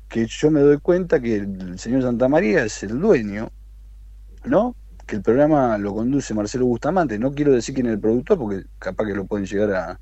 que 0.10 0.26
yo 0.28 0.52
me 0.52 0.62
doy 0.62 0.80
cuenta 0.80 1.20
que 1.22 1.38
el 1.38 1.80
señor 1.80 2.04
Santa 2.04 2.28
María 2.30 2.64
es 2.66 2.84
el 2.84 3.00
dueño, 3.00 3.50
¿no? 4.46 4.76
Que 5.06 5.18
el 5.18 5.22
programa 5.22 5.78
lo 5.78 5.94
conduce 5.94 6.34
Marcelo 6.34 6.66
Bustamante. 6.66 7.20
No 7.20 7.34
quiero 7.34 7.52
decir 7.54 7.76
quién 7.76 7.88
es 7.88 7.94
el 7.94 8.00
productor, 8.00 8.38
porque 8.38 8.64
capaz 8.80 9.06
que 9.06 9.16
lo 9.16 9.26
pueden 9.26 9.46
llegar 9.46 9.74
a, 9.74 10.00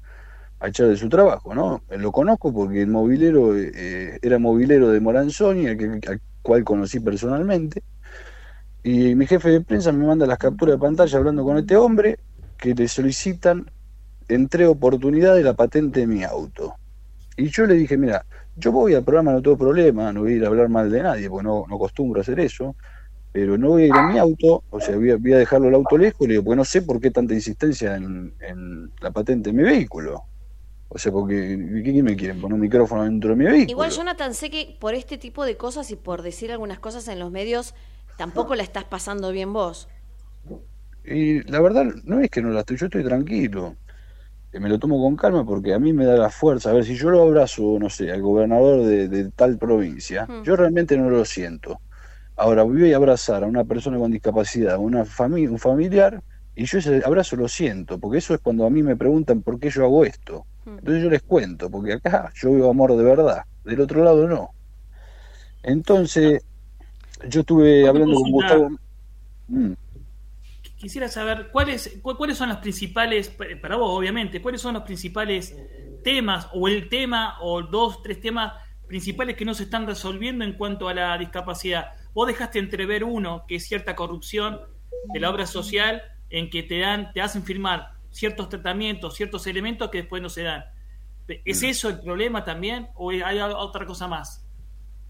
echar 0.67 0.87
de 0.87 0.97
su 0.97 1.09
trabajo, 1.09 1.55
¿no? 1.55 1.83
Lo 1.89 2.11
conozco 2.11 2.53
porque 2.53 2.81
el 2.83 2.87
movilero 2.89 3.57
eh, 3.57 4.19
era 4.21 4.39
movilero 4.39 4.89
de 4.89 4.99
Moranzoni, 4.99 5.67
al, 5.67 6.01
al 6.07 6.21
cual 6.41 6.63
conocí 6.63 6.99
personalmente. 6.99 7.83
Y 8.83 9.15
mi 9.15 9.27
jefe 9.27 9.49
de 9.49 9.61
prensa 9.61 9.91
me 9.91 10.05
manda 10.05 10.25
las 10.25 10.37
capturas 10.37 10.75
de 10.75 10.79
pantalla 10.79 11.17
hablando 11.17 11.43
con 11.43 11.57
este 11.57 11.75
hombre 11.75 12.17
que 12.57 12.73
le 12.73 12.87
solicitan 12.87 13.69
entre 14.27 14.65
oportunidad 14.65 15.35
de 15.35 15.43
la 15.43 15.53
patente 15.53 16.01
de 16.01 16.07
mi 16.07 16.23
auto. 16.23 16.73
Y 17.37 17.49
yo 17.49 17.65
le 17.65 17.75
dije, 17.75 17.97
mira, 17.97 18.25
yo 18.55 18.71
voy 18.71 18.93
al 18.93 19.03
programa, 19.03 19.33
no 19.33 19.41
tengo 19.41 19.57
problema, 19.57 20.11
no 20.11 20.21
voy 20.21 20.33
a 20.33 20.35
ir 20.37 20.45
a 20.45 20.47
hablar 20.47 20.69
mal 20.69 20.89
de 20.89 21.03
nadie, 21.03 21.29
porque 21.29 21.43
no, 21.43 21.65
no 21.67 21.75
acostumbro 21.75 22.19
a 22.19 22.21
hacer 22.21 22.39
eso, 22.39 22.75
pero 23.31 23.57
no 23.57 23.69
voy 23.69 23.83
a 23.83 23.85
ir 23.87 23.95
en 23.95 24.07
mi 24.09 24.17
auto, 24.17 24.63
o 24.69 24.79
sea, 24.79 24.95
voy 24.95 25.11
a, 25.11 25.17
voy 25.17 25.33
a 25.33 25.37
dejarlo 25.37 25.69
el 25.69 25.75
auto 25.75 25.97
lejos, 25.97 26.27
le 26.27 26.33
digo, 26.33 26.43
porque 26.43 26.57
no 26.57 26.65
sé 26.65 26.81
por 26.81 26.99
qué 26.99 27.11
tanta 27.11 27.33
insistencia 27.33 27.95
en, 27.95 28.33
en 28.41 28.91
la 28.99 29.11
patente 29.11 29.51
de 29.51 29.57
mi 29.57 29.63
vehículo. 29.63 30.23
O 30.93 30.97
sea, 30.97 31.11
porque 31.11 31.57
¿qué, 31.85 31.93
qué 31.93 32.03
me 32.03 32.17
quieren? 32.17 32.41
¿Poner 32.41 32.55
un 32.55 32.59
micrófono 32.59 33.05
dentro 33.05 33.29
de 33.29 33.35
mi 33.37 33.45
vehículo? 33.45 33.71
Igual, 33.71 33.91
Jonathan, 33.91 34.33
sé 34.33 34.49
que 34.49 34.75
por 34.77 34.93
este 34.93 35.17
tipo 35.17 35.45
de 35.45 35.55
cosas 35.55 35.89
y 35.89 35.95
por 35.95 36.21
decir 36.21 36.51
algunas 36.51 36.79
cosas 36.79 37.07
en 37.07 37.17
los 37.17 37.31
medios, 37.31 37.73
tampoco 38.21 38.53
la 38.53 38.61
estás 38.61 38.83
pasando 38.85 39.31
bien 39.31 39.51
vos. 39.51 39.87
Y 41.03 41.41
la 41.49 41.59
verdad 41.59 41.85
no 42.03 42.19
es 42.19 42.29
que 42.29 42.41
no 42.41 42.49
la 42.51 42.59
estoy, 42.59 42.77
yo 42.77 42.85
estoy 42.85 43.03
tranquilo. 43.03 43.75
Eh, 44.53 44.59
Me 44.59 44.69
lo 44.69 44.79
tomo 44.79 45.01
con 45.01 45.15
calma 45.15 45.45
porque 45.45 45.73
a 45.73 45.79
mí 45.79 45.93
me 45.93 46.05
da 46.05 46.17
la 46.17 46.29
fuerza. 46.29 46.71
A 46.71 46.73
ver, 46.73 46.85
si 46.85 46.95
yo 46.95 47.09
lo 47.09 47.21
abrazo, 47.23 47.77
no 47.79 47.89
sé, 47.89 48.11
al 48.11 48.21
gobernador 48.21 48.83
de, 48.85 49.07
de 49.07 49.31
tal 49.31 49.57
provincia, 49.57 50.27
Mm. 50.27 50.43
yo 50.43 50.55
realmente 50.55 50.97
no 50.97 51.09
lo 51.09 51.25
siento. 51.25 51.81
Ahora 52.35 52.63
voy 52.63 52.93
a 52.93 52.97
abrazar 52.97 53.43
a 53.43 53.47
una 53.47 53.65
persona 53.65 53.97
con 53.99 54.11
discapacidad, 54.11 54.77
una 54.79 55.05
familia, 55.05 55.51
un 55.51 55.59
familiar, 55.59 56.21
y 56.55 56.65
yo 56.65 56.79
ese 56.79 57.01
abrazo 57.05 57.35
lo 57.37 57.47
siento, 57.47 57.99
porque 57.99 58.19
eso 58.19 58.33
es 58.35 58.41
cuando 58.41 58.65
a 58.65 58.69
mí 58.69 58.83
me 58.83 58.97
preguntan 58.97 59.41
por 59.43 59.59
qué 59.59 59.69
yo 59.71 59.83
hago 59.85 60.05
esto. 60.05 60.45
Entonces 60.79 61.03
yo 61.03 61.09
les 61.09 61.23
cuento, 61.23 61.69
porque 61.71 61.93
acá 61.93 62.31
yo 62.35 62.53
veo 62.53 62.69
amor 62.69 62.95
de 62.97 63.03
verdad, 63.03 63.43
del 63.65 63.81
otro 63.81 64.03
lado 64.03 64.27
no. 64.27 64.51
Entonces, 65.63 66.43
yo 67.27 67.41
estuve 67.41 67.87
hablando 67.87 68.15
con? 68.15 68.31
Gustavo. 68.31 68.69
Mm. 69.47 69.73
Quisiera 70.77 71.07
saber 71.09 71.49
cuáles 71.51 71.99
cu- 72.01 72.15
cuáles 72.17 72.37
son 72.37 72.49
los 72.49 72.57
principales, 72.57 73.29
pa- 73.29 73.45
para 73.61 73.75
vos 73.75 73.97
obviamente, 73.97 74.41
cuáles 74.41 74.61
son 74.61 74.73
los 74.73 74.83
principales 74.83 75.55
temas 76.03 76.47
o 76.53 76.67
el 76.67 76.89
tema 76.89 77.37
o 77.41 77.61
dos, 77.61 78.01
tres 78.01 78.19
temas 78.19 78.53
principales 78.87 79.35
que 79.35 79.45
no 79.45 79.53
se 79.53 79.63
están 79.63 79.85
resolviendo 79.85 80.43
en 80.43 80.53
cuanto 80.53 80.89
a 80.89 80.93
la 80.93 81.17
discapacidad. 81.17 81.91
Vos 82.13 82.27
dejaste 82.27 82.59
entrever 82.59 83.03
uno, 83.03 83.45
que 83.47 83.55
es 83.55 83.67
cierta 83.67 83.95
corrupción 83.95 84.59
de 85.13 85.19
la 85.19 85.29
obra 85.29 85.45
social 85.45 86.01
en 86.29 86.49
que 86.49 86.63
te 86.63 86.79
dan, 86.79 87.13
te 87.13 87.21
hacen 87.21 87.43
firmar 87.43 87.93
ciertos 88.09 88.49
tratamientos, 88.49 89.15
ciertos 89.15 89.45
elementos 89.47 89.89
que 89.89 89.99
después 89.99 90.21
no 90.21 90.29
se 90.29 90.43
dan. 90.43 90.65
¿Es 91.45 91.63
eso 91.63 91.87
el 91.89 91.99
problema 92.01 92.43
también 92.43 92.89
o 92.95 93.11
hay 93.11 93.39
otra 93.39 93.85
cosa 93.85 94.07
más? 94.07 94.45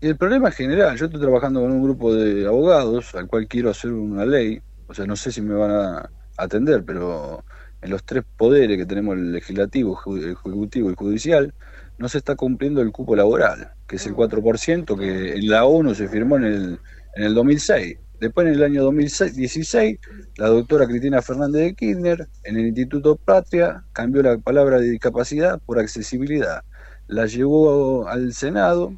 Y 0.04 0.08
el 0.08 0.18
problema 0.18 0.50
es 0.50 0.56
general. 0.56 0.98
Yo 0.98 1.06
estoy 1.06 1.22
trabajando 1.22 1.62
con 1.62 1.72
un 1.72 1.84
grupo 1.84 2.12
de 2.12 2.48
abogados 2.48 3.14
al 3.14 3.28
cual 3.28 3.48
quiero 3.48 3.70
hacer 3.70 3.92
una 3.92 4.26
ley. 4.26 4.60
O 4.88 4.96
sea, 4.96 5.06
no 5.06 5.16
sé 5.16 5.32
si 5.32 5.44
me 5.44 5.54
van 5.54 5.70
a 5.70 6.10
atender, 6.38 6.84
pero 6.84 7.46
en 7.84 7.92
los 7.92 8.04
tres 8.04 8.24
poderes 8.36 8.78
que 8.78 8.88
tenemos, 8.88 9.16
el 9.16 9.32
legislativo, 9.32 10.00
el 10.08 10.32
ejecutivo 10.32 10.90
y 10.90 10.96
judicial, 10.96 11.54
no 12.00 12.10
se 12.10 12.18
está 12.18 12.36
cumpliendo 12.36 12.82
el 12.82 12.92
cupo 12.92 13.16
laboral, 13.16 13.74
que 13.88 13.98
es 13.98 14.08
el 14.08 14.16
4% 14.16 14.98
que 14.98 15.34
en 15.36 15.48
la 15.48 15.66
ONU 15.66 15.94
se 15.94 16.08
firmó 16.08 16.38
en 16.38 16.46
el, 16.46 16.80
en 17.16 17.24
el 17.24 17.36
2006. 17.36 18.00
Después, 18.20 18.48
en 18.48 18.54
el 18.56 18.64
año 18.64 18.84
2016, 18.84 20.00
la 20.38 20.48
doctora 20.48 20.88
Cristina 20.88 21.22
Fernández 21.22 21.62
de 21.62 21.76
Kirchner, 21.76 22.28
en 22.44 22.58
el 22.58 22.66
Instituto 22.68 23.18
Patria, 23.18 23.84
cambió 23.94 24.24
la 24.24 24.40
palabra 24.40 24.80
de 24.80 24.90
discapacidad 24.90 25.62
por 25.64 25.78
accesibilidad. 25.78 26.64
La 27.08 27.28
llevó 27.28 28.08
al 28.08 28.34
Senado 28.34 28.98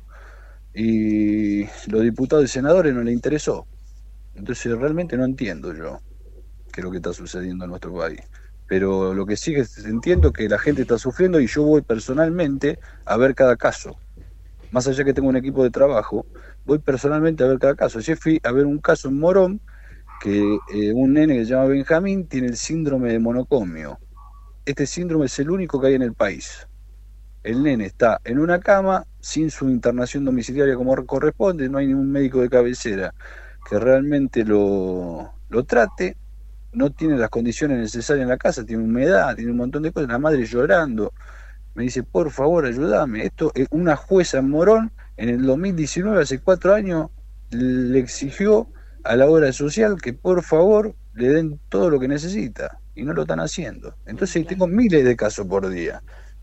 y 0.73 1.65
los 1.87 2.01
diputados 2.01 2.45
y 2.45 2.47
senadores 2.47 2.93
no 2.93 3.03
le 3.03 3.11
interesó. 3.11 3.67
Entonces 4.35 4.77
realmente 4.77 5.15
no 5.15 5.25
entiendo 5.25 5.73
yo 5.73 5.99
qué 6.71 6.81
es 6.81 6.83
lo 6.83 6.91
que 6.91 6.97
está 6.97 7.13
sucediendo 7.13 7.65
en 7.65 7.69
nuestro 7.69 7.93
país. 7.93 8.21
Pero 8.67 9.13
lo 9.13 9.25
que 9.25 9.37
sí 9.37 9.53
entiendo 9.85 10.29
es 10.29 10.33
que 10.33 10.49
la 10.49 10.57
gente 10.57 10.81
está 10.81 10.97
sufriendo 10.97 11.39
y 11.39 11.47
yo 11.47 11.63
voy 11.63 11.81
personalmente 11.81 12.79
a 13.05 13.17
ver 13.17 13.35
cada 13.35 13.55
caso. 13.55 13.97
Más 14.71 14.87
allá 14.87 15.03
que 15.03 15.13
tengo 15.13 15.29
un 15.29 15.35
equipo 15.35 15.63
de 15.63 15.69
trabajo, 15.69 16.25
voy 16.65 16.79
personalmente 16.79 17.43
a 17.43 17.47
ver 17.47 17.59
cada 17.59 17.75
caso. 17.75 17.99
Ayer 17.99 18.17
fui 18.17 18.39
a 18.43 18.51
ver 18.51 18.65
un 18.65 18.79
caso 18.79 19.09
en 19.09 19.19
Morón 19.19 19.61
que 20.21 20.57
eh, 20.73 20.93
un 20.93 21.13
nene 21.13 21.35
que 21.35 21.45
se 21.45 21.51
llama 21.51 21.65
Benjamín 21.65 22.27
tiene 22.27 22.47
el 22.47 22.57
síndrome 22.57 23.11
de 23.11 23.19
monocomio. 23.19 23.99
Este 24.65 24.87
síndrome 24.87 25.25
es 25.25 25.37
el 25.37 25.51
único 25.51 25.79
que 25.79 25.87
hay 25.87 25.93
en 25.95 26.01
el 26.01 26.13
país. 26.13 26.67
El 27.43 27.61
nene 27.61 27.85
está 27.85 28.21
en 28.23 28.39
una 28.39 28.59
cama 28.59 29.05
sin 29.23 29.49
su 29.49 29.69
internación 29.69 30.25
domiciliaria 30.25 30.75
como 30.75 30.93
corresponde, 31.05 31.69
no 31.69 31.77
hay 31.77 31.87
ningún 31.87 32.11
médico 32.11 32.41
de 32.41 32.49
cabecera 32.49 33.15
que 33.67 33.79
realmente 33.79 34.43
lo, 34.43 35.33
lo 35.49 35.63
trate 35.63 36.17
no 36.73 36.91
tiene 36.91 37.17
las 37.17 37.29
condiciones 37.29 37.77
necesarias 37.77 38.23
en 38.23 38.29
la 38.29 38.37
casa, 38.37 38.65
tiene 38.65 38.83
humedad, 38.83 39.35
tiene 39.35 39.51
un 39.51 39.57
montón 39.57 39.83
de 39.83 39.91
cosas, 39.91 40.09
la 40.09 40.19
madre 40.19 40.45
llorando. 40.45 41.13
Me 41.75 41.83
dice, 41.83 42.03
por 42.03 42.31
favor, 42.31 42.65
ayúdame. 42.65 43.25
Esto 43.25 43.51
es 43.55 43.67
una 43.71 43.95
jueza 43.95 44.39
en 44.39 44.49
Morón 44.49 44.91
en 45.17 45.29
el 45.29 45.45
2019, 45.45 46.21
hace 46.21 46.39
cuatro 46.39 46.73
años, 46.73 47.09
le 47.51 47.99
exigió 47.99 48.67
a 49.03 49.15
la 49.15 49.27
obra 49.27 49.51
social 49.53 50.01
que 50.01 50.13
por 50.13 50.43
favor 50.43 50.95
le 51.13 51.29
den 51.29 51.59
todo 51.69 51.89
lo 51.89 51.99
que 51.99 52.07
necesita 52.07 52.79
y 52.95 53.03
no 53.03 53.13
lo 53.13 53.21
están 53.21 53.39
haciendo. 53.39 53.95
Entonces 54.05 54.45
tengo 54.47 54.67
miles 54.67 55.05
de 55.05 55.15
casos 55.15 55.45
por 55.45 55.69
día. 55.69 56.01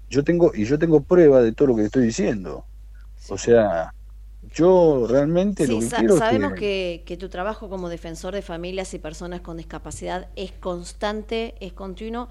Yo 0.09 0.23
tengo 0.23 0.53
y 0.55 0.65
yo 0.65 0.79
tengo 0.79 1.03
prueba 1.03 1.43
de 1.43 1.53
todo 1.53 1.69
lo 1.69 1.77
que 1.77 1.85
estoy 1.85 2.05
diciendo. 2.05 2.67
O 3.31 3.39
sea, 3.39 3.93
yo 4.43 5.07
realmente 5.09 5.67
lo 5.67 5.77
Sí, 5.77 5.81
que 5.81 5.91
sa- 5.91 5.99
quiero 5.99 6.21
sabemos 6.21 6.55
que- 6.55 6.55
que, 6.55 7.03
que 7.07 7.17
tu 7.17 7.29
trabajo 7.29 7.69
como 7.69 7.89
defensor 7.89 8.35
de 8.35 8.43
familias 8.43 8.95
y 8.95 8.99
personas 8.99 9.41
con 9.43 9.57
discapacidad 9.59 10.29
es 10.37 10.53
constante, 10.53 11.55
es 11.61 11.73
continuo, 11.75 12.29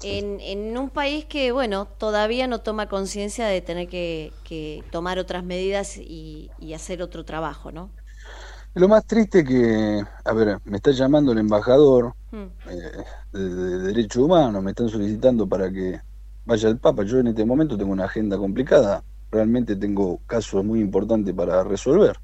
en, 0.00 0.40
en 0.40 0.76
un 0.76 0.90
país 0.90 1.24
que, 1.26 1.52
bueno, 1.52 1.86
todavía 1.86 2.48
no 2.48 2.60
toma 2.60 2.88
conciencia 2.88 3.46
de 3.46 3.60
tener 3.60 3.88
que, 3.88 4.40
que 4.42 4.84
tomar 4.90 5.18
otras 5.20 5.44
medidas 5.44 5.96
y, 5.96 6.50
y 6.58 6.74
hacer 6.74 7.02
otro 7.02 7.24
trabajo, 7.24 7.70
¿no? 7.70 7.90
Lo 8.74 8.88
más 8.88 9.04
triste 9.06 9.44
que, 9.44 10.02
a 10.24 10.32
ver, 10.32 10.58
me 10.64 10.76
está 10.78 10.92
llamando 10.92 11.32
el 11.32 11.38
embajador 11.38 12.14
Mm. 12.32 12.50
eh, 12.64 13.04
de, 13.32 13.48
de 13.54 13.78
Derechos 13.78 14.22
Humanos, 14.24 14.62
me 14.62 14.70
están 14.70 14.88
solicitando 14.88 15.48
para 15.48 15.70
que 15.70 16.00
vaya 16.44 16.68
al 16.68 16.78
Papa. 16.78 17.04
Yo 17.04 17.18
en 17.18 17.28
este 17.28 17.44
momento 17.44 17.76
tengo 17.76 17.92
una 17.92 18.06
agenda 18.06 18.38
complicada, 18.38 19.04
realmente 19.32 19.74
tengo 19.76 20.20
casos 20.26 20.64
muy 20.64 20.80
importantes 20.80 21.34
para 21.34 21.64
resolver. 21.64 22.16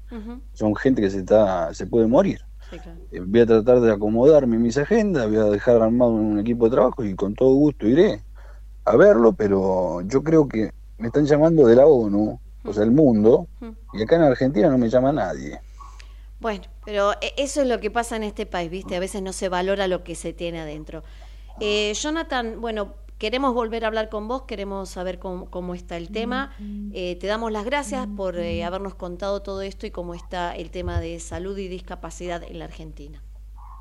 Son 0.53 0.75
gente 0.75 1.01
que 1.01 1.09
se 1.09 1.19
está, 1.19 1.73
se 1.73 1.87
puede 1.87 2.07
morir. 2.07 2.39
Sí, 2.69 2.77
claro. 2.79 2.99
Eh, 3.11 3.21
Voy 3.25 3.39
a 3.41 3.45
tratar 3.45 3.81
de 3.81 3.91
acomodarme 3.91 4.55
en 4.57 4.61
mis 4.61 4.77
agendas, 4.77 5.27
voy 5.27 5.37
a 5.37 5.45
dejar 5.45 5.81
armado 5.81 6.11
un 6.11 6.39
equipo 6.39 6.65
de 6.65 6.71
trabajo 6.71 7.03
y 7.03 7.15
con 7.15 7.33
todo 7.33 7.53
gusto 7.55 7.87
iré 7.87 8.21
a 8.85 8.95
verlo, 8.95 9.33
pero 9.33 10.01
yo 10.01 10.23
creo 10.23 10.47
que 10.47 10.71
me 10.97 11.07
están 11.07 11.25
llamando 11.25 11.65
de 11.67 11.75
la 11.75 11.85
ONU, 11.85 12.39
o 12.63 12.73
sea, 12.73 12.83
el 12.83 12.91
mundo, 12.91 13.47
y 13.93 14.03
acá 14.03 14.17
en 14.17 14.23
Argentina 14.23 14.69
no 14.69 14.77
me 14.77 14.89
llama 14.89 15.11
nadie. 15.11 15.59
Bueno, 16.39 16.63
pero 16.85 17.13
e- 17.21 17.33
eso 17.37 17.61
es 17.61 17.67
lo 17.67 17.79
que 17.79 17.91
pasa 17.91 18.15
en 18.15 18.23
este 18.23 18.45
país, 18.45 18.69
¿viste? 18.69 18.95
A 18.95 18.99
veces 18.99 19.21
no 19.21 19.33
se 19.33 19.49
valora 19.49 19.87
lo 19.87 20.03
que 20.03 20.15
se 20.15 20.33
tiene 20.33 20.59
adentro. 20.61 21.03
Eh, 21.59 21.93
Jonathan, 21.93 22.61
bueno, 22.61 22.93
queremos 23.19 23.53
volver 23.53 23.83
a 23.83 23.87
hablar 23.87 24.09
con 24.09 24.27
vos, 24.27 24.43
queremos 24.43 24.89
saber 24.89 25.19
cómo, 25.19 25.51
cómo 25.51 25.75
está 25.75 25.97
el 25.97 26.09
tema. 26.09 26.55
Eh, 26.93 27.17
te 27.19 27.27
damos 27.27 27.51
las 27.51 27.65
gracias 27.65 28.07
por 28.17 28.39
eh, 28.39 28.63
habernos 28.63 28.95
contado 28.95 29.41
todo 29.41 29.61
esto 29.61 29.85
y 29.85 29.91
cómo 29.91 30.15
está 30.15 30.55
el 30.55 30.71
tema 30.71 30.99
de 30.99 31.19
salud 31.19 31.55
y 31.57 31.67
discapacidad 31.67 32.41
en 32.41 32.57
la 32.57 32.65
Argentina. 32.65 33.21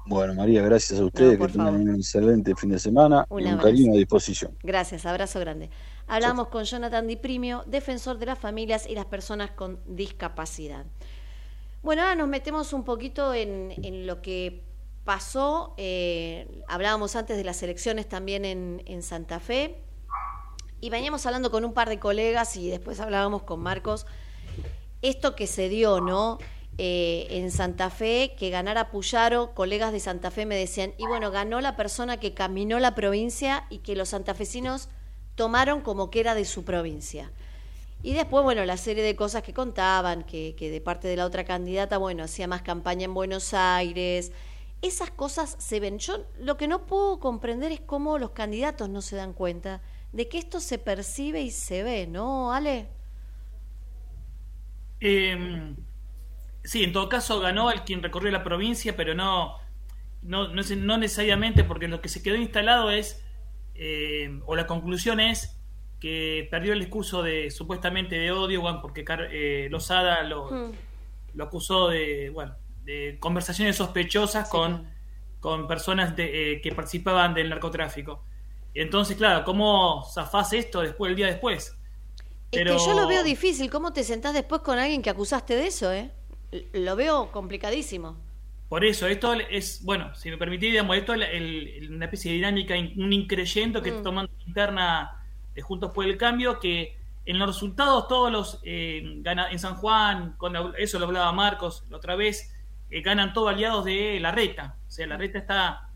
Bueno, 0.07 0.35
María, 0.35 0.63
gracias 0.63 0.99
a 0.99 1.05
ustedes, 1.05 1.39
por 1.39 1.49
que 1.49 1.59
tengan 1.59 1.75
un 1.77 1.95
excelente 1.95 2.55
fin 2.57 2.71
de 2.71 2.79
semana 2.79 3.27
Un 3.29 3.43
y 3.43 3.53
un 3.53 3.59
cariño 3.59 3.93
a 3.93 3.97
disposición. 3.97 4.57
Gracias, 4.63 5.07
abrazo 5.07 5.39
grande. 5.39 5.71
Hablamos 6.07 6.49
con 6.49 6.65
Jonathan 6.65 7.07
Di 7.07 7.17
Primio, 7.17 7.63
defensor 7.67 8.19
de 8.19 8.27
las 8.27 8.39
familias 8.39 8.89
y 8.89 8.95
las 8.95 9.05
personas 9.05 9.51
con 9.51 9.79
discapacidad. 9.87 10.87
Bueno, 11.83 12.03
ahora 12.03 12.15
nos 12.17 12.29
metemos 12.29 12.73
un 12.73 12.85
poquito 12.85 13.35
en, 13.35 13.75
en 13.83 14.07
lo 14.07 14.21
que 14.21 14.68
pasó. 15.09 15.73
eh, 15.79 16.47
hablábamos 16.69 17.17
antes 17.17 17.39
de 17.39 17.43
las 17.43 17.63
elecciones 17.63 18.07
también 18.07 18.45
en, 18.45 19.03
Santa 19.03 19.41
Fe. 19.41 19.81
Y 20.83 20.91
veníamos 20.91 21.25
hablando 21.25 21.51
con 21.51 21.65
un 21.65 21.73
par 21.73 21.89
de 21.89 21.99
colegas 21.99 22.55
y 22.59 22.69
después 22.69 23.01
hablábamos 23.01 23.45
con 23.45 23.59
Marcos. 23.61 24.05
Esto 25.01 25.35
que 25.35 25.47
se 25.47 25.71
dio, 25.71 26.03
¿no? 26.03 26.37
Eh, 26.77 27.27
en 27.31 27.51
Santa 27.51 27.89
Fe, 27.89 28.35
que 28.39 28.51
ganara 28.51 28.91
Puyaro, 28.91 29.55
colegas 29.55 29.93
de 29.93 30.01
Santa 30.01 30.31
Fe 30.31 30.45
me 30.45 30.57
decían, 30.57 30.93
y 30.99 31.07
bueno, 31.07 31.31
ganó 31.31 31.63
la 31.63 31.75
persona 31.75 32.21
que 32.21 32.35
caminó 32.35 32.79
la 32.79 32.95
provincia 32.95 33.65
y 33.71 33.79
que 33.79 33.97
los 33.97 34.11
santafesinos 34.11 34.91
tomaron 35.37 35.81
como 35.81 36.11
que 36.11 36.21
era 36.21 36.35
de 36.35 36.45
su 36.45 36.67
provincia. 36.67 37.33
Y 38.03 38.13
después, 38.13 38.45
bueno, 38.45 38.63
la 38.67 38.77
serie 38.77 39.03
de 39.03 39.17
cosas 39.17 39.43
que 39.43 39.55
contaban, 39.55 40.25
que 40.25 40.55
de 40.59 40.81
parte 40.83 41.09
de 41.09 41.17
la 41.17 41.25
otra 41.25 41.45
candidata, 41.45 41.97
bueno, 41.97 42.25
hacía 42.25 42.47
más 42.47 42.61
campaña 42.61 43.07
en 43.07 43.15
Buenos 43.15 43.55
Aires. 43.55 44.33
Esas 44.83 45.11
cosas 45.11 45.57
se 45.59 45.81
ven. 45.81 45.99
Yo 45.99 46.27
lo 46.39 46.57
que 46.57 46.69
no 46.69 46.87
puedo 46.87 47.21
comprender 47.21 47.73
es 47.73 47.81
cómo 47.81 48.19
los 48.19 48.31
candidatos 48.31 48.89
no 48.89 49.03
se 49.03 49.17
dan 49.17 49.33
cuenta 49.33 49.83
de 50.13 50.29
que 50.29 50.39
esto 50.39 50.61
se 50.61 50.79
percibe 50.79 51.43
y 51.43 51.51
se 51.51 51.83
ve, 51.83 52.07
¿no, 52.07 52.53
Ale? 52.53 52.89
Eh, 55.01 55.75
sí, 56.65 56.85
en 56.85 56.93
todo 56.93 57.09
caso 57.09 57.41
ganó 57.41 57.71
el 57.71 57.83
quien 57.85 58.03
recorrió 58.03 58.31
la 58.31 58.43
provincia, 58.45 58.97
pero 58.97 59.15
no, 59.15 59.55
no, 60.23 60.49
no, 60.49 60.63
no 60.63 60.99
necesariamente, 60.99 61.65
porque 61.65 61.89
lo 61.89 62.01
que 62.01 62.09
se 62.09 62.23
quedó 62.23 62.37
instalado 62.37 62.91
es, 62.91 63.25
eh, 63.75 64.41
o 64.47 64.57
la 64.57 64.67
conclusión 64.67 65.21
es, 65.21 65.61
que 66.01 66.47
perdió 66.51 66.73
el 66.75 66.81
discurso 66.81 67.23
de 67.23 67.51
supuestamente 67.51 68.17
de 68.17 68.33
odio, 68.33 68.61
bueno, 68.61 68.81
porque 68.83 69.05
eh, 69.33 69.69
Lozada 69.71 70.23
lo, 70.25 70.51
Mm. 70.51 70.73
lo 71.35 71.45
acusó 71.45 71.89
de, 71.89 72.31
bueno, 72.31 72.57
de 72.89 73.19
conversaciones 73.21 73.77
sospechosas 73.77 74.49
con, 74.49 74.89
con 75.41 75.69
personas 75.69 76.17
de, 76.17 76.53
eh, 76.55 76.61
que 76.63 76.73
participaban 76.73 77.35
del 77.35 77.51
narcotráfico. 77.51 78.25
Y 78.73 78.81
entonces, 78.81 79.17
claro, 79.19 79.45
¿cómo 79.45 80.05
zafás 80.15 80.55
esto 80.55 80.81
después, 80.81 81.11
el 81.11 81.17
día 81.17 81.27
después? 81.27 81.77
Es 82.51 82.65
que 82.65 82.79
yo 82.79 82.95
lo 82.99 83.07
veo 83.07 83.23
difícil. 83.23 83.69
¿Cómo 83.71 83.93
te 83.93 84.03
sentás 84.05 84.33
después 84.33 84.63
con 84.63 84.79
alguien 84.79 85.03
que 85.03 85.11
acusaste 85.11 85.55
de 85.55 85.67
eso, 85.67 85.93
eh? 85.93 86.11
Lo 86.73 86.97
veo 86.97 87.31
complicadísimo. 87.31 88.17
Por 88.71 88.87
eso, 88.87 89.07
esto 89.07 89.35
es, 89.35 89.85
bueno, 89.85 90.15
si 90.15 90.31
me 90.31 90.39
permitís, 90.39 90.71
digamos, 90.71 90.97
esto 90.97 91.13
es 91.13 91.21
el- 91.31 91.69
el- 91.69 91.95
una 91.95 92.07
especie 92.07 92.31
de 92.31 92.37
dinámica, 92.37 92.75
in- 92.75 92.95
un 93.03 93.13
increyendo 93.13 93.83
que 93.83 93.91
Mm. 93.91 93.95
está 93.97 94.03
tomando 94.05 94.33
interna 94.47 95.27
de 95.55 95.61
Juntos 95.61 95.91
por 95.93 96.07
el 96.07 96.17
Cambio, 96.17 96.59
que 96.59 96.97
en 97.27 97.39
los 97.39 97.49
resultados 97.49 98.09
todos 98.09 98.33
los, 98.33 98.61
eh, 98.65 99.21
en 99.25 99.59
San 99.59 99.75
Juan, 99.75 100.37
con 100.39 100.55
la- 100.55 100.73
eso 100.79 100.99
lo 100.99 101.05
hablaba 101.05 101.31
Marcos 101.33 101.85
la 101.91 101.99
otra 101.99 102.17
vez, 102.17 102.51
eh, 102.91 103.01
ganan 103.03 103.33
todos 103.33 103.51
aliados 103.51 103.85
de 103.85 104.19
la 104.21 104.31
reta. 104.33 104.77
O 104.87 104.91
sea, 104.91 105.07
la 105.07 105.17
reta 105.17 105.39
está, 105.39 105.89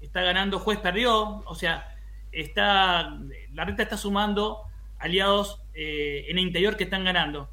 está 0.00 0.22
ganando, 0.22 0.58
juez 0.58 0.78
perdió, 0.78 1.42
o 1.46 1.54
sea, 1.54 1.88
está, 2.32 3.18
la 3.52 3.64
reta 3.64 3.82
está 3.82 3.96
sumando 3.96 4.62
aliados 4.98 5.62
eh, 5.74 6.26
en 6.28 6.38
el 6.38 6.44
interior 6.44 6.76
que 6.76 6.84
están 6.84 7.04
ganando. 7.04 7.48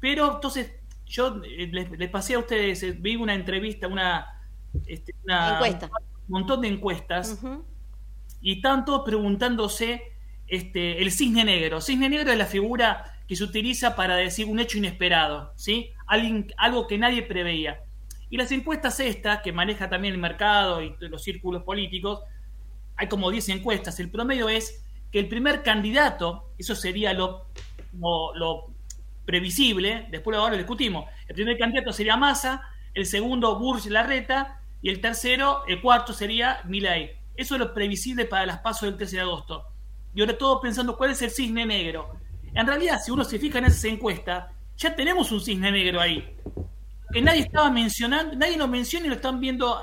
Pero 0.00 0.34
entonces, 0.34 0.72
yo 1.06 1.42
eh, 1.44 1.68
les, 1.72 1.90
les 1.90 2.10
pasé 2.10 2.34
a 2.34 2.38
ustedes, 2.38 2.82
eh, 2.82 2.92
vi 2.98 3.16
una 3.16 3.34
entrevista, 3.34 3.88
una, 3.88 4.26
este, 4.86 5.14
una- 5.24 5.54
Encuesta. 5.54 5.86
un 5.86 5.92
montón 6.28 6.60
de 6.62 6.68
encuestas, 6.68 7.40
y 8.40 8.52
estaban 8.56 8.84
todos 8.84 9.02
preguntándose 9.04 10.02
este, 10.46 11.02
el 11.02 11.10
cisne 11.12 11.44
negro. 11.44 11.80
Cisne 11.80 12.08
negro 12.08 12.30
es 12.32 12.38
la 12.38 12.46
figura 12.46 13.16
que 13.28 13.36
se 13.36 13.44
utiliza 13.44 13.94
para 13.96 14.16
decir 14.16 14.46
un 14.46 14.58
hecho 14.60 14.78
inesperado, 14.78 15.52
¿sí? 15.56 15.90
Alguien, 16.06 16.52
algo 16.56 16.86
que 16.86 16.98
nadie 16.98 17.22
preveía. 17.22 17.80
Y 18.30 18.36
las 18.36 18.52
encuestas 18.52 19.00
estas, 19.00 19.42
que 19.42 19.52
maneja 19.52 19.90
también 19.90 20.14
el 20.14 20.20
mercado 20.20 20.80
y 20.82 20.94
los 21.00 21.22
círculos 21.22 21.64
políticos, 21.64 22.20
hay 22.96 23.08
como 23.08 23.30
10 23.30 23.48
encuestas. 23.50 23.98
El 23.98 24.10
promedio 24.10 24.48
es 24.48 24.84
que 25.10 25.18
el 25.18 25.28
primer 25.28 25.62
candidato, 25.62 26.52
eso 26.56 26.74
sería 26.74 27.12
lo, 27.12 27.46
lo, 28.34 28.70
previsible, 29.24 30.06
después 30.10 30.36
ahora 30.36 30.52
lo 30.52 30.58
discutimos, 30.58 31.04
el 31.28 31.34
primer 31.34 31.56
candidato 31.58 31.92
sería 31.92 32.16
Massa, 32.16 32.62
el 32.94 33.06
segundo 33.06 33.58
Burj 33.58 33.86
Larreta 33.86 34.60
y 34.82 34.90
el 34.90 35.00
tercero, 35.00 35.62
el 35.68 35.80
cuarto 35.80 36.12
sería 36.12 36.62
Milei. 36.64 37.12
Eso 37.36 37.54
es 37.54 37.60
lo 37.60 37.72
previsible 37.72 38.24
para 38.24 38.46
las 38.46 38.58
pasos 38.58 38.82
del 38.82 38.96
13 38.96 39.16
de 39.16 39.22
agosto. 39.22 39.64
Y 40.14 40.20
ahora 40.20 40.36
todos 40.36 40.60
pensando 40.60 40.96
cuál 40.96 41.10
es 41.12 41.22
el 41.22 41.30
cisne 41.30 41.64
negro. 41.64 42.16
En 42.54 42.66
realidad, 42.66 43.00
si 43.00 43.10
uno 43.12 43.24
se 43.24 43.38
fija 43.38 43.58
en 43.58 43.66
esas 43.66 43.84
encuestas, 43.84 44.46
ya 44.76 44.94
tenemos 44.96 45.30
un 45.30 45.40
cisne 45.40 45.70
negro 45.70 46.00
ahí. 46.00 46.36
Que 47.12 47.22
nadie 47.22 47.40
estaba 47.40 47.70
mencionando, 47.70 48.36
nadie 48.36 48.56
lo 48.56 48.68
menciona 48.68 49.06
y 49.06 49.08
lo 49.08 49.16
están 49.16 49.40
viendo, 49.40 49.80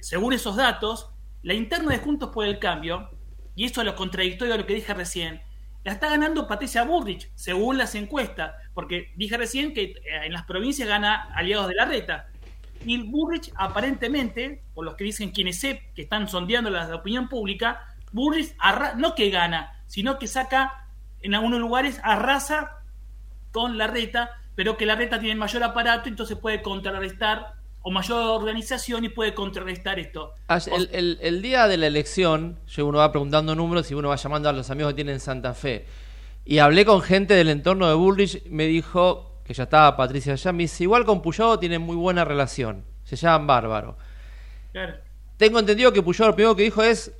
según 0.00 0.32
esos 0.32 0.56
datos, 0.56 1.10
la 1.42 1.54
interna 1.54 1.90
de 1.90 1.98
Juntos 1.98 2.30
por 2.30 2.46
el 2.46 2.58
Cambio, 2.58 3.10
y 3.56 3.64
esto 3.64 3.80
es 3.80 3.86
lo 3.86 3.94
contradictorio 3.94 4.54
a 4.54 4.56
lo 4.56 4.66
que 4.66 4.74
dije 4.74 4.94
recién, 4.94 5.42
la 5.84 5.92
está 5.92 6.08
ganando 6.08 6.48
Patricia 6.48 6.82
Burrich, 6.84 7.30
según 7.34 7.76
las 7.76 7.94
encuestas, 7.94 8.54
porque 8.72 9.12
dije 9.16 9.36
recién 9.36 9.74
que 9.74 9.82
eh, 9.82 9.96
en 10.24 10.32
las 10.32 10.44
provincias 10.44 10.88
gana 10.88 11.28
aliados 11.34 11.68
de 11.68 11.74
la 11.74 11.84
reta. 11.84 12.28
Y 12.86 13.02
Burrich, 13.02 13.52
aparentemente, 13.56 14.62
por 14.74 14.84
los 14.84 14.94
que 14.94 15.04
dicen 15.04 15.30
quienes 15.30 15.60
sé 15.60 15.90
que 15.94 16.02
están 16.02 16.28
sondeando 16.28 16.70
la 16.70 16.94
opinión 16.94 17.28
pública, 17.28 17.86
Burrich 18.12 18.54
no 18.96 19.14
que 19.14 19.28
gana, 19.30 19.82
sino 19.86 20.18
que 20.18 20.26
saca 20.26 20.88
en 21.20 21.34
algunos 21.34 21.60
lugares, 21.60 22.00
arrasa 22.02 22.78
con 23.52 23.76
la 23.76 23.86
reta, 23.86 24.30
pero 24.54 24.76
que 24.76 24.86
la 24.86 24.94
reta 24.96 25.18
tiene 25.18 25.34
mayor 25.34 25.62
aparato, 25.62 26.08
entonces 26.08 26.36
puede 26.38 26.62
contrarrestar, 26.62 27.54
o 27.82 27.90
mayor 27.90 28.40
organización 28.40 29.04
y 29.04 29.10
puede 29.10 29.34
contrarrestar 29.34 29.98
esto. 29.98 30.32
Ayer- 30.48 30.72
El, 30.74 30.88
el- 30.92 31.18
el 31.20 31.42
día 31.42 31.68
de 31.68 31.76
la 31.76 31.86
elección, 31.86 32.58
yo 32.66 32.86
uno 32.86 32.98
va 32.98 33.12
preguntando 33.12 33.54
números 33.54 33.90
y 33.90 33.94
uno 33.94 34.08
va 34.08 34.16
llamando 34.16 34.48
a 34.48 34.52
los 34.52 34.70
amigos 34.70 34.92
que 34.92 34.96
tienen 34.96 35.14
en 35.14 35.20
Santa 35.20 35.52
Fe. 35.52 35.84
Y 36.46 36.58
hablé 36.58 36.84
con 36.86 37.02
gente 37.02 37.34
del 37.34 37.48
entorno 37.50 37.86
de 37.88 37.94
Bullrich, 37.94 38.42
me 38.46 38.64
dijo 38.66 39.40
que 39.44 39.52
ya 39.52 39.64
estaba 39.64 39.96
Patricia 39.96 40.32
allá, 40.32 40.52
me 40.52 40.62
dice, 40.62 40.84
igual 40.84 41.04
con 41.04 41.20
Puyado 41.20 41.58
tienen 41.58 41.82
muy 41.82 41.96
buena 41.96 42.24
relación, 42.24 42.84
se 43.02 43.16
llaman 43.16 43.46
bárbaro. 43.46 43.98
Claro. 44.72 44.94
tengo 45.36 45.58
entendido 45.58 45.92
que 45.92 46.00
Puyol 46.02 46.28
lo 46.28 46.34
primero 46.34 46.56
que 46.56 46.62
dijo 46.62 46.82
es, 46.82 47.12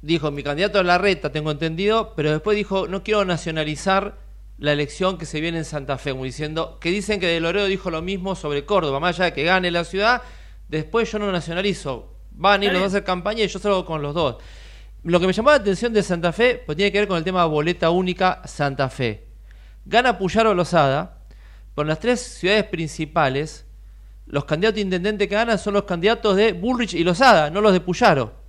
dijo, 0.00 0.30
mi 0.32 0.42
candidato 0.42 0.80
es 0.80 0.84
Larreta, 0.86 1.30
tengo 1.30 1.50
entendido, 1.52 2.12
pero 2.16 2.32
después 2.32 2.56
dijo, 2.56 2.88
no 2.88 3.04
quiero 3.04 3.24
nacionalizar 3.24 4.16
la 4.58 4.72
elección 4.72 5.18
que 5.18 5.26
se 5.26 5.40
viene 5.40 5.58
en 5.58 5.64
Santa 5.64 5.98
Fe, 5.98 6.12
como 6.12 6.24
diciendo, 6.24 6.78
que 6.80 6.90
dicen 6.90 7.20
que 7.20 7.26
De 7.26 7.40
Loredo 7.40 7.66
dijo 7.66 7.90
lo 7.90 8.02
mismo 8.02 8.34
sobre 8.34 8.64
Córdoba, 8.64 9.00
más 9.00 9.16
allá 9.16 9.26
de 9.26 9.32
que 9.32 9.44
gane 9.44 9.70
la 9.70 9.84
ciudad, 9.84 10.22
después 10.68 11.10
yo 11.10 11.18
no 11.18 11.30
nacionalizo, 11.32 12.16
van 12.30 12.62
a 12.62 12.64
ir 12.64 12.72
los 12.72 12.82
dos 12.82 12.92
a 12.94 12.96
hacer 12.96 13.04
campaña 13.04 13.42
y 13.44 13.48
yo 13.48 13.58
salgo 13.58 13.84
con 13.84 14.02
los 14.02 14.14
dos. 14.14 14.36
Lo 15.04 15.18
que 15.18 15.26
me 15.26 15.32
llamó 15.32 15.50
la 15.50 15.56
atención 15.56 15.92
de 15.92 16.02
Santa 16.02 16.32
Fe, 16.32 16.62
pues 16.64 16.76
tiene 16.76 16.92
que 16.92 16.98
ver 16.98 17.08
con 17.08 17.18
el 17.18 17.24
tema 17.24 17.44
boleta 17.46 17.90
única 17.90 18.40
Santa 18.44 18.88
Fe. 18.88 19.26
Gana 19.84 20.16
Puyaro 20.16 20.54
Lozada, 20.54 21.18
por 21.74 21.86
las 21.86 21.98
tres 21.98 22.20
ciudades 22.20 22.64
principales, 22.64 23.66
los 24.26 24.44
candidatos 24.44 24.78
a 24.78 24.82
intendente 24.82 25.28
que 25.28 25.34
ganan 25.34 25.58
son 25.58 25.74
los 25.74 25.84
candidatos 25.84 26.36
de 26.36 26.52
Bullrich 26.52 26.94
y 26.94 27.02
Lozada, 27.02 27.50
no 27.50 27.60
los 27.60 27.72
de 27.72 27.80
Puyaro. 27.80 28.41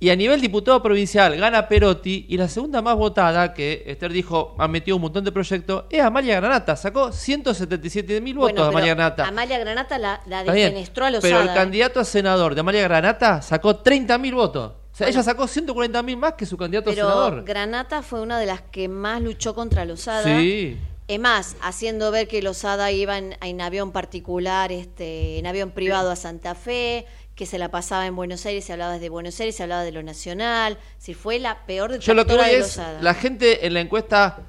Y 0.00 0.10
a 0.10 0.16
nivel 0.16 0.40
diputado 0.40 0.82
provincial 0.82 1.36
gana 1.36 1.68
Perotti 1.68 2.26
y 2.28 2.36
la 2.36 2.48
segunda 2.48 2.82
más 2.82 2.96
votada, 2.96 3.54
que 3.54 3.84
Esther 3.86 4.12
dijo, 4.12 4.54
ha 4.58 4.68
metido 4.68 4.96
un 4.96 5.02
montón 5.02 5.24
de 5.24 5.32
proyectos, 5.32 5.84
es 5.88 6.02
Amalia 6.02 6.36
Granata. 6.40 6.76
Sacó 6.76 7.12
177 7.12 8.20
mil 8.20 8.34
votos 8.34 8.52
Bueno, 8.52 8.68
Amalia 8.68 8.94
Granata. 8.94 9.26
Amalia 9.26 9.58
Granata 9.58 9.98
la, 9.98 10.20
la 10.26 10.42
defenestró 10.44 11.06
a 11.06 11.10
Lozada. 11.10 11.32
Pero 11.32 11.40
el 11.42 11.48
¿eh? 11.48 11.54
candidato 11.54 12.00
a 12.00 12.04
senador 12.04 12.54
de 12.54 12.60
Amalia 12.60 12.82
Granata 12.82 13.40
sacó 13.40 13.76
30 13.76 14.18
mil 14.18 14.34
votos. 14.34 14.72
O 14.94 14.96
sea, 14.96 15.08
ella 15.08 15.22
sacó 15.22 15.48
140 15.48 16.02
mil 16.02 16.16
más 16.16 16.34
que 16.34 16.46
su 16.46 16.56
candidato 16.56 16.90
a 16.90 16.94
senador. 16.94 17.44
Granata 17.44 18.02
fue 18.02 18.20
una 18.20 18.38
de 18.38 18.46
las 18.46 18.62
que 18.62 18.88
más 18.88 19.22
luchó 19.22 19.54
contra 19.54 19.84
Lozada. 19.84 20.22
Sí. 20.22 20.78
Es 21.06 21.20
más, 21.20 21.56
haciendo 21.60 22.10
ver 22.10 22.28
que 22.28 22.40
Lozada 22.40 22.90
iba 22.90 23.18
en, 23.18 23.36
en 23.42 23.60
avión 23.60 23.92
particular, 23.92 24.72
este, 24.72 25.38
en 25.38 25.46
avión 25.46 25.70
privado 25.70 26.10
a 26.10 26.16
Santa 26.16 26.54
Fe, 26.54 27.06
que 27.34 27.46
se 27.46 27.58
la 27.58 27.70
pasaba 27.70 28.06
en 28.06 28.14
Buenos 28.14 28.46
Aires, 28.46 28.64
se 28.64 28.72
hablaba 28.72 28.92
desde 28.92 29.08
Buenos 29.08 29.38
Aires, 29.40 29.56
se 29.56 29.62
hablaba 29.62 29.82
de 29.82 29.92
lo 29.92 30.02
nacional. 30.02 30.78
Si 30.98 31.14
fue 31.14 31.38
la 31.38 31.66
peor 31.66 31.98
Yo 31.98 32.14
lo 32.14 32.26
que 32.26 32.34
voy 32.34 32.44
de 32.46 32.58
es, 32.58 32.80
la 33.00 33.14
gente 33.14 33.66
en 33.66 33.74
la 33.74 33.80
encuesta 33.80 34.42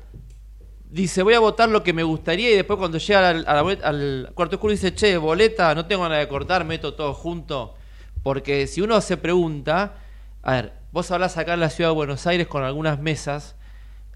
dice, 0.89 1.23
voy 1.23 1.33
a 1.33 1.39
votar 1.39 1.69
lo 1.69 1.83
que 1.83 1.93
me 1.93 2.03
gustaría 2.03 2.51
y 2.51 2.55
después 2.55 2.77
cuando 2.77 2.97
llega 2.99 3.29
al, 3.29 3.45
al 3.83 4.31
cuarto 4.35 4.57
oscuro 4.57 4.71
dice, 4.71 4.93
che, 4.93 5.17
boleta, 5.17 5.73
no 5.73 5.85
tengo 5.87 6.07
nada 6.07 6.19
de 6.19 6.27
cortar, 6.27 6.63
meto 6.63 6.93
todo 6.93 7.13
junto. 7.13 7.75
Porque 8.23 8.65
si 8.67 8.81
uno 8.81 9.01
se 9.01 9.17
pregunta, 9.17 9.95
a 10.41 10.53
ver, 10.53 10.73
vos 10.91 11.11
hablás 11.11 11.37
acá 11.37 11.55
en 11.55 11.59
la 11.59 11.69
ciudad 11.69 11.89
de 11.89 11.95
Buenos 11.95 12.25
Aires 12.27 12.47
con 12.47 12.63
algunas 12.63 12.99
mesas 12.99 13.55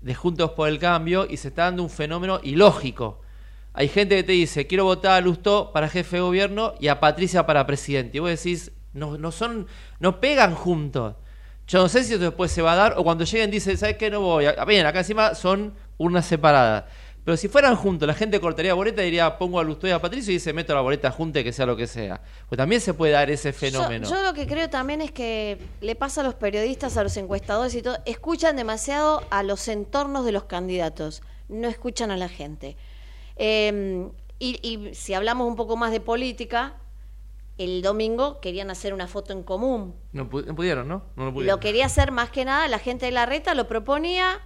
de 0.01 0.15
Juntos 0.15 0.51
por 0.51 0.69
el 0.69 0.79
Cambio 0.79 1.27
y 1.29 1.37
se 1.37 1.49
está 1.49 1.63
dando 1.63 1.83
un 1.83 1.89
fenómeno 1.89 2.39
ilógico. 2.43 3.21
Hay 3.73 3.87
gente 3.87 4.15
que 4.15 4.23
te 4.23 4.31
dice, 4.31 4.67
quiero 4.67 4.85
votar 4.85 5.13
a 5.13 5.21
Lustó 5.21 5.71
para 5.71 5.87
jefe 5.89 6.17
de 6.17 6.21
gobierno 6.21 6.73
y 6.79 6.87
a 6.87 6.99
Patricia 6.99 7.45
para 7.45 7.65
presidente. 7.65 8.17
Y 8.17 8.19
vos 8.19 8.29
decís, 8.29 8.71
no, 8.93 9.17
no 9.17 9.31
son, 9.31 9.67
no 9.99 10.19
pegan 10.19 10.55
juntos. 10.55 11.15
Yo 11.67 11.79
no 11.79 11.87
sé 11.87 12.03
si 12.03 12.17
después 12.17 12.51
se 12.51 12.63
va 12.63 12.73
a 12.73 12.75
dar 12.75 12.93
o 12.97 13.03
cuando 13.03 13.23
lleguen 13.25 13.51
dicen, 13.51 13.77
¿sabes 13.77 13.95
qué? 13.97 14.09
No 14.09 14.21
voy. 14.21 14.45
Ah, 14.47 14.65
Bien, 14.65 14.85
acá 14.85 14.99
encima 14.99 15.35
son 15.35 15.75
urnas 15.97 16.25
separadas. 16.25 16.85
Pero 17.23 17.37
si 17.37 17.47
fueran 17.47 17.75
juntos, 17.75 18.07
la 18.07 18.15
gente 18.15 18.39
cortaría 18.39 18.73
boleta 18.73 19.03
y 19.03 19.05
diría, 19.05 19.37
pongo 19.37 19.59
a 19.59 19.63
Lustó 19.63 19.87
y 19.87 19.91
a 19.91 20.01
Patricia 20.01 20.31
y 20.31 20.35
dice, 20.35 20.51
meto 20.51 20.73
la 20.73 20.81
boleta 20.81 21.11
junta 21.11 21.43
que 21.43 21.53
sea 21.53 21.67
lo 21.67 21.77
que 21.77 21.85
sea. 21.85 22.21
Pues 22.47 22.57
también 22.57 22.81
se 22.81 22.95
puede 22.95 23.11
dar 23.13 23.29
ese 23.29 23.53
fenómeno. 23.53 24.09
Yo, 24.09 24.15
yo 24.15 24.23
lo 24.23 24.33
que 24.33 24.47
creo 24.47 24.67
también 24.71 24.99
es 25.01 25.11
que 25.11 25.59
le 25.81 25.95
pasa 25.95 26.21
a 26.21 26.23
los 26.23 26.33
periodistas, 26.33 26.97
a 26.97 27.03
los 27.03 27.15
encuestadores 27.17 27.75
y 27.75 27.83
todo, 27.83 27.99
escuchan 28.05 28.55
demasiado 28.55 29.23
a 29.29 29.43
los 29.43 29.67
entornos 29.67 30.25
de 30.25 30.31
los 30.31 30.45
candidatos, 30.45 31.21
no 31.49 31.67
escuchan 31.67 32.09
a 32.09 32.17
la 32.17 32.29
gente. 32.29 32.77
Eh, 33.39 34.07
y, 34.37 34.59
y 34.61 34.93
si 34.93 35.13
hablamos 35.15 35.47
un 35.47 35.55
poco 35.55 35.75
más 35.77 35.91
de 35.91 35.99
política, 35.99 36.75
el 37.57 37.81
domingo 37.81 38.39
querían 38.39 38.69
hacer 38.69 38.93
una 38.93 39.07
foto 39.07 39.33
en 39.33 39.43
común. 39.43 39.95
No, 40.13 40.29
pu- 40.29 40.45
no 40.45 40.55
pudieron, 40.55 40.87
¿no? 40.87 41.03
No 41.15 41.25
lo 41.25 41.33
pudieron. 41.33 41.55
Lo 41.57 41.59
quería 41.59 41.87
hacer 41.87 42.11
más 42.11 42.29
que 42.29 42.45
nada, 42.45 42.67
la 42.67 42.79
gente 42.79 43.05
de 43.07 43.11
la 43.11 43.25
reta 43.25 43.53
lo 43.55 43.67
proponía, 43.67 44.39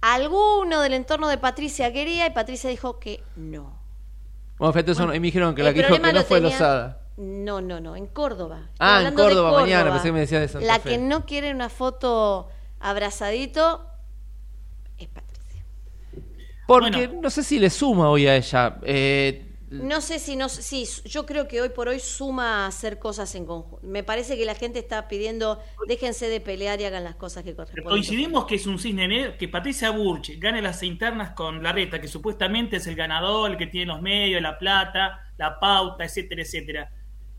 alguno 0.00 0.80
del 0.80 0.94
entorno 0.94 1.28
de 1.28 1.38
Patricia 1.38 1.92
quería 1.92 2.26
y 2.26 2.30
Patricia 2.30 2.70
dijo 2.70 2.98
que 2.98 3.22
no. 3.36 3.78
Bueno, 4.58 4.72
fíjate, 4.72 4.92
eso 4.92 5.06
no- 5.06 5.14
y 5.14 5.20
me 5.20 5.26
dijeron 5.26 5.54
que 5.54 5.62
la 5.62 5.72
que 5.74 5.82
dijo 5.82 6.00
que 6.00 6.12
no 6.12 6.22
fue 6.24 6.40
Lozada. 6.40 7.02
No, 7.18 7.60
no, 7.60 7.80
no, 7.80 7.94
en 7.96 8.06
Córdoba. 8.08 8.68
Ah, 8.78 9.02
en 9.06 9.14
Córdoba, 9.14 9.52
mañana, 9.60 9.90
pensé 9.90 10.08
que 10.08 10.12
me 10.12 10.20
decías 10.20 10.40
de 10.42 10.48
Santa 10.48 10.66
La 10.66 10.78
Fe. 10.80 10.90
que 10.90 10.98
no 10.98 11.24
quiere 11.24 11.50
una 11.52 11.68
foto 11.68 12.48
abrazadito, 12.80 13.86
Porque 16.66 17.08
no 17.08 17.30
sé 17.30 17.42
si 17.42 17.58
le 17.58 17.70
suma 17.70 18.10
hoy 18.10 18.26
a 18.26 18.36
ella. 18.36 18.78
Eh, 18.82 19.42
no 19.68 20.00
sé 20.00 20.20
si 20.20 20.36
no, 20.36 20.48
sí, 20.48 20.86
yo 21.06 21.26
creo 21.26 21.48
que 21.48 21.60
hoy 21.60 21.70
por 21.70 21.88
hoy 21.88 21.98
suma 21.98 22.64
a 22.64 22.66
hacer 22.68 23.00
cosas 23.00 23.34
en 23.34 23.44
conjunto. 23.46 23.80
Me 23.84 24.04
parece 24.04 24.36
que 24.36 24.44
la 24.44 24.54
gente 24.54 24.78
está 24.78 25.08
pidiendo, 25.08 25.60
déjense 25.88 26.28
de 26.28 26.40
pelear 26.40 26.80
y 26.80 26.84
hagan 26.84 27.02
las 27.02 27.16
cosas 27.16 27.42
que 27.42 27.54
corresponden. 27.56 27.84
Coincidimos 27.90 28.46
que 28.46 28.54
es 28.54 28.66
un 28.66 28.78
cisne 28.78 29.08
negro, 29.08 29.36
que 29.36 29.48
Patricia 29.48 29.90
Burch 29.90 30.38
gane 30.38 30.62
las 30.62 30.82
internas 30.84 31.30
con 31.32 31.62
Larreta, 31.64 32.00
que 32.00 32.06
supuestamente 32.06 32.76
es 32.76 32.86
el 32.86 32.94
ganador, 32.94 33.50
el 33.50 33.56
que 33.56 33.66
tiene 33.66 33.86
los 33.86 34.00
medios, 34.00 34.40
la 34.40 34.56
plata, 34.56 35.20
la 35.36 35.58
pauta, 35.58 36.04
etcétera, 36.04 36.42
etcétera. 36.42 36.90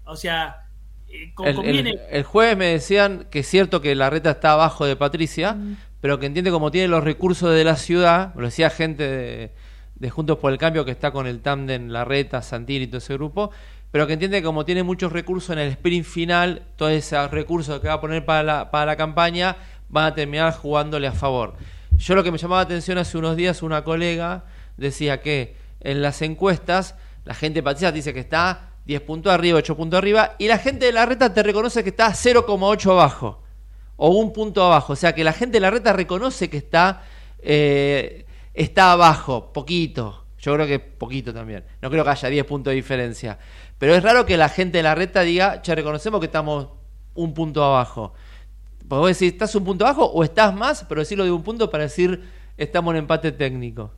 O 0.03 0.17
sea, 0.17 0.63
eh, 1.07 1.33
con- 1.33 1.47
el, 1.47 1.55
conviene... 1.55 1.91
el- 1.91 1.99
el 2.11 2.23
jueves 2.23 2.57
me 2.57 2.65
decían 2.65 3.27
que 3.31 3.39
es 3.39 3.47
cierto 3.47 3.79
que 3.81 3.95
la 3.95 4.09
reta 4.09 4.31
está 4.31 4.51
abajo 4.51 4.85
de 4.85 4.97
Patricia, 4.97 5.55
pero 6.01 6.19
que 6.19 6.25
entiende 6.25 6.51
como 6.51 6.71
tiene 6.71 6.87
los 6.87 7.03
recursos 7.03 7.53
de 7.53 7.63
la 7.63 7.75
ciudad, 7.75 8.33
lo 8.35 8.45
decía 8.45 8.69
gente 8.69 9.07
de, 9.07 9.51
de 9.95 10.09
Juntos 10.09 10.37
por 10.37 10.51
el 10.51 10.57
Cambio 10.57 10.85
que 10.85 10.91
está 10.91 11.11
con 11.11 11.27
el 11.27 11.41
tándem 11.41 11.89
La 11.89 12.05
Reta, 12.05 12.41
Santilli 12.41 12.85
y 12.85 12.87
todo 12.87 12.99
ese 12.99 13.13
grupo, 13.13 13.51
pero 13.91 14.05
que 14.05 14.13
entiende 14.13 14.39
que 14.39 14.45
como 14.45 14.65
tiene 14.65 14.83
muchos 14.83 15.11
recursos 15.11 15.51
en 15.51 15.59
el 15.59 15.69
sprint 15.71 16.05
final, 16.05 16.63
todos 16.75 16.91
esos 16.91 17.31
recursos 17.31 17.79
que 17.79 17.87
va 17.87 17.95
a 17.95 18.01
poner 18.01 18.25
para 18.25 18.43
la, 18.43 18.71
para 18.71 18.85
la 18.85 18.95
campaña 18.95 19.57
van 19.89 20.05
a 20.05 20.13
terminar 20.13 20.53
jugándole 20.53 21.07
a 21.07 21.13
favor. 21.13 21.55
Yo 21.97 22.13
lo 22.13 22.23
que 22.23 22.31
me 22.31 22.37
llamaba 22.37 22.61
la 22.61 22.65
atención 22.65 22.97
hace 22.97 23.17
unos 23.17 23.35
días, 23.35 23.63
una 23.63 23.83
colega 23.83 24.45
decía 24.75 25.21
que 25.21 25.55
en 25.79 26.01
las 26.01 26.21
encuestas 26.21 26.95
la 27.25 27.33
gente 27.33 27.59
de 27.59 27.63
Patricia 27.63 27.91
dice 27.91 28.13
que 28.13 28.19
está 28.19 28.71
10 28.85 29.01
puntos 29.01 29.33
arriba, 29.33 29.57
8 29.57 29.75
puntos 29.75 29.97
arriba, 29.97 30.35
y 30.37 30.47
la 30.47 30.57
gente 30.57 30.85
de 30.85 30.91
la 30.91 31.05
reta 31.05 31.33
te 31.33 31.43
reconoce 31.43 31.83
que 31.83 31.89
está 31.89 32.09
0,8 32.09 32.91
abajo, 32.91 33.43
o 33.97 34.09
un 34.09 34.31
punto 34.31 34.63
abajo. 34.63 34.93
O 34.93 34.95
sea 34.95 35.13
que 35.13 35.23
la 35.23 35.33
gente 35.33 35.57
de 35.57 35.59
la 35.59 35.69
reta 35.69 35.91
reconoce 35.91 36.49
que 36.49 36.57
está, 36.57 37.03
eh, 37.39 38.25
está 38.53 38.93
abajo, 38.93 39.51
poquito. 39.51 40.23
Yo 40.39 40.53
creo 40.53 40.67
que 40.67 40.79
poquito 40.79 41.33
también. 41.33 41.65
No 41.81 41.89
creo 41.89 42.03
que 42.03 42.11
haya 42.11 42.29
10 42.29 42.45
puntos 42.45 42.71
de 42.71 42.75
diferencia. 42.75 43.37
Pero 43.77 43.95
es 43.95 44.03
raro 44.03 44.25
que 44.25 44.37
la 44.37 44.49
gente 44.49 44.77
de 44.77 44.83
la 44.83 44.95
reta 44.95 45.21
diga, 45.21 45.61
ya 45.61 45.75
reconocemos 45.75 46.19
que 46.19 46.27
estamos 46.27 46.67
un 47.15 47.33
punto 47.33 47.63
abajo. 47.63 48.13
Porque 48.87 48.99
vos 48.99 49.19
decís, 49.19 49.33
¿estás 49.33 49.53
un 49.55 49.65
punto 49.65 49.85
abajo 49.85 50.05
o 50.05 50.23
estás 50.23 50.53
más? 50.55 50.85
Pero 50.87 51.01
decirlo 51.01 51.25
de 51.25 51.31
un 51.31 51.43
punto 51.43 51.69
para 51.69 51.83
decir, 51.83 52.23
estamos 52.55 52.93
en 52.93 52.99
empate 52.99 53.31
técnico. 53.31 53.91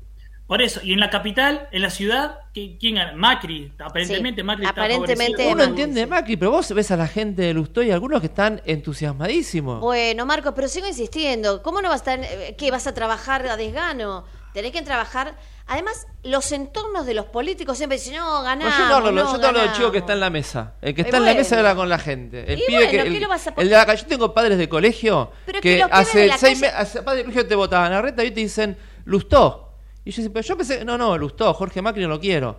Por 0.49 0.61
eso, 0.63 0.79
y 0.83 0.93
en 0.93 0.99
la 0.99 1.11
capital, 1.11 1.69
en 1.71 1.83
la 1.83 1.91
ciudad, 1.91 2.39
¿qui- 2.55 2.77
¿quién 2.79 2.95
gana? 2.95 3.13
Macri. 3.15 3.71
Aparentemente 3.79 4.43
Macri 4.43 4.65
está 4.65 4.81
aparentemente. 4.81 5.47
Uno 5.47 5.63
entiende 5.63 6.07
Macri, 6.07 6.37
pero 6.37 6.49
vos 6.51 6.73
ves 6.73 6.89
a 6.89 6.97
la 6.97 7.07
gente 7.07 7.43
de 7.43 7.53
Lustó 7.53 7.83
y 7.83 7.91
algunos 7.91 8.19
que 8.19 8.25
están 8.27 8.59
entusiasmadísimos. 8.65 9.79
Bueno, 9.79 10.25
Marcos, 10.25 10.53
pero 10.55 10.67
sigo 10.67 10.87
insistiendo. 10.87 11.61
¿Cómo 11.61 11.81
no 11.81 11.89
vas 11.89 12.01
a 12.07 12.13
estar, 12.15 12.19
eh, 12.23 12.55
qué, 12.57 12.71
vas 12.71 12.87
a 12.87 12.93
trabajar 12.95 13.45
a 13.47 13.57
desgano? 13.57 14.25
Tenés 14.53 14.71
que 14.71 14.81
trabajar. 14.81 15.35
Además, 15.67 16.07
los 16.23 16.51
entornos 16.51 17.05
de 17.05 17.13
los 17.13 17.25
políticos 17.25 17.77
siempre 17.77 17.99
dicen, 17.99 18.15
no, 18.15 18.39
No, 18.39 18.43
ganamos, 18.43 18.75
yo 18.75 18.87
no 18.87 18.95
hablo, 18.95 19.11
no, 19.11 19.31
yo 19.31 19.39
te 19.39 19.45
hablo 19.45 19.59
del 19.59 19.67
chico 19.73 19.77
ganamos". 19.77 19.91
que 19.91 19.97
está 19.99 20.13
en 20.13 20.19
la 20.19 20.29
mesa. 20.31 20.73
El 20.81 20.95
que 20.95 21.01
está 21.01 21.17
en 21.17 21.25
la 21.25 21.33
mesa 21.35 21.57
habla 21.59 21.75
con 21.75 21.87
la 21.89 21.99
gente. 21.99 22.51
El 22.51 22.59
Y 22.59 22.63
pibe 22.65 22.77
bueno, 22.77 22.89
que. 22.91 22.97
¿qué 22.97 23.07
El, 23.17 23.21
lo 23.21 23.29
vas 23.29 23.45
a 23.47 23.53
el 23.55 23.69
de 23.69 23.75
la 23.75 23.85
calle. 23.85 24.01
Yo 24.01 24.07
tengo 24.07 24.33
padres 24.33 24.57
de 24.57 24.67
colegio 24.67 25.31
Pero 25.45 25.61
que 25.61 25.75
que, 25.77 25.83
hace 25.91 26.25
la 26.25 26.37
seis 26.39 26.59
calle- 26.59 26.73
meses. 26.79 27.01
Padres 27.03 27.17
de 27.19 27.23
colegio 27.25 27.47
te 27.47 27.53
votaban 27.55 27.93
a 27.93 28.01
reta 28.01 28.23
y 28.23 28.31
te 28.31 28.39
dicen 28.39 28.75
Lustó. 29.05 29.68
Y 30.09 30.11
yo 30.11 30.33
pero 30.33 30.43
yo 30.43 30.57
pensé, 30.57 30.83
no, 30.83 30.97
no, 30.97 31.15
Lustó, 31.19 31.53
Jorge 31.53 31.83
Macri 31.83 32.01
no 32.01 32.09
lo 32.09 32.19
quiero. 32.19 32.57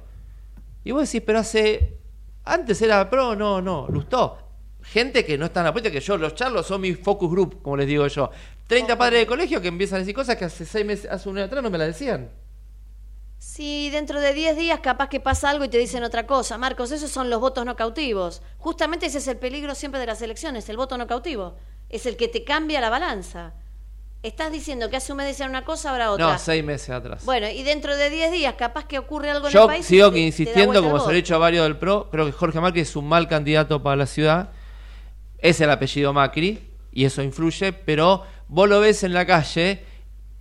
Y 0.85 0.93
vos 0.93 1.03
decís, 1.03 1.21
pero 1.27 1.41
hace. 1.41 1.99
Antes 2.45 2.81
era 2.81 3.11
pro, 3.11 3.35
no, 3.35 3.61
no, 3.61 3.89
Lustó. 3.89 4.39
Gente 4.83 5.25
que 5.25 5.37
no 5.37 5.47
está 5.47 5.59
en 5.61 5.67
la 5.67 5.73
política, 5.73 5.93
que 5.93 6.01
yo, 6.01 6.17
los 6.17 6.37
charlos 6.37 6.65
son 6.65 6.81
mi 6.81 6.95
focus 6.95 7.29
group, 7.29 7.61
como 7.61 7.77
les 7.77 7.89
digo 7.89 8.07
yo. 8.07 8.31
30 8.69 8.97
padres 8.97 9.21
de 9.23 9.27
colegio 9.27 9.61
que 9.61 9.67
empiezan 9.67 9.97
a 9.97 9.99
decir 9.99 10.15
cosas 10.15 10.37
que 10.37 10.45
hace 10.45 10.65
seis 10.65 10.87
meses, 10.87 11.11
hace 11.11 11.29
un 11.29 11.39
año 11.39 11.47
atrás 11.47 11.61
no 11.61 11.71
me 11.71 11.79
las 11.79 11.89
decían. 11.89 12.31
Si 13.39 13.91
dentro 13.91 14.21
de 14.21 14.33
10 14.33 14.57
días 14.57 14.79
capaz 14.79 15.09
que 15.09 15.19
pasa 15.19 15.51
algo 15.51 15.65
y 15.65 15.69
te 15.69 15.79
dicen 15.79 16.05
otra 16.05 16.29
cosa. 16.29 16.57
Marcos, 16.57 16.93
esos 16.93 17.11
son 17.11 17.31
los 17.31 17.41
votos 17.41 17.67
no 17.67 17.75
cautivos. 17.75 18.43
Justamente 18.59 19.07
ese 19.07 19.19
es 19.19 19.27
el 19.27 19.39
peligro 19.39 19.75
siempre 19.75 19.99
de 19.99 20.07
las 20.07 20.23
elecciones, 20.23 20.69
el 20.69 20.77
voto 20.77 20.97
no 20.97 21.09
cautivo. 21.09 21.57
Es 21.89 22.07
el 22.07 22.17
que 22.17 22.29
te 22.29 22.45
cambia 22.45 22.81
la 22.81 22.91
balanza. 22.91 23.55
Estás 24.23 24.53
diciendo 24.53 24.91
que 24.91 24.97
hace 24.97 25.13
un 25.13 25.19
mes 25.19 25.29
decían 25.29 25.49
una 25.49 25.65
cosa, 25.65 25.91
ahora 25.91 26.11
otra. 26.11 26.33
No, 26.33 26.39
seis 26.39 26.63
meses 26.63 26.91
atrás. 26.91 27.25
Bueno, 27.25 27.49
y 27.49 27.63
dentro 27.63 27.97
de 27.97 28.11
10 28.11 28.33
días 28.33 28.55
capaz 28.55 28.87
que 28.87 28.99
ocurre 28.99 29.31
algo 29.31 29.47
en 29.47 29.53
Yo 29.53 29.63
el 29.63 29.69
país. 29.69 29.87
y 29.87 29.89
sigo 29.89 30.11
que 30.11 30.17
te 30.17 30.21
insistiendo, 30.21 30.83
como 30.83 31.01
se 31.01 31.07
lo 31.07 31.13
he 31.13 31.17
dicho 31.17 31.35
a 31.35 31.39
varios 31.39 31.65
del 31.65 31.79
PRO, 31.79 32.11
creo 32.11 32.27
que 32.27 32.33
Jorge 32.33 32.61
Macri 32.61 32.83
es 32.83 32.95
un 32.97 33.09
mal 33.09 33.29
candidato 33.29 33.83
para 33.83 33.97
la 33.97 34.07
ciudad. 34.07 34.51
Es 35.39 35.61
el 35.63 35.71
apellido 35.71 36.13
Macri 36.13 36.69
y 36.93 37.07
eso 37.07 37.23
influye, 37.23 37.73
pero 37.73 38.25
vos 38.49 38.69
lo 38.69 38.81
ves 38.81 39.05
en 39.05 39.15
la 39.15 39.25
calle 39.25 39.85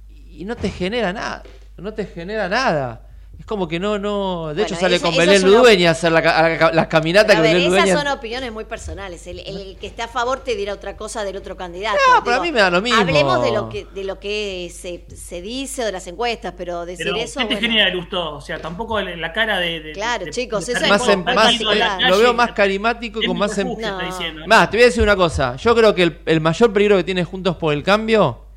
y 0.09 0.43
no 0.43 0.57
te 0.57 0.69
genera 0.69 1.13
nada. 1.13 1.43
No 1.77 1.93
te 1.93 2.05
genera 2.05 2.49
nada. 2.49 3.08
Es 3.39 3.45
como 3.45 3.69
que 3.69 3.79
no, 3.79 3.97
no. 3.97 4.53
De 4.53 4.63
hecho, 4.63 4.75
sale 4.75 4.97
esa- 4.97 5.05
con 5.05 5.15
Belén 5.15 5.41
Ludueña 5.43 5.89
a 5.89 5.91
hacer 5.93 6.11
la, 6.11 6.21
ca- 6.21 6.49
la- 6.49 6.71
las 6.73 6.87
caminatas 6.87 7.37
que 7.37 7.41
ver, 7.41 7.53
Belén 7.55 7.73
esas 7.73 7.85
Ludueña. 7.87 7.97
son 8.03 8.17
opiniones 8.19 8.51
muy 8.51 8.65
personales. 8.65 9.25
El, 9.27 9.39
el 9.39 9.77
que 9.79 9.87
esté 9.87 10.01
a 10.01 10.09
favor 10.09 10.41
te 10.43 10.55
dirá 10.57 10.73
otra 10.73 10.97
cosa 10.97 11.23
del 11.23 11.37
otro 11.37 11.55
candidato. 11.55 11.97
No, 12.13 12.21
pero 12.21 12.35
a 12.35 12.41
mí 12.41 12.51
me 12.51 12.59
da 12.59 12.69
lo 12.69 12.81
mismo. 12.81 12.99
Hablemos 12.99 13.41
de 13.41 13.51
lo 13.53 13.69
que 13.69 13.85
de 13.85 14.03
lo 14.03 14.19
que 14.19 14.69
se, 14.75 15.05
se 15.15 15.41
dice 15.41 15.83
o 15.83 15.85
de 15.85 15.93
las 15.93 16.05
encuestas, 16.07 16.53
pero 16.57 16.85
decir 16.85 17.05
Pero, 17.05 17.15
eso. 17.17 17.39
¿qué 17.39 17.45
te 17.45 17.53
bueno. 17.55 17.67
genera 17.69 17.85
de 17.85 17.91
Lustó? 17.95 18.35
O 18.35 18.41
sea, 18.41 18.59
tampoco 18.61 18.99
la 18.99 19.15
la 19.15 19.31
cara 19.31 19.57
de. 19.57 19.79
de- 19.79 19.91
Claro, 19.93 20.25
de- 20.25 20.31
chicos, 20.31 20.65
de 20.65 20.73
eso 20.73 20.83
es 20.83 20.89
más, 20.89 21.07
em- 21.07 21.23
más- 21.23 21.35
la 21.61 21.73
eh, 21.75 21.79
calle, 21.79 22.09
lo 22.09 22.17
veo 22.19 22.33
más 22.33 22.51
carismático 22.51 23.21
es 23.21 23.27
con 23.27 23.37
más 23.37 23.57
em- 23.57 23.67
refugio, 23.69 23.87
está 23.87 24.05
diciendo, 24.05 24.41
¿no? 24.41 24.47
Más, 24.47 24.69
te 24.69 24.75
voy 24.75 24.83
a 24.83 24.85
decir 24.87 25.01
una 25.01 25.15
cosa. 25.15 25.55
Yo 25.55 25.73
creo 25.73 25.95
que 25.95 26.03
el, 26.03 26.19
el 26.25 26.41
mayor 26.41 26.73
peligro 26.73 26.97
que 26.97 27.05
tiene 27.05 27.23
Juntos 27.23 27.55
por 27.55 27.73
el 27.73 27.83
Cambio, 27.83 28.48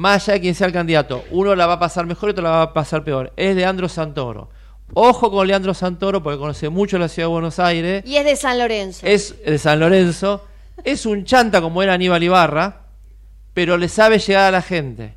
más 0.00 0.26
allá 0.26 0.34
de 0.34 0.40
quien 0.40 0.54
sea 0.54 0.66
el 0.66 0.72
candidato, 0.72 1.24
uno 1.30 1.54
la 1.54 1.66
va 1.66 1.74
a 1.74 1.78
pasar 1.78 2.06
mejor 2.06 2.30
y 2.30 2.32
otro 2.32 2.42
la 2.42 2.50
va 2.50 2.62
a 2.62 2.72
pasar 2.72 3.04
peor, 3.04 3.34
es 3.36 3.54
Leandro 3.54 3.86
Santoro. 3.86 4.48
Ojo 4.94 5.30
con 5.30 5.46
Leandro 5.46 5.74
Santoro, 5.74 6.22
porque 6.22 6.38
conoce 6.38 6.70
mucho 6.70 6.98
la 6.98 7.06
ciudad 7.06 7.28
de 7.28 7.32
Buenos 7.32 7.58
Aires, 7.58 8.02
Y 8.06 8.16
es 8.16 8.24
de 8.24 8.34
San 8.34 8.58
Lorenzo. 8.58 9.06
es 9.06 9.36
de 9.44 9.58
San 9.58 9.78
Lorenzo, 9.78 10.46
es 10.84 11.04
un 11.04 11.26
chanta 11.26 11.60
como 11.60 11.82
era 11.82 11.92
Aníbal 11.92 12.22
Ibarra, 12.22 12.86
pero 13.52 13.76
le 13.76 13.90
sabe 13.90 14.18
llegar 14.18 14.46
a 14.46 14.50
la 14.50 14.62
gente. 14.62 15.16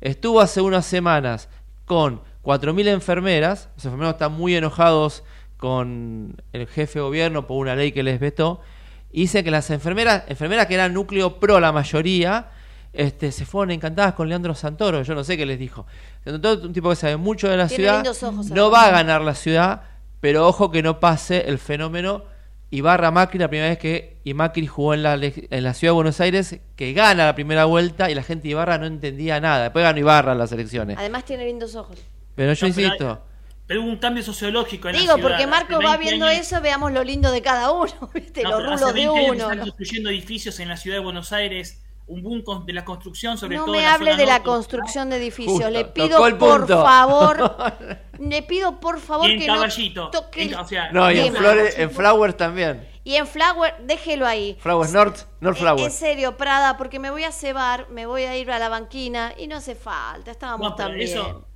Estuvo 0.00 0.40
hace 0.40 0.62
unas 0.62 0.86
semanas 0.86 1.50
con 1.84 2.22
4.000 2.42 2.88
enfermeras, 2.88 3.68
los 3.76 3.84
enfermeros 3.84 4.14
están 4.14 4.32
muy 4.32 4.56
enojados 4.56 5.24
con 5.58 6.42
el 6.54 6.66
jefe 6.68 7.00
de 7.00 7.04
gobierno 7.04 7.46
por 7.46 7.58
una 7.58 7.76
ley 7.76 7.92
que 7.92 8.02
les 8.02 8.18
vetó, 8.18 8.62
y 9.10 9.20
dice 9.22 9.44
que 9.44 9.50
las 9.50 9.68
enfermeras, 9.68 10.24
enfermeras 10.28 10.68
que 10.68 10.74
eran 10.74 10.94
núcleo 10.94 11.38
pro 11.38 11.60
la 11.60 11.70
mayoría, 11.70 12.48
este, 12.92 13.32
se 13.32 13.46
fueron 13.46 13.70
encantadas 13.70 14.14
con 14.14 14.28
Leandro 14.28 14.54
Santoro, 14.54 15.02
yo 15.02 15.14
no 15.14 15.24
sé 15.24 15.36
qué 15.36 15.46
les 15.46 15.58
dijo. 15.58 15.86
Entonces, 16.24 16.64
un 16.64 16.72
tipo 16.72 16.90
que 16.90 16.96
sabe 16.96 17.16
mucho 17.16 17.48
de 17.48 17.56
la 17.56 17.66
Tiene 17.68 17.84
ciudad, 17.84 17.96
lindos 17.96 18.22
ojos, 18.22 18.50
no 18.50 18.70
va 18.70 18.86
a 18.86 18.90
ganar 18.90 19.22
la 19.22 19.34
ciudad, 19.34 19.82
pero 20.20 20.46
ojo 20.46 20.70
que 20.70 20.82
no 20.82 21.00
pase 21.00 21.48
el 21.48 21.58
fenómeno 21.58 22.24
Ibarra 22.70 23.10
Macri 23.10 23.38
la 23.38 23.48
primera 23.48 23.68
vez 23.68 23.78
que 23.78 24.16
y 24.24 24.32
Macri 24.34 24.66
jugó 24.66 24.94
en 24.94 25.02
la, 25.02 25.14
en 25.14 25.62
la 25.64 25.74
ciudad 25.74 25.90
de 25.92 25.94
Buenos 25.96 26.20
Aires, 26.20 26.58
que 26.76 26.92
gana 26.94 27.26
la 27.26 27.34
primera 27.34 27.64
vuelta 27.66 28.10
y 28.10 28.14
la 28.14 28.22
gente 28.22 28.44
de 28.44 28.50
Ibarra 28.50 28.78
no 28.78 28.86
entendía 28.86 29.40
nada. 29.40 29.64
Después 29.64 29.82
ganó 29.82 29.98
Ibarra 29.98 30.32
en 30.32 30.38
las 30.38 30.52
elecciones. 30.52 30.96
Además 30.98 31.24
tiene 31.26 31.44
lindos 31.44 31.74
ojos. 31.74 31.98
Pero 32.34 32.52
yo 32.54 32.64
No, 32.64 32.68
insisto, 32.68 33.22
Pero 33.66 33.82
hubo 33.82 33.90
un 33.90 33.96
cambio 33.98 34.22
sociológico 34.22 34.88
en 34.88 34.94
Digo, 34.96 35.06
la 35.08 35.14
ciudad. 35.16 35.28
porque 35.28 35.46
Marco 35.46 35.74
va 35.82 35.96
20 35.98 35.98
viendo 35.98 36.24
años- 36.26 36.46
eso, 36.46 36.60
veamos 36.62 36.92
lo 36.92 37.04
lindo 37.04 37.30
de 37.30 37.42
cada 37.42 37.72
uno, 37.72 37.92
¿viste? 38.14 38.42
No, 38.42 38.58
los 38.60 38.80
hace 38.80 38.86
de 38.86 38.92
20 39.06 39.18
años 39.18 39.30
uno. 39.34 39.42
están 39.50 39.58
construyendo 39.60 40.08
edificios 40.08 40.58
en 40.60 40.68
la 40.68 40.76
ciudad 40.78 40.96
de 40.96 41.04
Buenos 41.04 41.32
Aires, 41.34 41.82
un 42.12 42.22
boom 42.22 42.42
con- 42.42 42.66
de 42.66 42.72
la 42.72 42.84
construcción, 42.84 43.36
sobre 43.38 43.56
No 43.56 43.64
todo 43.64 43.72
me 43.72 43.78
en 43.80 43.84
la 43.84 43.94
hable 43.94 44.10
zona 44.12 44.20
de 44.22 44.26
la 44.26 44.42
construcción 44.42 45.10
de 45.10 45.16
edificios. 45.16 45.54
Justo, 45.54 45.70
le 45.70 45.84
pido 45.86 46.26
el 46.26 46.36
por 46.36 46.66
favor, 46.68 47.56
le 48.18 48.42
pido 48.42 48.80
por 48.80 49.00
favor 49.00 49.28
Y 49.28 49.32
en 49.34 49.38
que 49.40 49.46
Caballito. 49.46 50.04
no 50.04 50.10
toque. 50.10 50.42
en- 50.44 50.54
o 50.54 50.66
sea, 50.66 50.90
no, 50.92 51.10
y 51.10 51.18
en, 51.20 51.34
Flores, 51.34 51.78
en 51.78 51.90
Flowers 51.90 52.36
también. 52.36 52.88
Y 53.04 53.16
en 53.16 53.26
Flower, 53.26 53.74
déjelo 53.84 54.26
ahí. 54.26 54.56
Flowers 54.60 54.92
North, 54.92 55.16
North 55.40 55.58
En- 55.58 55.66
En 55.66 55.74
Flowers. 55.76 55.94
serio, 55.94 56.36
Prada, 56.36 56.76
porque 56.76 56.98
me 57.00 57.10
voy 57.10 57.24
a 57.24 57.32
cebar, 57.32 57.88
me 57.90 58.06
voy 58.06 58.22
a 58.22 58.36
ir 58.36 58.50
a 58.52 58.58
la 58.60 58.68
banquina 58.68 59.32
y 59.36 59.48
no 59.48 59.56
hace 59.56 59.74
falta, 59.74 60.30
estábamos 60.30 60.74
No, 60.78 60.88
eso- 60.94 61.46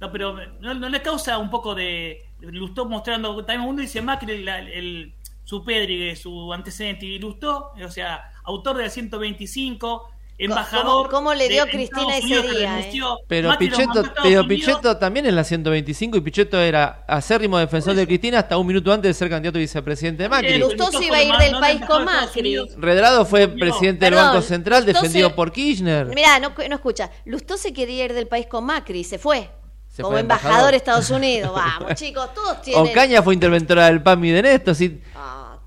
no, 0.00 0.10
pero 0.12 0.34
¿no, 0.60 0.74
no 0.74 0.88
le 0.88 1.00
causa 1.02 1.38
un 1.38 1.50
poco 1.50 1.74
de. 1.74 2.24
Lustó 2.40 2.84
mostrando. 2.86 3.34
También 3.44 3.68
uno 3.68 3.80
dice 3.82 4.00
Macri, 4.00 4.42
la- 4.44 4.58
el, 4.60 5.12
su 5.44 5.64
Pedri, 5.64 6.14
su 6.14 6.52
antecedente, 6.52 7.04
y 7.06 7.18
Lustó, 7.18 7.72
o 7.84 7.90
sea, 7.90 8.30
autor 8.48 8.76
de 8.78 8.84
la 8.84 8.90
125, 8.90 10.08
embajador. 10.38 11.06
cómo- 11.06 11.08
cómo 11.10 11.34
le 11.34 11.48
dio 11.48 11.64
de- 11.64 11.70
Cristina 11.70 12.16
ese 12.16 12.26
día, 12.42 12.76
renunció. 12.76 13.18
Pero 13.28 13.56
Pichetto, 13.58 14.02
pero. 14.22 14.46
Pichetto 14.46 14.96
también 14.96 15.26
en 15.26 15.34
la 15.36 15.44
125 15.44 16.16
y 16.16 16.20
Pichetto 16.20 16.58
era 16.60 17.04
acérrimo 17.08 17.58
defensor 17.58 17.94
de 17.94 18.06
Cristina 18.06 18.38
hasta 18.38 18.56
un 18.56 18.66
minuto 18.66 18.92
antes 18.92 19.10
de 19.10 19.14
ser 19.14 19.28
candidato 19.28 19.58
a 19.58 19.60
vicepresidente 19.60 20.22
de 20.22 20.28
Macri. 20.28 20.58
Lustó 20.58 20.90
se 20.92 21.04
iba 21.04 21.16
a 21.16 21.22
ir 21.22 21.34
del 21.36 21.58
país 21.60 21.80
con 21.86 22.04
Macri. 22.04 22.56
Redrado 22.76 23.24
fue 23.26 23.48
presidente 23.48 24.04
del 24.06 24.14
Banco 24.14 24.40
Central 24.42 24.86
defendido 24.86 25.34
por 25.34 25.52
Kirchner. 25.52 26.06
Mirá, 26.06 26.38
no, 26.38 26.52
no 26.68 26.74
escucha. 26.74 27.10
Lustó 27.24 27.56
se 27.56 27.72
quería 27.72 28.04
ir 28.06 28.14
del 28.14 28.28
país 28.28 28.46
con 28.46 28.64
Macri, 28.64 29.04
se 29.04 29.18
fue. 29.18 29.50
Se 29.88 30.02
como 30.02 30.12
fue 30.12 30.20
embajador 30.20 30.46
embajador. 30.50 30.70
de 30.70 30.76
Estados 30.76 31.10
Unidos. 31.10 31.52
Vamos, 31.80 31.94
chicos, 31.96 32.32
todos 32.32 32.62
tienen. 32.62 32.86
Ocaña 32.86 33.20
fue 33.22 33.34
interventora 33.34 33.86
del 33.86 34.00
PAMI 34.00 34.30
de 34.30 34.42
Néstor. 34.42 34.74
Si, 34.76 35.00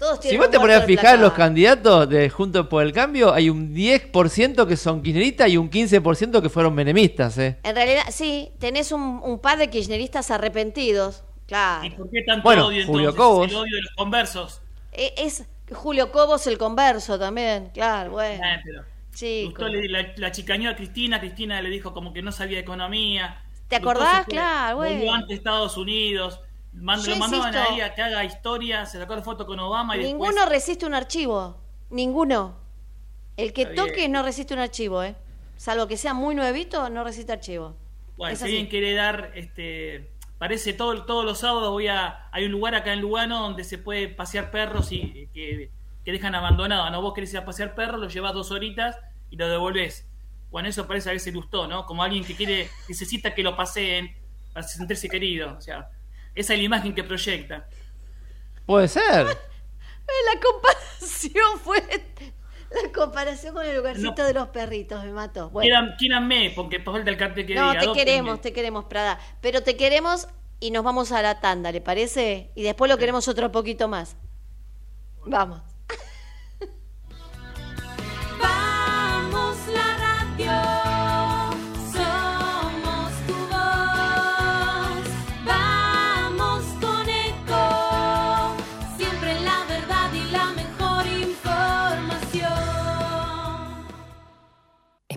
todos 0.02 0.20
si 0.22 0.36
vos 0.36 0.50
te 0.50 0.60
pones 0.60 0.78
a 0.78 0.82
fijar 0.82 1.04
plata. 1.04 1.22
los 1.22 1.34
candidatos 1.34 2.10
de 2.10 2.30
Juntos 2.30 2.68
por 2.68 2.82
el 2.84 2.92
Cambio, 2.92 3.32
hay 3.34 3.50
un 3.50 3.74
10% 3.74 4.68
que 4.68 4.76
son 4.76 5.02
kirchneristas 5.04 5.50
y 5.50 5.58
un 5.58 5.70
15% 5.70 6.42
que 6.42 6.50
fueron 6.50 6.74
menemistas. 6.74 7.38
¿eh? 7.38 7.58
En 7.64 7.76
realidad, 7.76 8.04
sí, 8.10 8.52
tenés 8.60 8.92
un, 8.92 9.22
un 9.24 9.40
par 9.40 9.58
de 9.60 9.70
kirchneristas 9.70 10.32
arrepentidos. 10.32 11.24
Claro. 11.46 11.96
¿Por 11.98 12.10
qué 12.10 12.24
tanto 12.26 12.44
Bueno, 12.44 12.68
odio 12.68 12.86
Julio 12.86 13.10
entonces? 13.12 13.18
Cobos. 13.18 13.52
El 13.52 13.56
odio 13.58 13.76
de 13.76 13.82
los 13.84 13.92
conversos. 13.96 14.62
E- 14.92 15.14
Es 15.18 15.46
Julio 15.72 16.12
Cobos 16.12 16.48
el 16.48 16.58
converso 16.58 17.20
también, 17.20 17.70
claro, 17.74 18.12
bueno. 18.12 18.44
Eh, 19.22 19.52
pero 19.56 19.70
la, 19.90 20.14
la 20.18 20.32
chicañó 20.32 20.70
a 20.70 20.76
Cristina, 20.76 21.20
Cristina 21.20 21.62
le 21.62 21.70
dijo 21.70 21.94
como 21.94 22.12
que 22.14 22.22
no 22.22 22.32
sabía 22.32 22.58
de 22.58 22.64
economía. 22.64 23.44
¿Te 23.68 23.76
acordás? 23.76 24.26
Claro, 24.26 24.78
volvió 24.78 24.96
bueno. 24.98 25.14
antes 25.14 25.38
Estados 25.38 25.78
Unidos. 25.78 26.40
Man- 26.74 27.02
Yo 27.02 27.12
lo 27.12 27.18
mandaban 27.18 27.54
insisto. 27.54 27.74
ahí 27.74 27.82
a 27.82 27.94
que 27.94 28.02
haga 28.02 28.24
historia, 28.24 28.86
se 28.86 28.98
sacó 28.98 29.16
la 29.16 29.22
foto 29.22 29.46
con 29.46 29.60
Obama 29.60 29.98
y 29.98 30.04
Ninguno 30.04 30.32
después... 30.32 30.50
resiste 30.50 30.86
un 30.86 30.94
archivo. 30.94 31.58
Ninguno. 31.90 32.56
El 33.38 33.54
que 33.54 33.64
Está 33.64 33.76
toque 33.76 33.96
bien. 33.96 34.12
no 34.14 34.24
resiste 34.24 34.54
un 34.54 34.60
archivo, 34.62 35.04
¿eh? 35.04 35.16
Salvo 35.58 35.88
que 35.88 35.98
sea 35.98 36.14
muy 36.14 36.34
nuevito, 36.36 36.90
no 36.90 37.04
resiste 37.04 37.32
archivo. 37.34 37.76
Bueno, 38.18 38.36
si 38.36 38.44
alguien 38.46 38.68
quiere 38.68 38.94
dar, 38.94 39.32
este, 39.36 40.12
parece 40.38 40.74
todo, 40.74 41.06
todos 41.06 41.26
los 41.26 41.40
sábados 41.40 41.70
voy 41.72 41.88
a, 41.88 42.28
hay 42.32 42.46
un 42.46 42.52
lugar 42.52 42.76
acá 42.76 42.94
en 42.94 43.02
Lugano 43.02 43.42
donde 43.42 43.64
se 43.64 43.78
puede 43.78 44.08
pasear 44.08 44.52
perros 44.52 44.92
y 44.92 45.28
que, 45.34 45.72
que 46.06 46.12
dejan 46.12 46.36
abandonados, 46.36 46.92
¿no? 46.92 47.02
Vos 47.02 47.14
querés 47.14 47.34
ir 47.34 47.40
a 47.40 47.46
pasear 47.46 47.76
perros, 47.76 48.00
lo 48.00 48.08
llevas 48.08 48.34
dos 48.34 48.52
horitas 48.52 48.98
y 49.30 49.36
lo 49.38 49.48
devolvés. 49.48 50.08
Bueno, 50.52 50.68
eso 50.70 50.88
parece 50.88 51.10
a 51.10 51.14
veces 51.14 51.34
gustó, 51.34 51.68
¿no? 51.68 51.86
Como 51.86 52.04
alguien 52.04 52.24
que 52.24 52.36
quiere, 52.36 52.70
necesita 52.88 53.34
que 53.34 53.44
lo 53.44 53.56
paseen 53.56 54.16
para 54.54 54.68
sentirse 54.68 55.08
querido. 55.10 55.56
O 55.58 55.62
sea, 55.62 55.90
esa 56.36 56.54
es 56.54 56.60
la 56.60 56.66
imagen 56.66 56.96
que 56.96 57.04
proyecta. 57.04 57.68
Puede 58.66 58.88
ser. 58.88 59.26
La 60.34 60.40
comparación 60.42 61.60
fue. 61.64 61.82
La 62.84 62.92
comparación 62.92 63.54
con 63.54 63.66
el 63.66 63.78
lugarcito 63.78 64.24
de 64.24 64.34
los 64.34 64.48
perritos 64.50 65.04
me 65.04 65.12
mató. 65.12 65.50
Bueno. 65.50 65.96
Quieranme, 65.98 66.52
porque 66.56 66.80
falta 66.80 67.10
el 67.10 67.18
cartel 67.18 67.46
que 67.46 67.56
No, 67.56 67.72
diga. 67.72 67.82
te 67.82 67.94
queremos, 67.94 68.42
te 68.42 68.54
queremos, 68.54 68.86
Prada. 68.86 69.20
Pero 69.42 69.62
te 69.62 69.78
queremos 69.78 70.28
y 70.60 70.72
nos 70.72 70.84
vamos 70.84 71.12
a 71.12 71.22
la 71.22 71.40
tanda, 71.40 71.72
¿le 71.72 71.82
parece? 71.82 72.52
Y 72.56 72.64
después 72.64 72.90
lo 72.90 72.98
queremos 72.98 73.28
otro 73.28 73.52
poquito 73.52 73.88
más. 73.88 74.16
Vamos 75.26 75.71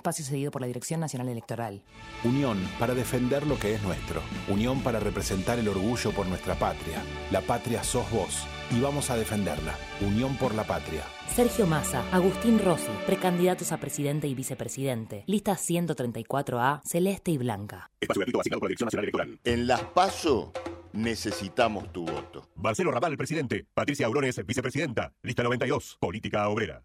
Espacio 0.04 0.22
cedido 0.22 0.50
por 0.50 0.60
la 0.60 0.66
Dirección 0.66 1.00
Nacional 1.00 1.30
Electoral. 1.30 1.80
Unión 2.24 2.58
para 2.78 2.94
defender 2.94 3.46
lo 3.46 3.58
que 3.58 3.72
es 3.72 3.82
nuestro. 3.82 4.20
Unión 4.50 4.82
para 4.82 5.00
representar 5.00 5.58
el 5.58 5.66
orgullo 5.66 6.12
por 6.12 6.26
nuestra 6.26 6.54
patria. 6.56 7.02
La 7.30 7.40
patria 7.40 7.82
sos 7.82 8.10
vos 8.10 8.46
y 8.70 8.80
vamos 8.80 9.08
a 9.08 9.16
defenderla. 9.16 9.74
Unión 10.02 10.36
por 10.36 10.54
la 10.54 10.64
patria. 10.64 11.04
Sergio 11.34 11.66
Massa, 11.66 12.04
Agustín 12.12 12.58
Rossi, 12.58 12.90
precandidatos 13.06 13.72
a 13.72 13.78
presidente 13.78 14.28
y 14.28 14.34
vicepresidente. 14.34 15.24
Lista 15.26 15.54
134A, 15.54 16.82
celeste 16.84 17.30
y 17.30 17.38
blanca. 17.38 17.90
Espacio 17.98 18.20
gratuito 18.20 18.40
asignado 18.40 18.60
por 18.60 18.68
la 18.68 18.72
Dirección 18.72 18.86
Nacional 18.88 19.04
Electoral. 19.04 19.40
En 19.42 19.66
las 19.66 19.84
PASO 19.84 20.52
necesitamos 20.92 21.90
tu 21.94 22.04
voto. 22.04 22.50
Marcelo 22.56 22.90
Raval, 22.90 23.12
el 23.12 23.16
presidente. 23.16 23.66
Patricia 23.72 24.04
Aurones, 24.04 24.44
vicepresidenta. 24.44 25.14
Lista 25.22 25.42
92, 25.42 25.96
Política 25.98 26.46
Obrera. 26.50 26.84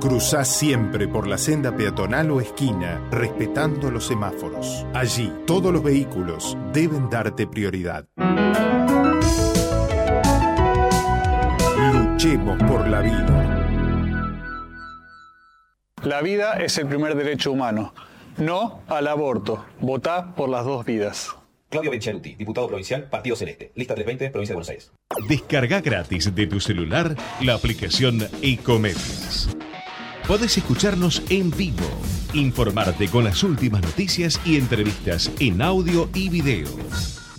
Cruzá 0.00 0.44
siempre 0.44 1.08
por 1.08 1.26
la 1.26 1.36
senda 1.36 1.74
peatonal 1.74 2.30
o 2.30 2.40
esquina, 2.40 3.02
respetando 3.10 3.90
los 3.90 4.06
semáforos. 4.06 4.86
Allí, 4.94 5.32
todos 5.44 5.72
los 5.72 5.82
vehículos 5.82 6.56
deben 6.72 7.10
darte 7.10 7.48
prioridad. 7.48 8.06
Luchemos 11.92 12.62
por 12.62 12.86
la 12.86 13.00
vida. 13.00 13.54
La 16.04 16.22
vida 16.22 16.52
es 16.62 16.78
el 16.78 16.86
primer 16.86 17.16
derecho 17.16 17.50
humano. 17.50 17.92
No 18.36 18.82
al 18.86 19.08
aborto. 19.08 19.64
Votá 19.80 20.32
por 20.36 20.48
las 20.48 20.64
dos 20.64 20.86
vidas. 20.86 21.34
Claudio 21.68 21.90
Benchaluti, 21.90 22.36
diputado 22.36 22.68
provincial, 22.68 23.10
Partido 23.10 23.34
Celeste, 23.34 23.72
lista 23.74 23.94
320, 23.94 24.30
provincia 24.30 24.52
de 24.52 24.54
Buenos 24.54 24.68
Aires. 24.70 24.92
Descarga 25.28 25.80
gratis 25.80 26.32
de 26.32 26.46
tu 26.46 26.60
celular 26.60 27.16
la 27.40 27.54
aplicación 27.54 28.20
Ecomedios. 28.40 29.50
Podés 30.28 30.58
escucharnos 30.58 31.22
en 31.30 31.50
vivo, 31.50 31.86
informarte 32.34 33.08
con 33.08 33.24
las 33.24 33.42
últimas 33.42 33.80
noticias 33.80 34.38
y 34.44 34.58
entrevistas 34.58 35.32
en 35.40 35.62
audio 35.62 36.10
y 36.12 36.28
video. 36.28 36.68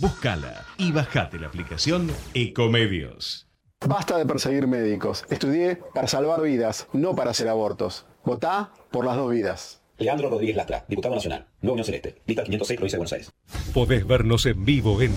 Búscala 0.00 0.66
y 0.76 0.90
bajate 0.90 1.38
la 1.38 1.46
aplicación 1.46 2.10
Ecomedios. 2.34 3.46
Basta 3.86 4.18
de 4.18 4.26
perseguir 4.26 4.66
médicos. 4.66 5.24
Estudié 5.30 5.76
para 5.94 6.08
salvar 6.08 6.42
vidas, 6.42 6.88
no 6.92 7.14
para 7.14 7.30
hacer 7.30 7.48
abortos. 7.48 8.06
Votá 8.24 8.72
por 8.90 9.04
las 9.04 9.14
dos 9.14 9.30
vidas. 9.30 9.82
Leandro 9.98 10.28
Rodríguez 10.28 10.56
Lastra, 10.56 10.84
diputado 10.88 11.14
nacional, 11.14 11.46
Nueva 11.62 11.74
Unión 11.74 11.84
Celeste, 11.84 12.20
lista 12.26 12.42
506, 12.42 12.76
provincia 12.76 12.96
de 12.96 12.98
Buenos 12.98 13.12
Aires. 13.12 13.30
Podés 13.72 14.04
vernos 14.04 14.46
en 14.46 14.64
vivo 14.64 15.00
en 15.00 15.14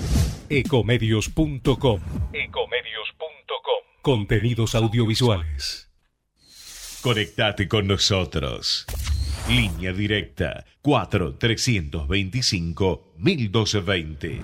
ecomedios.com. 0.48 2.02
Contenidos 4.04 4.76
audiovisuales. 4.76 5.93
Conectate 7.04 7.68
con 7.68 7.86
nosotros. 7.86 8.86
Línea 9.50 9.92
directa 9.92 10.64
4 10.82 11.36
325 11.36 13.16
1220. 13.18 14.42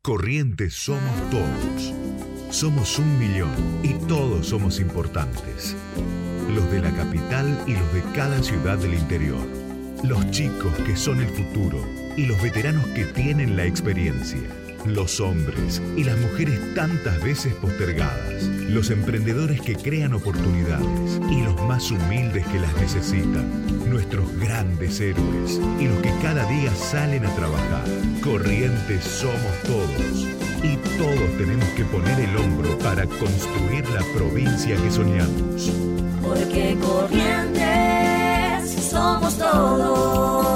Corrientes 0.00 0.72
somos 0.72 1.30
todos. 1.30 1.92
Somos 2.48 2.98
un 2.98 3.18
millón 3.18 3.50
y 3.82 3.92
todos 4.06 4.46
somos 4.46 4.80
importantes. 4.80 5.76
Los 6.54 6.70
de 6.70 6.80
la 6.80 6.90
capital 6.96 7.62
y 7.66 7.72
los 7.72 7.92
de 7.92 8.02
cada 8.14 8.42
ciudad 8.42 8.78
del 8.78 8.94
interior. 8.94 9.46
Los 10.02 10.30
chicos 10.30 10.72
que 10.86 10.96
son 10.96 11.20
el 11.20 11.28
futuro 11.28 11.86
y 12.16 12.24
los 12.24 12.40
veteranos 12.40 12.86
que 12.94 13.04
tienen 13.04 13.58
la 13.58 13.66
experiencia. 13.66 14.67
Los 14.88 15.20
hombres 15.20 15.82
y 15.96 16.04
las 16.04 16.18
mujeres 16.18 16.58
tantas 16.74 17.22
veces 17.22 17.54
postergadas. 17.54 18.42
Los 18.70 18.90
emprendedores 18.90 19.60
que 19.60 19.76
crean 19.76 20.14
oportunidades 20.14 21.20
y 21.30 21.42
los 21.42 21.62
más 21.64 21.90
humildes 21.90 22.46
que 22.46 22.58
las 22.58 22.74
necesitan. 22.80 23.66
Nuestros 23.90 24.34
grandes 24.38 24.98
héroes 25.00 25.60
y 25.78 25.88
los 25.88 25.98
que 25.98 26.10
cada 26.22 26.46
día 26.46 26.74
salen 26.74 27.26
a 27.26 27.34
trabajar. 27.34 27.84
Corrientes 28.24 29.04
somos 29.04 29.62
todos. 29.64 30.26
Y 30.62 30.76
todos 30.96 31.36
tenemos 31.36 31.68
que 31.76 31.84
poner 31.84 32.18
el 32.20 32.34
hombro 32.36 32.78
para 32.78 33.04
construir 33.04 33.86
la 33.90 34.00
provincia 34.16 34.74
que 34.74 34.90
soñamos. 34.90 35.70
Porque 36.22 36.78
corrientes 36.80 37.60
somos 38.90 39.36
todos. 39.36 40.47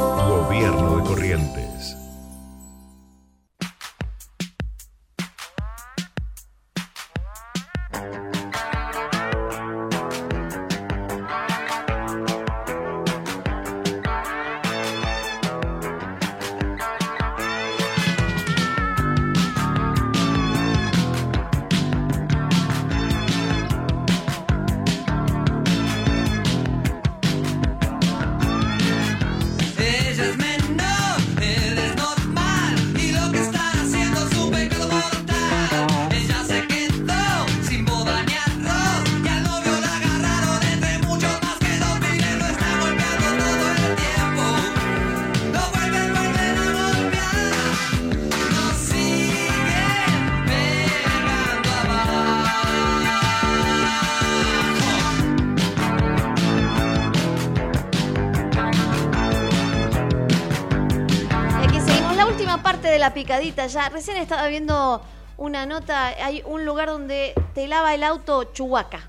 La 63.03 63.13
picadita 63.13 63.67
ya. 63.67 63.89
Recién 63.89 64.17
estaba 64.17 64.47
viendo 64.47 65.03
una 65.37 65.67
nota, 65.67 66.07
hay 66.25 66.41
un 66.47 66.65
lugar 66.65 66.87
donde 66.87 67.35
te 67.53 67.67
lava 67.67 67.93
el 67.97 68.05
auto 68.05 68.45
Chuhuaca. 68.45 69.09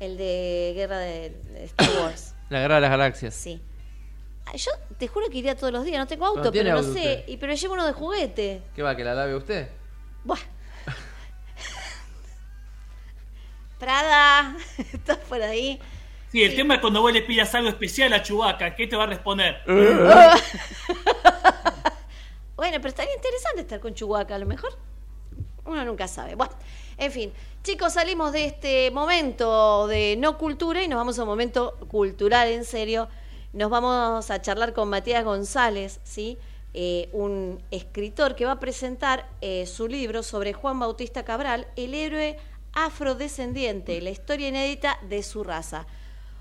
El 0.00 0.16
de 0.16 0.72
Guerra 0.74 0.98
de, 0.98 1.40
Star 1.66 1.88
Wars. 2.02 2.34
La 2.50 2.58
guerra 2.58 2.74
de 2.76 2.80
las 2.80 2.90
galaxias. 2.90 3.34
Sí. 3.34 3.62
Yo 4.56 4.72
te 4.98 5.06
juro 5.06 5.28
que 5.30 5.38
iría 5.38 5.56
todos 5.56 5.72
los 5.72 5.84
días, 5.84 5.98
no 5.98 6.06
tengo 6.08 6.26
auto, 6.26 6.44
No 6.44 6.52
pero 6.52 6.72
no 6.72 6.82
sé, 6.82 6.88
usted. 6.88 7.24
y 7.28 7.36
pero 7.36 7.54
llevo 7.54 7.74
uno 7.74 7.86
de 7.86 7.92
juguete. 7.92 8.62
¿Qué 8.74 8.82
va, 8.82 8.96
que 8.96 9.04
la 9.04 9.14
lave 9.14 9.36
usted? 9.36 9.68
Buah. 10.24 10.38
Prada, 13.78 14.56
estás 14.78 15.18
por 15.18 15.40
ahí. 15.40 15.80
Sí, 16.32 16.42
el 16.42 16.56
tema 16.56 16.74
es 16.74 16.80
cuando 16.80 17.00
vos 17.00 17.12
le 17.12 17.22
pidas 17.22 17.54
algo 17.54 17.68
especial 17.68 18.12
a 18.12 18.20
Chubaca, 18.20 18.74
¿qué 18.74 18.88
te 18.88 18.96
va 18.96 19.04
a 19.04 19.06
responder? 19.06 19.62
Bueno, 22.56 22.76
pero 22.78 22.88
estaría 22.88 23.14
interesante 23.14 23.62
estar 23.62 23.80
con 23.80 23.94
Chuhuaca, 23.94 24.34
a 24.34 24.38
lo 24.38 24.46
mejor. 24.46 24.76
Uno 25.64 25.84
nunca 25.84 26.06
sabe. 26.08 26.34
Bueno, 26.34 26.52
en 26.98 27.10
fin, 27.10 27.32
chicos, 27.62 27.94
salimos 27.94 28.32
de 28.32 28.44
este 28.46 28.90
momento 28.90 29.86
de 29.88 30.16
no 30.18 30.36
cultura 30.38 30.82
y 30.82 30.88
nos 30.88 30.98
vamos 30.98 31.18
a 31.18 31.22
un 31.22 31.28
momento 31.28 31.76
cultural, 31.88 32.48
en 32.48 32.64
serio. 32.64 33.08
Nos 33.52 33.70
vamos 33.70 34.30
a 34.30 34.42
charlar 34.42 34.72
con 34.72 34.88
Matías 34.88 35.24
González, 35.24 36.00
¿sí? 36.04 36.38
Eh, 36.74 37.08
un 37.12 37.62
escritor 37.70 38.34
que 38.34 38.44
va 38.44 38.52
a 38.52 38.60
presentar 38.60 39.28
eh, 39.40 39.64
su 39.66 39.86
libro 39.88 40.22
sobre 40.22 40.52
Juan 40.52 40.78
Bautista 40.78 41.24
Cabral, 41.24 41.66
el 41.76 41.94
héroe 41.94 42.36
afrodescendiente, 42.72 44.00
la 44.00 44.10
historia 44.10 44.48
inédita 44.48 44.98
de 45.08 45.22
su 45.22 45.44
raza. 45.44 45.86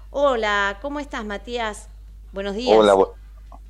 Hola, 0.10 0.80
¿cómo 0.81 0.99
estás, 0.99 1.23
Matías? 1.23 1.88
Buenos 2.31 2.56
días. 2.56 2.76
Hola, 2.77 2.95
bu- 2.95 3.14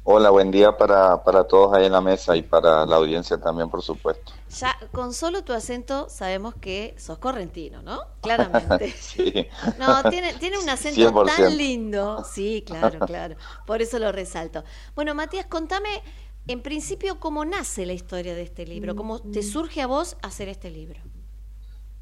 hola, 0.03 0.30
buen 0.30 0.49
día 0.51 0.77
para, 0.77 1.21
para 1.23 1.43
todos 1.45 1.73
ahí 1.75 1.85
en 1.85 1.91
la 1.91 1.99
mesa 2.01 2.35
y 2.38 2.41
para 2.43 2.85
la 2.85 2.95
audiencia 2.97 3.39
también, 3.41 3.69
por 3.69 3.81
supuesto. 3.81 4.31
Ya 4.49 4.75
con 4.91 5.13
solo 5.13 5.43
tu 5.43 5.53
acento 5.53 6.07
sabemos 6.09 6.55
que 6.55 6.95
sos 6.97 7.17
correntino, 7.17 7.81
¿no? 7.81 7.99
Claramente. 8.21 8.91
sí. 8.99 9.47
No, 9.75 10.05
tiene, 10.07 10.35
tiene 10.35 10.59
un 10.59 10.69
acento 10.69 11.15
100%. 11.15 11.23
tan 11.23 11.57
lindo. 11.57 12.23
Sí, 12.23 12.63
claro, 12.65 13.03
claro. 13.03 13.35
Por 13.65 13.81
eso 13.81 13.97
lo 13.99 14.11
resalto. 14.11 14.63
Bueno, 14.95 15.15
Matías, 15.15 15.47
contame 15.47 16.03
en 16.47 16.61
principio 16.61 17.19
cómo 17.19 17.45
nace 17.45 17.85
la 17.85 17.93
historia 17.93 18.35
de 18.35 18.43
este 18.43 18.65
libro, 18.67 18.95
cómo 18.95 19.19
te 19.21 19.41
surge 19.43 19.81
a 19.81 19.88
vos 19.88 20.17
hacer 20.21 20.49
este 20.49 20.69
libro. 20.69 21.01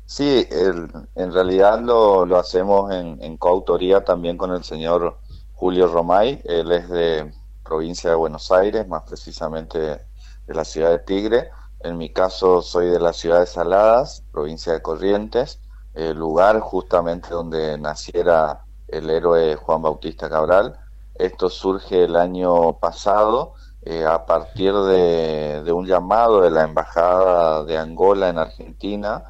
Sí, 0.06 0.45
el- 0.52 0.90
en 1.15 1.34
realidad 1.34 1.80
lo, 1.82 2.26
lo 2.26 2.38
hacemos 2.38 2.91
en, 2.91 3.22
en 3.23 3.38
coautoría 3.38 4.03
también 4.03 4.38
con 4.38 4.52
el 4.52 4.64
señor 4.64 5.19
Julio 5.53 5.88
Romay. 5.88 6.41
Él 6.45 6.72
es 6.72 6.90
de 6.90 7.34
provincia 7.64 8.10
de 8.10 8.16
Buenos 8.16 8.52
Aires, 8.52 8.88
más 8.88 9.04
precisamente 9.04 9.80
de 9.80 10.54
la 10.54 10.66
ciudad 10.66 10.92
de 10.92 11.00
Tigre. 11.00 11.52
En 11.80 11.98
mi 11.98 12.12
caso 12.12 12.62
soy 12.62 12.88
de 12.88 13.00
la 13.00 13.14
ciudad 13.14 13.40
de 13.40 13.48
Saladas, 13.48 14.24
provincia 14.32 14.74
de 14.74 14.82
Corrientes, 14.82 15.60
el 15.94 16.18
lugar 16.18 16.60
justamente 16.60 17.30
donde 17.30 17.78
naciera 17.78 18.66
el 18.88 19.10
héroe 19.10 19.56
Juan 19.56 19.82
Bautista 19.82 20.30
Cabral. 20.30 20.80
Esto 21.16 21.50
surge 21.50 22.04
el 22.04 22.16
año 22.16 22.74
pasado 22.80 23.54
eh, 23.84 24.06
a 24.06 24.26
partir 24.26 24.74
de, 24.74 25.72
un 25.74 25.88
llamado 25.88 26.42
de 26.42 26.52
la 26.52 26.64
Embajada 26.64 27.64
de 27.64 27.78
Angola 27.78 28.30
en 28.30 28.38
Argentina, 28.38 29.24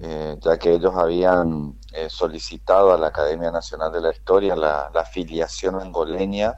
eh, 0.00 0.38
ya 0.40 0.58
que 0.58 0.74
ellos 0.74 0.94
habían 0.96 1.78
eh, 1.92 2.08
solicitado 2.08 2.92
a 2.92 2.98
la 2.98 3.08
Academia 3.08 3.50
Nacional 3.50 3.90
de 3.90 4.00
la 4.00 4.12
Historia 4.12 4.54
la, 4.54 4.90
la 4.94 5.00
afiliación 5.00 5.80
angoleña 5.80 6.54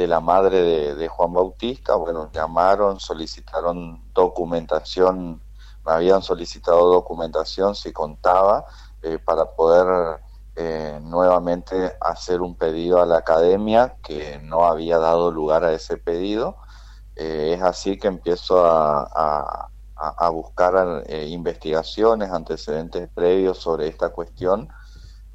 de 0.00 0.06
la 0.06 0.20
madre 0.20 0.94
de, 0.94 1.08
Juan 1.08 1.34
Bautista. 1.34 1.94
Bueno, 1.94 2.30
llamaron, 2.32 2.98
solicitaron 2.98 4.02
documentación, 4.14 5.42
me 5.84 5.92
habían 5.92 6.22
solicitado 6.22 6.90
documentación 6.90 7.74
si 7.74 7.92
contaba 7.92 8.64
eh, 9.02 9.18
para 9.18 9.44
poder 9.44 10.20
eh, 10.56 10.98
nuevamente 11.02 11.98
hacer 12.00 12.40
un 12.40 12.56
pedido 12.56 13.02
a 13.02 13.04
la 13.04 13.18
academia 13.18 13.96
que 14.02 14.38
no 14.42 14.64
había 14.64 14.96
dado 14.96 15.30
lugar 15.30 15.64
a 15.64 15.72
ese 15.74 15.98
pedido. 15.98 16.56
Eh, 17.14 17.56
es 17.56 17.62
así 17.62 17.98
que 17.98 18.08
empiezo 18.08 18.64
a, 18.64 19.68
buscar 20.32 21.04
investigaciones, 21.28 22.30
antecedentes 22.30 23.06
previos 23.10 23.58
sobre 23.58 23.86
esta 23.86 24.08
cuestión. 24.08 24.70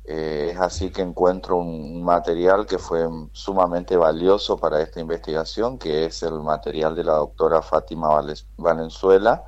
Eh, 0.08 0.52
es 0.52 0.60
así 0.60 0.92
que 0.92 1.02
encuentro 1.02 1.58
un, 1.58 2.04
material 2.04 2.68
que 2.68 2.78
fue 2.78 3.08
sumamente 3.32 3.98
valioso 3.98 4.58
para 4.58 4.82
esta 4.82 5.00
investigación, 5.00 5.80
que 5.80 6.06
es 6.06 6.22
el 6.24 6.42
material 6.42 6.96
de 6.96 7.04
la 7.04 7.14
doctora 7.14 7.62
Fátima 7.64 8.10
Valenzuela, 8.58 9.46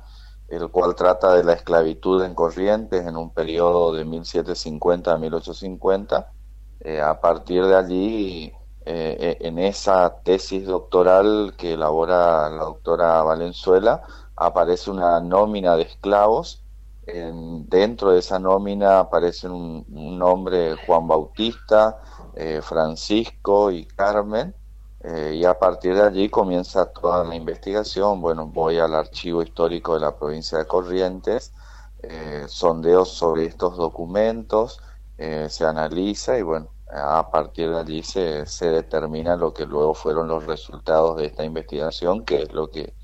el 0.48 0.68
cual 0.70 0.96
trata 0.96 1.34
de 1.34 1.44
la 1.44 1.52
esclavitud 1.52 2.24
en 2.24 2.34
Corrientes 2.34 3.06
en 3.06 3.16
un 3.16 3.30
periodo 3.32 3.92
de 3.92 4.04
1750 4.04 5.12
a 5.12 5.18
1850. 5.18 6.32
Eh, 6.80 7.00
a 7.00 7.20
partir 7.20 7.64
de 7.64 7.76
allí, 7.76 8.52
eh, 8.84 9.36
en 9.40 9.58
esa 9.58 10.20
tesis 10.22 10.66
doctoral 10.66 11.54
que 11.56 11.74
elabora 11.74 12.48
la 12.50 12.64
doctora 12.64 13.22
Valenzuela, 13.22 14.02
aparece 14.34 14.90
una 14.90 15.20
nómina 15.20 15.76
de 15.76 15.82
esclavos. 15.82 16.62
En- 17.10 17.66
dentro 17.68 18.10
de 18.12 18.18
esa 18.18 18.38
nómina 18.38 19.00
aparecen 19.00 19.50
un, 19.52 19.84
nombre 20.18 20.76
Juan 20.86 21.08
Bautista, 21.08 21.98
eh, 22.34 22.60
Francisco 22.62 23.70
y 23.70 23.86
Carmen. 23.86 24.54
Eh, 25.00 25.34
y 25.36 25.44
a 25.44 25.58
partir 25.58 25.94
de 25.94 26.02
allí 26.02 26.28
comienza 26.28 26.86
toda 26.92 27.24
la 27.24 27.34
investigación. 27.34 28.20
Bueno, 28.20 28.46
voy 28.48 28.78
al 28.78 28.94
archivo 28.94 29.42
histórico 29.42 29.94
de 29.94 30.00
la 30.00 30.16
provincia 30.16 30.58
de 30.58 30.66
Corrientes, 30.66 31.54
eh, 32.02 32.44
sondeo 32.48 33.04
sobre 33.04 33.46
estos 33.46 33.76
documentos, 33.76 34.80
eh, 35.16 35.48
se 35.48 35.64
analiza 35.64 36.36
y 36.38 36.42
bueno, 36.42 36.74
a 36.90 37.30
partir 37.30 37.70
de 37.70 37.78
allí 37.78 38.02
se, 38.02 38.44
se 38.46 38.70
determina 38.70 39.36
lo 39.36 39.52
que 39.54 39.66
luego 39.66 39.94
fueron 39.94 40.28
los 40.28 40.44
resultados 40.46 41.16
de 41.16 41.26
esta 41.26 41.44
investigación, 41.44 42.24
que 42.24 42.42
es 42.42 42.52
lo 42.52 42.70
que 42.70 42.94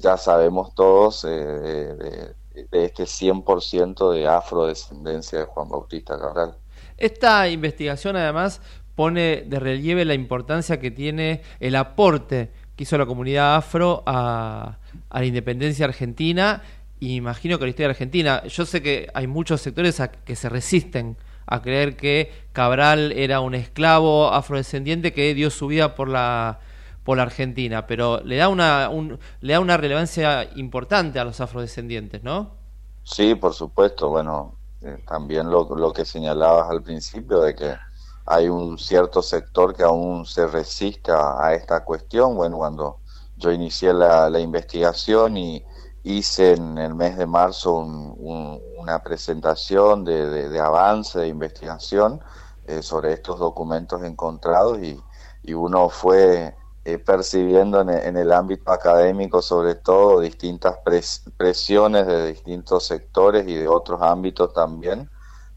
ya 0.00 0.16
sabemos 0.16 0.74
todos 0.74 1.22
de, 1.22 2.34
de- 2.64 2.84
este 2.84 3.04
100% 3.04 4.12
de 4.12 4.26
afrodescendencia 4.26 5.40
de 5.40 5.44
Juan 5.44 5.68
Bautista 5.68 6.18
Cabral. 6.18 6.56
Esta 6.96 7.48
investigación 7.48 8.16
además 8.16 8.60
pone 8.94 9.42
de 9.46 9.60
relieve 9.60 10.04
la 10.04 10.14
importancia 10.14 10.80
que 10.80 10.90
tiene 10.90 11.42
el 11.60 11.76
aporte 11.76 12.50
que 12.74 12.84
hizo 12.84 12.98
la 12.98 13.06
comunidad 13.06 13.56
afro 13.56 14.02
a, 14.06 14.78
la 15.10 15.24
independencia 15.24 15.86
argentina 15.86 16.62
y 16.98 17.16
imagino 17.16 17.58
que 17.58 17.64
la 17.64 17.70
historia 17.70 17.90
argentina. 17.90 18.42
Yo 18.44 18.64
sé 18.64 18.82
que 18.82 19.08
hay 19.14 19.26
muchos 19.26 19.60
sectores 19.60 20.00
que 20.24 20.36
se 20.36 20.48
resisten 20.48 21.16
a 21.46 21.62
creer 21.62 21.96
que 21.96 22.32
Cabral 22.52 23.12
era 23.12 23.40
un 23.40 23.54
esclavo 23.54 24.32
afrodescendiente 24.32 25.12
que 25.12 25.34
dio 25.34 25.50
su 25.50 25.66
vida 25.68 25.94
por 25.94 26.08
la 26.08 26.58
por 27.06 27.16
la 27.18 27.24
Argentina, 27.24 27.86
pero 27.88 28.20
le 28.24 28.36
da 28.36 28.48
una 28.50 28.90
un- 28.90 29.18
le 29.40 29.54
da 29.54 29.60
una 29.60 29.78
relevancia 29.78 30.50
importante 30.56 31.18
a 31.20 31.24
los 31.24 31.40
afrodescendientes, 31.40 32.22
¿no? 32.24 32.56
Sí, 33.02 33.34
por 33.36 33.54
supuesto. 33.54 34.08
Bueno, 34.10 34.60
eh, 34.80 34.98
también 35.06 35.50
lo, 35.50 35.64
lo 35.76 35.92
que 35.92 36.04
señalabas 36.04 36.68
al 36.70 36.82
principio 36.82 37.40
de 37.40 37.54
que 37.54 37.80
hay 38.26 38.48
un 38.48 38.78
cierto 38.78 39.22
sector 39.22 39.74
que 39.74 39.82
aún 39.84 40.26
se 40.26 40.46
resiste 40.46 41.12
a, 41.12 41.54
esta 41.54 41.84
cuestión. 41.84 42.34
Bueno, 42.36 42.56
cuando 42.58 43.02
yo 43.36 43.52
inicié 43.52 43.92
la, 43.92 44.28
la 44.30 44.40
investigación 44.40 45.36
y 45.36 45.64
hice 46.02 46.52
en 46.54 46.78
el 46.78 46.94
mes 46.94 47.16
de 47.16 47.26
marzo 47.26 47.74
un- 47.78 48.14
un- 48.18 48.60
una 48.78 49.02
presentación 49.02 50.04
de, 50.04 50.26
de- 50.28 50.48
de 50.48 50.60
avance 50.60 51.18
de 51.20 51.28
investigación 51.28 52.20
eh, 52.64 52.82
sobre 52.82 53.12
estos 53.12 53.38
documentos 53.38 54.02
encontrados 54.02 54.78
y, 54.82 55.00
y 55.42 55.52
uno 55.54 55.88
fue 55.88 56.55
eh, 56.86 56.98
percibiendo 56.98 57.80
en, 57.82 57.90
e- 57.90 58.06
en 58.08 58.16
el 58.16 58.32
ámbito 58.32 58.70
académico 58.72 59.42
sobre 59.42 59.74
todo 59.76 60.20
distintas 60.20 60.76
pres- 60.84 61.22
presiones 61.36 62.06
de 62.06 62.28
distintos 62.28 62.84
sectores 62.86 63.46
y 63.48 63.54
de 63.56 63.68
otros 63.68 64.00
ámbitos 64.02 64.52
también, 64.54 65.10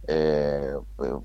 eh, 0.07 0.73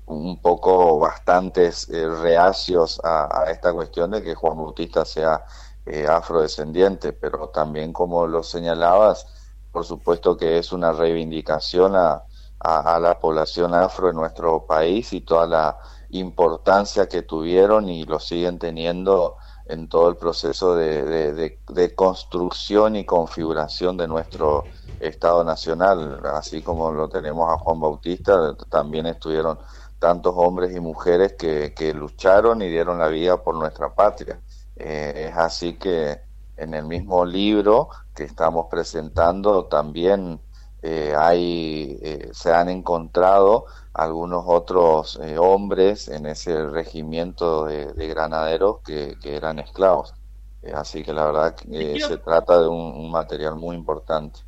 un 0.05 0.41
poco 0.41 0.99
bastantes 0.99 1.89
eh, 1.89 2.07
reacios 2.07 2.99
a, 3.03 3.43
a 3.43 3.51
esta 3.51 3.73
cuestión 3.73 4.11
de 4.11 4.21
que 4.23 4.35
Juan 4.35 4.57
Bautista 4.57 5.05
sea 5.05 5.43
eh, 5.85 6.07
afrodescendiente, 6.07 7.13
pero 7.13 7.49
también 7.49 7.93
como 7.93 8.27
lo 8.27 8.43
señalabas, 8.43 9.25
por 9.71 9.85
supuesto 9.85 10.37
que 10.37 10.57
es 10.57 10.71
una 10.71 10.91
reivindicación 10.91 11.95
a, 11.95 12.23
a- 12.59 12.95
a 12.95 12.99
la 12.99 13.19
población 13.19 13.73
afro 13.73 14.09
en 14.09 14.15
nuestro 14.15 14.65
país 14.65 15.13
y 15.13 15.21
toda 15.21 15.47
la 15.47 15.77
importancia 16.09 17.07
que 17.07 17.23
tuvieron 17.23 17.89
y 17.89 18.03
lo 18.05 18.19
siguen 18.19 18.59
teniendo 18.59 19.37
en 19.65 19.87
todo 19.89 20.09
el 20.09 20.17
proceso 20.17 20.75
de, 20.75 21.03
de- 21.33 21.95
construcción 21.95 22.95
y 22.95 23.05
configuración 23.05 23.97
de 23.97 24.07
nuestro 24.07 24.69
Estado 24.99 25.43
Nacional, 25.43 26.21
así 26.25 26.61
como 26.63 26.91
lo 26.91 27.09
tenemos 27.09 27.51
a 27.51 27.57
Juan 27.57 27.79
Bautista, 27.79 28.55
también 28.69 29.05
estuvieron 29.07 29.59
tantos 29.99 30.33
hombres 30.37 30.75
y 30.75 30.79
mujeres 30.79 31.35
que, 31.37 31.73
que 31.75 31.93
lucharon 31.93 32.61
y 32.61 32.69
dieron 32.69 32.99
la 32.99 33.07
vida 33.07 33.41
por 33.43 33.55
nuestra 33.55 33.93
patria. 33.93 34.41
Eh, 34.75 35.27
es 35.29 35.37
así 35.37 35.77
que 35.77 36.21
en 36.55 36.73
el 36.73 36.85
mismo 36.85 37.25
libro 37.25 37.89
que 38.13 38.23
estamos 38.23 38.67
presentando 38.69 39.67
también 39.67 40.41
eh, 40.81 41.13
hay, 41.17 41.97
eh, 42.01 42.29
se 42.33 42.53
han 42.53 42.69
encontrado 42.69 43.65
algunos 43.95 44.43
otros 44.47 45.19
eh, 45.23 45.37
hombres 45.39 46.07
en 46.09 46.25
ese 46.27 46.67
regimiento 46.67 47.65
de, 47.65 47.93
de 47.93 48.07
granaderos 48.07 48.81
que, 48.83 49.17
que 49.21 49.35
eran 49.35 49.59
esclavos. 49.59 50.13
Eh, 50.61 50.71
así 50.73 51.03
que 51.03 51.13
la 51.13 51.25
verdad 51.25 51.55
que 51.55 51.65
eh, 51.95 51.99
se 51.99 52.17
trata 52.19 52.61
de 52.61 52.67
un, 52.67 52.77
un 52.77 53.11
material 53.11 53.55
muy 53.55 53.75
importante. 53.75 54.41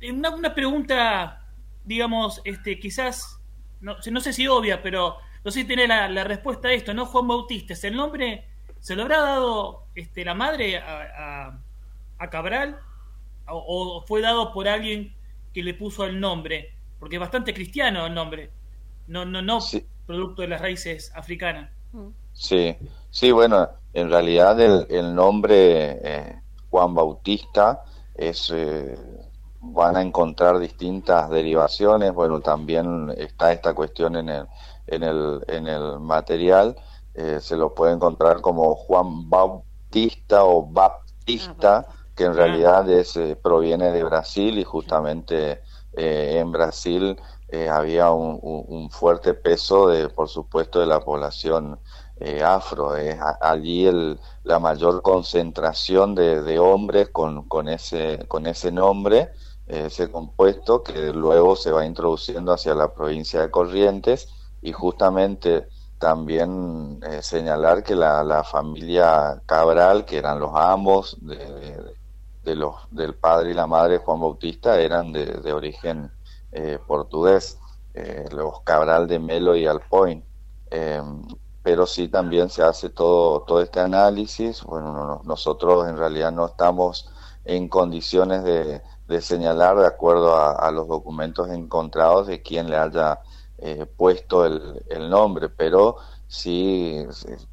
Una, 0.00 0.30
una 0.30 0.54
pregunta, 0.54 1.42
digamos, 1.82 2.40
este, 2.44 2.78
quizás, 2.78 3.40
no, 3.80 3.96
no 4.10 4.20
sé 4.20 4.32
si 4.32 4.46
obvia, 4.46 4.80
pero 4.82 5.16
no 5.44 5.50
sé 5.50 5.60
si 5.62 5.66
tiene 5.66 5.88
la, 5.88 6.08
la 6.08 6.24
respuesta 6.24 6.68
a 6.68 6.72
esto, 6.72 6.94
¿no? 6.94 7.06
Juan 7.06 7.26
Bautista, 7.26 7.72
¿es 7.72 7.82
el 7.84 7.96
nombre, 7.96 8.48
se 8.78 8.94
lo 8.94 9.02
habrá 9.02 9.18
dado 9.22 9.88
este, 9.94 10.24
la 10.24 10.34
madre 10.34 10.78
a, 10.78 11.46
a- 11.48 11.64
a 12.18 12.30
Cabral? 12.30 12.80
O, 13.48 13.98
¿O 13.98 14.06
fue 14.06 14.20
dado 14.20 14.52
por 14.52 14.68
alguien 14.68 15.16
que 15.52 15.62
le 15.62 15.74
puso 15.74 16.04
el 16.06 16.20
nombre? 16.20 16.76
Porque 16.98 17.16
es 17.16 17.20
bastante 17.20 17.54
cristiano 17.54 18.06
el 18.06 18.14
nombre, 18.14 18.52
no, 19.08 19.24
no, 19.24 19.42
no 19.42 19.58
producto 20.06 20.42
de 20.42 20.48
las 20.48 20.60
raíces 20.60 21.12
africanas. 21.14 21.70
Sí, 22.32 22.76
sí, 23.10 23.32
bueno, 23.32 23.68
en 23.92 24.10
realidad 24.10 24.60
el, 24.60 24.86
el 24.88 25.14
nombre 25.14 25.98
eh, 26.02 26.40
Juan 26.70 26.94
Bautista 26.94 27.82
es, 28.14 28.50
eh, 28.54 28.96
van 29.60 29.96
a 29.96 30.02
encontrar 30.02 30.58
distintas 30.58 31.28
derivaciones, 31.30 32.12
bueno, 32.12 32.40
también 32.40 33.12
está 33.16 33.52
esta 33.52 33.74
cuestión 33.74 34.16
en 34.16 34.28
el, 34.28 34.46
en 34.86 35.02
el, 35.02 35.44
en 35.48 35.66
el 35.66 35.98
material, 36.00 36.76
eh, 37.14 37.38
se 37.40 37.56
lo 37.56 37.74
puede 37.74 37.94
encontrar 37.94 38.40
como 38.40 38.74
Juan 38.76 39.28
Bautista 39.28 40.44
o 40.44 40.64
Baptista, 40.64 41.86
que 42.14 42.24
en 42.24 42.34
realidad 42.34 42.88
es, 42.90 43.16
eh, 43.16 43.36
proviene 43.40 43.90
de 43.90 44.04
Brasil 44.04 44.58
y 44.58 44.64
justamente 44.64 45.62
eh, 45.96 46.38
en 46.38 46.52
Brasil 46.52 47.16
eh, 47.48 47.68
había 47.68 48.10
un, 48.12 48.90
fuerte 48.90 49.34
peso 49.34 49.88
de, 49.88 50.08
por 50.08 50.28
supuesto, 50.28 50.80
de 50.80 50.86
la 50.86 51.00
población 51.00 51.80
eh, 52.16 52.42
afro. 52.42 52.96
Es 52.96 53.18
allí 53.40 53.86
el, 53.86 54.18
la 54.44 54.58
mayor 54.58 55.02
concentración 55.02 56.14
de, 56.14 56.58
hombres 56.58 57.08
con, 57.10 57.48
con, 57.48 57.68
ese, 57.68 58.24
con 58.28 58.46
ese 58.46 58.70
nombre, 58.72 59.32
eh, 59.66 59.84
ese 59.86 60.10
compuesto, 60.10 60.82
que 60.82 61.12
luego 61.12 61.56
se 61.56 61.72
va 61.72 61.84
introduciendo 61.86 62.52
hacia 62.52 62.74
la 62.74 62.92
provincia 62.94 63.40
de 63.40 63.50
Corrientes 63.50 64.28
y 64.60 64.72
justamente 64.72 65.68
también 65.98 67.00
eh, 67.02 67.22
señalar 67.22 67.82
que 67.82 67.94
la, 67.94 68.44
familia 68.44 69.42
Cabral, 69.46 70.04
que 70.04 70.18
eran 70.18 70.38
los 70.40 70.52
amos 70.54 71.16
de, 71.20 71.36
de- 72.42 72.54
los, 72.56 72.76
del 72.90 73.14
padre 73.14 73.50
y 73.50 73.54
la 73.54 73.66
madre 73.66 73.98
Juan 73.98 74.20
Bautista, 74.20 74.80
eran 74.80 75.12
de, 75.12 75.26
de 75.26 75.52
origen 75.52 76.10
eh, 76.52 76.78
portugués, 76.86 77.58
eh, 77.94 78.26
los 78.32 78.62
Cabral 78.62 79.06
de 79.08 79.18
Melo 79.18 79.56
y 79.56 79.66
Alpoin. 79.66 80.24
Eh, 80.70 81.00
pero 81.62 81.86
sí 81.86 82.08
también 82.08 82.48
se 82.50 82.62
hace 82.62 82.90
todo, 82.90 83.42
todo 83.42 83.60
este 83.62 83.80
análisis. 83.80 84.62
Bueno, 84.64 84.92
no- 84.92 85.06
no- 85.06 85.20
nosotros 85.24 85.86
en 85.88 85.96
realidad 85.98 86.32
no 86.32 86.46
estamos 86.46 87.10
en 87.44 87.68
condiciones 87.68 88.44
de, 88.44 88.82
de 89.06 89.20
señalar, 89.20 89.78
de 89.78 89.86
acuerdo 89.86 90.36
a, 90.36 90.70
los 90.70 90.88
documentos 90.88 91.48
encontrados, 91.50 92.26
de 92.26 92.42
quién 92.42 92.68
le 92.70 92.76
haya 92.76 93.20
eh, 93.58 93.86
puesto 93.86 94.44
el, 94.46 94.84
el 94.88 95.08
nombre, 95.10 95.48
pero 95.48 95.96
sí 96.26 97.04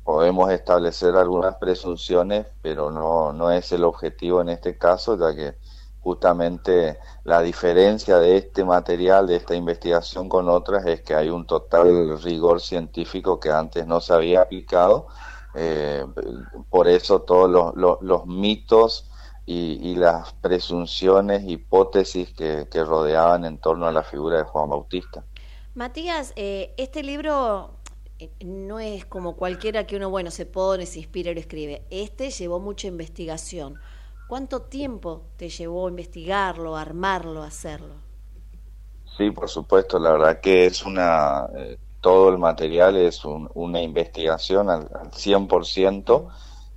podemos 0.04 0.52
establecer 0.52 1.16
algunas 1.16 1.56
presunciones, 1.58 2.48
pero 2.62 2.92
no, 2.92 3.34
no 3.34 3.52
es 3.52 3.72
el 3.72 3.84
objetivo 3.84 4.42
en 4.42 4.50
este 4.50 4.78
caso, 4.78 5.18
ya 5.18 5.36
que 5.36 5.58
justamente 6.06 7.00
la 7.26 7.42
diferencia 7.42 8.20
de 8.20 8.38
este 8.38 8.64
material, 8.64 9.28
de 9.28 9.38
esta 9.38 9.56
investigación 9.56 10.30
con 10.30 10.50
otras, 10.50 10.86
es 10.88 11.02
que 11.02 11.16
hay 11.16 11.30
un 11.30 11.46
total 11.48 12.22
rigor 12.24 12.62
científico 12.62 13.40
que 13.42 13.52
antes 13.52 13.88
no 13.88 14.02
se 14.02 14.14
había 14.14 14.42
aplicado. 14.44 15.08
Eh, 15.56 16.06
por 16.70 16.88
eso 16.88 17.22
todos 17.24 17.50
los, 17.50 17.76
los- 17.76 17.98
los 18.02 18.26
mitos 18.28 19.10
y, 19.48 19.96
las 19.96 20.34
presunciones, 20.34 21.44
hipótesis 21.48 22.34
que, 22.34 22.68
que 22.72 22.84
rodeaban 22.84 23.46
en 23.46 23.60
torno 23.60 23.88
a 23.88 23.92
la 23.92 24.04
figura 24.04 24.38
de 24.40 24.44
Juan 24.44 24.70
Bautista. 24.70 25.26
Matías, 25.74 26.34
eh, 26.36 26.74
este 26.78 27.04
libro 27.04 27.72
eh, 28.20 28.32
no 28.46 28.80
es 28.80 29.06
como 29.06 29.36
cualquiera 29.36 29.86
que 29.86 29.98
uno, 29.98 30.10
bueno, 30.10 30.32
se 30.32 30.46
pone, 30.46 30.86
se 30.86 31.00
inspira 31.00 31.32
y 31.32 31.34
lo 31.34 31.40
escribe. 31.40 31.86
Este 31.90 32.30
llevó 32.32 32.60
mucha 32.60 32.88
investigación. 32.88 33.80
¿Cuánto 34.28 34.62
tiempo 34.62 35.32
te 35.36 35.50
llevó 35.50 35.90
investigarlo, 35.90 36.76
armarlo, 36.78 37.42
hacerlo? 37.42 37.96
Sí, 39.18 39.32
por 39.32 39.50
supuesto, 39.50 39.98
la 40.00 40.12
verdad 40.12 40.40
que 40.42 40.66
es 40.66 40.84
una, 40.86 41.48
eh, 41.56 41.78
todo 42.02 42.30
el 42.30 42.38
material 42.38 42.98
es 42.98 43.24
un- 43.26 43.50
una 43.54 43.82
investigación 43.82 44.70
al, 44.70 44.90
al 44.94 45.12
100% 45.14 46.28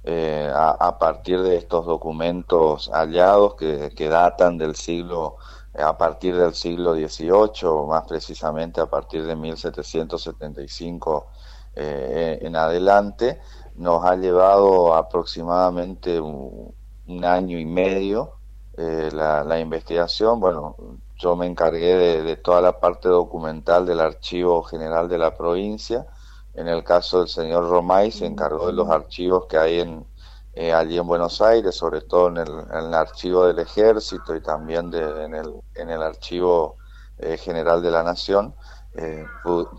eh, 0.05 0.51
a, 0.55 0.70
a 0.70 0.99
partir 0.99 1.43
de 1.43 1.57
estos 1.57 1.85
documentos 1.87 2.89
hallados 2.93 3.57
que, 3.57 4.09
datan 4.09 4.57
del 4.57 4.77
siglo, 4.77 5.37
a 5.75 5.99
partir 5.99 6.37
del 6.37 6.55
siglo 6.55 6.95
XVIII, 6.95 7.87
más 7.89 8.05
precisamente 8.07 8.81
a 8.81 8.87
partir 8.87 9.25
de 9.27 9.35
1775 9.37 11.29
eh, 11.75 12.39
en 12.43 12.57
adelante, 12.57 13.41
nos 13.75 14.05
ha 14.05 14.16
llevado 14.16 14.95
aproximadamente 14.95 16.20
un, 16.20 16.75
un 17.09 17.24
año 17.24 17.59
y 17.59 17.64
medio 17.66 18.39
eh, 18.76 19.10
la, 19.12 19.44
la 19.44 19.59
investigación. 19.60 20.40
Bueno, 20.40 20.76
yo 21.16 21.36
me 21.36 21.47
encargué 21.47 21.97
de, 21.97 22.22
de 22.22 22.36
toda 22.36 22.60
la 22.60 22.78
parte 22.80 23.09
documental 23.09 23.86
del 23.86 24.01
Archivo 24.01 24.62
General 24.62 25.09
de 25.09 25.18
la 25.18 25.36
provincia. 25.36 26.06
En 26.55 26.68
el 26.68 26.85
caso 26.85 27.20
del 27.20 27.28
señor 27.28 27.68
Romay 27.68 28.10
se 28.10 28.26
encargó 28.26 28.66
de 28.68 28.72
los 28.72 28.89
archivos 28.90 29.47
que 29.47 29.59
hay 29.59 29.80
en, 29.80 30.06
eh, 30.55 30.72
allí 30.72 30.98
en 30.98 31.06
Buenos 31.06 31.40
Aires, 31.40 31.74
sobre 31.76 32.02
todo 32.02 32.28
en 32.28 32.39
el, 32.39 32.48
en 32.48 32.76
el 32.89 32.94
archivo 32.94 33.47
del 33.47 33.59
Ejército 33.60 34.35
y 34.35 34.40
también 34.43 34.90
de- 34.90 35.24
en, 35.24 35.35
el, 35.35 35.55
en 35.74 35.90
el 35.90 36.02
Archivo 36.02 36.76
eh, 37.18 37.36
General 37.36 37.82
de 37.82 37.90
la 37.90 38.02
Nación. 38.02 38.55
Eh, 38.94 39.24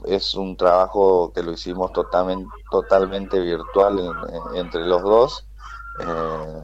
es 0.06 0.36
un 0.36 0.56
trabajo 0.56 1.32
que 1.34 1.44
lo 1.44 1.52
hicimos 1.52 1.92
totalmente, 1.94 2.50
totalmente 2.72 3.40
virtual 3.40 4.00
en- 4.00 4.36
en- 4.36 4.56
entre 4.58 4.86
los 4.86 5.02
dos. 5.04 5.48
Eh, 6.00 6.64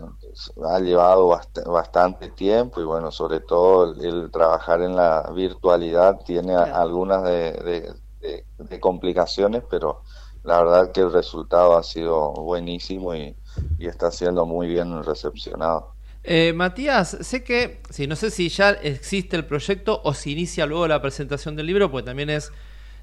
ha 0.66 0.80
llevado 0.80 1.30
bast- 1.30 1.64
bastante 1.66 2.30
tiempo 2.32 2.82
y 2.82 2.84
bueno, 2.86 3.12
sobre 3.12 3.40
todo 3.42 3.94
el, 3.94 4.06
el 4.06 4.32
trabajar 4.32 4.82
en 4.82 4.96
la 4.96 5.32
virtualidad 5.34 6.20
tiene 6.26 6.56
a- 6.56 6.64
algunas 6.82 7.24
de, 7.24 7.52
de- 7.54 7.94
de- 8.20 8.46
de 8.58 8.80
complicaciones, 8.80 9.64
pero 9.70 10.04
la 10.44 10.60
verdad 10.64 10.92
que 10.92 11.02
el 11.02 11.12
resultado 11.14 11.76
ha 11.78 11.84
sido 11.84 12.32
buenísimo 12.34 13.16
y, 13.16 13.38
y 13.78 13.88
está 13.88 14.12
siendo 14.12 14.46
muy 14.46 14.68
bien 14.68 15.04
recepcionado. 15.04 15.96
Eh, 16.24 16.54
Matías, 16.54 17.18
sé 17.22 17.44
que, 17.44 17.82
sí, 17.92 18.08
no 18.08 18.16
sé 18.16 18.32
si 18.32 18.50
ya 18.50 18.72
existe 18.72 19.36
el 19.38 19.46
proyecto 19.46 20.02
o 20.04 20.14
si 20.14 20.32
inicia 20.32 20.66
luego 20.66 20.88
la 20.88 21.02
presentación 21.02 21.56
del 21.56 21.68
libro, 21.68 21.92
pues 21.92 22.04
también 22.04 22.32
es, 22.32 22.52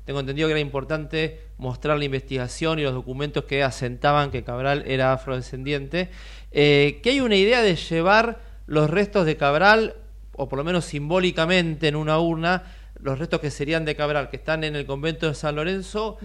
tengo 0.04 0.20
entendido 0.20 0.48
que 0.48 0.52
era 0.52 0.60
importante 0.60 1.40
mostrar 1.58 1.96
la 1.98 2.04
investigación 2.04 2.78
y 2.78 2.82
los 2.82 2.92
documentos 2.94 3.44
que 3.44 3.62
asentaban 3.62 4.30
que 4.30 4.42
Cabral 4.44 4.82
era 4.86 5.12
afrodescendiente. 5.12 6.10
Eh, 6.50 7.00
¿Que 7.02 7.10
hay 7.10 7.20
una 7.20 7.36
idea 7.36 7.62
de 7.62 7.76
llevar 7.76 8.40
los 8.66 8.90
restos 8.90 9.26
de 9.26 9.36
Cabral, 9.36 9.94
o 10.34 10.48
por 10.48 10.58
lo 10.58 10.64
menos 10.64 10.84
simbólicamente 10.86 11.88
en 11.88 11.96
una 11.96 12.18
urna, 12.18 12.64
los 13.00 13.18
restos 13.18 13.40
que 13.40 13.50
serían 13.50 13.84
de 13.84 13.94
Cabral, 13.96 14.30
que 14.30 14.36
están 14.36 14.64
en 14.64 14.76
el 14.76 14.86
convento 14.86 15.26
de 15.28 15.34
San 15.34 15.56
Lorenzo, 15.56 16.18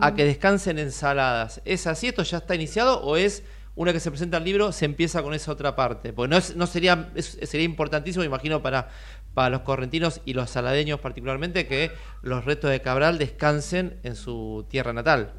a 0.00 0.14
que 0.14 0.24
descansen 0.24 0.78
en 0.78 0.90
Saladas? 0.92 1.60
¿Es 1.64 1.86
así? 1.86 2.08
¿Esto 2.08 2.22
ya 2.22 2.38
está 2.38 2.54
iniciado 2.54 3.00
o 3.02 3.16
es 3.16 3.42
una 3.74 3.92
que 3.94 4.00
se 4.00 4.10
presenta 4.10 4.36
el 4.36 4.44
libro, 4.44 4.70
se 4.70 4.84
empieza 4.84 5.22
con 5.22 5.32
esa 5.32 5.50
otra 5.50 5.74
parte. 5.74 6.12
Porque 6.12 6.28
no, 6.28 6.36
es, 6.36 6.54
no 6.56 6.66
sería, 6.66 7.10
es- 7.14 7.38
sería 7.44 7.64
importantísimo, 7.64 8.22
imagino, 8.22 8.60
para, 8.62 8.90
para 9.34 9.50
los 9.50 9.60
correntinos 9.62 10.20
y 10.24 10.34
los 10.34 10.50
saladeños 10.50 11.00
particularmente, 11.00 11.66
que 11.66 11.90
los 12.22 12.44
restos 12.44 12.70
de 12.70 12.80
Cabral 12.82 13.18
descansen 13.18 13.98
en 14.02 14.16
su 14.16 14.66
tierra 14.68 14.92
natal. 14.92 15.32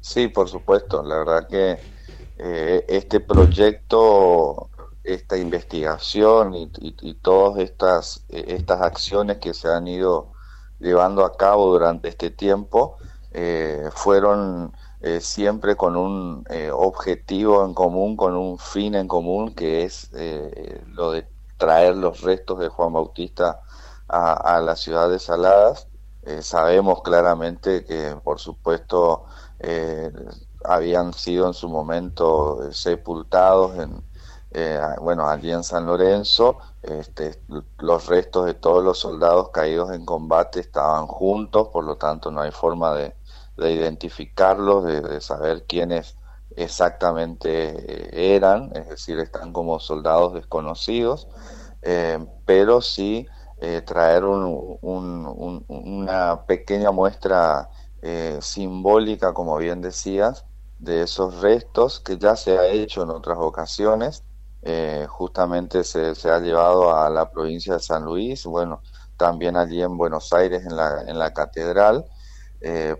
Sí, 0.00 0.28
por 0.28 0.48
supuesto. 0.48 1.02
La 1.02 1.18
verdad 1.18 1.48
que 1.48 1.78
eh, 2.38 2.84
este 2.88 3.20
proyecto, 3.20 4.70
esta 5.02 5.36
investigación 5.38 6.54
y, 6.54 7.14
todas 7.14 7.58
estas, 7.58 8.24
eh, 8.28 8.44
estas 8.48 8.82
acciones 8.82 9.38
que 9.38 9.54
se 9.54 9.68
han 9.68 9.88
ido 9.88 10.32
llevando 10.78 11.24
a 11.24 11.36
cabo 11.36 11.72
durante 11.72 12.08
este 12.08 12.30
tiempo 12.30 12.98
eh, 13.32 13.88
fueron 13.94 14.74
eh, 15.00 15.20
siempre 15.20 15.76
con 15.76 15.96
un 15.96 16.44
objetivo 16.72 17.64
en 17.64 17.74
común, 17.74 18.16
con 18.16 18.36
un 18.36 18.58
fin 18.58 18.94
en 18.94 19.08
común, 19.08 19.54
que 19.54 19.84
es 19.84 20.10
lo 20.88 21.12
de 21.12 21.26
traer 21.56 21.96
los 21.96 22.20
restos 22.22 22.58
de 22.58 22.68
Juan 22.68 22.92
Bautista 22.92 23.60
a, 24.08 24.56
a 24.56 24.60
la 24.60 24.76
ciudad 24.76 25.08
de 25.08 25.18
Saladas. 25.18 25.88
Eh, 26.22 26.42
sabemos 26.42 27.02
claramente 27.02 27.84
que, 27.84 28.16
por 28.24 28.40
supuesto, 28.40 29.24
eh, 29.60 30.10
habían 30.64 31.12
sido 31.12 31.46
en 31.46 31.54
su 31.54 31.68
momento 31.68 32.62
eh, 32.68 32.72
sepultados 32.72 33.78
en, 33.78 34.02
eh, 34.50 34.80
bueno, 35.00 35.28
allí 35.28 35.52
en 35.52 35.62
San 35.62 35.86
Lorenzo, 35.86 36.58
este, 36.82 37.40
los 37.78 38.06
restos 38.06 38.46
de 38.46 38.54
todos 38.54 38.82
los 38.82 38.98
soldados 38.98 39.50
caídos 39.50 39.90
en 39.92 40.04
combate 40.04 40.60
estaban 40.60 41.06
juntos, 41.06 41.68
por 41.68 41.84
lo 41.84 41.96
tanto 41.96 42.30
no 42.30 42.40
hay 42.40 42.50
forma 42.50 42.94
de, 42.94 43.14
de 43.56 43.72
identificarlos, 43.72 44.84
de, 44.84 45.00
de 45.00 45.20
saber 45.20 45.64
quiénes 45.66 46.16
exactamente 46.56 47.48
eh, 47.50 48.34
eran, 48.36 48.70
es 48.74 48.88
decir, 48.88 49.18
están 49.18 49.52
como 49.52 49.78
soldados 49.78 50.32
desconocidos, 50.34 51.28
eh, 51.86 52.18
pero 52.44 52.80
sí 52.80 53.26
eh, 53.60 53.82
traer 53.82 54.24
un- 54.24 54.78
un- 54.82 55.26
un- 55.26 55.64
una 55.68 56.44
pequeña 56.46 56.90
muestra 56.90 57.70
eh, 58.02 58.38
simbólica, 58.42 59.32
como 59.34 59.56
bien 59.58 59.80
decías, 59.80 60.44
de 60.78 61.02
esos 61.02 61.40
restos 61.40 62.00
que 62.00 62.18
ya 62.18 62.36
se 62.36 62.58
ha 62.58 62.66
hecho 62.68 63.02
en 63.02 63.10
otras 63.10 63.38
ocasiones. 63.40 64.24
Eh, 64.62 65.06
justamente 65.08 65.84
se, 65.84 66.14
se 66.14 66.30
ha 66.30 66.38
llevado 66.40 66.94
a 66.96 67.08
la 67.10 67.30
provincia 67.30 67.74
de 67.74 67.80
San 67.80 68.04
Luis, 68.04 68.44
bueno, 68.46 68.82
también 69.16 69.56
allí 69.56 69.82
en 69.82 69.96
Buenos 69.96 70.32
Aires, 70.32 70.64
en 70.66 70.76
la, 70.76 71.02
en 71.06 71.18
la 71.18 71.32
catedral. 71.32 72.04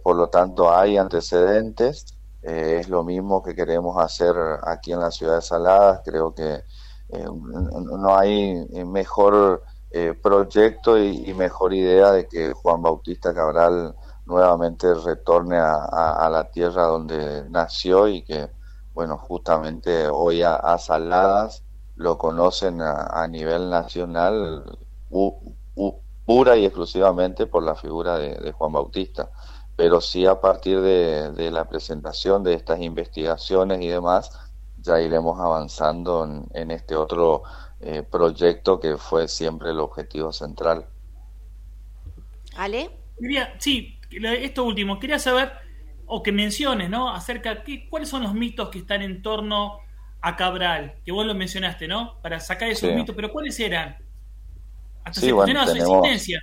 Por 0.03 0.17
lo 0.17 0.29
tanto, 0.29 0.71
hay 0.73 0.97
antecedentes. 0.97 2.05
Es 2.43 2.89
lo 2.89 3.03
mismo 3.05 3.43
que 3.43 3.55
queremos 3.55 3.97
hacer 4.03 4.35
aquí 4.65 4.93
en 4.93 5.01
la 5.01 5.11
ciudad 5.11 5.37
de 5.37 5.43
Saladas. 5.43 6.03
Creo 6.05 6.35
que 6.35 6.63
no 7.09 7.99
no 7.99 8.17
hay 8.17 8.67
eh, 8.73 8.85
mejor 8.85 9.63
eh, 9.91 10.15
proyecto 10.15 10.99
y, 10.99 11.25
y 11.31 11.35
mejor 11.35 11.73
idea 11.75 12.11
de 12.13 12.27
que 12.29 12.53
Juan 12.53 12.83
Bautista 12.83 13.33
Cabral 13.35 13.95
nuevamente 14.27 14.93
retorne 14.95 15.57
a, 15.59 15.85
a- 15.85 16.29
la 16.31 16.51
tierra 16.51 16.85
donde 16.87 17.49
nació 17.51 18.09
y 18.09 18.25
que, 18.25 18.51
bueno, 18.93 19.17
justamente 19.19 20.09
hoy 20.09 20.43
a, 20.43 20.77
Saladas 20.79 21.65
lo 21.95 22.19
conocen 22.19 22.81
a, 22.83 23.27
nivel 23.29 23.71
nacional 23.71 24.65
pura 26.25 26.57
y 26.57 26.65
exclusivamente 26.65 27.47
por 27.47 27.63
la 27.63 27.75
figura 27.75 28.19
de, 28.19 28.53
Juan 28.53 28.73
Bautista. 28.73 29.31
Pero 29.77 30.01
sí 30.01 30.27
a 30.27 30.41
partir 30.41 30.81
de 30.81 31.51
la 31.51 31.69
presentación 31.69 32.43
de 32.43 32.55
estas 32.55 32.81
investigaciones 32.81 33.81
y 33.83 33.89
demás, 33.89 34.31
ya 34.87 35.01
iremos 35.01 35.39
avanzando 35.41 36.25
en, 36.25 36.47
en 36.55 36.71
este 36.71 36.95
otro 36.97 37.43
eh, 37.81 38.03
proyecto 38.03 38.81
que 38.81 38.97
fue 38.97 39.29
siempre 39.29 39.71
el 39.71 39.81
objetivo 39.81 40.33
central. 40.33 40.87
¿Ale? 42.57 42.91
Quería, 43.21 43.55
sí, 43.59 43.99
esto 44.11 44.65
último, 44.65 44.99
quería 44.99 45.19
saber, 45.19 45.53
o 46.07 46.23
que 46.23 46.33
menciones, 46.33 46.89
¿no? 46.89 47.11
Acerca 47.13 47.55
de 47.57 47.89
cuáles 47.91 48.09
son 48.09 48.23
los 48.23 48.35
mitos 48.35 48.69
que 48.71 48.79
están 48.79 49.03
en 49.03 49.23
torno 49.23 49.79
a 50.21 50.37
Cabral, 50.37 50.95
que 51.05 51.13
vos 51.13 51.27
lo 51.27 51.35
mencionaste, 51.35 51.89
¿no? 51.89 52.19
Para 52.23 52.41
sacar 52.41 52.69
esos 52.69 52.89
Sí. 52.89 52.95
mitos, 52.95 53.15
pero 53.15 53.31
¿cuáles 53.33 53.59
eran? 53.61 53.97
Hasta 55.05 55.21
Sí, 55.21 55.27
se 55.27 55.33
bueno, 55.33 55.53
cuestiona 55.61 55.67
su 55.67 55.73
tenemos- 55.73 56.07
existencia. 56.07 56.41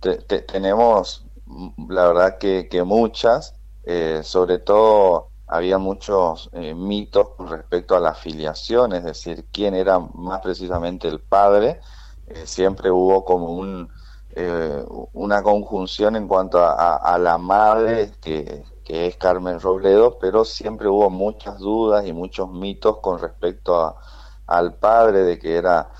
Te- 0.00 0.18
te- 0.18 0.42
tenemos, 0.42 1.26
mm, 1.46 1.90
la 1.92 2.06
verdad 2.08 2.38
que, 2.38 2.68
que 2.70 2.82
muchas, 2.82 3.54
eh, 3.84 4.20
sobre 4.22 4.58
todo 4.58 5.30
había 5.48 5.78
muchos 5.78 6.50
eh, 6.52 6.74
mitos 6.74 7.30
con 7.30 7.48
respecto 7.48 7.96
a 7.96 8.00
la 8.00 8.14
filiación, 8.14 8.92
es 8.92 9.02
decir, 9.04 9.46
quién 9.50 9.74
era 9.74 9.98
más 9.98 10.40
precisamente 10.40 11.08
el 11.08 11.20
padre. 11.20 11.80
Eh, 12.26 12.46
siempre 12.46 12.90
hubo 12.90 13.24
como 13.24 13.54
un, 13.54 13.90
eh, 14.30 14.84
una 15.14 15.42
conjunción 15.42 16.16
en 16.16 16.28
cuanto 16.28 16.58
a, 16.62 17.18
la 17.18 17.38
madre, 17.38 18.12
que, 18.20 18.64
es 18.86 19.16
Carmen 19.16 19.60
Robledo, 19.60 20.18
pero 20.18 20.44
siempre 20.44 20.88
hubo 20.88 21.10
muchas 21.10 21.58
dudas 21.58 22.06
y 22.06 22.12
muchos 22.12 22.50
mitos 22.50 22.98
con 23.00 23.18
respecto 23.18 23.76
a, 23.76 23.96
al 24.46 24.74
padre 24.74 25.24
de 25.24 25.38
que 25.38 25.56
era 25.56 25.90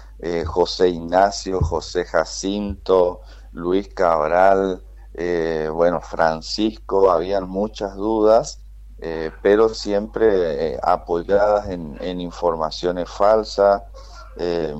José 0.46 0.88
Ignacio, 0.88 1.60
José 1.60 2.04
Jacinto, 2.06 3.20
Luis 3.52 3.88
Cabral, 3.94 4.82
bueno, 5.72 6.00
Francisco, 6.00 7.10
habían 7.10 7.46
muchas 7.48 7.94
dudas, 7.94 8.64
eh, 8.98 9.30
pero 9.42 9.68
siempre 9.68 10.74
eh, 10.74 10.80
apoyadas 10.82 11.68
en, 11.68 12.20
informaciones 12.20 13.08
falsas, 13.08 13.82
eh, 14.36 14.74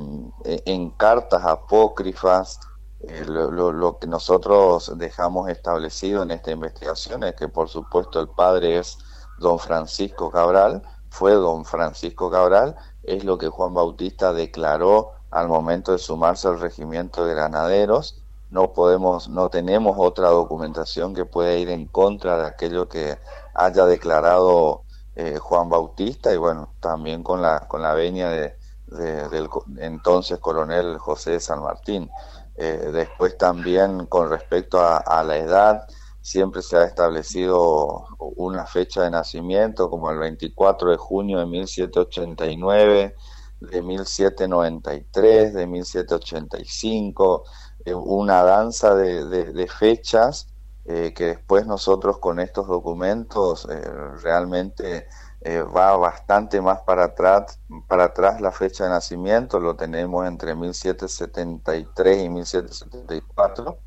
en 0.45 0.91
cartas 0.91 1.45
apócrifas. 1.45 2.61
Eh, 3.01 3.25
lo- 3.27 3.71
lo 3.73 3.99
que 3.99 4.07
nosotros 4.09 4.93
dejamos 4.97 5.49
establecido 5.49 6.23
en 6.25 6.33
esta 6.33 6.51
investigación 6.51 7.23
es 7.25 7.35
que, 7.37 7.49
por 7.49 7.69
supuesto, 7.69 8.21
el 8.21 8.29
padre 8.29 8.79
es 8.79 8.99
don 9.39 9.59
Francisco 9.59 10.31
Cabral, 10.31 10.83
fue 11.09 11.33
don 11.33 11.65
Francisco 11.65 12.31
Cabral, 12.31 12.77
es 13.03 13.25
lo 13.25 13.39
que 13.39 13.49
Juan 13.49 13.73
Bautista 13.75 14.33
declaró 14.33 15.13
al 15.31 15.49
momento 15.49 15.93
de 15.93 15.99
sumarse 15.99 16.49
al 16.49 16.59
regimiento 16.61 17.25
de 17.25 17.35
granaderos. 17.35 18.25
No 18.51 18.73
podemos, 18.73 19.29
no 19.29 19.49
tenemos 19.51 19.97
otra 19.99 20.31
documentación 20.31 21.15
que 21.15 21.25
pueda 21.27 21.55
ir 21.55 21.69
en 21.71 21.87
contra 21.87 22.39
de 22.39 22.47
aquello 22.47 22.89
que 22.89 23.19
haya 23.59 23.85
declarado 23.87 24.85
eh, 25.15 25.39
Juan 25.39 25.69
Bautista 25.69 26.33
y 26.33 26.37
bueno, 26.37 26.75
también 26.81 27.23
con 27.23 27.43
la 27.43 27.67
con 27.69 27.83
la 27.83 27.95
venia 27.95 28.29
de, 28.31 28.57
de- 28.87 29.29
del 29.29 29.49
entonces 29.79 30.39
coronel 30.39 30.99
José 30.99 31.33
de 31.33 31.41
San 31.41 31.63
Martín. 31.63 32.11
Eh, 32.57 32.91
después 32.93 33.37
también 33.39 34.07
con 34.07 34.31
respecto 34.31 34.81
a, 34.81 35.23
la 35.25 35.37
edad, 35.37 35.83
siempre 36.21 36.61
se 36.63 36.77
ha 36.77 36.85
establecido 36.85 38.07
una 38.19 38.67
fecha 38.67 39.03
de 39.05 39.11
nacimiento 39.11 39.89
como 39.91 40.11
el 40.11 40.19
24 40.19 40.91
de 40.91 40.97
junio 40.97 41.39
de 41.39 41.47
1789, 41.47 43.15
de 43.61 43.83
1793, 43.83 45.55
de 45.55 45.67
1785, 45.67 47.45
eh, 47.85 47.95
una 47.95 48.43
danza 48.43 48.95
de 48.95 49.69
fechas 49.69 50.49
eh, 50.91 51.13
que 51.13 51.27
después 51.27 51.67
nosotros 51.67 52.17
con 52.19 52.41
estos 52.41 52.67
documentos 52.67 53.69
eh, 53.71 53.79
realmente 54.23 55.07
eh, 55.43 55.61
va 55.61 55.95
bastante 55.99 56.63
más 56.63 56.81
para 56.81 57.05
atrás, 57.05 57.61
para 57.87 58.05
atrás 58.05 58.41
la 58.41 58.53
fecha 58.53 58.85
de 58.85 58.91
nacimiento, 58.91 59.61
lo 59.61 59.77
tenemos 59.77 60.27
entre 60.27 60.55
1773 60.55 62.23
y 62.25 62.31
1774. 62.31 63.79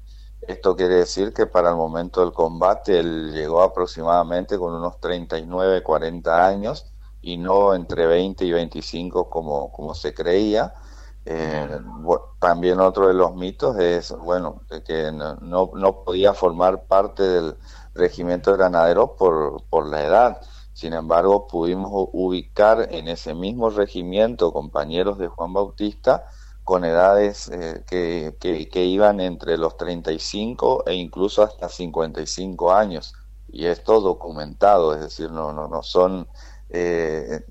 Esto 0.42 0.76
quiere 0.76 0.94
decir 0.98 1.34
que 1.34 1.48
para 1.48 1.72
el 1.72 1.76
momento 1.76 2.22
del 2.22 2.34
combate 2.34 3.00
él 3.00 3.32
llegó 3.34 3.64
aproximadamente 3.64 4.60
con 4.60 4.76
unos 4.76 5.00
39, 5.00 5.82
40 5.82 6.46
años 6.46 6.94
y 7.20 7.38
no 7.38 7.74
entre 7.74 8.06
20 8.06 8.46
y 8.46 8.52
25 8.52 9.28
como, 9.28 9.72
como 9.72 9.96
se 9.96 10.14
creía. 10.14 10.76
Eh, 11.26 11.68
bu- 12.04 12.20
también 12.40 12.80
otro 12.80 13.08
de 13.08 13.14
los 13.14 13.36
mitos 13.36 13.78
es, 13.80 14.12
bueno, 14.18 14.62
de 14.70 14.84
que 14.84 15.12
no, 15.12 15.36
no, 15.38 15.72
no 15.76 16.04
podía 16.04 16.34
formar 16.34 16.88
parte 16.88 17.24
del 17.24 17.58
regimiento 17.94 18.52
de 18.52 18.58
granaderos 18.58 19.12
por, 19.18 19.64
por 19.70 19.88
la 19.88 20.04
edad. 20.06 20.42
Sin 20.74 20.94
embargo, 20.94 21.48
pudimos 21.48 21.92
ubicar 22.14 22.88
en 22.92 23.08
ese 23.08 23.34
mismo 23.36 23.70
regimiento 23.70 24.52
compañeros 24.54 25.18
de 25.20 25.28
Juan 25.28 25.54
Bautista 25.54 26.26
con 26.64 26.86
edades 26.86 27.50
eh, 27.50 27.84
que, 27.88 28.36
que, 28.40 28.70
que 28.70 28.86
iban 28.86 29.20
entre 29.20 29.58
los 29.58 29.78
35 29.78 30.84
e 30.88 30.94
incluso 30.96 31.44
hasta 31.44 31.70
55 31.70 32.72
años. 32.74 33.14
Y 33.48 33.66
esto 33.66 34.00
documentado, 34.02 34.94
es 34.96 35.02
decir, 35.02 35.30
no, 35.32 35.52
no, 35.54 35.68
no 35.68 35.84
son 35.84 36.28
eh, 36.70 37.42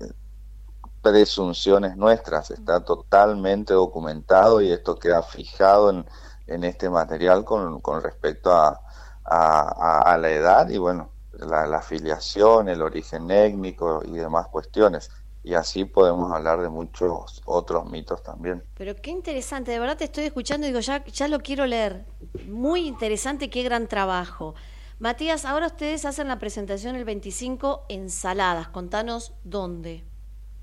presunciones 1.01 1.97
nuestras, 1.97 2.51
está 2.51 2.83
totalmente 2.83 3.73
documentado 3.73 4.61
y 4.61 4.71
esto 4.71 4.97
queda 4.97 5.23
fijado 5.23 5.89
en, 5.89 6.05
en 6.47 6.63
este 6.63 6.89
material 6.89 7.43
con, 7.45 7.81
con 7.81 8.01
respecto 8.03 8.51
a, 8.53 8.81
a, 9.25 9.61
a- 10.03 10.13
a 10.13 10.17
la 10.17 10.29
edad 10.31 10.69
y 10.69 10.77
bueno, 10.77 11.13
la, 11.33 11.65
la 11.67 11.77
afiliación, 11.77 12.69
el 12.69 12.81
origen 12.81 13.29
étnico 13.31 14.01
y 14.05 14.13
demás 14.17 14.47
cuestiones. 14.47 15.09
Y 15.43 15.53
así 15.55 15.85
podemos 15.85 16.31
hablar 16.31 16.61
de 16.61 16.69
muchos 16.69 17.41
otros 17.45 17.85
mitos 17.89 18.21
también. 18.23 18.63
Pero 18.73 18.95
qué 18.95 19.11
interesante, 19.11 19.71
de 19.71 19.79
verdad 19.79 19.97
te 19.97 20.05
estoy 20.05 20.25
escuchando 20.25 20.65
y 20.65 20.69
digo, 20.69 20.79
ya, 20.79 21.03
ya 21.05 21.27
lo 21.27 21.39
quiero 21.39 21.65
leer. 21.65 22.05
Muy 22.43 22.87
interesante, 22.87 23.49
qué 23.49 23.63
gran 23.63 23.87
trabajo. 23.87 24.55
Matías, 24.99 25.45
ahora 25.45 25.67
ustedes 25.67 26.05
hacen 26.05 26.27
la 26.27 26.39
presentación 26.39 26.95
el 26.95 27.05
25 27.05 27.85
en 27.89 28.09
Saladas. 28.09 28.69
Contanos 28.69 29.33
dónde. 29.43 30.05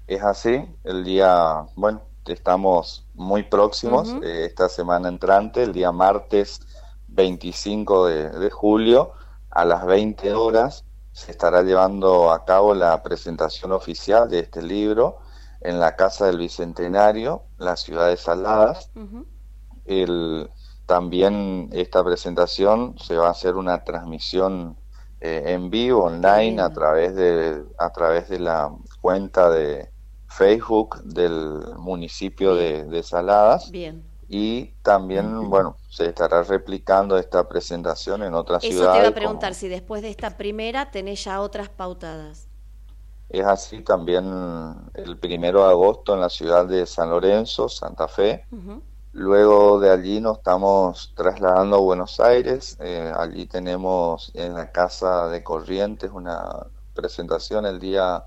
Es 0.08 0.22
así, 0.22 0.64
el 0.84 1.04
día, 1.04 1.66
bueno, 1.76 2.00
estamos 2.26 3.06
muy 3.14 3.42
próximos, 3.42 4.16
eh, 4.22 4.46
esta 4.46 4.70
semana 4.70 5.08
entrante, 5.08 5.62
el 5.62 5.74
día 5.74 5.92
martes 5.92 6.62
25 7.08 8.06
de, 8.06 8.30
de 8.30 8.50
julio 8.50 9.12
a 9.50 9.66
las 9.66 9.84
20 9.84 10.32
horas 10.32 10.86
se 11.12 11.30
estará 11.30 11.62
llevando 11.62 12.32
a 12.32 12.46
cabo 12.46 12.74
la 12.74 13.02
presentación 13.02 13.72
oficial 13.72 14.30
de 14.30 14.38
este 14.38 14.62
libro 14.62 15.18
en 15.60 15.78
la 15.78 15.94
Casa 15.94 16.24
del 16.24 16.38
Bicentenario, 16.38 17.42
la 17.58 17.76
ciudad 17.76 18.08
de 18.08 18.16
Saladas. 18.16 18.90
El, 19.84 20.50
también 20.86 21.68
esta 21.72 22.02
presentación 22.02 22.96
se 22.98 23.16
va 23.16 23.26
a 23.26 23.32
hacer 23.32 23.56
una 23.56 23.84
transmisión 23.84 24.78
eh, 25.20 25.42
en 25.48 25.68
vivo, 25.68 26.04
online, 26.04 26.62
a 26.62 26.70
través 26.70 27.14
de, 27.14 27.62
a 27.78 27.90
través 27.90 28.30
de 28.30 28.38
la 28.38 28.72
cuenta 29.02 29.50
de 29.50 29.90
Facebook 30.28 31.02
del 31.04 31.60
municipio 31.78 32.54
de, 32.54 32.84
de 32.84 33.02
Saladas. 33.02 33.70
Bien. 33.70 34.04
Y 34.28 34.74
también, 34.82 35.48
bueno, 35.48 35.76
se 35.88 36.06
estará 36.06 36.42
replicando 36.42 37.16
esta 37.16 37.48
presentación 37.48 38.22
en 38.22 38.34
otras 38.34 38.62
Eso 38.62 38.68
te 38.70 38.76
ciudades. 38.76 38.98
iba 39.00 39.08
a 39.08 39.10
como- 39.12 39.14
preguntar, 39.14 39.54
si 39.54 39.68
después 39.68 40.02
de 40.02 40.10
esta 40.10 40.36
primera 40.36 40.90
tenés 40.90 41.24
ya 41.24 41.40
otras 41.40 41.70
pautadas. 41.70 42.46
Es 43.30 43.44
así 43.44 43.82
también 43.82 44.24
el 44.94 45.18
primero 45.18 45.64
de 45.64 45.70
agosto 45.70 46.14
en 46.14 46.20
la 46.20 46.28
ciudad 46.30 46.66
de 46.66 46.84
San 46.86 47.10
Lorenzo, 47.10 47.68
Santa 47.68 48.06
Fe. 48.08 48.46
Luego 49.12 49.80
de 49.80 49.90
allí 49.90 50.20
nos 50.20 50.38
estamos 50.38 51.12
trasladando 51.16 51.76
a 51.76 51.80
Buenos 51.80 52.20
Aires. 52.20 52.76
Eh, 52.80 53.10
allí 53.16 53.46
tenemos 53.46 54.30
en 54.34 54.54
la 54.54 54.70
Casa 54.70 55.28
de 55.28 55.42
Corrientes 55.42 56.10
una 56.12 56.66
presentación 56.94 57.64
el 57.66 57.78
día, 57.80 58.24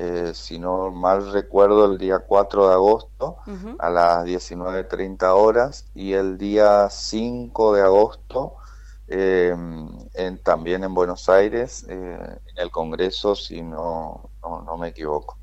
eh, 0.00 0.32
si 0.34 0.58
no 0.58 0.90
mal 0.90 1.32
recuerdo, 1.32 1.84
el 1.92 1.98
día 1.98 2.20
4 2.20 2.68
de 2.68 2.74
agosto 2.74 3.36
a 3.78 3.90
las 3.90 4.24
19.30 4.24 5.34
horas 5.34 5.86
y 5.94 6.12
el 6.14 6.38
día 6.38 6.88
5 6.90 7.74
de 7.74 7.82
agosto 7.82 8.56
eh, 9.08 9.54
en- 10.14 10.42
también 10.42 10.84
en 10.84 10.94
Buenos 10.94 11.28
Aires, 11.28 11.84
eh, 11.88 12.18
en 12.56 12.62
el 12.62 12.70
Congreso, 12.70 13.34
si 13.34 13.62
no, 13.62 14.30
no, 14.42 14.62
no 14.62 14.76
me 14.76 14.88
equivoco. 14.88 15.36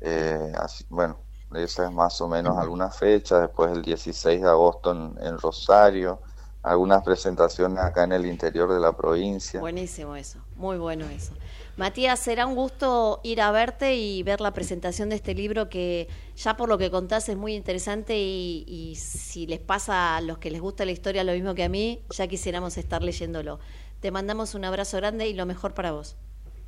Eh, 0.00 0.52
así, 0.58 0.84
bueno, 0.88 1.16
esa 1.54 1.84
es 1.86 1.92
más 1.92 2.20
o 2.20 2.28
menos 2.28 2.56
alguna 2.58 2.90
fecha, 2.90 3.40
después 3.40 3.70
el 3.72 3.82
16 3.82 4.42
de 4.42 4.48
agosto 4.48 4.90
en, 4.92 5.14
en 5.24 5.38
Rosario, 5.38 6.20
algunas 6.62 7.02
presentaciones 7.02 7.78
acá 7.78 8.04
en 8.04 8.12
el 8.12 8.26
interior 8.26 8.72
de 8.72 8.80
la 8.80 8.92
provincia. 8.92 9.60
Buenísimo 9.60 10.16
eso, 10.16 10.38
muy 10.56 10.78
bueno 10.78 11.04
eso. 11.06 11.34
Matías, 11.82 12.20
será 12.20 12.46
un 12.46 12.54
gusto 12.54 13.18
ir 13.24 13.40
a 13.40 13.50
verte 13.50 13.96
y 13.96 14.22
ver 14.22 14.40
la 14.40 14.52
presentación 14.52 15.08
de 15.08 15.16
este 15.16 15.34
libro 15.34 15.68
que 15.68 16.06
ya 16.36 16.56
por 16.56 16.68
lo 16.68 16.78
que 16.78 16.92
contás 16.92 17.28
es 17.28 17.36
muy 17.36 17.56
interesante 17.56 18.16
y, 18.16 18.64
y 18.68 18.94
si 18.94 19.48
les 19.48 19.58
pasa 19.58 20.16
a 20.16 20.20
los 20.20 20.38
que 20.38 20.52
les 20.52 20.60
gusta 20.60 20.84
la 20.84 20.92
historia 20.92 21.24
lo 21.24 21.32
mismo 21.32 21.56
que 21.56 21.64
a 21.64 21.68
mí, 21.68 22.04
ya 22.10 22.28
quisiéramos 22.28 22.78
estar 22.78 23.02
leyéndolo. 23.02 23.58
Te 23.98 24.12
mandamos 24.12 24.54
un 24.54 24.64
abrazo 24.64 24.98
grande 24.98 25.26
y 25.26 25.34
lo 25.34 25.44
mejor 25.44 25.74
para 25.74 25.90
vos. 25.90 26.14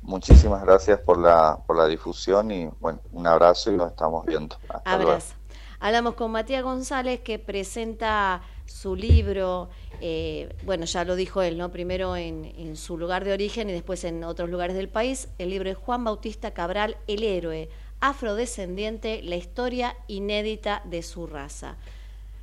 Muchísimas 0.01 0.61
gracias 0.65 0.99
por 0.99 1.17
la, 1.17 1.59
por 1.65 1.77
la 1.77 1.87
difusión 1.87 2.51
y 2.51 2.67
bueno, 2.81 2.99
un 3.13 3.25
abrazo 3.25 3.71
y 3.71 3.77
nos 3.77 3.91
estamos 3.91 4.25
viendo. 4.25 4.57
Hasta 4.67 4.97
luego. 4.97 5.11
Abrazo. 5.11 5.35
Hablamos 5.79 6.15
con 6.15 6.31
Matías 6.31 6.61
González 6.61 7.21
que 7.21 7.39
presenta 7.39 8.41
su 8.65 8.95
libro, 8.97 9.69
eh, 10.01 10.55
bueno, 10.63 10.85
ya 10.85 11.03
lo 11.05 11.15
dijo 11.15 11.41
él, 11.41 11.57
¿no? 11.57 11.71
Primero 11.71 12.15
en, 12.15 12.45
en 12.57 12.75
su 12.75 12.97
lugar 12.97 13.23
de 13.25 13.33
origen 13.33 13.69
y 13.69 13.73
después 13.73 14.03
en 14.03 14.23
otros 14.23 14.49
lugares 14.49 14.75
del 14.75 14.89
país. 14.89 15.29
El 15.37 15.49
libro 15.49 15.69
de 15.69 15.75
Juan 15.75 16.03
Bautista 16.03 16.51
Cabral, 16.53 16.97
El 17.07 17.23
héroe, 17.23 17.69
afrodescendiente, 18.01 19.21
la 19.23 19.35
historia 19.35 19.95
inédita 20.07 20.81
de 20.85 21.03
su 21.03 21.27
raza. 21.27 21.77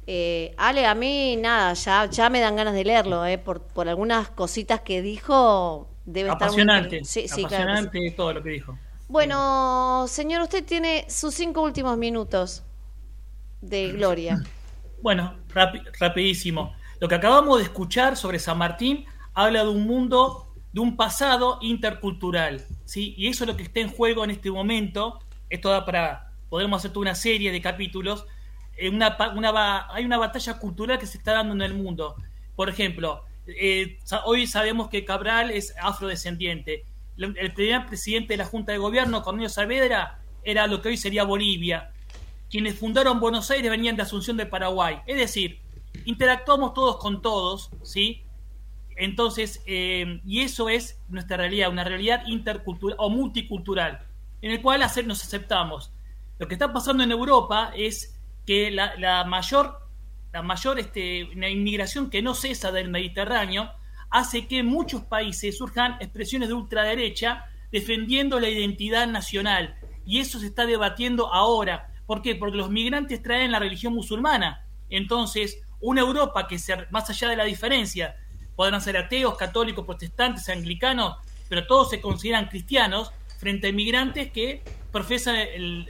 Eh, 0.06 0.54
Ale, 0.58 0.86
a 0.86 0.94
mí 0.94 1.36
nada, 1.36 1.74
ya, 1.74 2.06
ya 2.10 2.30
me 2.30 2.40
dan 2.40 2.56
ganas 2.56 2.74
de 2.74 2.84
leerlo, 2.84 3.24
eh, 3.26 3.38
por, 3.38 3.62
por 3.62 3.88
algunas 3.88 4.30
cositas 4.30 4.80
que 4.82 5.02
dijo. 5.02 5.88
Debe 6.04 6.30
estar 6.30 6.52
muy 6.52 6.66
Apasionante. 6.66 6.78
inter- 6.78 7.06
Sí, 7.06 7.28
sí, 7.28 7.46
claro 7.46 7.68
que 7.70 7.76
sí. 7.76 7.88
apasionante 7.88 8.10
todo 8.16 8.32
lo 8.34 8.42
que 8.42 8.50
dijo. 8.50 8.80
Bueno, 9.08 10.06
señor, 10.08 10.42
usted 10.42 10.64
tiene 10.64 11.06
sus 11.08 11.34
cinco 11.34 11.62
últimos 11.62 11.96
minutos 11.98 12.62
de 13.62 13.90
gloria. 13.92 14.42
Bueno, 15.02 15.44
rapi- 15.48 15.82
rapidísimo. 16.00 16.74
Lo 17.02 17.08
que 17.08 17.16
acabamos 17.16 17.58
de 17.58 17.64
escuchar 17.64 18.16
sobre 18.16 18.38
San 18.38 18.58
Martín 18.58 19.06
habla 19.34 19.64
de 19.64 19.70
un 19.70 19.88
mundo, 19.88 20.54
de 20.72 20.78
un 20.78 20.96
pasado 20.96 21.58
intercultural, 21.60 22.64
¿sí? 22.84 23.12
Y 23.18 23.26
eso 23.26 23.42
es 23.42 23.50
lo 23.50 23.56
que 23.56 23.64
está 23.64 23.80
en 23.80 23.88
juego 23.88 24.22
en 24.22 24.30
este 24.30 24.52
momento. 24.52 25.18
Esto 25.50 25.70
da 25.70 25.84
para 25.84 26.30
podremos 26.48 26.78
hacer 26.78 26.92
toda 26.92 27.02
una 27.02 27.16
serie 27.16 27.50
de 27.50 27.60
capítulos, 27.60 28.24
eh, 28.76 28.88
una, 28.88 29.16
una 29.34 29.92
hay 29.92 30.04
una 30.04 30.16
batalla 30.16 30.60
cultural 30.60 31.00
que 31.00 31.08
se 31.08 31.18
está 31.18 31.32
dando 31.32 31.54
en 31.54 31.62
el 31.62 31.74
mundo. 31.74 32.14
Por 32.54 32.68
ejemplo, 32.68 33.24
eh, 33.48 33.98
hoy 34.24 34.46
sabemos 34.46 34.88
que 34.88 35.04
Cabral 35.04 35.50
es 35.50 35.74
afrodescendiente. 35.82 36.84
El 37.16 37.52
primer 37.52 37.84
presidente 37.86 38.34
de 38.34 38.36
la 38.36 38.44
Junta 38.44 38.70
de 38.70 38.78
Gobierno, 38.78 39.24
Cornelio 39.24 39.48
Saavedra, 39.48 40.20
era 40.44 40.68
lo 40.68 40.80
que 40.80 40.90
hoy 40.90 40.96
sería 40.96 41.24
Bolivia. 41.24 41.90
Quienes 42.48 42.78
fundaron 42.78 43.18
Buenos 43.18 43.50
Aires 43.50 43.72
venían 43.72 43.96
de 43.96 44.02
Asunción 44.02 44.36
de 44.36 44.46
Paraguay. 44.46 45.00
Es 45.08 45.16
decir, 45.16 45.61
interactuamos 46.04 46.74
todos 46.74 46.96
con 46.98 47.22
todos, 47.22 47.70
¿sí? 47.82 48.22
Entonces, 48.96 49.62
eh, 49.66 50.20
y 50.24 50.40
eso 50.40 50.68
es 50.68 51.00
nuestra 51.08 51.36
realidad, 51.36 51.70
una 51.70 51.84
realidad 51.84 52.26
intercultural 52.26 52.96
o 52.98 53.10
multicultural, 53.10 54.06
en 54.42 54.50
el 54.50 54.62
cual 54.62 54.82
hacer, 54.82 55.06
nos 55.06 55.22
aceptamos. 55.22 55.92
Lo 56.38 56.48
que 56.48 56.54
está 56.54 56.72
pasando 56.72 57.02
en 57.02 57.10
Europa 57.10 57.72
es 57.76 58.20
que 58.46 58.70
la, 58.70 59.24
mayor, 59.24 59.78
la 60.32 60.42
mayor 60.42 60.78
este, 60.78 61.20
inmigración 61.20 62.10
que 62.10 62.22
no 62.22 62.34
cesa 62.34 62.72
del 62.72 62.90
Mediterráneo 62.90 63.70
hace 64.10 64.46
que 64.46 64.58
en 64.58 64.66
muchos 64.66 65.02
países 65.02 65.56
surjan 65.56 65.96
expresiones 66.00 66.48
de 66.48 66.54
ultraderecha 66.54 67.46
defendiendo 67.70 68.38
la 68.38 68.48
identidad 68.48 69.06
nacional. 69.06 69.76
Y 70.04 70.18
eso 70.18 70.38
se 70.38 70.46
está 70.46 70.66
debatiendo 70.66 71.32
ahora. 71.32 71.88
¿Por 72.06 72.20
qué? 72.20 72.34
Porque 72.34 72.56
los 72.58 72.70
migrantes 72.70 73.22
traen 73.22 73.52
la 73.52 73.58
religión 73.58 73.94
musulmana. 73.94 74.66
Entonces, 74.90 75.62
una 75.82 76.00
Europa 76.00 76.46
que, 76.48 76.58
se, 76.58 76.86
más 76.90 77.08
allá 77.10 77.28
de 77.28 77.36
la 77.36 77.44
diferencia, 77.44 78.16
podrán 78.56 78.80
ser 78.80 78.96
ateos, 78.96 79.36
católicos, 79.36 79.84
protestantes, 79.84 80.48
anglicanos, 80.48 81.16
pero 81.48 81.66
todos 81.66 81.90
se 81.90 82.00
consideran 82.00 82.46
cristianos 82.48 83.12
frente 83.38 83.68
a 83.68 83.72
migrantes 83.72 84.30
que 84.30 84.62
profesan 84.90 85.36
el- 85.36 85.88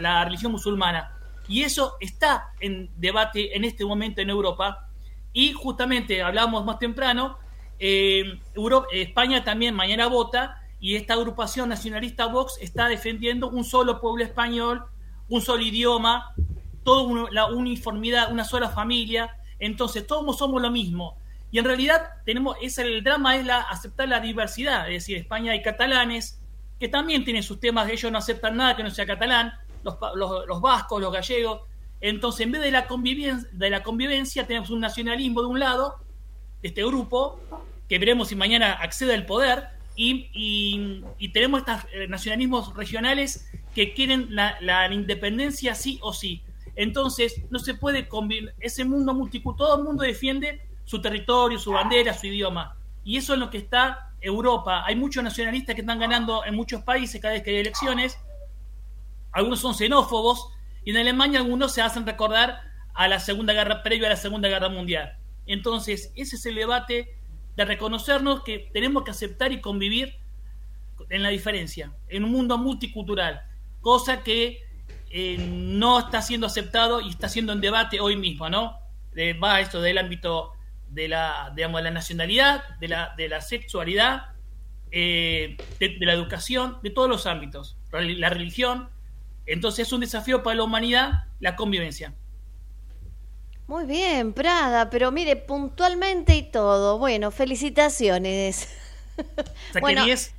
la 0.00 0.24
religión 0.24 0.52
musulmana. 0.52 1.16
Y 1.48 1.62
eso 1.62 1.96
está 2.00 2.50
en 2.60 2.90
debate 2.96 3.56
en 3.56 3.64
este 3.64 3.84
momento 3.84 4.20
en 4.20 4.30
Europa. 4.30 4.88
Y 5.32 5.52
justamente 5.52 6.22
hablábamos 6.22 6.64
más 6.64 6.78
temprano, 6.78 7.38
eh, 7.78 8.38
Euro- 8.54 8.86
eh, 8.92 9.02
España 9.02 9.42
también 9.44 9.74
mañana 9.74 10.06
vota 10.06 10.60
y 10.80 10.96
esta 10.96 11.14
agrupación 11.14 11.68
nacionalista 11.68 12.26
Vox 12.26 12.58
está 12.60 12.88
defendiendo 12.88 13.48
un 13.48 13.64
solo 13.64 14.00
pueblo 14.00 14.24
español, 14.24 14.84
un 15.28 15.40
solo 15.40 15.62
idioma, 15.62 16.34
toda 16.84 17.28
la 17.30 17.46
uniformidad, 17.46 18.30
una 18.32 18.44
sola 18.44 18.68
familia. 18.70 19.34
Entonces 19.58 20.06
todos 20.06 20.38
somos 20.38 20.60
lo 20.62 20.70
mismo. 20.70 21.16
Y 21.52 21.58
en 21.58 21.64
realidad 21.64 22.02
tenemos, 22.24 22.56
es 22.62 22.78
el 22.78 23.02
drama 23.02 23.36
es 23.36 23.44
la, 23.44 23.60
aceptar 23.62 24.08
la 24.08 24.20
diversidad. 24.20 24.86
Es 24.88 25.02
decir, 25.02 25.16
España 25.16 25.52
hay 25.52 25.62
catalanes 25.62 26.40
que 26.78 26.88
también 26.88 27.24
tienen 27.24 27.42
sus 27.42 27.60
temas, 27.60 27.90
ellos 27.90 28.10
no 28.10 28.18
aceptan 28.18 28.56
nada 28.56 28.74
que 28.76 28.82
no 28.82 28.90
sea 28.90 29.04
catalán, 29.04 29.52
los, 29.84 29.96
los- 30.14 30.46
los 30.46 30.60
vascos, 30.60 31.00
los 31.02 31.12
gallegos. 31.12 31.60
Entonces, 32.00 32.46
en 32.46 32.52
vez 32.52 32.62
de 32.62 32.70
la, 32.70 32.86
convivencia, 32.86 33.48
de 33.52 33.68
la 33.68 33.82
convivencia, 33.82 34.46
tenemos 34.46 34.70
un 34.70 34.80
nacionalismo 34.80 35.42
de 35.42 35.48
un 35.48 35.60
lado, 35.60 35.96
de 36.62 36.68
este 36.68 36.82
grupo, 36.84 37.38
que 37.88 37.98
veremos 37.98 38.28
si 38.28 38.36
mañana 38.36 38.72
accede 38.72 39.12
al 39.12 39.26
poder, 39.26 39.64
y, 39.96 40.30
y- 40.32 41.04
y 41.18 41.28
tenemos 41.30 41.60
estos 41.60 41.84
eh, 41.92 42.06
nacionalismos 42.08 42.74
regionales 42.74 43.50
que 43.74 43.92
quieren 43.92 44.28
la, 44.34 44.56
la 44.60 44.90
independencia 44.90 45.74
sí 45.74 45.98
o 46.00 46.14
sí. 46.14 46.42
Entonces, 46.76 47.42
no 47.50 47.58
se 47.58 47.74
puede 47.74 48.08
convivir, 48.08 48.54
ese 48.60 48.84
mundo 48.84 49.14
multicultural, 49.14 49.68
todo 49.68 49.78
el 49.78 49.84
mundo 49.84 50.02
defiende 50.02 50.62
su 50.84 51.00
territorio, 51.00 51.58
su 51.58 51.72
bandera, 51.72 52.14
su 52.14 52.26
idioma. 52.26 52.76
Y 53.04 53.16
eso 53.16 53.34
es 53.34 53.38
lo 53.38 53.50
que 53.50 53.58
está 53.58 54.12
Europa. 54.20 54.84
Hay 54.84 54.96
muchos 54.96 55.22
nacionalistas 55.22 55.74
que 55.74 55.80
están 55.80 55.98
ganando 55.98 56.44
en 56.44 56.54
muchos 56.54 56.82
países 56.82 57.20
cada 57.20 57.34
vez 57.34 57.42
que 57.42 57.50
hay 57.50 57.56
elecciones. 57.56 58.18
Algunos 59.32 59.60
son 59.60 59.74
xenófobos 59.74 60.52
y 60.84 60.90
en 60.90 60.98
Alemania 60.98 61.40
algunos 61.40 61.72
se 61.72 61.82
hacen 61.82 62.06
recordar 62.06 62.60
a 62.94 63.08
la 63.08 63.20
Segunda 63.20 63.52
Guerra, 63.52 63.82
previo 63.82 64.06
a 64.06 64.10
la 64.10 64.16
Segunda 64.16 64.48
Guerra 64.48 64.68
Mundial. 64.68 65.16
Entonces, 65.46 66.12
ese 66.16 66.36
es 66.36 66.46
el 66.46 66.54
debate 66.56 67.16
de 67.56 67.64
reconocernos 67.64 68.42
que 68.42 68.70
tenemos 68.72 69.04
que 69.04 69.10
aceptar 69.10 69.52
y 69.52 69.60
convivir 69.60 70.16
en 71.08 71.22
la 71.22 71.30
diferencia, 71.30 71.92
en 72.08 72.24
un 72.24 72.32
mundo 72.32 72.58
multicultural, 72.58 73.42
cosa 73.80 74.22
que 74.22 74.62
eh, 75.10 75.36
no 75.38 75.98
está 75.98 76.22
siendo 76.22 76.46
aceptado 76.46 77.00
y 77.00 77.10
está 77.10 77.28
siendo 77.28 77.52
en 77.52 77.60
debate 77.60 78.00
hoy 78.00 78.16
mismo, 78.16 78.48
¿no? 78.48 78.78
Eh, 79.16 79.34
va 79.34 79.60
esto 79.60 79.80
del 79.80 79.98
ámbito 79.98 80.52
de 80.88 81.08
la, 81.08 81.52
digamos, 81.54 81.80
de 81.80 81.84
la 81.84 81.90
nacionalidad, 81.90 82.78
de 82.78 82.88
la, 82.88 83.14
de 83.16 83.28
la 83.28 83.40
sexualidad, 83.40 84.26
eh, 84.92 85.56
de, 85.78 85.88
de 85.98 86.06
la 86.06 86.12
educación, 86.12 86.78
de 86.82 86.90
todos 86.90 87.08
los 87.08 87.26
ámbitos, 87.26 87.76
la 87.92 88.28
religión. 88.30 88.88
Entonces 89.46 89.88
es 89.88 89.92
un 89.92 90.00
desafío 90.00 90.42
para 90.42 90.56
la 90.56 90.62
humanidad 90.62 91.24
la 91.40 91.56
convivencia. 91.56 92.14
Muy 93.66 93.86
bien, 93.86 94.32
Prada, 94.32 94.90
pero 94.90 95.12
mire, 95.12 95.36
puntualmente 95.36 96.36
y 96.36 96.42
todo. 96.42 96.98
Bueno, 96.98 97.30
felicitaciones. 97.30 98.68
Saqué 99.72 99.80
Bueno, 99.80 100.04
10. 100.04 100.34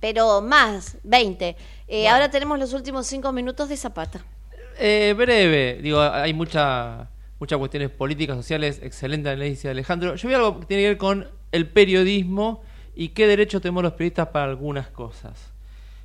Pero 0.00 0.40
más, 0.40 0.96
20. 1.02 1.56
Eh, 1.92 2.06
Ahora 2.06 2.30
tenemos 2.30 2.56
los 2.56 2.72
últimos 2.72 3.08
cinco 3.08 3.32
minutos 3.32 3.68
de 3.68 3.76
Zapata. 3.76 4.20
Eh, 4.78 5.12
breve, 5.16 5.80
digo, 5.82 6.00
hay 6.00 6.32
mucha, 6.32 7.10
muchas 7.40 7.58
cuestiones 7.58 7.90
políticas, 7.90 8.36
sociales, 8.36 8.78
excelente 8.80 9.28
análisis 9.28 9.64
de 9.64 9.70
Alejandro. 9.70 10.14
Yo 10.14 10.28
vi 10.28 10.34
algo 10.34 10.60
que 10.60 10.66
tiene 10.66 10.84
que 10.84 10.88
ver 10.90 10.98
con 10.98 11.26
el 11.50 11.66
periodismo 11.66 12.62
y 12.94 13.08
qué 13.08 13.26
derechos 13.26 13.60
tenemos 13.60 13.82
los 13.82 13.94
periodistas 13.94 14.28
para 14.28 14.44
algunas 14.44 14.86
cosas. 14.86 15.52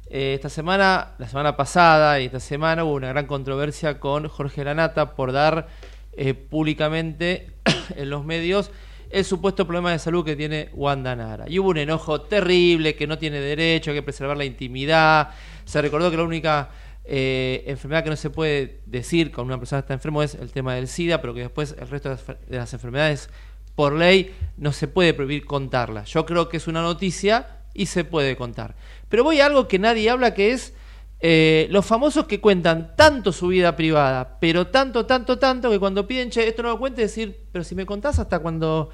Eh, 0.10 0.34
esta 0.34 0.50
semana, 0.50 1.12
la 1.20 1.30
semana 1.30 1.56
pasada 1.56 2.20
y 2.20 2.26
esta 2.26 2.40
semana 2.40 2.84
hubo 2.84 2.94
una 2.94 3.10
gran 3.10 3.28
controversia 3.28 4.00
con 4.00 4.28
Jorge 4.28 4.64
Lanata 4.64 5.16
por 5.16 5.34
dar 5.34 5.68
eh, 6.14 6.34
públicamente 6.34 7.52
en 7.96 8.10
los 8.10 8.26
medios 8.26 8.72
el 9.12 9.24
supuesto 9.24 9.66
problema 9.66 9.92
de 9.92 10.00
salud 10.00 10.26
que 10.26 10.36
tiene 10.36 10.70
Wanda 10.74 11.16
Nara. 11.16 11.46
Y 11.48 11.60
hubo 11.60 11.70
un 11.70 11.78
enojo 11.78 12.22
terrible, 12.22 12.96
que 12.96 13.08
no 13.08 13.18
tiene 13.18 13.40
derecho, 13.40 13.92
hay 13.92 13.98
que 13.98 14.04
preservar 14.04 14.36
la 14.36 14.46
intimidad. 14.46 15.30
Se 15.66 15.82
recordó 15.82 16.10
que 16.12 16.18
la 16.18 16.24
única 16.24 16.70
eh, 17.04 17.64
enfermedad 17.68 18.04
que 18.04 18.10
no 18.10 18.16
se 18.16 18.30
puede 18.30 18.82
decir 18.86 19.32
cuando 19.32 19.54
una 19.54 19.60
persona 19.60 19.80
está 19.82 19.94
enfermo 19.94 20.24
es 20.24 20.36
el 20.36 20.52
tema 20.52 20.74
del 20.76 20.88
SIDA, 20.88 21.22
pero 21.22 21.34
que 21.34 21.42
después 21.42 21.76
el 21.80 21.88
resto 21.90 22.10
de 22.10 22.16
las, 22.16 22.28
de 22.28 22.58
las 22.58 22.74
enfermedades, 22.74 23.30
por 23.76 23.94
ley, 23.94 24.34
no 24.58 24.72
se 24.72 24.88
puede 24.88 25.14
prohibir 25.14 25.46
contarlas. 25.46 26.10
Yo 26.10 26.26
creo 26.26 26.48
que 26.50 26.58
es 26.58 26.68
una 26.68 26.82
noticia 26.82 27.48
y 27.74 27.88
se 27.88 28.06
puede 28.06 28.38
contar. 28.38 28.76
Pero 29.10 29.24
voy 29.24 29.42
a 29.42 29.48
algo 29.48 29.68
que 29.68 29.78
nadie 29.80 30.10
habla, 30.10 30.34
que 30.34 30.52
es 30.52 30.74
eh, 31.20 31.68
los 31.72 31.86
famosos 31.86 32.26
que 32.26 32.40
cuentan 32.40 32.96
tanto 32.96 33.32
su 33.34 33.48
vida 33.48 33.76
privada, 33.76 34.38
pero 34.40 34.68
tanto, 34.68 35.06
tanto, 35.06 35.38
tanto, 35.40 35.70
que 35.70 35.80
cuando 35.80 36.08
piden, 36.08 36.30
che, 36.30 36.48
esto 36.48 36.62
no 36.64 36.70
lo 36.70 36.80
cuentes, 36.80 37.04
decir, 37.12 37.38
pero 37.52 37.64
si 37.64 37.76
me 37.76 37.86
contás 37.86 38.18
hasta 38.20 38.40
cuando 38.40 38.90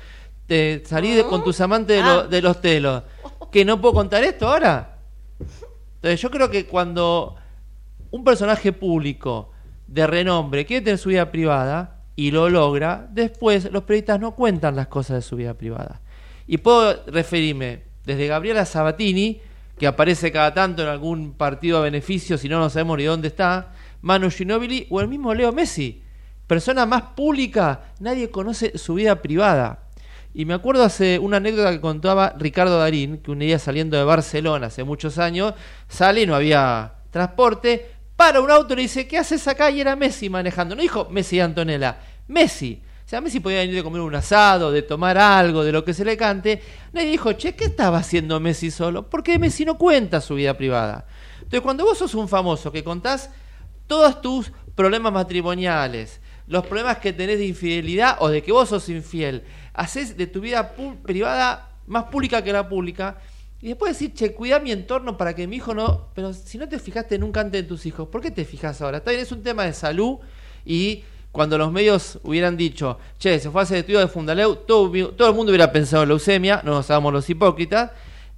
te 0.47 0.81
salí 0.85 1.11
de- 1.13 1.23
con 1.25 1.43
tus 1.43 1.61
amantes 1.61 1.97
de, 1.97 2.03
lo- 2.03 2.27
de 2.27 2.41
los 2.41 2.59
telos, 2.61 3.03
que 3.51 3.63
no 3.65 3.79
puedo 3.79 3.93
contar 3.93 4.23
esto 4.23 4.47
ahora. 4.47 4.90
Entonces 6.01 6.19
yo 6.19 6.31
creo 6.31 6.49
que 6.49 6.65
cuando 6.65 7.35
un 8.09 8.23
personaje 8.23 8.73
público 8.73 9.51
de 9.85 10.07
renombre 10.07 10.65
quiere 10.65 10.83
tener 10.83 10.97
su 10.97 11.09
vida 11.09 11.31
privada 11.31 12.01
y 12.15 12.31
lo 12.31 12.49
logra, 12.49 13.07
después 13.11 13.71
los 13.71 13.83
periodistas 13.83 14.19
no 14.19 14.35
cuentan 14.35 14.75
las 14.75 14.87
cosas 14.87 15.17
de 15.17 15.21
su 15.21 15.35
vida 15.35 15.53
privada. 15.53 16.01
Y 16.47 16.57
puedo 16.57 17.03
referirme 17.05 17.83
desde 18.03 18.25
Gabriela 18.25 18.65
Sabatini, 18.65 19.41
que 19.77 19.85
aparece 19.85 20.31
cada 20.31 20.55
tanto 20.55 20.81
en 20.81 20.89
algún 20.89 21.33
partido 21.33 21.77
a 21.77 21.81
beneficio, 21.81 22.37
si 22.37 22.49
no, 22.49 22.59
no 22.59 22.69
sabemos 22.69 22.97
ni 22.97 23.03
dónde 23.03 23.27
está, 23.27 23.73
Manu 24.01 24.31
Ginóbili 24.31 24.87
o 24.89 25.01
el 25.01 25.07
mismo 25.07 25.33
Leo 25.33 25.51
Messi. 25.51 26.01
Persona 26.47 26.85
más 26.87 27.03
pública, 27.15 27.93
nadie 27.99 28.31
conoce 28.31 28.77
su 28.77 28.95
vida 28.95 29.21
privada. 29.21 29.80
Y 30.33 30.45
me 30.45 30.53
acuerdo 30.53 30.83
hace 30.83 31.19
una 31.19 31.37
anécdota 31.37 31.71
que 31.71 31.81
contaba 31.81 32.33
Ricardo 32.37 32.79
Darín, 32.79 33.17
que 33.17 33.31
un 33.31 33.39
día 33.39 33.59
saliendo 33.59 33.97
de 33.97 34.03
Barcelona 34.03 34.67
hace 34.67 34.83
muchos 34.83 35.17
años, 35.17 35.53
sale 35.89 36.21
y 36.21 36.25
no 36.25 36.35
había 36.35 36.93
transporte, 37.11 37.91
para 38.15 38.39
un 38.39 38.51
auto 38.51 38.73
y 38.73 38.75
le 38.77 38.81
dice, 38.83 39.07
¿qué 39.07 39.17
haces 39.17 39.47
acá? 39.47 39.71
Y 39.71 39.81
era 39.81 39.95
Messi 39.95 40.29
manejando. 40.29 40.75
No 40.75 40.81
dijo 40.81 41.07
Messi 41.09 41.39
Antonella, 41.39 41.99
Messi. 42.27 42.81
O 43.03 43.09
sea, 43.11 43.19
Messi 43.19 43.39
podía 43.41 43.59
venir 43.59 43.75
de 43.75 43.83
comer 43.83 43.99
un 43.99 44.15
asado, 44.15 44.71
de 44.71 44.83
tomar 44.83 45.17
algo, 45.17 45.63
de 45.63 45.71
lo 45.71 45.83
que 45.83 45.93
se 45.93 46.05
le 46.05 46.15
cante. 46.15 46.61
Nadie 46.93 47.09
dijo, 47.09 47.33
che, 47.33 47.55
¿qué 47.55 47.65
estaba 47.65 47.97
haciendo 47.97 48.39
Messi 48.39 48.71
solo? 48.71 49.09
Porque 49.09 49.37
Messi 49.37 49.65
no 49.65 49.77
cuenta 49.77 50.21
su 50.21 50.35
vida 50.35 50.55
privada. 50.55 51.07
Entonces, 51.37 51.61
cuando 51.61 51.83
vos 51.83 51.97
sos 51.97 52.15
un 52.15 52.29
famoso 52.29 52.71
que 52.71 52.83
contás 52.83 53.31
todos 53.87 54.21
tus 54.21 54.51
problemas 54.75 55.11
matrimoniales, 55.11 56.21
los 56.47 56.65
problemas 56.65 56.99
que 56.99 57.13
tenés 57.13 57.39
de 57.39 57.47
infidelidad 57.47 58.17
o 58.19 58.29
de 58.29 58.43
que 58.43 58.51
vos 58.51 58.69
sos 58.69 58.87
infiel, 58.87 59.43
haces 59.73 60.17
de 60.17 60.27
tu 60.27 60.41
vida 60.41 60.75
privada 61.03 61.69
más 61.87 62.05
pública 62.05 62.43
que 62.43 62.53
la 62.53 62.67
pública, 62.69 63.17
y 63.61 63.67
después 63.67 63.93
decir, 63.93 64.13
che, 64.13 64.33
cuida 64.33 64.59
mi 64.59 64.71
entorno 64.71 65.17
para 65.17 65.35
que 65.35 65.45
mi 65.45 65.57
hijo 65.57 65.75
no. 65.75 66.07
Pero 66.15 66.33
si 66.33 66.57
no 66.57 66.67
te 66.67 66.79
fijaste 66.79 67.19
nunca 67.19 67.41
antes 67.41 67.61
en 67.61 67.67
tus 67.67 67.85
hijos, 67.85 68.07
¿por 68.07 68.21
qué 68.21 68.31
te 68.31 68.43
fijas 68.43 68.81
ahora? 68.81 68.97
Está 68.97 69.11
bien, 69.11 69.21
es 69.21 69.31
un 69.31 69.43
tema 69.43 69.65
de 69.65 69.73
salud 69.73 70.17
y 70.65 71.03
cuando 71.31 71.57
los 71.57 71.71
medios 71.71 72.19
hubieran 72.23 72.57
dicho, 72.57 72.97
che, 73.19 73.39
se 73.39 73.51
fue 73.51 73.61
a 73.61 73.63
hacer 73.63 73.77
estudio 73.77 73.99
de 73.99 74.07
Fundaleu, 74.07 74.55
todo, 74.55 74.91
todo 75.11 75.29
el 75.29 75.35
mundo 75.35 75.51
hubiera 75.51 75.71
pensado 75.71 76.03
en 76.03 76.09
leucemia, 76.09 76.61
no 76.65 76.71
nos 76.71 76.89
hagamos 76.89 77.13
los 77.13 77.29
hipócritas. 77.29 77.91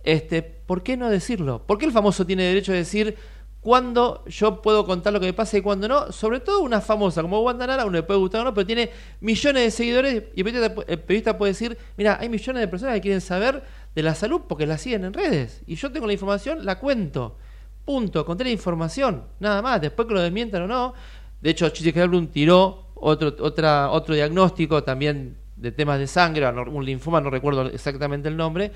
Este, 0.03 0.43
¿Por 0.43 0.83
qué 0.83 0.97
no 0.97 1.09
decirlo? 1.09 1.63
¿Por 1.65 1.77
qué 1.77 1.85
el 1.85 1.93
famoso 1.93 2.25
tiene 2.25 2.43
derecho 2.43 2.73
a 2.73 2.75
decir, 2.75 3.15
cuándo 3.63 4.23
yo 4.27 4.61
puedo 4.61 4.85
contar 4.85 5.13
lo 5.13 5.19
que 5.19 5.25
me 5.25 5.33
pasa 5.33 5.57
y 5.57 5.61
cuándo 5.61 5.87
no. 5.87 6.11
Sobre 6.11 6.41
todo 6.41 6.61
una 6.61 6.81
famosa 6.81 7.21
como 7.21 7.41
Wanda 7.41 7.65
Nara, 7.65 7.85
uno 7.85 7.93
le 7.93 8.03
puede 8.03 8.19
gustar 8.19 8.41
o 8.41 8.43
no, 8.43 8.53
pero 8.53 8.67
tiene 8.67 8.91
millones 9.21 9.63
de 9.63 9.71
seguidores 9.71 10.23
y 10.35 10.41
el 10.41 10.99
periodista, 10.99 11.37
puede 11.37 11.53
decir, 11.53 11.77
mira, 11.97 12.17
hay 12.19 12.29
millones 12.29 12.59
de 12.59 12.67
personas 12.67 12.95
que 12.95 13.01
quieren 13.01 13.21
saber 13.21 13.63
de 13.95 14.03
la 14.03 14.13
salud 14.13 14.41
porque 14.47 14.67
la 14.67 14.77
siguen 14.77 15.05
en 15.05 15.13
redes. 15.13 15.63
Y 15.65 15.75
yo 15.75 15.91
tengo 15.91 16.05
la 16.05 16.13
información, 16.13 16.65
la 16.65 16.77
cuento. 16.77 17.37
Punto. 17.85 18.25
Conté 18.25 18.43
la 18.43 18.49
información. 18.51 19.23
Nada 19.39 19.61
más. 19.61 19.81
Después 19.81 20.07
que 20.07 20.13
lo 20.13 20.21
desmientan 20.21 20.63
o 20.63 20.67
no. 20.67 20.93
De 21.41 21.49
hecho, 21.49 21.69
Chiche 21.69 21.91
Blum 22.07 22.27
tiró 22.27 22.87
otro, 22.95 23.33
otra, 23.39 23.89
otro 23.91 24.13
diagnóstico 24.13 24.83
también 24.83 25.37
de 25.55 25.71
temas 25.71 25.99
de 25.99 26.07
sangre, 26.07 26.47
un 26.47 26.85
linfoma, 26.85 27.21
no 27.21 27.29
recuerdo 27.29 27.67
exactamente 27.67 28.27
el 28.27 28.35
nombre. 28.35 28.71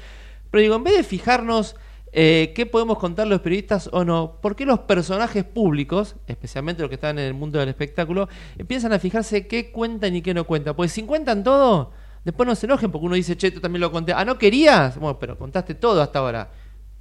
Pero 0.50 0.62
digo, 0.62 0.76
en 0.76 0.84
vez 0.84 0.96
de 0.98 1.04
fijarnos 1.04 1.76
eh, 2.12 2.54
qué 2.56 2.66
podemos 2.66 2.98
contar 2.98 3.28
los 3.28 3.42
periodistas 3.42 3.90
o 3.92 4.06
no, 4.06 4.40
¿por 4.42 4.56
qué 4.56 4.66
los 4.66 4.80
personajes 4.80 5.44
públicos, 5.44 6.16
especialmente 6.28 6.82
los 6.82 6.90
que 6.90 6.96
están 6.96 7.20
en 7.20 7.26
el 7.26 7.34
mundo 7.34 7.60
del 7.60 7.70
espectáculo, 7.70 8.30
empiezan 8.58 8.94
a 8.94 9.00
fijarse 9.00 9.48
qué 9.48 9.72
cuentan 9.72 10.16
y 10.16 10.22
qué 10.22 10.34
no 10.34 10.46
cuentan? 10.46 10.76
Pues 10.76 10.92
si 10.92 11.04
cuentan 11.04 11.44
todo, 11.44 11.92
después 12.24 12.48
no 12.48 12.56
se 12.56 12.66
enojen 12.66 12.92
porque 12.92 13.06
uno 13.06 13.16
dice, 13.16 13.38
che, 13.38 13.52
tú 13.52 13.60
también 13.60 13.82
lo 13.82 13.92
conté. 13.92 14.14
Ah, 14.14 14.26
¿no 14.26 14.38
querías? 14.38 14.98
Bueno, 14.98 15.20
pero 15.20 15.38
contaste 15.38 15.76
todo 15.76 16.02
hasta 16.02 16.20
ahora. 16.20 16.52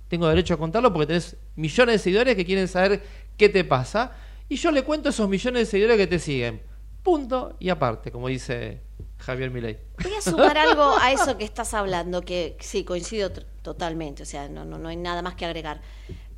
Tengo 0.08 0.28
derecho 0.28 0.54
a 0.54 0.56
contarlo 0.56 0.92
porque 0.92 1.06
tenés 1.06 1.36
millones 1.56 1.94
de 1.94 1.98
seguidores 1.98 2.36
que 2.36 2.44
quieren 2.44 2.68
saber 2.68 3.02
qué 3.36 3.48
te 3.48 3.64
pasa. 3.64 4.12
Y 4.48 4.56
yo 4.56 4.70
le 4.70 4.82
cuento 4.82 5.08
a 5.08 5.10
esos 5.10 5.28
millones 5.28 5.62
de 5.62 5.66
seguidores 5.66 5.96
que 5.96 6.06
te 6.06 6.18
siguen. 6.18 6.62
Punto 7.02 7.56
y 7.58 7.68
aparte, 7.68 8.10
como 8.10 8.28
dice 8.28 8.80
Javier 9.18 9.50
Milei. 9.50 9.78
Voy 10.02 10.14
a 10.14 10.20
sumar 10.20 10.58
algo 10.58 10.96
a 11.00 11.12
eso 11.12 11.36
que 11.38 11.44
estás 11.44 11.74
hablando, 11.74 12.22
que 12.22 12.56
sí, 12.60 12.84
coincido 12.84 13.30
totalmente, 13.66 14.22
o 14.22 14.26
sea, 14.26 14.48
no, 14.48 14.64
no, 14.64 14.78
no 14.78 14.88
hay 14.88 14.96
nada 14.96 15.22
más 15.22 15.34
que 15.34 15.44
agregar. 15.44 15.80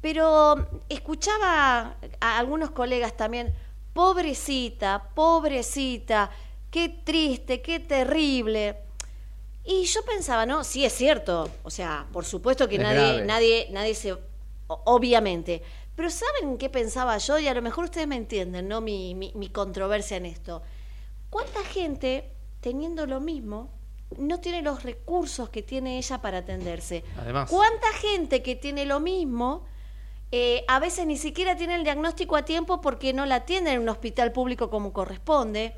Pero 0.00 0.66
escuchaba 0.88 1.98
a 2.22 2.38
algunos 2.38 2.70
colegas 2.70 3.18
también, 3.18 3.52
pobrecita, 3.92 5.10
pobrecita, 5.14 6.30
qué 6.70 6.88
triste, 6.88 7.60
qué 7.60 7.80
terrible. 7.80 8.78
Y 9.62 9.84
yo 9.84 10.02
pensaba, 10.06 10.46
no, 10.46 10.64
sí 10.64 10.86
es 10.86 10.94
cierto, 10.94 11.50
o 11.64 11.68
sea, 11.70 12.06
por 12.14 12.24
supuesto 12.24 12.66
que 12.66 12.78
nadie, 12.78 13.22
nadie, 13.26 13.68
nadie 13.72 13.94
se, 13.94 14.16
obviamente. 14.68 15.62
Pero 15.94 16.08
¿saben 16.08 16.56
qué 16.56 16.70
pensaba 16.70 17.18
yo? 17.18 17.38
Y 17.38 17.46
a 17.46 17.52
lo 17.52 17.60
mejor 17.60 17.84
ustedes 17.84 18.06
me 18.08 18.16
entienden, 18.16 18.68
¿no? 18.68 18.80
Mi, 18.80 19.14
mi, 19.14 19.32
mi 19.34 19.50
controversia 19.50 20.16
en 20.16 20.24
esto. 20.24 20.62
¿Cuánta 21.28 21.62
gente, 21.62 22.30
teniendo 22.62 23.04
lo 23.04 23.20
mismo, 23.20 23.68
no 24.16 24.40
tiene 24.40 24.62
los 24.62 24.82
recursos 24.82 25.50
que 25.50 25.62
tiene 25.62 25.98
ella 25.98 26.20
para 26.20 26.38
atenderse. 26.38 27.04
Además. 27.18 27.50
¿Cuánta 27.50 27.92
gente 27.94 28.42
que 28.42 28.56
tiene 28.56 28.86
lo 28.86 29.00
mismo 29.00 29.66
eh, 30.30 30.64
a 30.68 30.78
veces 30.78 31.06
ni 31.06 31.16
siquiera 31.16 31.56
tiene 31.56 31.74
el 31.74 31.84
diagnóstico 31.84 32.36
a 32.36 32.44
tiempo 32.44 32.80
porque 32.80 33.12
no 33.12 33.26
la 33.26 33.36
atienden 33.36 33.74
en 33.74 33.80
un 33.80 33.88
hospital 33.88 34.32
público 34.32 34.70
como 34.70 34.92
corresponde? 34.92 35.74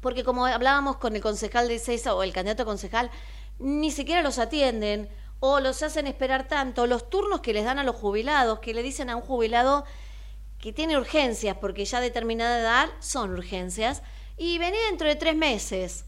Porque 0.00 0.24
como 0.24 0.46
hablábamos 0.46 0.96
con 0.96 1.14
el 1.14 1.22
concejal 1.22 1.68
de 1.68 1.78
CESA 1.78 2.14
o 2.14 2.22
el 2.22 2.32
candidato 2.32 2.62
a 2.62 2.66
concejal, 2.66 3.10
ni 3.58 3.90
siquiera 3.90 4.22
los 4.22 4.38
atienden 4.38 5.08
o 5.40 5.60
los 5.60 5.82
hacen 5.82 6.06
esperar 6.06 6.46
tanto. 6.48 6.86
Los 6.86 7.10
turnos 7.10 7.40
que 7.40 7.52
les 7.52 7.64
dan 7.64 7.78
a 7.78 7.84
los 7.84 7.96
jubilados, 7.96 8.60
que 8.60 8.74
le 8.74 8.82
dicen 8.82 9.10
a 9.10 9.16
un 9.16 9.22
jubilado 9.22 9.84
que 10.58 10.72
tiene 10.72 10.96
urgencias 10.96 11.56
porque 11.60 11.84
ya 11.84 12.00
determinada 12.00 12.60
edad 12.60 12.88
son 13.00 13.32
urgencias 13.32 14.02
y 14.36 14.58
venía 14.58 14.80
dentro 14.86 15.08
de 15.08 15.16
tres 15.16 15.34
meses. 15.34 16.04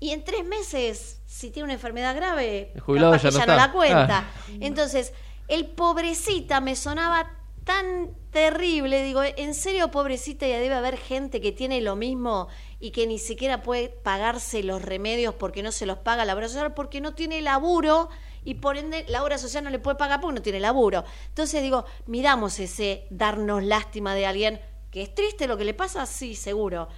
Y 0.00 0.10
en 0.10 0.24
tres 0.24 0.44
meses, 0.44 1.20
si 1.26 1.50
tiene 1.50 1.64
una 1.64 1.72
enfermedad 1.74 2.14
grave, 2.14 2.72
El 2.74 2.80
jubilado 2.80 3.16
ya 3.16 3.30
no 3.30 3.30
ya 3.30 3.46
no 3.46 3.52
está. 3.52 3.56
la 3.56 3.72
cuenta. 3.72 4.18
Ah. 4.18 4.50
Entonces, 4.60 5.12
el 5.48 5.66
pobrecita 5.66 6.60
me 6.60 6.76
sonaba 6.76 7.30
tan 7.64 8.14
terrible. 8.30 9.02
Digo, 9.02 9.22
en 9.22 9.54
serio, 9.54 9.90
pobrecita, 9.90 10.46
ya 10.46 10.58
debe 10.58 10.74
haber 10.74 10.96
gente 10.96 11.40
que 11.40 11.52
tiene 11.52 11.80
lo 11.80 11.96
mismo 11.96 12.48
y 12.80 12.92
que 12.92 13.06
ni 13.06 13.18
siquiera 13.18 13.62
puede 13.62 13.88
pagarse 13.88 14.62
los 14.62 14.80
remedios 14.80 15.34
porque 15.34 15.62
no 15.62 15.72
se 15.72 15.84
los 15.84 15.98
paga 15.98 16.24
la 16.24 16.34
obra 16.34 16.48
social, 16.48 16.74
porque 16.74 17.00
no 17.00 17.14
tiene 17.14 17.42
laburo 17.42 18.08
y 18.44 18.54
por 18.54 18.78
ende 18.78 19.04
la 19.08 19.22
obra 19.22 19.36
social 19.36 19.64
no 19.64 19.70
le 19.70 19.78
puede 19.80 19.96
pagar 19.96 20.20
porque 20.20 20.36
no 20.36 20.42
tiene 20.42 20.60
laburo. 20.60 21.04
Entonces 21.28 21.60
digo, 21.60 21.84
miramos 22.06 22.58
ese 22.60 23.06
darnos 23.10 23.62
lástima 23.64 24.14
de 24.14 24.26
alguien 24.26 24.60
que 24.90 25.02
es 25.02 25.14
triste 25.14 25.46
lo 25.46 25.56
que 25.58 25.64
le 25.64 25.74
pasa, 25.74 26.06
sí, 26.06 26.34
seguro, 26.34 26.88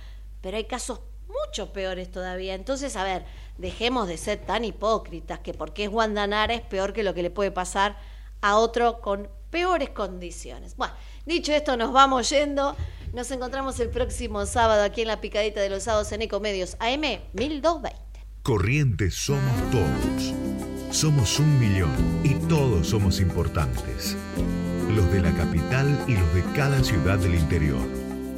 pero 0.40 0.56
hay 0.56 0.64
casos 0.64 1.00
mucho 1.46 1.72
peores 1.72 2.10
todavía. 2.10 2.54
Entonces, 2.54 2.96
a 2.96 3.04
ver, 3.04 3.24
dejemos 3.58 4.08
de 4.08 4.16
ser 4.16 4.38
tan 4.38 4.64
hipócritas 4.64 5.38
que 5.40 5.54
porque 5.54 5.84
es 5.84 5.90
Wanda 5.90 6.26
Nara 6.26 6.54
es 6.54 6.62
peor 6.62 6.92
que 6.92 7.02
lo 7.02 7.14
que 7.14 7.22
le 7.22 7.30
puede 7.30 7.50
pasar 7.50 7.96
a 8.40 8.56
otro 8.56 9.00
con 9.00 9.28
peores 9.50 9.90
condiciones. 9.90 10.76
Bueno, 10.76 10.94
dicho 11.26 11.52
esto, 11.52 11.76
nos 11.76 11.92
vamos 11.92 12.30
yendo. 12.30 12.76
Nos 13.12 13.30
encontramos 13.30 13.78
el 13.80 13.90
próximo 13.90 14.46
sábado 14.46 14.84
aquí 14.84 15.02
en 15.02 15.08
la 15.08 15.20
picadita 15.20 15.60
de 15.60 15.68
los 15.68 15.82
sábados 15.82 16.12
en 16.12 16.22
Ecomedios 16.22 16.76
AM 16.78 17.20
1220. 17.32 17.96
Corrientes 18.42 19.14
somos 19.14 19.70
todos. 19.70 20.34
Somos 20.90 21.38
un 21.38 21.58
millón 21.58 22.20
y 22.24 22.34
todos 22.48 22.88
somos 22.88 23.20
importantes. 23.20 24.16
Los 24.88 25.10
de 25.12 25.20
la 25.20 25.32
capital 25.34 26.04
y 26.08 26.14
los 26.14 26.34
de 26.34 26.42
cada 26.54 26.82
ciudad 26.82 27.18
del 27.18 27.34
interior. 27.34 27.80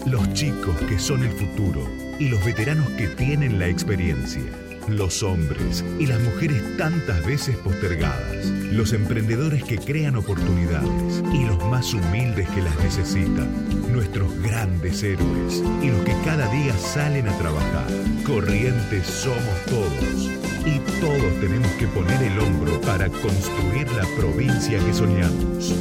Los 0.07 0.33
chicos 0.35 0.77
que 0.89 0.99
son 0.99 1.23
el 1.23 1.33
futuro 1.33 2.02
y 2.19 2.29
los 2.29 2.45
veteranos 2.45 2.89
que 2.91 3.09
tienen 3.09 3.59
la 3.59 3.69
experiencia. 3.69 4.43
Los 4.89 5.23
hombres 5.23 5.85
y 6.01 6.07
las 6.07 6.21
mujeres 6.21 6.61
tantas 6.77 7.25
veces 7.25 7.57
postergadas. 7.57 8.47
Los 8.73 8.93
emprendedores 8.93 9.63
que 9.63 9.79
crean 9.79 10.17
oportunidades 10.17 11.23
y 11.33 11.45
los 11.45 11.65
más 11.67 11.95
humildes 11.95 12.49
que 12.51 12.63
las 12.63 12.77
necesitan. 12.83 13.49
Nuestros 13.93 14.37
grandes 14.43 15.03
héroes 15.03 15.63
y 15.83 15.89
los 15.89 16.01
que 16.03 16.15
cada 16.25 16.49
día 16.49 16.77
salen 16.77 17.29
a 17.29 17.39
trabajar. 17.39 17.87
Corrientes 18.27 19.07
somos 19.07 19.65
todos. 19.67 20.31
Y 20.67 20.79
todos 21.01 21.41
tenemos 21.41 21.71
que 21.73 21.87
poner 21.89 22.23
el 22.23 22.39
hombro 22.41 22.81
para 22.81 23.09
construir 23.09 23.91
la 23.93 24.05
provincia 24.17 24.79
que 24.79 24.93
soñamos. 24.93 25.75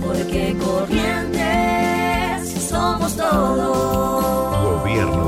Porque 0.00 0.56
corrientes 0.58 1.38
somos 2.68 3.16
todos. 3.16 4.82
Gobierno 4.82 5.27